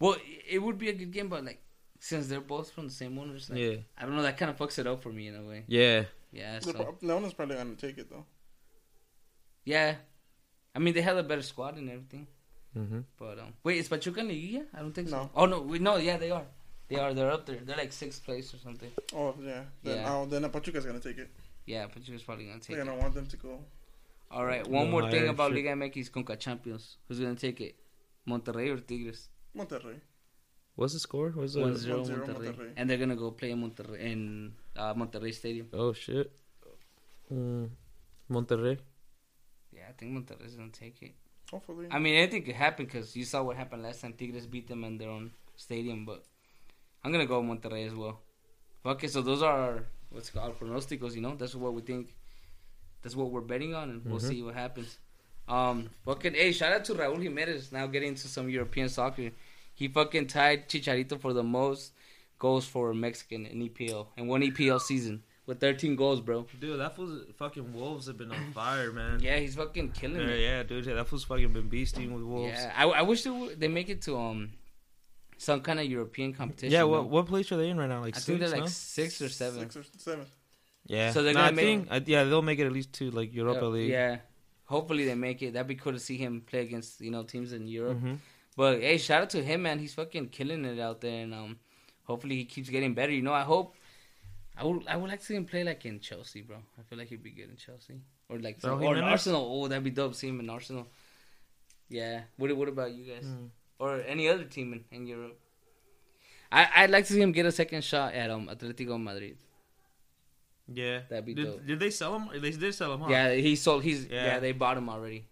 Well, 0.00 0.16
it 0.48 0.58
would 0.60 0.78
be 0.78 0.88
a 0.88 0.92
good 0.92 1.12
game, 1.12 1.28
but 1.28 1.44
like 1.44 1.62
since 2.08 2.24
they're 2.28 2.48
both 2.54 2.68
from 2.74 2.84
the 2.90 2.92
same 3.02 3.18
owners. 3.18 3.48
Like, 3.50 3.58
Yeah, 3.64 3.76
I 3.98 4.00
don't 4.04 4.14
know. 4.16 4.22
That 4.28 4.36
kind 4.40 4.50
of 4.50 4.56
fucks 4.58 4.78
it 4.78 4.86
up 4.86 5.02
for 5.02 5.12
me 5.18 5.24
in 5.30 5.36
a 5.36 5.44
way. 5.50 5.60
yeah. 5.68 6.04
Yeah. 6.40 6.58
The 6.58 6.64
So 6.64 6.72
pro- 6.72 6.98
Leona's 7.08 7.32
probably 7.38 7.56
gonna 7.56 7.76
take 7.86 7.96
it 8.02 8.08
though. 8.10 8.26
yeah, 9.64 9.94
I 10.74 10.78
mean 10.80 10.92
they 10.94 11.00
have 11.02 11.16
a 11.16 11.22
better 11.22 11.42
squad 11.52 11.76
and 11.78 11.88
everything. 11.88 12.26
hmm 12.74 13.00
But 13.18 13.38
um, 13.38 13.52
wait, 13.62 13.78
is 13.78 13.88
Pachuca 13.88 14.20
in 14.20 14.28
Liguilla? 14.28 14.64
I 14.74 14.80
don't 14.80 14.92
think 14.98 15.08
so. 15.08 15.30
Oh 15.34 15.46
no, 15.46 15.60
we 15.60 15.78
no, 15.78 15.96
yeah, 15.96 16.16
they 16.16 16.30
are. 16.38 16.46
They 16.88 16.96
are. 16.96 17.14
They're 17.14 17.30
up 17.30 17.46
there. 17.46 17.60
They're 17.66 17.76
like 17.84 17.92
sixth 17.92 18.24
place 18.24 18.52
or 18.54 18.58
something. 18.58 18.90
Oh 19.14 19.34
yeah. 19.40 19.62
Then 19.82 19.96
Yeah. 19.98 20.14
oh, 20.14 20.26
then 20.26 20.42
Pachuca's 20.50 20.84
gonna 20.84 21.00
take 21.08 21.18
it. 21.18 21.30
Yeah, 21.66 21.86
Pachuca's 21.86 22.22
probably 22.28 22.44
gonna 22.46 22.58
take 22.60 22.76
They're 22.76 22.82
it. 22.82 22.86
gonna 22.90 22.98
want 23.04 23.14
them 23.14 23.26
to 23.34 23.36
go. 23.36 23.60
All 24.30 24.44
right, 24.44 24.66
one 24.66 24.86
No 24.86 24.90
more 24.90 25.10
thing 25.10 25.28
about 25.28 25.52
shit. 25.52 25.64
Liga 25.64 25.70
MX 25.82 26.10
Conca 26.10 26.36
Champions. 26.46 26.84
Who's 27.06 27.20
gonna 27.20 27.36
take 27.46 27.60
it? 27.68 27.76
Monterrey 28.28 28.68
or 28.74 28.80
Tigres? 28.80 29.28
Monterrey. 29.56 30.00
What's 30.76 30.92
the 30.92 30.98
score? 30.98 31.30
What's 31.30 31.54
the? 31.54 31.60
1-0 31.60 31.86
1-0 31.86 32.06
Monterrey. 32.26 32.26
Monterrey. 32.54 32.72
And 32.76 32.90
they're 32.90 32.98
gonna 32.98 33.16
go 33.16 33.30
play 33.30 33.50
in 33.52 33.62
Monterrey 33.62 34.00
in 34.00 34.52
uh, 34.76 34.94
Monterrey 34.94 35.32
Stadium. 35.32 35.68
Oh 35.72 35.92
shit. 35.92 36.32
Mm, 37.32 37.70
Monterrey. 38.30 38.78
Yeah, 39.72 39.82
I 39.88 39.92
think 39.92 40.12
Monterrey's 40.12 40.54
gonna 40.56 40.70
take 40.70 41.02
it. 41.02 41.12
Hopefully. 41.50 41.86
I 41.90 41.98
mean, 41.98 42.14
anything 42.16 42.42
could 42.42 42.54
happen 42.56 42.86
because 42.86 43.14
you 43.14 43.24
saw 43.24 43.42
what 43.42 43.56
happened 43.56 43.82
last 43.82 44.00
time. 44.00 44.14
Tigres 44.14 44.46
beat 44.46 44.66
them 44.66 44.82
in 44.84 44.98
their 44.98 45.10
own 45.10 45.30
stadium, 45.56 46.04
but 46.04 46.24
I'm 47.04 47.12
gonna 47.12 47.26
go 47.26 47.42
Monterrey 47.42 47.86
as 47.86 47.94
well. 47.94 48.20
Okay, 48.84 49.06
so 49.06 49.22
those 49.22 49.42
are 49.42 49.56
our, 49.56 49.84
what's 50.10 50.30
called 50.30 50.50
our 50.52 50.54
pronosticos. 50.54 51.14
You 51.14 51.20
know, 51.20 51.36
that's 51.36 51.54
what 51.54 51.72
we 51.72 51.82
think. 51.82 52.14
That's 53.02 53.14
what 53.14 53.30
we're 53.30 53.42
betting 53.42 53.74
on, 53.74 53.90
and 53.90 54.04
we'll 54.04 54.18
Mhm. 54.20 54.28
see 54.28 54.42
what 54.42 54.54
happens. 54.54 54.98
Um, 55.46 55.90
fucking, 56.06 56.34
hey, 56.34 56.52
shout 56.52 56.72
out 56.72 56.84
to 56.86 56.94
Raúl 56.94 57.18
Jiménez 57.18 57.70
now 57.70 57.86
getting 57.86 58.08
into 58.10 58.28
some 58.28 58.48
European 58.48 58.88
soccer. 58.88 59.30
He 59.74 59.88
fucking 59.88 60.28
tied 60.28 60.68
Chicharito 60.68 61.20
for 61.20 61.32
the 61.32 61.42
most 61.42 61.92
goals 62.38 62.66
for 62.66 62.90
a 62.90 62.94
Mexican 62.94 63.46
in 63.46 63.68
EPL 63.68 64.06
in 64.16 64.26
one 64.28 64.42
EPL 64.42 64.80
season 64.80 65.22
with 65.46 65.60
13 65.60 65.96
goals, 65.96 66.20
bro. 66.20 66.46
Dude, 66.60 66.78
that 66.80 66.94
fool's 66.96 67.22
fucking 67.36 67.72
Wolves 67.74 68.06
have 68.06 68.16
been 68.16 68.30
on 68.30 68.52
fire, 68.52 68.92
man. 68.92 69.20
Yeah, 69.20 69.36
he's 69.38 69.54
fucking 69.56 69.90
killing 69.92 70.20
Yeah, 70.20 70.34
it. 70.34 70.40
yeah, 70.40 70.62
dude, 70.62 70.84
that 70.84 71.06
fool's 71.06 71.24
fucking 71.24 71.52
been 71.52 71.68
beasting 71.68 72.12
with 72.12 72.22
Wolves. 72.22 72.54
Yeah, 72.54 72.72
I, 72.76 72.84
I 72.84 73.02
wish 73.02 73.22
they, 73.24 73.30
would, 73.30 73.58
they 73.60 73.68
make 73.68 73.88
it 73.88 74.02
to 74.02 74.16
um 74.16 74.52
some 75.36 75.60
kind 75.60 75.80
of 75.80 75.86
European 75.86 76.32
competition. 76.32 76.72
Yeah, 76.72 76.84
what 76.84 77.08
what 77.08 77.26
place 77.26 77.50
are 77.52 77.56
they 77.56 77.68
in 77.68 77.76
right 77.76 77.88
now? 77.88 78.00
Like 78.00 78.14
I 78.16 78.18
six, 78.18 78.26
think 78.26 78.40
they're 78.40 78.48
like 78.50 78.60
no? 78.60 78.66
six 78.66 79.20
or 79.20 79.28
seven. 79.28 79.60
Six 79.70 79.76
or 79.76 79.84
seven. 79.98 80.26
Yeah. 80.86 81.12
So 81.12 81.22
they're 81.22 81.32
No, 81.34 81.40
gonna 81.40 81.48
I 81.48 81.52
make- 81.52 81.64
think, 81.64 81.88
I, 81.90 82.02
yeah, 82.06 82.24
they'll 82.24 82.42
make 82.42 82.58
it 82.58 82.66
at 82.66 82.72
least 82.72 82.92
to 82.94 83.10
like 83.10 83.34
Europa 83.34 83.60
Yeah, 83.62 83.66
League. 83.68 83.90
Yeah, 83.90 84.16
hopefully 84.64 85.04
they 85.06 85.14
make 85.14 85.42
it. 85.42 85.52
That'd 85.54 85.66
be 85.66 85.74
cool 85.74 85.92
to 85.94 85.98
see 85.98 86.16
him 86.16 86.42
play 86.46 86.60
against 86.60 87.00
you 87.00 87.10
know 87.10 87.22
teams 87.24 87.52
in 87.52 87.66
Europe. 87.66 87.98
hmm 87.98 88.14
But 88.56 88.80
hey, 88.80 88.98
shout 88.98 89.22
out 89.22 89.30
to 89.30 89.42
him, 89.42 89.62
man. 89.62 89.78
He's 89.78 89.94
fucking 89.94 90.28
killing 90.28 90.64
it 90.64 90.78
out 90.78 91.00
there, 91.00 91.22
and 91.24 91.34
um, 91.34 91.58
hopefully 92.04 92.36
he 92.36 92.44
keeps 92.44 92.68
getting 92.68 92.94
better. 92.94 93.12
You 93.12 93.22
know, 93.22 93.32
I 93.32 93.42
hope. 93.42 93.74
I 94.56 94.64
would, 94.64 94.86
I 94.86 94.96
would 94.96 95.10
like 95.10 95.18
to 95.18 95.26
see 95.26 95.34
him 95.34 95.46
play 95.46 95.64
like 95.64 95.84
in 95.84 95.98
Chelsea, 95.98 96.40
bro. 96.42 96.56
I 96.78 96.82
feel 96.82 96.96
like 96.96 97.08
he'd 97.08 97.24
be 97.24 97.32
good 97.32 97.50
in 97.50 97.56
Chelsea, 97.56 97.94
or 98.28 98.38
like 98.38 98.58
or 98.62 98.96
in 98.96 99.02
Arsenal. 99.02 99.48
Oh, 99.50 99.66
that'd 99.66 99.82
be 99.82 99.90
dope. 99.90 100.14
See 100.14 100.28
him 100.28 100.38
in 100.38 100.48
Arsenal. 100.48 100.86
Yeah. 101.88 102.22
What 102.36 102.56
What 102.56 102.68
about 102.68 102.92
you 102.92 103.04
guys? 103.04 103.24
Mm. 103.24 103.48
or 103.78 104.00
any 104.06 104.28
other 104.28 104.44
team 104.44 104.72
in, 104.72 104.84
in 104.96 105.06
Europe. 105.06 105.38
I 106.52 106.68
I'd 106.76 106.90
like 106.90 107.06
to 107.06 107.12
see 107.12 107.20
him 107.20 107.32
get 107.32 107.46
a 107.46 107.52
second 107.52 107.82
shot 107.82 108.14
at 108.14 108.30
um 108.30 108.48
Atletico 108.48 109.02
Madrid. 109.02 109.38
Yeah. 110.72 111.00
That'd 111.08 111.26
be 111.26 111.34
did, 111.34 111.44
dope. 111.44 111.66
did 111.66 111.80
they 111.80 111.90
sell 111.90 112.16
him? 112.16 112.28
They 112.40 112.50
did 112.50 112.74
sell 112.74 112.94
him, 112.94 113.00
huh? 113.00 113.08
Yeah, 113.10 113.34
he 113.34 113.56
sold. 113.56 113.82
He's 113.82 114.06
yeah. 114.06 114.26
Yeah. 114.26 114.38
they 114.38 114.52
bought 114.52 114.76
him 114.76 114.88
already. 114.88 115.26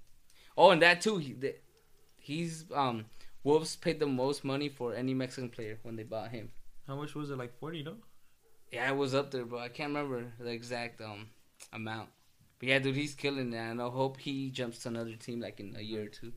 Oh, 0.57 0.71
and 0.71 0.83
that 0.83 1.01
too. 1.01 1.19
He, 1.19 1.33
they, 1.33 1.55
he's 2.23 2.65
um 2.75 3.05
Wolves 3.45 3.75
paid 3.77 3.99
the 3.99 4.07
most 4.07 4.45
money 4.45 4.69
for 4.69 4.95
any 4.95 5.15
Mexican 5.15 5.51
player 5.51 5.79
when 5.83 5.97
they 5.97 6.05
bought 6.05 6.31
him. 6.31 6.51
How 6.87 6.95
much 6.97 7.15
was 7.15 7.31
it? 7.31 7.37
Like 7.39 7.53
40, 7.59 7.83
no? 7.83 7.95
Yeah, 8.71 8.89
it 8.91 8.97
was 8.97 9.15
up 9.15 9.31
there, 9.33 9.45
but 9.45 9.59
I 9.59 9.69
can't 9.69 9.89
remember 9.95 10.33
the 10.39 10.51
exact 10.51 11.01
um 11.01 11.29
amount. 11.73 12.09
But 12.59 12.69
yeah, 12.69 12.79
dude, 12.79 12.95
he's 12.97 13.15
killing 13.15 13.53
it, 13.53 13.57
and 13.57 13.83
I 13.83 13.89
hope 13.89 14.19
he 14.19 14.51
jumps 14.51 14.79
to 14.81 14.89
another 14.89 15.15
team 15.17 15.41
like 15.41 15.59
in 15.61 15.75
a 15.77 15.83
year 15.83 16.05
or 16.05 16.09
two. 16.09 16.33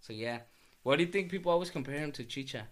So 0.00 0.12
yeah, 0.12 0.40
what 0.82 0.96
do 0.96 1.04
you 1.04 1.10
think? 1.12 1.30
People 1.30 1.52
always 1.52 1.70
compare 1.70 1.98
him 1.98 2.12
to 2.12 2.24
Chicha. 2.24 2.66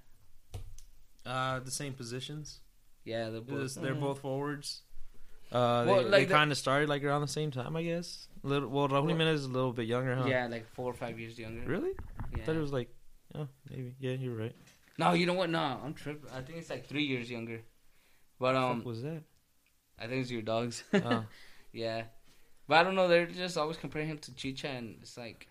Uh, 1.26 1.61
the 1.61 1.70
same 1.70 1.93
positions. 1.93 2.61
Yeah, 3.05 3.30
they're 3.30 3.41
both. 3.41 3.49
Because 3.49 3.74
They're 3.76 3.95
Mhm. 3.95 4.01
both 4.01 4.20
forwards. 4.20 4.82
Uh, 5.53 5.84
Well, 5.86 5.97
they, 5.97 6.03
like 6.05 6.11
they 6.12 6.24
the- 6.26 6.34
kind 6.34 6.53
of 6.53 6.59
started 6.59 6.88
like 6.88 7.03
around 7.05 7.22
the 7.22 7.28
same 7.28 7.51
time, 7.51 7.76
I 7.76 7.82
guess. 7.82 8.28
A 8.45 8.47
little, 8.47 8.68
well, 8.68 8.88
Raúl 8.88 9.09
Jimenez 9.09 9.41
is 9.41 9.47
a 9.47 9.51
little 9.51 9.72
bit 9.72 9.86
younger, 9.86 10.14
huh? 10.16 10.26
Yeah, 10.26 10.47
like 10.47 10.66
four 10.74 10.91
or 10.91 10.95
five 10.95 11.18
years 11.18 11.38
younger. 11.38 11.61
Really? 11.68 11.93
Yeah. 12.37 12.43
I 12.43 12.47
thought 12.47 12.57
it 12.57 12.61
was 12.61 12.72
like, 12.72 12.89
oh, 13.35 13.49
maybe. 13.70 13.95
Yeah, 13.99 14.12
you're 14.12 14.35
right. 14.35 14.55
No, 14.99 15.12
you 15.12 15.26
know 15.26 15.35
what? 15.35 15.51
No, 15.51 15.61
I'm 15.61 15.95
tripping. 15.95 16.31
I 16.31 16.43
think 16.43 16.59
it's 16.59 16.70
like 16.70 16.87
three 16.87 17.05
years 17.05 17.31
younger. 17.31 17.62
But 18.39 18.55
um, 18.57 18.78
What 18.78 18.87
was 18.87 19.03
that? 19.03 19.22
I 19.99 20.07
think 20.07 20.22
it's 20.22 20.31
your 20.31 20.43
dogs. 20.43 20.83
Oh. 20.95 21.24
yeah, 21.72 22.05
but 22.66 22.78
I 22.78 22.83
don't 22.85 22.95
know. 22.95 23.09
They're 23.09 23.26
just 23.26 23.57
always 23.59 23.76
comparing 23.76 24.09
him 24.09 24.18
to 24.18 24.35
Chicha, 24.35 24.68
and 24.68 24.97
it's 25.03 25.16
like, 25.18 25.49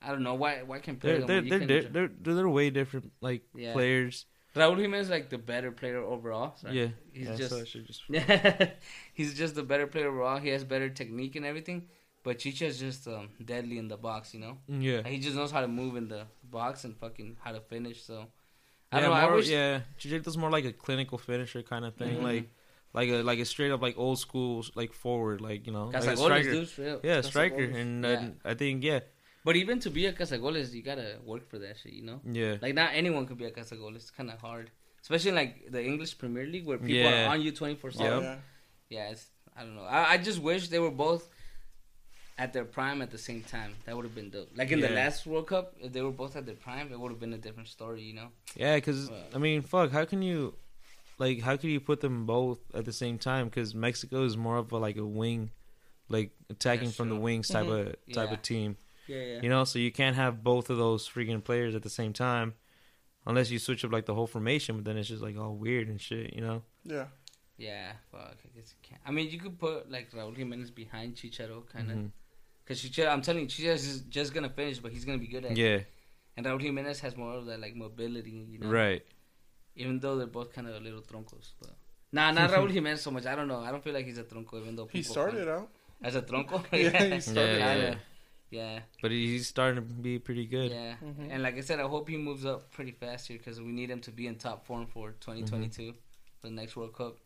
I 0.00 0.08
don't 0.10 0.22
know 0.22 0.34
why. 0.34 0.62
Why 0.62 0.78
compare 0.78 1.18
They're 1.18 1.26
them? 1.26 1.48
they're 1.48 1.58
they're, 1.68 1.78
can 1.80 1.92
they're, 1.92 2.08
they're 2.08 2.34
they're 2.36 2.48
way 2.48 2.70
different 2.70 3.12
like 3.20 3.42
Yeah. 3.54 3.72
players. 3.72 4.26
Raúl 4.56 4.76
Jiménez 4.76 5.00
is 5.02 5.10
like 5.10 5.28
the 5.28 5.38
better 5.38 5.70
player 5.70 5.98
overall. 5.98 6.56
so 6.56 6.70
Yeah, 6.70 6.88
he's 7.12 7.28
yeah, 7.28 7.36
just 7.36 7.50
so 7.50 7.62
just 7.64 8.02
he's 9.12 9.34
just 9.34 9.54
the 9.54 9.62
better 9.62 9.86
player 9.86 10.08
overall. 10.08 10.38
He 10.38 10.48
has 10.48 10.64
better 10.64 10.88
technique 10.88 11.36
and 11.36 11.44
everything. 11.44 11.86
But 12.28 12.38
Chicha 12.42 12.66
is 12.72 12.78
just 12.86 13.08
um, 13.08 13.26
deadly 13.52 13.76
in 13.82 13.88
the 13.88 13.96
box, 14.08 14.34
you 14.34 14.40
know. 14.44 14.54
yeah. 14.88 15.00
He 15.12 15.18
just 15.26 15.34
knows 15.38 15.50
how 15.56 15.62
to 15.66 15.68
move 15.80 15.96
in 16.00 16.06
the 16.14 16.22
box 16.58 16.84
and 16.86 16.94
fucking 17.04 17.36
how 17.44 17.52
to 17.52 17.60
finish. 17.60 17.98
So 18.10 18.16
I 18.92 18.96
yeah, 18.96 19.00
don't 19.00 19.10
know. 19.10 19.16
I 19.16 19.26
more, 19.26 19.34
wish 19.36 19.48
yeah. 19.48 19.80
Chicharito's 19.98 20.36
more 20.44 20.50
like 20.56 20.66
a 20.72 20.72
clinical 20.84 21.16
finisher 21.28 21.62
kind 21.72 21.84
of 21.88 21.92
thing, 22.00 22.16
Mhm. 22.18 22.22
like 22.30 22.46
like 22.98 23.08
a 23.14 23.18
like 23.30 23.38
a 23.44 23.46
straight 23.54 23.72
up 23.74 23.80
like 23.88 23.96
old 24.06 24.18
school 24.26 24.52
like 24.80 24.92
forward, 25.04 25.38
like 25.48 25.60
you 25.66 25.72
know, 25.76 25.86
like 25.86 26.04
a 26.04 26.16
striker. 26.16 26.52
dude, 26.52 26.68
straight 26.68 26.92
up. 26.94 27.04
Yeah, 27.10 27.20
striker, 27.32 27.64
and 27.80 28.04
Yeah. 28.04 28.28
I 28.52 28.54
think 28.60 28.84
yeah, 28.90 29.00
But 29.46 29.54
even 29.62 29.76
to 29.84 29.90
be 29.98 30.04
a 30.06 30.12
Cazagoles, 30.20 30.72
you 30.76 30.82
gotta 30.90 31.10
work 31.32 31.44
for 31.50 31.58
that 31.64 31.74
shit, 31.80 31.92
you 32.00 32.04
know. 32.08 32.18
yeah, 32.40 32.54
Like 32.64 32.74
not 32.80 32.90
anyone 33.02 33.24
could 33.28 33.38
be 33.44 33.46
a 33.52 33.54
Cazagoles. 33.58 33.96
It's 34.00 34.10
kind 34.18 34.30
of 34.34 34.38
hard, 34.48 34.66
especially 35.04 35.30
in, 35.34 35.36
like 35.42 35.52
the 35.76 35.82
English 35.92 36.12
Premier 36.22 36.46
League 36.54 36.66
where 36.68 36.78
people 36.78 36.96
Yeah. 36.96 37.26
are 37.26 37.30
on 37.34 37.40
you 37.44 37.52
twenty 37.60 37.76
four 37.80 37.90
seven. 38.02 38.22
Yeah, 38.96 39.10
it's, 39.12 39.26
I 39.56 39.60
don't 39.64 39.76
know. 39.78 39.84
I, 39.98 40.00
I 40.14 40.16
just 40.28 40.40
wish 40.50 40.62
they 40.68 40.78
were 40.86 40.96
both 41.06 41.24
at 42.38 42.52
their 42.52 42.64
prime 42.64 43.02
at 43.02 43.10
the 43.10 43.18
same 43.18 43.42
time. 43.42 43.74
That 43.84 43.96
would 43.96 44.04
have 44.04 44.14
been 44.14 44.30
dope. 44.30 44.50
Like 44.56 44.70
in 44.70 44.80
the 44.80 44.88
last 44.90 45.26
World 45.26 45.48
Cup, 45.48 45.74
if 45.80 45.92
they 45.92 46.00
were 46.02 46.12
both 46.12 46.36
at 46.36 46.46
their 46.46 46.54
prime, 46.54 46.92
it 46.92 46.98
would 46.98 47.10
have 47.10 47.18
been 47.20 47.32
a 47.32 47.38
different 47.38 47.68
story, 47.68 48.02
you 48.02 48.14
know. 48.14 48.28
yeah. 48.54 48.76
Because 48.76 49.10
Well- 49.10 49.24
I 49.34 49.38
mean, 49.38 49.62
fuck, 49.62 49.90
how 49.90 50.04
can 50.04 50.22
you 50.22 50.54
like 51.18 51.40
how 51.40 51.56
can 51.56 51.70
you 51.70 51.80
put 51.80 52.00
them 52.00 52.26
both 52.26 52.60
at 52.74 52.84
the 52.84 52.92
same 52.92 53.18
time? 53.18 53.46
Because 53.48 53.74
Mexico 53.74 54.24
is 54.24 54.36
more 54.36 54.56
of 54.58 54.70
a 54.72 54.78
like 54.78 54.96
a 54.96 55.04
wing, 55.04 55.50
like 56.08 56.30
attacking 56.48 56.88
That's 56.88 56.96
from 56.96 57.08
the 57.08 57.16
wings 57.16 57.48
type 57.48 57.66
Mhm. 57.66 57.80
of 57.80 57.86
type 58.12 58.28
Yeah. 58.28 58.34
of 58.34 58.42
team. 58.42 58.76
Yeah, 59.08 59.16
yeah. 59.24 59.40
You 59.42 59.48
know, 59.48 59.64
so 59.64 59.78
you 59.80 59.90
can't 59.90 60.14
have 60.16 60.44
both 60.44 60.70
of 60.70 60.76
those 60.78 61.08
freaking 61.08 61.42
players 61.42 61.74
at 61.74 61.82
the 61.82 61.90
same 61.90 62.12
time, 62.12 62.54
unless 63.26 63.50
you 63.50 63.58
switch 63.58 63.84
up 63.84 63.90
like 63.90 64.06
the 64.06 64.14
whole 64.14 64.26
formation. 64.28 64.76
But 64.76 64.84
then 64.84 64.96
it's 64.96 65.08
just 65.08 65.22
like 65.22 65.36
all 65.36 65.56
weird 65.56 65.88
and 65.88 66.00
shit. 66.00 66.34
You 66.34 66.42
know? 66.42 66.62
Yeah. 66.84 67.06
Yeah, 67.56 67.94
fuck. 68.12 68.36
I 68.44 68.48
guess 68.56 68.72
you 68.74 68.88
can't. 68.88 69.00
I 69.04 69.10
mean, 69.10 69.28
you 69.30 69.40
could 69.40 69.58
put 69.58 69.90
like 69.90 70.12
Raúl 70.12 70.36
Jiménez 70.36 70.72
behind 70.72 71.16
Chicharo, 71.16 71.66
kind 71.68 71.90
of. 71.90 71.96
Mhm. 71.96 72.10
Because 72.68 72.82
Chicharo, 72.82 73.08
I'm 73.10 73.22
telling 73.22 73.42
you, 73.42 73.46
Chicharo 73.46 73.74
is 73.74 74.02
just 74.10 74.34
gonna 74.34 74.50
finish, 74.50 74.78
but 74.78 74.92
he's 74.92 75.06
gonna 75.06 75.16
be 75.18 75.26
good 75.26 75.46
at 75.46 75.52
it. 75.52 75.56
Yeah. 75.56 75.78
And 76.36 76.44
Raúl 76.46 76.60
Jiménez 76.60 77.00
has 77.00 77.16
more 77.16 77.32
of 77.34 77.46
that 77.46 77.60
like 77.60 77.74
mobility, 77.74 78.46
you 78.50 78.58
know. 78.58 78.68
Right. 78.68 79.02
Even 79.74 79.98
though 80.00 80.16
they're 80.18 80.26
both 80.26 80.52
kind 80.52 80.68
of 80.68 80.74
a 80.76 80.80
little 80.80 81.00
troncos, 81.00 81.52
but. 81.60 81.70
Nah, 82.12 82.30
not 82.32 82.50
Raúl 82.50 82.70
Jiménez 82.70 82.98
so 82.98 83.10
much. 83.10 83.24
I 83.26 83.34
don't 83.34 83.48
know. 83.48 83.60
I 83.60 83.70
don't 83.70 83.82
feel 83.82 83.94
like 83.94 84.04
he's 84.04 84.18
a 84.18 84.24
tronco, 84.24 84.60
even 84.60 84.76
though 84.76 84.86
He 84.92 85.02
started 85.02 85.48
out. 85.48 85.70
as 86.02 86.14
a 86.14 86.22
tronco. 86.22 86.62
Yeah, 86.72 87.04
he 87.14 87.20
started 87.32 87.58
Yeah, 87.58 87.70
out. 87.70 87.78
yeah. 87.78 87.94
yeah, 88.50 88.80
But 89.02 89.12
he's 89.12 89.46
starting 89.48 89.76
to 89.76 89.80
be 89.82 90.18
pretty 90.18 90.44
good. 90.46 90.70
yeah. 90.70 90.94
Mhm. 91.02 91.28
And 91.30 91.42
like 91.42 91.56
I 91.56 91.60
said, 91.60 91.80
I 91.80 91.88
hope 91.88 92.08
he 92.08 92.16
moves 92.18 92.44
up 92.46 92.70
pretty 92.70 92.92
fast 92.92 93.28
here 93.28 93.38
because 93.38 93.60
we 93.60 93.72
need 93.72 93.90
him 93.90 94.00
to 94.02 94.10
be 94.10 94.26
in 94.26 94.36
top 94.36 94.66
form 94.66 94.86
for 94.86 95.12
2022 95.20 95.94
for 96.40 96.46
the 96.48 96.52
next 96.54 96.76
World 96.76 96.94
Cup. 96.94 97.16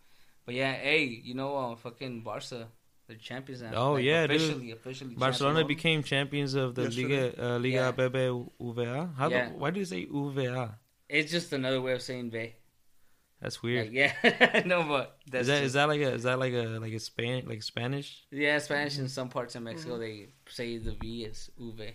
But 0.46 0.54
yeah, 0.54 0.72
hey, 0.72 1.04
you 1.04 1.34
know, 1.34 1.56
uh, 1.56 1.76
fucking 1.76 2.22
Barca, 2.22 2.68
they're 3.12 3.20
champions 3.20 3.62
now. 3.62 3.72
Oh, 3.74 3.96
yeah, 3.96 4.26
dude. 4.26 4.36
officially, 4.36 4.70
officially. 4.72 5.14
Barcelona 5.14 5.60
champions. 5.60 5.76
became 5.80 6.02
champions 6.02 6.54
of 6.54 6.74
the 6.74 6.82
Yesterday. 6.84 7.22
Liga 7.30 7.46
uh, 7.46 7.58
Liga 7.58 7.68
Yeah. 7.68 7.92
BBVA. 7.92 9.14
How 9.16 9.28
Yeah. 9.30 9.48
the, 9.48 9.54
why 9.56 9.70
do 9.70 9.78
you 9.80 9.86
say 9.86 10.00
UVA? 10.10 10.70
It's 11.08 11.30
just 11.30 11.52
another 11.52 11.80
way 11.80 11.92
of 11.92 12.02
saying 12.02 12.30
ve. 12.30 12.54
That's 13.40 13.60
weird. 13.62 13.88
Like, 13.88 13.94
yeah, 14.22 14.62
no, 14.66 14.84
but 14.84 15.18
that's 15.28 15.42
is 15.42 15.46
that 15.48 15.54
just, 15.56 15.64
is 15.66 15.72
that 15.72 15.88
like 15.88 16.00
a 16.00 16.12
is 16.14 16.22
that 16.22 16.38
like 16.38 16.52
a 16.52 16.78
like 16.78 16.92
a 16.92 17.00
span 17.00 17.42
like 17.46 17.62
Spanish? 17.64 18.22
yeah, 18.30 18.58
Spanish 18.58 18.98
in 18.98 19.08
some 19.08 19.28
parts 19.28 19.56
of 19.56 19.62
Mexico 19.64 19.96
Mhm. 19.96 20.00
they 20.00 20.28
say 20.48 20.78
the 20.78 20.92
V 20.92 21.24
is 21.24 21.50
uve. 21.60 21.90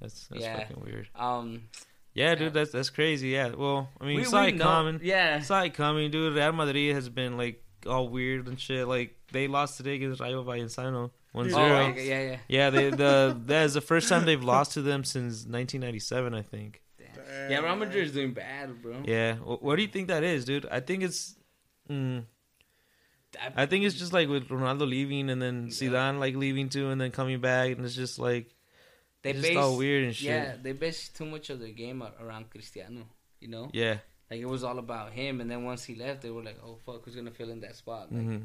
That's 0.00 0.26
that's 0.26 0.42
Yeah. 0.42 0.58
fucking 0.58 0.82
weird. 0.84 1.08
Um, 1.14 1.68
Yeah, 2.14 2.34
dude, 2.34 2.52
that's 2.54 2.72
that's 2.72 2.90
crazy. 2.90 3.28
Yeah. 3.28 3.50
Well, 3.54 3.88
I 4.00 4.04
mean, 4.04 4.16
we, 4.18 4.24
saw 4.24 4.42
we 4.42 4.48
it 4.48 4.56
know- 4.56 4.64
coming. 4.64 5.00
Yeah, 5.02 5.40
Saw 5.40 5.62
it 5.62 5.74
coming, 5.74 6.10
dude. 6.10 6.34
Real 6.34 6.52
Madrid 6.52 6.94
has 6.94 7.08
been 7.08 7.36
like 7.36 7.62
all 7.86 8.08
weird 8.08 8.48
and 8.48 8.58
shit. 8.60 8.86
Like 8.88 9.16
they 9.32 9.48
lost 9.48 9.76
today 9.78 9.94
against 9.96 10.20
Rayo 10.20 10.44
Vallecano, 10.44 11.10
1-0. 11.34 11.50
Yeah. 11.50 11.56
Oh, 11.56 11.68
yeah, 11.68 11.88
yeah, 11.88 12.02
yeah, 12.02 12.20
yeah. 12.20 12.36
yeah. 12.48 12.70
They 12.70 12.90
the 12.90 13.36
that 13.46 13.64
is 13.64 13.74
the 13.74 13.80
first 13.80 14.08
time 14.08 14.24
they've 14.24 14.42
lost 14.42 14.72
to 14.72 14.82
them 14.82 15.04
since 15.04 15.44
1997, 15.46 16.34
I 16.34 16.42
think. 16.42 16.82
Damn. 16.98 17.06
Damn. 17.14 17.50
Yeah, 17.50 17.58
Real. 17.60 17.76
Madrid 17.76 18.06
is 18.06 18.12
doing 18.12 18.32
bad, 18.32 18.80
bro. 18.82 19.02
Yeah. 19.04 19.34
Wh- 19.36 19.62
What 19.62 19.76
do 19.76 19.82
you 19.82 19.88
think 19.88 20.08
that 20.08 20.22
is, 20.24 20.44
dude? 20.44 20.66
I 20.70 20.80
think 20.80 21.02
it's. 21.02 21.34
Mm, 21.90 22.24
I- 23.40 23.62
I 23.62 23.66
think 23.66 23.84
it's 23.84 23.96
just 23.98 24.12
like 24.12 24.28
with 24.28 24.48
Ronaldo 24.48 24.88
leaving 24.88 25.30
and 25.30 25.40
then 25.40 25.64
Yeah. 25.64 25.70
Zidane 25.72 26.18
like 26.20 26.34
leaving 26.36 26.68
too 26.68 26.90
and 26.90 27.00
then 27.00 27.10
coming 27.10 27.40
back 27.40 27.72
and 27.72 27.84
it's 27.84 27.94
just 27.94 28.18
like 28.18 28.54
they 29.22 29.30
it's 29.30 29.40
just 29.40 29.48
base, 29.50 29.56
all 29.58 29.76
weird 29.78 30.04
and 30.04 30.14
shit. 30.14 30.26
Yeah, 30.26 30.56
they 30.60 30.72
base 30.72 31.08
too 31.08 31.24
much 31.24 31.48
of 31.50 31.58
their 31.60 31.70
game 31.70 32.02
around 32.20 32.50
Cristiano. 32.50 33.06
You 33.40 33.48
know, 33.48 33.70
Yeah. 33.72 33.98
like 34.30 34.40
it 34.40 34.46
was 34.48 34.62
all 34.64 34.78
about 34.78 35.12
him, 35.12 35.40
and 35.40 35.50
then 35.50 35.64
once 35.64 35.82
he 35.84 35.94
left, 35.94 36.22
they 36.22 36.30
were 36.30 36.42
like, 36.44 36.58
"Oh 36.64 36.76
fuck, 36.86 37.04
who's 37.04 37.16
gonna 37.16 37.30
fill 37.30 37.50
in 37.50 37.60
that 37.60 37.74
spot?" 37.76 38.12
Like, 38.12 38.22
hmm 38.22 38.36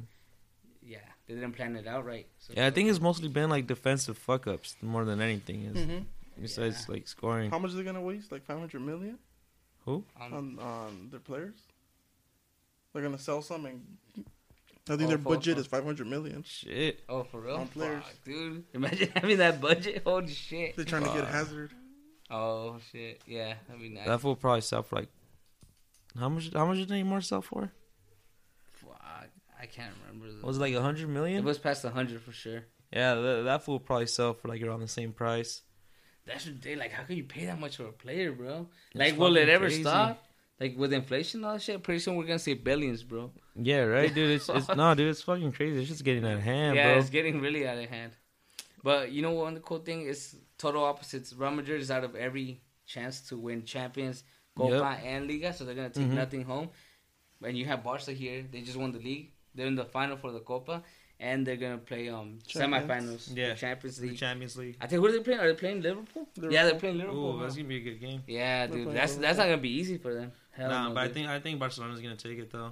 yeah, 0.87 0.99
they 1.27 1.33
didn't 1.35 1.53
plan 1.53 1.75
it 1.75 1.85
out 1.87 2.05
right. 2.05 2.27
So 2.39 2.53
Yeah, 2.55 2.67
I 2.67 2.71
think 2.71 2.89
it's 2.89 2.99
mostly 3.01 3.27
been 3.29 3.49
like 3.49 3.67
defensive 3.67 4.17
fuck 4.17 4.47
ups 4.47 4.75
more 4.81 5.03
than 5.05 5.21
anything. 5.21 5.63
Is 5.63 5.77
Mhm. 5.77 6.05
besides 6.41 6.85
Yeah. 6.87 6.93
like 6.95 7.07
scoring. 7.07 7.51
How 7.51 7.59
much 7.59 7.71
are 7.71 7.75
they 7.75 7.83
gonna 7.83 8.01
waste? 8.01 8.31
Like 8.31 8.43
500 8.45 8.79
million 8.81 9.19
Who 9.85 10.03
on 10.19 10.57
on 10.59 11.09
their 11.11 11.19
players? 11.19 11.57
They're 12.93 13.03
gonna 13.03 13.19
sell 13.19 13.41
some, 13.41 13.65
and 13.65 13.97
I 14.89 14.95
think 14.95 15.01
Oh, 15.01 15.07
their 15.07 15.17
budget 15.17 15.55
for- 15.55 15.61
is 15.61 15.67
500 15.67 16.07
million. 16.07 16.43
Shit. 16.43 17.03
oh 17.09 17.23
for 17.23 17.41
real, 17.41 17.57
on 17.57 17.67
players. 17.67 18.03
Fuck, 18.03 18.23
dude. 18.23 18.65
Imagine 18.73 19.11
having 19.15 19.37
that 19.37 19.59
budget. 19.61 20.03
Holy 20.05 20.33
shit. 20.33 20.75
They're 20.75 20.85
trying 20.85 21.03
to 21.03 21.09
get 21.09 21.25
Fuck. 21.25 21.29
Hazard. 21.31 21.71
Oh 22.29 22.79
shit, 22.91 23.21
yeah, 23.25 23.55
that'd 23.67 23.81
be 23.81 23.89
nice. 23.89 24.05
That 24.07 24.19
fool 24.21 24.35
probably 24.35 24.61
sell 24.61 24.83
for 24.83 24.95
like 24.97 25.09
how 26.17 26.29
much? 26.29 26.51
How 26.53 26.65
much 26.65 26.77
did 26.77 26.89
Neymar 26.89 27.23
sell 27.23 27.41
for? 27.41 27.71
I 29.59 29.65
can't 29.65 29.93
remember. 30.01 30.31
The, 30.31 30.45
Was 30.45 30.57
it 30.57 30.61
like 30.61 30.73
a 30.73 30.81
hundred 30.81 31.09
it 31.09 31.43
was 31.43 31.57
past 31.57 31.83
a 31.85 31.89
hundred 31.89 32.21
for 32.21 32.31
sure. 32.31 32.63
Yeah, 32.91 33.15
that, 33.15 33.41
that 33.45 33.63
fool 33.63 33.79
probably 33.79 34.07
sell 34.07 34.33
for 34.33 34.47
like 34.47 34.61
around 34.61 34.79
the 34.81 34.87
same 34.87 35.11
price. 35.11 35.61
That's 36.25 36.45
ridiculous. 36.45 36.79
Like, 36.79 36.91
how 36.91 37.03
can 37.03 37.15
you 37.17 37.23
pay 37.23 37.45
that 37.45 37.59
much 37.59 37.77
for 37.77 37.85
a 37.85 37.91
player, 37.91 38.31
bro? 38.31 38.67
Like, 38.93 39.17
will 39.17 39.37
it 39.37 39.49
ever 39.49 39.65
crazy. 39.65 39.81
stop? 39.81 40.23
Like 40.59 40.75
with 40.75 40.91
inflation 40.91 41.39
and 41.39 41.45
all 41.45 41.53
that 41.53 41.61
shit, 41.61 41.83
pretty 41.83 41.99
soon 41.99 42.15
we're 42.15 42.25
gonna 42.25 42.39
see 42.39 42.55
billions, 42.55 43.03
bro. 43.03 43.31
Yeah, 43.55 43.81
right, 43.83 44.13
dude. 44.13 44.31
It's, 44.31 44.49
it's 44.49 44.67
no, 44.75 44.95
dude. 44.95 45.09
It's 45.09 45.21
fucking 45.21 45.51
crazy. 45.51 45.79
It's 45.79 45.89
just 45.89 46.03
getting 46.03 46.25
out 46.25 46.33
of 46.33 46.41
hand, 46.41 46.75
yeah, 46.75 46.89
bro. 46.93 46.99
it's 46.99 47.09
getting 47.11 47.39
really 47.41 47.67
out 47.67 47.77
of 47.77 47.87
hand. 47.89 48.13
But 48.83 49.11
you 49.11 49.21
know 49.21 49.31
what? 49.31 49.53
The 49.53 49.59
cool 49.59 49.79
thing 49.79 50.01
is 50.01 50.35
total 50.57 50.83
opposites. 50.83 51.31
Real 51.33 51.51
Madrid 51.51 51.79
is 51.79 51.91
out 51.91 52.03
of 52.03 52.15
every 52.15 52.61
chance 52.87 53.21
to 53.29 53.37
win 53.37 53.65
Champions, 53.65 54.23
Copa, 54.57 54.97
and 55.03 55.27
Liga, 55.27 55.53
so 55.53 55.63
they're 55.63 55.75
gonna 55.75 55.89
take 55.91 56.07
Mhm. 56.07 56.13
nothing 56.13 56.43
home. 56.43 56.69
And 57.43 57.55
you 57.55 57.65
have 57.65 57.83
Barca 57.83 58.11
here; 58.11 58.43
they 58.51 58.61
just 58.61 58.77
won 58.77 58.91
the 58.91 58.99
league. 58.99 59.33
They're 59.57 59.67
in 59.67 59.75
the 59.75 59.85
final 59.85 60.15
for 60.17 60.31
the 60.31 60.39
Copa, 60.39 60.83
and 61.19 61.45
they're 61.45 61.57
gonna 61.57 61.79
play 61.79 62.07
um 62.09 62.39
Champions. 62.47 62.85
semifinals. 62.87 63.35
Yeah. 63.35 63.53
for 63.53 63.59
Champions 63.59 63.97
The 63.97 64.07
League. 64.07 64.17
Champions 64.17 64.55
League. 64.57 64.77
I 64.79 64.87
think 64.87 65.01
who 65.01 65.07
are 65.07 65.11
they 65.11 65.19
playing? 65.19 65.39
Are 65.41 65.47
they 65.51 65.59
playing 65.59 65.81
Liverpool? 65.81 66.27
Yeah, 66.49 66.63
they're 66.65 66.75
playing 66.79 66.99
Liverpool. 66.99 67.35
Ooh, 67.37 67.41
that's 67.41 67.55
gonna 67.55 67.67
be 67.67 67.77
a 67.77 67.85
good 67.89 67.99
game. 67.99 68.21
Yeah, 68.27 68.67
They're 68.67 68.75
dude, 68.77 68.83
playing 68.85 68.95
that's 68.97 69.15
that's 69.15 69.37
not 69.39 69.45
gonna 69.45 69.57
be 69.57 69.73
easy 69.81 69.97
for 69.97 70.13
them. 70.13 70.31
Hell 70.51 70.69
nah, 70.69 70.87
no, 70.89 70.93
but 70.95 71.03
I 71.03 71.09
think 71.09 71.27
I 71.27 71.39
think 71.39 71.59
Barcelona's 71.59 71.99
gonna 72.01 72.15
take 72.15 72.37
it 72.39 72.51
though. 72.51 72.71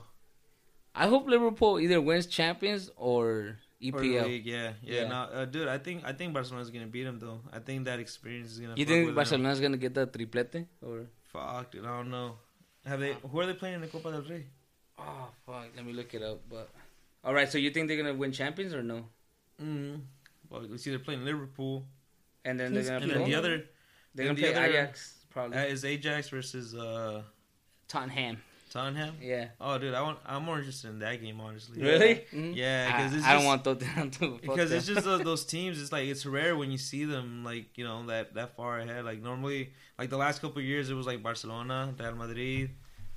I 0.94 1.08
hope 1.08 1.28
Liverpool 1.28 1.80
either 1.80 2.00
wins 2.00 2.26
Champions 2.28 2.90
or 2.96 3.58
E 3.82 3.92
Or 3.92 4.00
EPL. 4.00 4.26
league, 4.26 4.46
yeah, 4.46 4.72
yeah. 4.82 5.02
Yeah. 5.02 5.08
No, 5.10 5.16
uh, 5.16 5.46
dude, 5.46 5.68
I 5.68 5.78
think 5.78 6.06
I 6.06 6.14
think 6.14 6.34
Barcelona's 6.34 6.70
gonna 6.70 6.88
beat 6.88 7.04
them 7.04 7.20
though. 7.20 7.42
I 7.52 7.60
think 7.60 7.86
that 7.86 8.00
experience 8.00 8.52
is 8.54 8.60
gonna. 8.60 8.76
You 8.78 8.86
think 8.86 9.00
with 9.06 9.08
them. 9.08 9.16
Barcelona's 9.16 9.60
gonna 9.60 9.78
get 9.78 9.94
the 9.94 10.08
triplete 10.08 10.66
or? 10.82 11.08
Fuck, 11.34 11.72
dude. 11.72 11.84
I 11.86 11.98
don't 11.98 12.10
know. 12.10 12.36
Have 12.86 13.00
they? 13.02 13.14
Who 13.30 13.40
are 13.40 13.46
they 13.46 13.54
playing 13.54 13.76
in 13.76 13.82
the 13.82 13.88
Copa 13.88 14.12
del 14.12 14.22
Rey? 14.22 14.46
Oh 14.98 15.28
fuck, 15.46 15.68
let 15.76 15.86
me 15.86 15.94
look 15.94 16.14
it 16.14 16.22
up. 16.24 16.42
But 16.50 16.70
all 17.24 17.34
right, 17.34 17.52
so 17.52 17.58
you 17.58 17.70
think 17.72 17.88
they're 17.88 17.98
gonna 17.98 18.14
win 18.14 18.32
Champions 18.32 18.74
or 18.74 18.84
no? 18.84 19.06
Mm. 19.62 20.02
Well, 20.50 20.66
it's 20.74 20.86
either 20.88 21.00
playing 21.00 21.26
Liverpool 21.26 21.86
And 22.44 22.60
then 22.60 22.74
they're 22.74 22.84
gonna 22.84 22.96
and 22.98 23.06
play. 23.12 23.14
then 23.22 23.30
the 23.30 23.36
other 23.36 23.64
they're 24.14 24.26
gonna 24.28 24.36
the 24.36 24.42
play 24.42 24.54
other- 24.54 24.66
Ajax 24.66 25.16
probably. 25.30 25.58
uh, 25.58 25.64
is 25.66 25.84
Ajax 25.86 26.30
versus 26.30 26.76
uh, 26.76 27.24
Tottenham. 27.88 28.38
Tottenham. 28.72 29.16
Yeah. 29.22 29.48
Oh, 29.62 29.78
dude, 29.78 29.94
I 29.94 30.02
want. 30.02 30.20
I'm 30.26 30.44
more 30.44 30.58
interested 30.58 30.90
in 30.90 31.00
that 31.00 31.22
game, 31.22 31.40
honestly. 31.40 31.82
Really? 31.82 32.26
Mhm. 32.34 32.56
Yeah, 32.56 32.90
I, 32.94 32.98
because 32.98 33.14
it's 33.16 33.26
I 33.26 33.30
don't 33.34 33.38
just- 33.44 33.46
want 33.48 33.64
Tottenham 33.64 34.12
to. 34.12 34.32
fuck 34.34 34.42
because 34.42 34.72
it's 34.72 34.86
just 34.86 35.06
those, 35.06 35.22
those 35.24 35.46
teams. 35.46 35.82
It's 35.82 35.92
like 35.94 36.08
it's 36.08 36.26
rare 36.26 36.58
when 36.58 36.72
you 36.72 36.78
see 36.78 37.06
them 37.06 37.44
like 37.46 37.78
you 37.78 37.86
know 37.86 38.06
that 38.08 38.34
that 38.34 38.56
far 38.58 38.80
ahead. 38.80 39.06
Like 39.06 39.22
normally, 39.22 39.72
like 39.98 40.10
the 40.10 40.18
last 40.18 40.42
couple 40.42 40.60
of 40.60 40.66
years, 40.66 40.90
it 40.90 40.94
was 40.94 41.06
like 41.06 41.24
Barcelona, 41.24 41.94
Real 41.98 42.16
Madrid, 42.16 42.72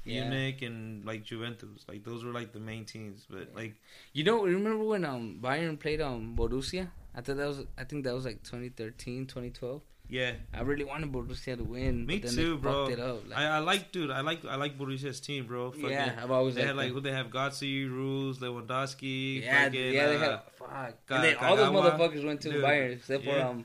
Yeah. 0.09 0.29
Munich, 0.29 0.63
and 0.63 1.05
like 1.05 1.25
Juventus. 1.25 1.85
Like 1.89 2.03
those 2.05 2.25
were 2.25 2.33
like 2.33 2.53
the 2.53 2.61
main 2.61 2.85
teams. 2.85 3.27
But 3.29 3.55
like 3.55 3.75
You 4.13 4.25
know, 4.25 4.45
remember 4.45 4.85
when 4.85 5.05
um 5.05 5.39
Bayern 5.43 5.79
played 5.79 6.01
um 6.01 6.35
Borussia? 6.37 6.89
I 7.15 7.21
thought 7.21 7.37
that 7.37 7.47
was 7.49 7.61
I 7.77 7.85
think 7.85 8.05
that 8.05 8.15
was 8.15 8.25
like 8.25 8.43
2013, 8.43 9.27
2012. 9.27 9.83
yeah, 10.09 10.33
I 10.55 10.63
really 10.63 10.85
wanted 10.85 11.13
Borussia 11.13 11.57
to 11.57 11.65
win. 11.65 12.07
Me 12.07 12.19
too, 12.21 12.57
they 12.57 12.63
bro. 12.63 12.89
It 12.89 12.99
up. 13.01 13.29
Like, 13.29 13.39
I, 13.39 13.45
I 13.57 13.59
like 13.59 13.93
dude. 13.93 14.11
I 14.11 14.21
like 14.23 14.45
I 14.45 14.57
like 14.57 14.79
Borussia's 14.79 15.21
team, 15.21 15.47
bro. 15.47 15.71
Fucking, 15.73 15.91
yeah, 15.91 16.19
I've 16.23 16.31
always 16.31 16.55
They 16.55 16.65
had 16.65 16.77
like 16.77 16.93
who 16.93 17.01
they 17.01 17.13
have 17.13 17.27
Gotze, 17.29 17.61
Reus, 17.91 18.39
Lewandowski. 18.39 19.43
yeah, 19.43 19.65
fucking, 19.65 19.93
yeah, 19.93 20.07
they 20.07 20.17
uh, 20.17 20.19
had 20.19 20.41
fuck. 20.59 21.07
Ka- 21.07 21.15
and 21.17 21.25
then 21.25 21.37
all 21.37 21.57
those 21.57 21.69
motherfuckers 21.69 22.25
went 22.25 22.41
to 22.43 22.51
Dude, 22.51 22.65
Bayern 22.65 22.93
except 22.93 23.25
for 23.25 23.39
um, 23.41 23.65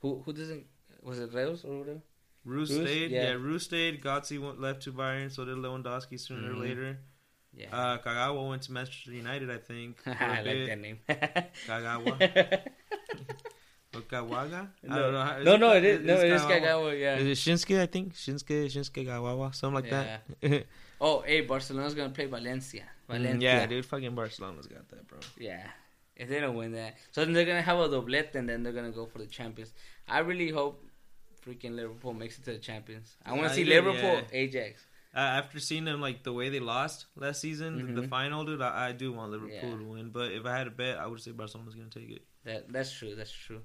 who 0.00 0.22
who 0.24 0.32
doesn't 0.32 0.64
was 1.02 1.18
it 1.20 1.32
Reus 1.32 1.64
or 1.64 1.78
whatever? 1.78 2.00
Roos 2.44 2.70
Roos? 2.70 2.86
stayed. 2.88 3.10
Yeah. 3.10 3.22
Yeah, 3.24 3.32
Roos 3.32 3.62
stayed. 3.64 4.02
Gotze 4.02 4.38
went 4.40 4.60
left 4.60 4.82
to 4.82 4.92
Bayern. 4.92 5.30
So 5.32 5.44
did 5.44 5.56
Lewandowski 5.56 6.18
sooner 6.20 6.50
or 6.50 6.54
Mhm. 6.54 6.60
later. 6.60 6.98
Yeah, 7.56 7.68
Uh, 7.76 7.98
Kagawa 7.98 8.48
went 8.48 8.62
to 8.62 8.72
Manchester 8.72 9.12
United, 9.12 9.48
I 9.50 9.58
think. 9.58 9.98
for 10.02 10.10
a 10.10 10.16
I 10.18 10.36
like 10.36 10.44
bit. 10.44 10.66
that 10.68 10.78
name. 10.80 10.98
Kagawa. 11.66 12.62
Or 13.94 14.00
Kawaga? 14.00 14.68
I 14.90 14.98
don't 14.98 15.12
know. 15.12 15.22
how- 15.22 15.38
no, 15.38 15.56
no, 15.56 15.68
Ka- 15.70 15.74
it 15.76 15.84
is 15.84 16.00
no, 16.00 16.14
it 16.20 16.32
is 16.32 16.42
Kagawa. 16.42 16.60
Kagawa. 16.60 17.00
Yeah. 17.00 17.16
Is 17.16 17.26
it 17.46 17.50
Shinsuke? 17.50 17.80
I 17.80 17.86
think 17.86 18.14
Shinsuke, 18.14 18.66
Shinsuke 18.66 19.06
Gawawa, 19.06 19.54
something 19.54 19.74
like 19.82 19.90
that. 19.90 20.66
Oh, 21.00 21.20
hey, 21.20 21.42
Barcelona's 21.42 21.94
gonna 21.94 22.10
play 22.10 22.26
Valencia. 22.26 22.86
Valencia. 23.08 23.34
Mm, 23.38 23.42
yeah, 23.42 23.66
dude, 23.66 23.86
fucking 23.86 24.14
Barcelona's 24.16 24.66
got 24.66 24.88
that, 24.88 25.06
bro. 25.06 25.18
Yeah. 25.38 25.64
If 26.16 26.28
they 26.28 26.40
don't 26.40 26.56
win 26.56 26.72
that, 26.72 26.96
so 27.12 27.24
then 27.24 27.34
they're 27.34 27.44
gonna 27.44 27.62
have 27.62 27.78
a 27.78 27.88
doublet, 27.88 28.34
and 28.34 28.48
then 28.48 28.62
they're 28.64 28.72
gonna 28.72 28.90
go 28.90 29.06
for 29.06 29.18
the 29.18 29.26
champions. 29.26 29.72
I 30.08 30.20
really 30.20 30.50
hope 30.50 30.84
freaking 31.44 31.74
Liverpool 31.76 32.12
makes 32.14 32.38
it 32.38 32.44
to 32.44 32.52
the 32.52 32.58
champions. 32.58 33.16
I 33.24 33.32
want 33.32 33.48
to 33.48 33.54
see 33.54 33.62
yeah, 33.62 33.76
Liverpool, 33.80 34.14
yeah. 34.14 34.22
Ajax. 34.32 34.84
Uh, 35.14 35.18
after 35.20 35.60
seeing 35.60 35.84
them 35.84 36.00
like 36.00 36.24
the 36.24 36.32
way 36.32 36.48
they 36.48 36.58
lost 36.60 37.06
last 37.16 37.40
season, 37.40 37.94
the 37.94 38.02
Mhm. 38.02 38.08
final, 38.08 38.44
dude, 38.44 38.60
I, 38.60 38.88
I 38.88 38.92
do 38.92 39.12
want 39.12 39.30
Liverpool 39.30 39.70
Yeah. 39.70 39.76
to 39.78 39.84
win. 39.84 40.10
But 40.10 40.32
if 40.32 40.44
I 40.44 40.56
had 40.56 40.66
a 40.66 40.70
bet, 40.72 40.98
I 40.98 41.06
would 41.06 41.20
say 41.20 41.30
Barcelona's 41.30 41.74
gonna 41.74 41.88
take 41.88 42.10
it. 42.10 42.22
That 42.44 42.72
that's 42.72 42.92
true. 42.92 43.14
That's 43.14 43.30
true. 43.30 43.62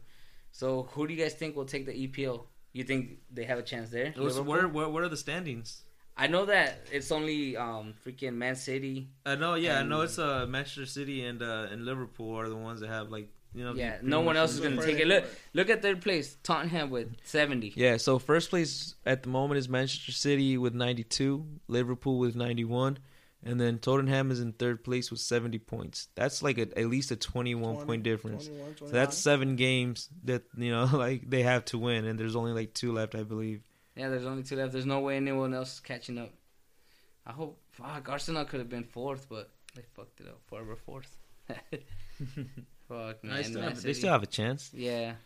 So 0.52 0.84
who 0.92 1.08
do 1.08 1.14
you 1.14 1.22
guys 1.22 1.34
think 1.34 1.56
will 1.56 1.66
take 1.66 1.86
the 1.86 1.94
EPL? 2.08 2.46
You 2.74 2.84
think 2.84 3.20
they 3.32 3.46
have 3.46 3.58
a 3.58 3.64
chance 3.64 3.90
there? 3.90 4.14
Liverpool? 4.16 4.44
where, 4.44 4.68
where, 4.68 4.90
what 4.90 5.04
are 5.04 5.10
the 5.10 5.18
standings? 5.18 5.84
I 6.16 6.28
know 6.28 6.46
that 6.46 6.86
it's 6.92 7.12
only 7.12 7.56
um 7.58 7.94
freaking 8.06 8.34
Man 8.36 8.56
City. 8.56 9.10
I 9.26 9.36
know, 9.36 9.56
yeah, 9.56 9.80
I 9.80 9.84
know 9.84 10.02
it's 10.02 10.20
uh, 10.20 10.46
Manchester 10.48 10.86
City 10.86 11.24
and 11.26 11.42
uh, 11.42 11.68
and 11.72 11.86
Liverpool 11.86 12.36
are 12.36 12.50
the 12.50 12.58
ones 12.58 12.82
that 12.82 12.90
have 12.90 13.10
like 13.10 13.30
you 13.54 13.64
know. 13.64 13.74
Yeah, 13.74 13.98
no 14.02 14.22
one 14.22 14.38
else 14.38 14.54
is 14.54 14.60
gonna 14.60 14.82
take 14.82 15.00
it. 15.00 15.08
Look, 15.08 15.26
look 15.54 15.70
at 15.70 15.82
third 15.82 16.02
place, 16.02 16.38
Tottenham 16.44 16.90
with 16.90 17.16
seventy. 17.24 17.74
Yeah, 17.76 17.98
so 17.98 18.20
first 18.20 18.50
place 18.50 18.96
at 19.06 19.24
the 19.24 19.30
moment 19.30 19.58
is 19.58 19.70
Manchester 19.70 20.12
City 20.12 20.58
with 20.58 20.74
92, 20.74 21.46
Liverpool 21.68 22.20
with 22.20 22.36
91, 22.36 23.00
and 23.44 23.60
then 23.60 23.80
Tottenham 23.80 24.32
is 24.32 24.40
in 24.40 24.54
third 24.54 24.84
place 24.84 25.10
with 25.10 25.20
70 25.20 25.60
points. 25.60 26.10
That's 26.16 26.44
like 26.44 26.58
a, 26.58 26.78
at 26.78 26.88
least 26.88 27.12
a 27.12 27.16
21 27.16 27.74
20, 27.76 27.86
point 27.86 28.04
difference. 28.04 28.48
21, 28.48 28.78
So 28.78 28.86
that's 28.88 29.18
seven 29.18 29.56
games 29.56 30.10
that 30.26 30.44
you 30.58 30.72
know 30.72 30.86
like 30.94 31.30
they 31.30 31.44
have 31.44 31.66
to 31.66 31.78
win, 31.78 32.06
and 32.06 32.20
there's 32.20 32.36
only 32.36 32.52
like 32.52 32.74
two 32.74 32.94
left, 32.94 33.16
I 33.16 33.24
believe. 33.24 33.62
Yeah, 33.96 34.10
there's 34.10 34.26
only 34.26 34.44
two 34.44 34.56
left. 34.56 34.72
There's 34.72 34.86
no 34.86 35.00
way 35.00 35.18
anyone 35.18 35.54
else 35.54 35.74
is 35.74 35.80
catching 35.80 36.18
up. 36.18 36.32
I 37.26 37.32
hope. 37.32 37.60
Fuck, 37.72 38.10
Arsenal 38.10 38.46
could 38.46 38.60
have 38.60 38.70
been 38.70 38.84
fourth, 38.84 39.28
but 39.30 39.52
they 39.76 39.84
fucked 39.94 40.20
it 40.20 40.28
up. 40.28 40.42
Forever 40.48 40.76
fourth. 40.76 41.18
Fuck, 42.90 43.24
man. 43.24 43.36
They 43.38 43.44
still, 43.44 43.62
have, 43.62 43.82
they 43.82 43.94
still 43.94 44.12
have 44.12 44.24
a 44.24 44.28
chance. 44.28 44.72
Yeah. 44.74 45.14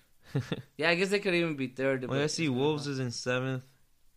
Yeah, 0.78 0.90
I 0.90 0.96
guess 0.96 1.10
they 1.10 1.20
could 1.20 1.34
even 1.36 1.56
be 1.56 1.68
third. 1.68 2.08
Well, 2.10 2.22
I 2.22 2.28
see 2.28 2.50
Wolves 2.50 2.88
is 2.88 2.98
in 3.00 3.12
seventh. 3.12 3.64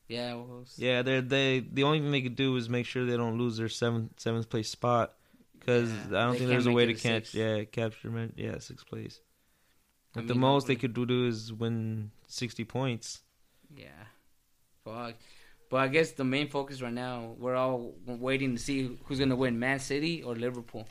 Yeah, 0.09 0.35
Wolves. 0.35 0.75
Yeah, 0.79 1.03
they're 1.03 1.21
they. 1.21 1.61
The 1.61 1.83
only 1.83 1.99
thing 2.01 2.11
they 2.11 2.23
could 2.23 2.37
do 2.37 2.57
is 2.57 2.69
make 2.71 2.87
sure 2.87 3.05
they 3.05 3.17
don't 3.19 3.37
lose 3.39 3.57
their 3.59 3.69
seventh 3.69 4.19
seventh 4.19 4.49
place 4.49 4.71
spot, 4.71 5.13
because 5.59 5.91
Yeah, 5.93 6.19
I 6.21 6.25
don't 6.25 6.37
think 6.37 6.49
there's 6.49 6.67
a 6.67 6.73
way 6.73 6.87
to 6.87 6.95
catch. 6.95 7.27
six. 7.27 7.35
Yeah, 7.35 7.65
capture 7.65 8.11
man. 8.11 8.33
Yeah, 8.37 8.59
sixth 8.61 8.87
place. 8.87 9.21
I 10.15 10.21
At 10.21 10.29
the 10.29 10.35
most 10.35 10.67
they 10.69 10.77
could 10.77 10.95
do, 10.95 11.05
do 11.05 11.27
is 11.27 11.53
win 11.53 12.13
sixty 12.29 12.65
points. 12.65 13.21
Yeah. 13.77 13.89
Fuck. 14.85 15.17
But 15.69 15.77
I 15.79 15.89
guess 15.89 16.13
the 16.13 16.25
main 16.25 16.49
focus 16.49 16.81
right 16.81 16.93
now, 16.93 17.35
we're 17.39 17.57
all 17.57 17.93
waiting 18.07 18.55
to 18.57 18.63
see 18.63 18.97
who's 19.05 19.19
gonna 19.19 19.37
win, 19.37 19.59
Man 19.59 19.81
City 19.81 20.23
or 20.23 20.35
Liverpool. 20.35 20.89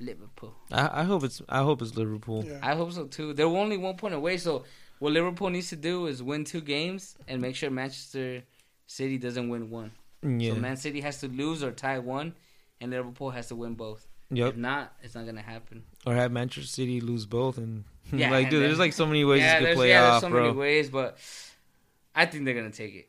Liverpool. 0.00 0.54
I, 0.72 1.00
I 1.00 1.04
hope 1.04 1.24
it's 1.24 1.42
I 1.48 1.58
hope 1.62 1.82
it's 1.82 1.94
Liverpool. 1.96 2.44
Yeah. 2.44 2.58
I 2.62 2.74
hope 2.74 2.92
so 2.92 3.04
too. 3.06 3.32
They're 3.34 3.46
only 3.46 3.76
one 3.76 3.96
point 3.96 4.14
away, 4.14 4.36
so 4.38 4.64
what 4.98 5.12
Liverpool 5.12 5.50
needs 5.50 5.68
to 5.70 5.76
do 5.76 6.06
is 6.06 6.22
win 6.22 6.44
two 6.44 6.60
games 6.60 7.16
and 7.28 7.40
make 7.40 7.56
sure 7.56 7.70
Manchester 7.70 8.42
City 8.86 9.18
doesn't 9.18 9.48
win 9.48 9.70
one. 9.70 9.92
Yeah. 10.22 10.54
So 10.54 10.60
Man 10.60 10.76
City 10.76 11.00
has 11.02 11.20
to 11.20 11.28
lose 11.28 11.62
or 11.62 11.70
tie 11.72 11.98
one, 11.98 12.34
and 12.80 12.90
Liverpool 12.90 13.30
has 13.30 13.48
to 13.48 13.56
win 13.56 13.74
both. 13.74 14.06
yep. 14.30 14.50
If 14.50 14.56
not, 14.56 14.92
it's 15.02 15.14
not 15.14 15.26
gonna 15.26 15.42
happen. 15.42 15.84
Or 16.06 16.14
have 16.14 16.32
Manchester 16.32 16.68
City 16.68 17.00
lose 17.00 17.26
both 17.26 17.58
and 17.58 17.84
Yeah, 18.12 18.30
like 18.30 18.50
dude, 18.50 18.60
then- 18.62 18.68
there's 18.68 18.78
like 18.78 18.92
so 18.92 19.06
many 19.06 19.24
ways 19.24 19.40
yeah, 19.42 19.58
you 19.60 19.66
could 19.66 19.76
play 19.76 19.90
yeah, 19.90 20.02
off, 20.04 20.20
there's 20.22 20.30
so 20.32 20.36
bro. 20.36 20.42
many 20.46 20.56
ways, 20.56 20.90
but 20.90 21.18
I 22.14 22.26
think 22.26 22.44
they're 22.44 22.54
gonna 22.54 22.70
take 22.70 22.94
it. 22.94 23.08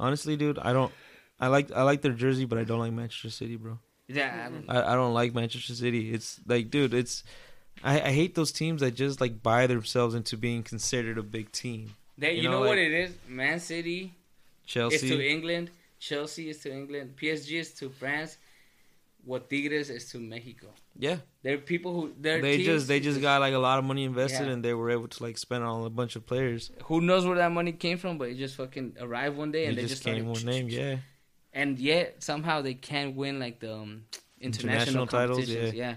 Honestly, 0.00 0.36
dude, 0.36 0.58
I 0.58 0.72
don't. 0.72 0.92
I 1.38 1.48
like 1.48 1.70
I 1.72 1.82
like 1.82 2.00
their 2.02 2.12
jersey, 2.12 2.44
but 2.46 2.58
I 2.58 2.64
don't 2.64 2.78
like 2.80 2.92
Manchester 2.92 3.30
City, 3.30 3.56
bro. 3.56 3.78
Yeah, 4.08 4.26
I 4.46 4.50
mm-hmm. 4.50 4.66
don't, 4.66 4.76
I, 4.76 4.92
I 4.92 4.94
don't 4.94 5.14
like 5.14 5.34
Manchester 5.34 5.74
City. 5.74 6.12
It's 6.12 6.40
like, 6.46 6.70
dude, 6.70 6.92
it's 6.94 7.24
I, 7.82 8.00
I 8.00 8.12
hate 8.12 8.34
those 8.34 8.52
teams 8.52 8.80
that 8.80 8.94
just 8.94 9.20
like 9.20 9.42
buy 9.42 9.66
themselves 9.66 10.14
into 10.14 10.36
being 10.36 10.62
considered 10.62 11.18
a 11.18 11.22
big 11.22 11.50
team. 11.52 11.94
they, 12.18 12.34
You 12.34 12.42
you, 12.42 12.48
know, 12.50 12.62
know, 12.62 12.68
what 12.68 12.78
it 12.78 12.92
is? 12.92 13.12
Man 13.28 13.58
City 13.60 14.14
Chelsea 14.66 14.96
is 14.96 15.02
to 15.02 15.26
England. 15.28 15.70
Chelsea 15.98 16.50
is 16.50 16.58
to 16.58 16.72
England. 16.72 17.14
PSG 17.16 17.60
is 17.60 17.72
to 17.74 17.88
France. 17.90 18.36
What 19.24 19.48
Tigres 19.48 19.88
is 19.88 20.10
to 20.10 20.18
Mexico. 20.18 20.66
yeah, 20.98 21.16
They're 21.42 21.56
people 21.56 21.94
who 21.94 22.12
they're 22.20 22.42
they 22.42 22.58
teams 22.58 22.66
just 22.66 22.88
they 22.88 23.00
just 23.00 23.22
got 23.22 23.40
like 23.40 23.54
a 23.54 23.58
lot 23.58 23.78
of 23.78 23.84
money 23.86 24.04
invested, 24.04 24.46
Yeah. 24.46 24.52
and 24.52 24.62
they 24.62 24.74
were 24.74 24.90
able 24.90 25.08
to 25.08 25.22
like 25.22 25.38
spend 25.38 25.64
on 25.64 25.86
a 25.86 25.88
bunch 25.88 26.14
of 26.14 26.26
players. 26.26 26.70
who 26.84 27.00
knows 27.00 27.24
where 27.26 27.36
that 27.38 27.50
money 27.50 27.72
came 27.72 27.96
from, 27.96 28.18
but 28.18 28.28
it 28.28 28.34
just 28.34 28.54
fucking 28.56 28.96
arrived 29.00 29.38
one 29.38 29.50
day 29.50 29.62
They 29.62 29.68
and 29.68 29.78
they 29.78 29.82
just, 29.82 29.94
just 29.94 30.04
came 30.04 30.16
started, 30.22 30.44
one 30.44 30.44
name, 30.44 30.68
yeah. 30.68 30.96
And 31.54 31.78
yet 31.78 32.22
somehow 32.22 32.60
they 32.60 32.74
can't 32.74 33.14
win 33.16 33.38
like 33.38 33.60
the 33.60 33.72
um, 33.74 34.04
international, 34.40 35.04
International 35.04 35.06
titles, 35.06 35.38
competitions. 35.38 35.74
Yeah. 35.74 35.96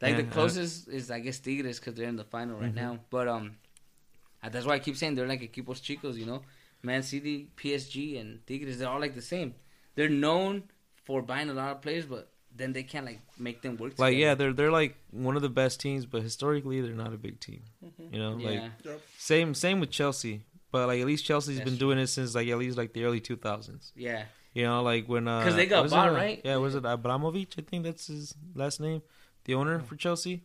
Like 0.00 0.12
Yeah, 0.12 0.16
the 0.22 0.26
I- 0.28 0.30
closest 0.30 0.88
is 0.88 1.10
I 1.10 1.18
guess 1.20 1.38
Tigres 1.40 1.78
because 1.80 1.94
they're 1.96 2.08
in 2.08 2.16
the 2.16 2.24
final 2.24 2.56
right 2.58 2.72
Mhm. 2.72 2.82
now. 2.86 2.98
But 3.10 3.26
um, 3.28 3.56
uh, 4.42 4.48
that's 4.48 4.64
why 4.64 4.74
I 4.74 4.78
keep 4.78 4.96
saying 4.96 5.14
they're 5.16 5.26
like 5.28 5.40
equipos 5.42 5.80
chicos. 5.86 6.14
You 6.16 6.26
know, 6.26 6.42
Man 6.82 7.02
City, 7.02 7.48
PSG, 7.56 8.18
and 8.20 8.46
Tigres. 8.46 8.78
They're 8.78 8.88
all 8.88 9.00
like 9.00 9.14
the 9.16 9.22
same. 9.34 9.54
They're 9.96 10.08
known 10.08 10.62
for 11.04 11.20
buying 11.22 11.50
a 11.50 11.54
lot 11.54 11.70
of 11.72 11.82
players, 11.82 12.06
but 12.06 12.30
then 12.54 12.72
they 12.72 12.84
can't 12.84 13.04
like 13.06 13.20
make 13.38 13.62
them 13.62 13.76
work. 13.76 13.98
Like 13.98 14.16
yeah, 14.16 14.34
they're 14.36 14.52
they're 14.52 14.70
like 14.70 14.94
one 15.10 15.34
of 15.34 15.42
the 15.42 15.48
best 15.48 15.80
teams, 15.80 16.06
but 16.06 16.22
historically 16.22 16.80
they're 16.80 16.92
not 17.04 17.12
a 17.12 17.18
big 17.18 17.40
team. 17.40 17.62
You 18.12 18.18
know, 18.20 18.38
yeah, 18.38 18.48
like 18.48 18.62
Yep. 18.84 19.00
same 19.18 19.54
same 19.54 19.80
with 19.80 19.90
Chelsea, 19.90 20.44
but 20.70 20.86
like 20.86 21.00
at 21.00 21.06
least 21.06 21.24
Chelsea's 21.24 21.56
That's 21.56 21.68
been 21.68 21.78
true. 21.78 21.88
doing 21.88 21.98
it 21.98 22.06
since 22.06 22.34
like 22.36 22.46
at 22.48 22.58
least 22.58 22.76
like 22.78 22.92
the 22.92 23.02
early 23.04 23.20
two 23.20 23.36
thousands. 23.36 23.92
yeah. 23.96 24.26
You 24.54 24.64
know, 24.64 24.82
like 24.82 25.06
when 25.08 25.28
uh 25.28 25.42
'Cause 25.44 25.56
they 25.56 25.66
got 25.66 25.82
was 25.82 25.92
it, 25.92 25.96
bought, 25.96 26.08
uh, 26.08 26.12
right? 26.12 26.40
Yeah, 26.44 26.56
was 26.56 26.74
it 26.74 26.84
Abramovich? 26.84 27.54
I 27.58 27.62
think 27.62 27.84
that's 27.84 28.06
his 28.08 28.34
last 28.54 28.80
name, 28.80 29.02
the 29.44 29.54
owner 29.54 29.78
for 29.80 29.94
Chelsea. 29.96 30.42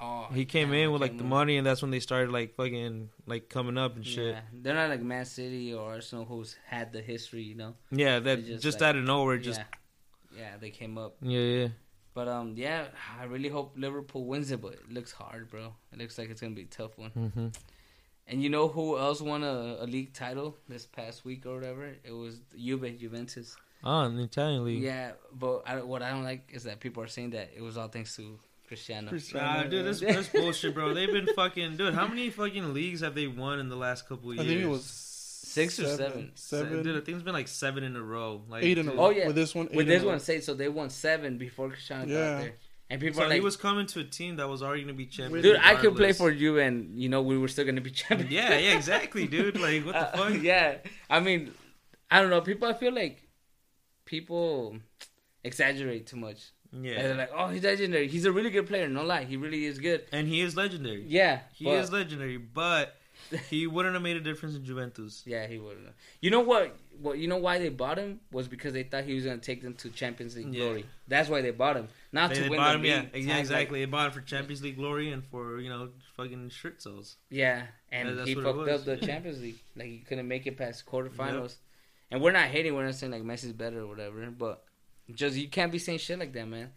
Oh, 0.00 0.28
He 0.32 0.44
came 0.44 0.72
yeah, 0.72 0.84
in 0.84 0.92
with 0.92 1.00
like 1.00 1.18
the 1.18 1.24
money, 1.24 1.56
and 1.56 1.66
that's 1.66 1.82
when 1.82 1.90
they 1.90 1.98
started 1.98 2.30
like 2.30 2.54
fucking 2.54 3.10
like 3.26 3.48
coming 3.48 3.76
up 3.78 3.96
and 3.96 4.06
shit. 4.06 4.34
Yeah, 4.34 4.40
they're 4.52 4.74
not 4.74 4.90
like 4.90 5.00
Man 5.00 5.24
City 5.24 5.74
or 5.74 5.90
Arsenal 5.90 6.24
who's 6.24 6.56
had 6.66 6.92
the 6.92 7.00
history. 7.00 7.42
You 7.42 7.56
know. 7.56 7.74
Yeah, 7.90 8.20
that 8.20 8.36
They 8.44 8.48
just, 8.50 8.62
just, 8.62 8.80
like- 8.80 8.90
out 8.90 8.96
of 8.96 9.04
nowhere, 9.04 9.38
just 9.38 9.60
yeah, 10.36 10.38
yeah, 10.40 10.56
they 10.60 10.70
came 10.70 10.98
up. 10.98 11.16
yeah, 11.20 11.40
yeah. 11.40 11.68
But 12.14 12.28
um, 12.28 12.54
yeah, 12.56 12.86
I 13.20 13.24
really 13.24 13.48
hope 13.48 13.74
Liverpool 13.76 14.24
wins 14.24 14.50
it, 14.50 14.60
but 14.60 14.74
it 14.74 14.92
looks 14.92 15.12
hard, 15.12 15.50
bro. 15.50 15.74
It 15.92 15.98
looks 15.98 16.18
like 16.18 16.30
it's 16.30 16.40
gonna 16.40 16.54
be 16.54 16.62
a 16.62 16.66
tough 16.66 16.96
one. 16.98 17.10
hmm 17.10 17.48
And 18.30 18.42
you 18.42 18.50
know 18.50 18.68
who 18.68 18.98
else 18.98 19.20
won 19.22 19.42
a, 19.42 19.78
a 19.80 19.86
league 19.86 20.12
title 20.12 20.56
this 20.68 20.84
past 20.84 21.24
week 21.24 21.46
or 21.46 21.54
whatever? 21.54 21.90
It 22.04 22.12
was 22.12 22.40
Juve, 22.56 22.98
Juventus. 22.98 23.56
Ah, 23.82 24.02
oh, 24.02 24.06
in 24.06 24.16
the 24.16 24.24
Italian 24.24 24.64
league. 24.64 24.82
Yeah, 24.82 25.12
but 25.32 25.62
I, 25.66 25.80
what 25.82 26.02
I 26.02 26.10
don't 26.10 26.24
like 26.24 26.50
is 26.52 26.64
that 26.64 26.80
people 26.80 27.02
are 27.02 27.06
saying 27.08 27.30
that 27.30 27.50
it 27.56 27.62
was 27.62 27.78
all 27.78 27.88
thanks 27.88 28.16
to 28.16 28.38
Cristiano. 28.66 29.10
Nah, 29.34 29.62
dude, 29.64 29.86
that's, 29.86 30.00
that's 30.00 30.28
bullshit, 30.32 30.74
bro. 30.74 30.92
They've 30.92 31.10
been 31.10 31.28
fucking, 31.34 31.76
dude. 31.78 31.94
How 31.94 32.06
many 32.06 32.28
fucking 32.28 32.74
leagues 32.74 33.00
have 33.00 33.14
they 33.14 33.28
won 33.28 33.60
in 33.60 33.68
the 33.68 33.76
last 33.76 34.06
couple 34.08 34.32
of 34.32 34.38
I 34.38 34.42
years? 34.42 34.52
think 34.54 34.64
it 34.64 34.68
was 34.68 34.84
Six 34.84 35.80
or 35.80 35.96
seven? 35.96 36.32
Seven. 36.34 36.82
Dude, 36.82 36.96
I 36.96 37.00
think 37.00 37.16
it's 37.16 37.22
been 37.24 37.32
like 37.32 37.48
seven 37.48 37.82
in 37.82 37.96
a 37.96 38.02
row. 38.02 38.42
Like, 38.48 38.64
eight 38.64 38.76
in 38.76 38.88
a 38.88 38.92
row. 38.92 39.06
Oh, 39.06 39.10
yeah. 39.10 39.28
With 39.28 39.36
this 39.36 39.54
one, 39.54 39.68
eight 39.70 39.76
With 39.76 39.86
this 39.86 40.02
a 40.02 40.04
row. 40.04 40.10
one, 40.12 40.20
say 40.20 40.40
so 40.40 40.52
they 40.52 40.68
won 40.68 40.90
seven 40.90 41.38
before 41.38 41.68
Cristiano 41.70 42.04
Yeah. 42.06 42.14
got 42.32 42.40
there, 42.42 42.52
and 42.90 43.00
people 43.00 43.16
So 43.18 43.24
are 43.24 43.28
like, 43.28 43.34
he 43.34 43.40
was 43.40 43.56
coming 43.56 43.86
to 43.86 44.00
a 44.00 44.04
team 44.04 44.36
that 44.36 44.48
was 44.48 44.62
already 44.62 44.82
gonna 44.82 44.94
be 44.94 45.06
champion. 45.06 45.42
"Dude, 45.42 45.56
I 45.62 45.74
could 45.74 45.94
play 45.96 46.12
for 46.12 46.30
you, 46.30 46.58
and 46.58 46.98
you 47.00 47.08
know 47.08 47.22
we 47.22 47.36
were 47.38 47.48
still 47.48 47.64
gonna 47.64 47.80
be 47.80 47.90
champion. 48.02 48.30
Yeah, 48.30 48.56
yeah, 48.58 48.76
exactly, 48.76 49.26
dude. 49.26 49.58
Like, 49.60 49.84
what 49.84 49.92
the 49.94 50.14
Uh, 50.14 50.16
fuck? 50.30 50.42
yeah, 50.52 50.76
I 51.10 51.20
mean, 51.20 51.52
I 52.10 52.20
don't 52.20 52.30
know. 52.30 52.40
People, 52.40 52.68
I 52.68 52.74
feel 52.74 52.94
like 52.94 53.22
people 54.04 54.78
exaggerate 55.44 56.06
too 56.06 56.16
much. 56.16 56.50
Yeah, 56.70 56.92
And 56.92 57.04
they're 57.06 57.16
like, 57.16 57.30
"Oh, 57.34 57.48
he's 57.48 57.62
legendary. 57.64 58.08
He's 58.08 58.26
a 58.26 58.32
really 58.32 58.50
good 58.50 58.66
player." 58.66 58.88
No 58.88 59.02
lie, 59.02 59.24
he 59.24 59.36
really 59.38 59.64
is 59.64 59.78
good. 59.78 60.04
and 60.12 60.28
he 60.28 60.40
is 60.42 60.54
legendary. 60.56 61.04
Yeah, 61.06 61.40
he 61.54 61.64
but- 61.64 61.74
is 61.78 61.90
legendary, 61.92 62.36
but 62.36 62.94
he 63.50 63.66
wouldn't 63.66 63.94
have 63.94 64.02
made 64.02 64.16
a 64.16 64.20
difference 64.20 64.54
in 64.56 64.64
Juventus. 64.64 65.22
Yeah, 65.26 65.46
he 65.46 65.58
would. 65.58 65.76
have 65.76 65.94
You 66.20 66.30
know 66.30 66.40
what? 66.40 66.76
What 67.00 67.18
you 67.18 67.28
know 67.28 67.36
why 67.36 67.58
they 67.58 67.68
bought 67.68 67.98
him 67.98 68.20
was 68.32 68.48
because 68.48 68.72
they 68.72 68.82
thought 68.82 69.04
he 69.04 69.14
was 69.14 69.24
gonna 69.24 69.38
take 69.38 69.62
them 69.62 69.74
to 69.74 69.90
Champions 69.90 70.36
League 70.36 70.52
Yeah. 70.54 70.64
glory. 70.64 70.86
That's 71.06 71.28
why 71.28 71.42
they 71.42 71.50
bought 71.50 71.76
him, 71.76 71.88
not 72.12 72.30
They, 72.30 72.36
to 72.36 72.42
they 72.42 72.48
win 72.48 72.60
the 72.60 72.70
him, 72.72 72.84
yeah, 72.84 73.00
league. 73.12 73.26
tag, 73.28 73.40
exactly. 73.40 73.80
They 73.80 73.84
bought 73.86 74.06
him 74.06 74.12
for 74.12 74.20
Champions 74.20 74.62
League 74.62 74.76
glory 74.76 75.10
and 75.10 75.24
for 75.24 75.60
you 75.60 75.68
know 75.68 75.90
fucking 76.16 76.48
shirt 76.50 76.82
sales. 76.82 77.16
Yeah, 77.30 77.66
and 77.92 78.08
Yeah, 78.08 78.14
that's 78.14 78.28
he 78.28 78.34
fucked 78.34 78.68
up 78.68 78.84
the 78.84 78.96
Champions 79.06 79.40
League. 79.42 79.58
Like 79.76 79.86
he 79.88 79.98
couldn't 79.98 80.28
make 80.28 80.46
it 80.46 80.56
past 80.56 80.86
quarterfinals. 80.86 81.56
And 82.10 82.22
we're 82.22 82.32
not 82.32 82.48
hating. 82.48 82.74
We're 82.74 82.86
not 82.86 82.94
saying 82.94 83.12
like 83.12 83.22
Messi's 83.22 83.52
better 83.52 83.80
or 83.80 83.86
whatever. 83.86 84.26
But 84.30 84.64
just 85.14 85.36
you 85.36 85.48
can't 85.48 85.70
be 85.70 85.78
saying 85.78 85.98
shit 85.98 86.18
like 86.18 86.32
that, 86.32 86.48
man. 86.48 86.70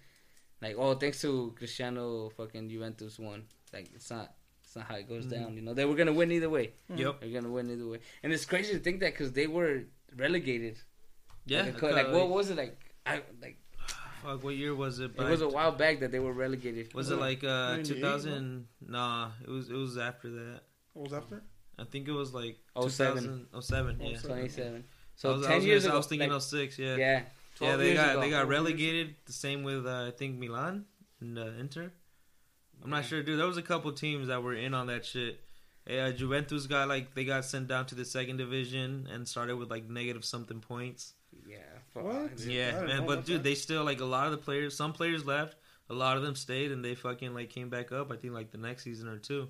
Like 0.62 0.76
oh, 0.78 0.94
thanks 0.96 1.22
to 1.22 1.54
Cristiano, 1.58 2.30
fucking 2.36 2.70
Juventus 2.70 3.18
won. 3.18 3.44
Like 3.74 3.90
it's 3.96 4.12
not. 4.12 4.34
It's 4.72 4.78
not 4.78 4.88
how 4.88 4.96
it 4.96 5.10
goes 5.10 5.26
Mhm. 5.26 5.30
down. 5.32 5.54
You 5.58 5.62
know 5.64 5.74
they 5.74 5.84
were 5.84 5.96
gonna 5.96 6.14
win 6.14 6.32
either 6.32 6.50
way. 6.50 6.72
Yep. 6.96 7.20
They're 7.20 7.30
gonna 7.42 7.52
win 7.52 7.70
either 7.70 7.86
way. 7.86 8.00
And 8.24 8.32
it's 8.32 8.46
crazy 8.46 8.72
to 8.72 8.80
think 8.80 9.02
that 9.02 9.12
because 9.12 9.34
they 9.34 9.46
were 9.46 9.84
relegated. 10.16 10.80
Yeah. 11.46 11.64
Like, 11.64 11.76
a 11.76 11.80
co- 11.80 11.90
like 11.90 12.08
what 12.14 12.30
was 12.30 12.50
it 12.52 12.56
like? 12.56 12.80
I 13.06 13.22
like 13.42 13.58
Fuck, 14.24 14.42
what 14.46 14.56
year 14.56 14.74
was 14.74 15.00
it? 15.02 15.12
it 15.18 15.24
was 15.30 15.42
a 15.42 15.50
while 15.50 15.74
back 15.74 16.00
that 16.00 16.12
they 16.14 16.20
were 16.20 16.32
relegated. 16.32 16.94
Was 16.94 17.12
it 17.12 17.18
like 17.18 17.44
uh 17.44 17.84
2000? 17.84 18.66
Nah, 18.80 19.32
it 19.44 19.50
was 19.50 19.70
it 19.70 19.74
was 19.76 19.98
after 19.98 20.30
that. 20.30 20.62
What 20.94 21.10
was 21.10 21.14
after? 21.22 21.44
I 21.78 21.84
think 21.84 22.08
it 22.08 22.14
was 22.14 22.34
like 22.34 22.58
07. 22.80 23.48
07, 23.60 24.00
yeah. 24.00 24.18
twenty-seven? 24.20 24.86
So 25.18 25.34
was, 25.34 25.46
I 25.46 25.50
ten 25.50 25.58
was 25.58 25.66
years 25.66 25.84
ago. 25.84 25.96
I 25.96 25.98
was 25.98 26.08
thinking 26.08 26.30
like, 26.32 26.42
06, 26.42 26.80
yeah. 26.80 26.96
yeah, 26.96 27.24
Yeah, 27.60 27.76
they 27.76 27.94
got 27.94 28.12
ago. 28.12 28.22
they 28.22 28.30
got 28.30 28.48
relegated. 28.48 29.16
The 29.26 29.34
same 29.34 29.64
with 29.64 29.86
uh, 29.86 30.06
I 30.08 30.12
think 30.12 30.40
Milan 30.40 30.86
and 31.20 31.38
uh, 31.38 31.48
Inter. 31.60 31.92
I'm 32.84 32.90
not 32.90 33.06
sure, 33.06 33.22
dude. 33.24 33.40
There 33.40 33.48
was 33.48 33.58
a 33.58 33.62
couple 33.62 33.92
teams 33.92 34.28
that 34.28 34.42
were 34.44 34.54
in 34.54 34.74
on 34.74 34.88
that 34.88 35.06
shit. 35.06 35.40
Yeah, 35.88 36.12
Juventus 36.12 36.68
got 36.68 36.88
like 36.88 37.14
they 37.16 37.26
got 37.26 37.46
sent 37.46 37.68
down 37.68 37.86
to 37.88 37.96
the 37.96 38.06
second 38.06 38.38
division 38.38 39.08
and 39.12 39.28
started 39.28 39.56
with 39.58 39.70
like 39.70 39.90
negative 39.90 40.24
something 40.26 40.60
points. 40.60 41.14
Yeah, 41.48 41.58
What? 41.94 42.38
dude. 42.38 42.48
Yeah, 42.48 42.82
man. 42.82 43.06
But 43.08 43.26
dude, 43.26 43.38
that. 43.40 43.44
they 43.44 43.56
still 43.56 43.84
like 43.84 44.00
a 44.02 44.06
lot 44.06 44.26
of 44.26 44.32
the 44.32 44.38
players. 44.38 44.76
Some 44.76 44.94
players 44.94 45.26
left. 45.26 45.56
A 45.90 45.94
lot 45.94 46.18
of 46.18 46.24
them 46.24 46.36
stayed 46.36 46.72
and 46.72 46.84
they 46.86 46.96
fucking 46.96 47.34
like 47.34 47.50
came 47.50 47.70
back 47.70 47.92
up. 47.92 48.12
I 48.12 48.16
think 48.16 48.34
like 48.34 48.52
the 48.52 48.58
next 48.58 48.84
season 48.84 49.08
or 49.08 49.18
two. 49.18 49.50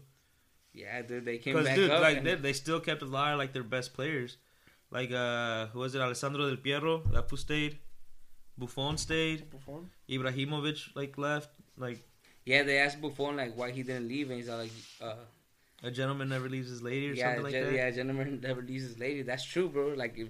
yeah, 0.73 1.01
dude, 1.01 1.25
they 1.25 1.37
came 1.37 1.61
back 1.63 1.75
dude, 1.75 1.91
up. 1.91 2.01
like 2.01 2.17
and- 2.17 2.25
they, 2.27 2.35
they 2.35 2.53
still 2.53 2.79
kept 2.79 3.01
a 3.01 3.05
lot 3.05 3.33
of 3.33 3.37
like 3.39 3.51
their 3.53 3.63
best 3.63 3.93
players. 3.93 4.37
Like 4.89 5.11
uh, 5.11 5.67
who 5.67 5.79
was 5.79 5.95
it? 5.95 6.01
Alessandro 6.01 6.47
Del 6.47 6.57
Piero 6.57 7.03
that 7.11 7.29
who 7.29 7.37
stayed. 7.37 7.77
Buffon 8.57 8.97
stayed. 8.97 9.49
Buffon? 9.49 9.89
Ibrahimovic 10.09 10.95
like 10.95 11.17
left. 11.17 11.49
Like 11.77 12.03
yeah, 12.45 12.63
they 12.63 12.77
asked 12.79 13.01
Buffon 13.01 13.35
like 13.37 13.55
why 13.57 13.71
he 13.71 13.83
didn't 13.83 14.07
leave, 14.07 14.29
and 14.29 14.37
he's 14.39 14.49
like, 14.49 14.71
uh, 15.01 15.15
a 15.83 15.91
gentleman 15.91 16.29
never 16.29 16.47
leaves 16.49 16.69
his 16.69 16.81
lady 16.81 17.09
or 17.09 17.13
yeah, 17.13 17.27
something 17.27 17.43
like 17.43 17.53
gen- 17.53 17.65
that. 17.65 17.73
yeah, 17.73 17.91
gentleman 17.91 18.39
never 18.41 18.61
leaves 18.61 18.83
his 18.83 18.99
lady. 18.99 19.21
That's 19.23 19.43
true, 19.43 19.67
bro. 19.69 19.89
Like 19.95 20.17
if 20.17 20.27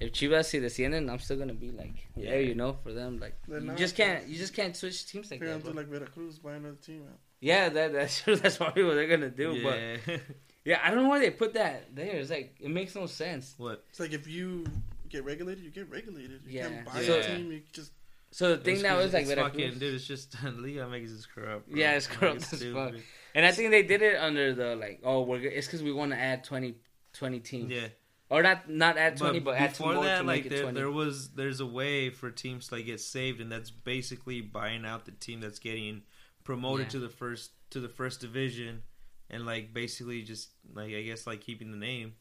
if 0.00 0.12
Chivas 0.12 0.46
see 0.46 0.58
the 0.60 0.66
descienden, 0.68 1.10
I'm 1.10 1.18
still 1.18 1.36
gonna 1.36 1.54
be 1.54 1.70
like 1.70 2.06
Yeah. 2.16 2.30
there, 2.30 2.40
you 2.40 2.54
know, 2.54 2.72
for 2.82 2.92
them. 2.92 3.18
Like 3.20 3.34
They're 3.48 3.60
you 3.60 3.74
just 3.76 3.96
can't, 3.96 4.26
you 4.28 4.36
just 4.36 4.54
can't 4.54 4.76
switch 4.76 5.06
teams 5.06 5.30
like 5.30 5.40
They're 5.40 5.50
that. 5.54 5.62
gonna 5.62 5.74
Bro. 5.74 5.82
like 5.82 5.90
Veracruz, 5.90 6.38
buy 6.38 6.54
another 6.54 6.76
team 6.76 7.04
out. 7.08 7.18
Yeah, 7.40 7.68
that 7.68 7.92
that's 7.92 8.20
true. 8.22 8.36
That's 8.36 8.56
probably 8.56 8.84
what 8.84 8.94
they're 8.94 9.08
gonna 9.08 9.30
do. 9.30 9.62
But 9.62 9.78
yeah. 9.78 10.16
yeah, 10.64 10.80
I 10.82 10.90
don't 10.90 11.02
know 11.04 11.08
why 11.08 11.20
they 11.20 11.30
put 11.30 11.54
that 11.54 11.94
there. 11.94 12.16
It's 12.16 12.30
like 12.30 12.56
it 12.60 12.70
makes 12.70 12.94
no 12.94 13.06
sense. 13.06 13.54
what? 13.56 13.84
It's 13.90 14.00
like 14.00 14.12
if 14.12 14.26
you 14.26 14.64
get 15.08 15.24
regulated, 15.24 15.62
you 15.64 15.70
get 15.70 15.88
regulated. 15.90 16.40
You 16.46 16.58
Yeah. 16.58 16.68
can't 16.68 16.84
buy 16.86 17.00
Yeah. 17.02 17.12
a 17.14 17.36
team. 17.36 17.52
You 17.52 17.62
just 17.72 17.92
So 18.30 18.54
the 18.56 18.62
thing 18.62 18.76
It's- 18.76 18.82
now 18.82 18.94
it's- 18.98 19.08
is 19.08 19.12
like 19.14 19.22
it's 19.22 19.30
Veracruz. 19.34 19.62
fucking 19.64 19.78
dude. 19.78 19.94
It's 19.94 20.06
just 20.06 20.34
Liga 20.44 20.80
MX 20.80 21.04
is 21.04 21.26
corrupt. 21.26 21.68
bro. 21.70 21.78
Yeah, 21.78 21.94
it's 21.96 22.08
Like, 22.10 22.18
corrupt 22.18 22.52
as 22.52 22.62
fuck. 22.62 22.94
And 23.34 23.46
I 23.46 23.52
think 23.52 23.70
they 23.70 23.82
did 23.82 24.02
it 24.02 24.16
under 24.16 24.52
the 24.54 24.76
like, 24.76 25.00
oh, 25.04 25.22
we're 25.22 25.40
it's 25.40 25.66
because 25.66 25.82
we 25.82 25.92
want 25.92 26.12
to 26.12 26.18
add 26.18 26.44
20, 26.44 26.74
20 27.14 27.40
teams, 27.40 27.70
Yeah, 27.72 27.88
or 28.30 28.42
not 28.42 28.68
not 28.68 28.98
add 28.98 29.16
twenty, 29.16 29.38
but, 29.40 29.56
add 29.56 29.74
two 29.74 29.84
more 29.84 30.04
that, 30.04 30.18
to 30.20 30.24
like 30.24 30.44
make 30.44 30.46
it 30.46 30.48
there, 30.50 30.62
twenty. 30.62 30.78
there 30.78 30.90
was 30.90 31.30
there's 31.30 31.60
a 31.60 31.66
way 31.66 32.10
for 32.10 32.30
teams 32.30 32.68
to 32.68 32.74
like 32.76 32.86
get 32.86 33.00
saved, 33.00 33.40
and 33.40 33.50
that's 33.50 33.70
basically 33.70 34.40
buying 34.40 34.84
out 34.84 35.04
the 35.06 35.12
team 35.12 35.40
that's 35.40 35.58
getting 35.58 36.02
promoted 36.44 36.86
Yeah. 36.86 36.90
to 36.90 36.98
the 37.00 37.08
first 37.08 37.52
to 37.70 37.80
the 37.80 37.88
first 37.88 38.20
division, 38.20 38.82
and 39.30 39.46
like 39.46 39.72
basically 39.72 40.22
just 40.22 40.50
like 40.74 40.92
I 40.92 41.02
guess 41.02 41.26
like 41.26 41.40
keeping 41.40 41.70
the 41.70 41.76
name, 41.78 42.14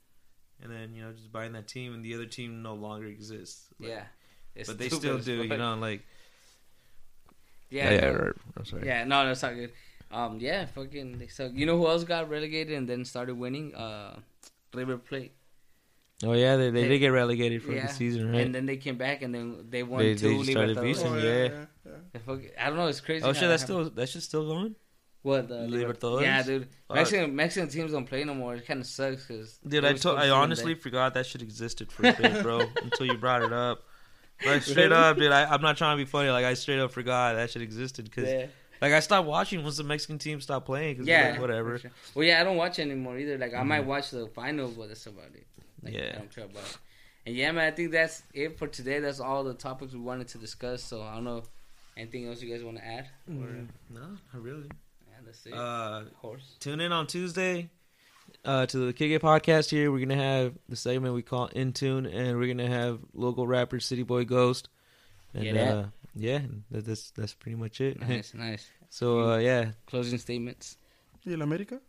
and 0.62 0.72
then 0.72 0.94
you 0.96 1.04
know 1.04 1.12
just 1.14 1.32
buying 1.32 1.54
that 1.54 1.68
team, 1.68 1.94
and 1.94 2.04
the 2.04 2.14
other 2.16 2.26
team 2.26 2.62
no 2.62 2.76
longer 2.76 3.08
exists. 3.08 3.68
Like, 3.80 3.90
yeah, 3.90 4.04
It's 4.58 4.70
but 4.70 4.78
they 4.78 4.90
still 4.90 5.20
do, 5.20 5.44
you 5.44 5.58
know, 5.58 5.76
like 5.76 6.02
Yeah, 7.70 7.92
yeah, 7.92 8.12
no. 8.12 8.32
I'm 8.58 8.66
sorry. 8.66 8.86
yeah, 8.88 9.04
no, 9.04 9.26
that's 9.26 9.42
not 9.44 9.56
good. 9.56 9.72
Um, 10.10 10.40
yeah, 10.40 10.66
fucking, 10.68 11.20
they 11.20 11.28
suck. 11.28 11.52
You 11.54 11.66
know 11.66 11.78
who 11.78 11.88
else 11.88 12.04
got 12.06 12.30
relegated 12.30 12.78
and 12.78 12.88
then 12.88 13.04
started 13.06 13.36
winning? 13.36 13.76
Uh, 13.76 14.20
River 14.74 14.98
Plate. 14.98 15.34
Oh 16.24 16.34
yeah, 16.34 16.56
they, 16.56 16.72
they 16.72 16.82
They- 16.84 16.88
did 16.88 17.00
get 17.00 17.10
relegated 17.10 17.62
for 17.62 17.74
yeah. 17.74 17.88
the 17.88 17.94
season, 17.94 18.32
right? 18.32 18.42
And 18.42 18.56
then 18.56 18.66
they 18.66 18.78
came 18.78 18.98
back 18.98 19.22
and 19.22 19.34
then 19.36 19.66
they 19.70 19.84
won 19.84 20.00
They- 20.02 20.16
two 20.16 20.44
they 20.44 20.52
started 20.52 20.82
beating- 20.82 21.06
oh, 21.06 21.16
yeah. 21.18 21.24
yeah, 21.24 21.66
yeah, 21.86 21.96
yeah. 22.28 22.50
I 22.60 22.68
don't 22.70 22.78
know. 22.78 22.88
It's 22.88 23.02
crazy. 23.02 23.24
oh 23.24 23.34
shit, 23.34 23.48
that's 23.48 23.64
happened. 23.64 23.86
still 23.86 23.90
that 23.96 24.10
shit's 24.10 24.26
still 24.26 24.48
going. 24.48 24.76
What 25.24 25.50
the 25.50 25.56
Libertadores? 25.68 26.22
Yeah, 26.22 26.42
dude. 26.42 26.68
Fuck. 26.88 26.96
Mexican 26.96 27.36
Mexican 27.36 27.70
teams 27.70 27.92
don't 27.92 28.06
play 28.06 28.24
no 28.24 28.34
more. 28.34 28.56
It 28.56 28.66
kind 28.66 28.80
of 28.80 28.88
sucks 28.88 29.26
because 29.28 29.58
Dude, 29.68 29.84
I 29.84 29.94
to- 29.94 30.12
I 30.12 30.30
honestly 30.30 30.74
forgot 30.74 31.14
that 31.16 31.26
shit 31.26 31.42
existed 31.42 31.92
for 31.92 32.08
a 32.08 32.14
bit, 32.14 32.42
bro. 32.44 32.62
until 32.84 33.06
you 33.08 33.18
brought 33.18 33.44
it 33.44 33.52
up. 33.52 33.84
Like 34.46 34.62
straight 34.64 34.92
up, 34.92 35.18
dude. 35.18 35.32
I, 35.32 35.46
I'm 35.46 35.62
not 35.62 35.78
trying 35.78 35.98
to 35.98 36.04
be 36.04 36.10
funny. 36.10 36.30
Like 36.30 36.46
I 36.46 36.54
straight 36.54 36.80
up 36.80 36.92
forgot 36.92 37.36
that 37.36 37.50
shit 37.50 37.62
existed 37.62 38.06
because 38.06 38.30
yeah, 38.30 38.46
like 38.82 38.94
I 38.94 39.00
stopped 39.00 39.28
watching 39.28 39.64
once 39.64 39.78
the 39.78 39.84
Mexican 39.84 40.18
team 40.20 40.40
stopped 40.42 40.66
playing. 40.66 40.98
Cause 40.98 41.08
yeah, 41.08 41.32
like, 41.32 41.42
whatever. 41.42 41.78
sure. 41.80 41.92
Well, 42.16 42.26
yeah, 42.26 42.40
I 42.42 42.44
don't 42.44 42.58
watch 42.58 42.80
anymore 42.80 43.18
either. 43.18 43.38
Like 43.38 43.54
I 43.54 43.64
might 43.64 43.84
Mhm. 43.84 43.88
watch 43.88 44.12
the 44.12 44.28
finals, 44.28 44.76
but 44.76 44.88
that's 44.90 45.06
about 45.08 45.26
it. 45.34 45.46
Like, 45.84 45.94
Yeah. 45.94 46.12
I 46.16 46.18
don't 46.20 46.34
care 46.36 46.46
about 46.46 46.64
it. 46.64 46.78
And 47.26 47.36
yeah, 47.36 47.52
man, 47.52 47.66
I 47.72 47.76
think 47.76 47.92
that's 47.92 48.24
it 48.34 48.58
for 48.58 48.68
today. 48.68 49.00
That's 49.00 49.20
all 49.20 49.44
the 49.44 49.54
topics 49.54 49.94
we 49.94 50.00
wanted 50.00 50.28
to 50.30 50.38
discuss. 50.38 50.84
So 50.84 51.02
I 51.02 51.16
don't 51.16 51.24
know 51.26 51.44
anything 51.98 52.28
else 52.28 52.42
you 52.42 52.50
guys 52.54 52.64
want 52.64 52.78
to 52.78 52.86
add. 52.86 53.08
Or, 53.28 53.34
Mm, 53.34 53.68
No, 53.90 54.00
not 54.02 54.42
really. 54.44 54.70
yeah, 55.10 55.16
that's 55.26 55.46
it. 55.46 55.54
Uh, 55.54 56.04
of 56.06 56.14
course. 56.22 56.56
tune 56.60 56.80
in 56.80 56.92
on 56.92 57.06
Tuesday 57.08 57.70
uh, 58.48 58.66
to 58.66 58.78
the 58.80 58.94
Kick 58.94 59.22
podcast. 59.22 59.70
Here 59.70 59.92
we're 59.92 60.00
gonna 60.00 60.16
have 60.16 60.54
the 60.70 60.76
segment 60.76 61.14
we 61.14 61.22
call 61.22 61.48
In 61.48 61.74
Tune, 61.74 62.06
and 62.08 62.38
we're 62.40 62.48
gonna 62.48 62.70
have 62.70 63.00
local 63.14 63.46
rapper 63.46 63.80
City 63.80 64.04
Boy 64.04 64.24
Ghost. 64.26 64.70
And 65.34 65.44
Yeah, 65.44 65.54
that. 65.54 65.78
uh, 65.78 65.86
yeah, 66.16 66.40
that, 66.72 66.86
that's 66.86 67.12
that's 67.12 67.34
pretty 67.34 67.58
much 67.58 67.82
it. 67.82 68.00
Nice, 68.00 68.34
nice. 68.34 68.66
so 68.90 69.32
uh, 69.34 69.38
yeah, 69.38 69.72
Closing 69.86 70.18
statements. 70.18 70.78
¿Y 71.26 71.34
el 71.34 71.40
América? 71.42 71.80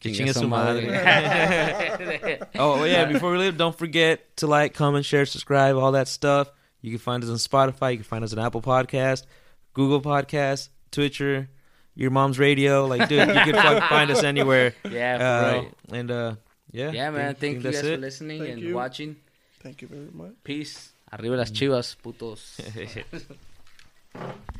Que 0.00 0.12
chingue 0.12 0.34
su 0.34 0.46
madre. 0.46 0.84
Oh 2.56 2.84
yeah. 2.84 3.06
Before 3.06 3.30
we 3.32 3.38
leave, 3.38 3.56
don't 3.56 3.76
forget 3.78 4.36
to 4.38 4.46
like, 4.46 4.74
comment, 4.74 5.04
share, 5.06 5.24
subscribe, 5.24 5.76
all 5.76 5.92
that 5.92 6.08
stuff. 6.08 6.50
You 6.82 6.90
can 6.90 6.98
find 6.98 7.22
us 7.24 7.30
on 7.30 7.36
Spotify. 7.36 7.92
You 7.92 7.98
can 7.98 8.04
find 8.04 8.22
us 8.24 8.32
on 8.34 8.38
Apple 8.38 8.60
Podcast, 8.60 9.24
Google 9.72 10.02
Podcast, 10.02 10.68
Stitcher, 10.92 11.48
your 11.98 12.10
mom's 12.14 12.38
radio. 12.38 12.86
Like, 12.86 13.08
dude, 13.10 13.26
you 13.26 13.42
can 13.50 13.54
fucking 13.58 13.88
find 13.94 14.08
us 14.14 14.22
anywhere. 14.22 14.72
yeah, 14.88 15.18
for 15.18 15.24
Uh, 15.26 15.52
real. 15.52 15.66
And 15.98 16.10
uh, 16.10 16.34
yeah, 16.70 16.90
Yeah, 16.94 17.10
man. 17.10 17.34
think- 17.34 17.38
Thank 17.38 17.38
think 17.40 17.54
you 17.56 17.62
that's 17.66 17.82
guys 17.82 17.90
for 17.90 18.00
listening 18.00 18.38
Thank 18.40 18.52
and 18.54 18.62
you. 18.62 18.74
watching. 18.78 19.16
Thank 19.60 19.82
you 19.82 19.88
very 19.90 20.10
much. 20.14 20.32
Peace. 20.44 20.92
Arriba 21.10 21.34
las 21.36 21.50
chivas, 21.50 21.96
putos. 22.00 22.56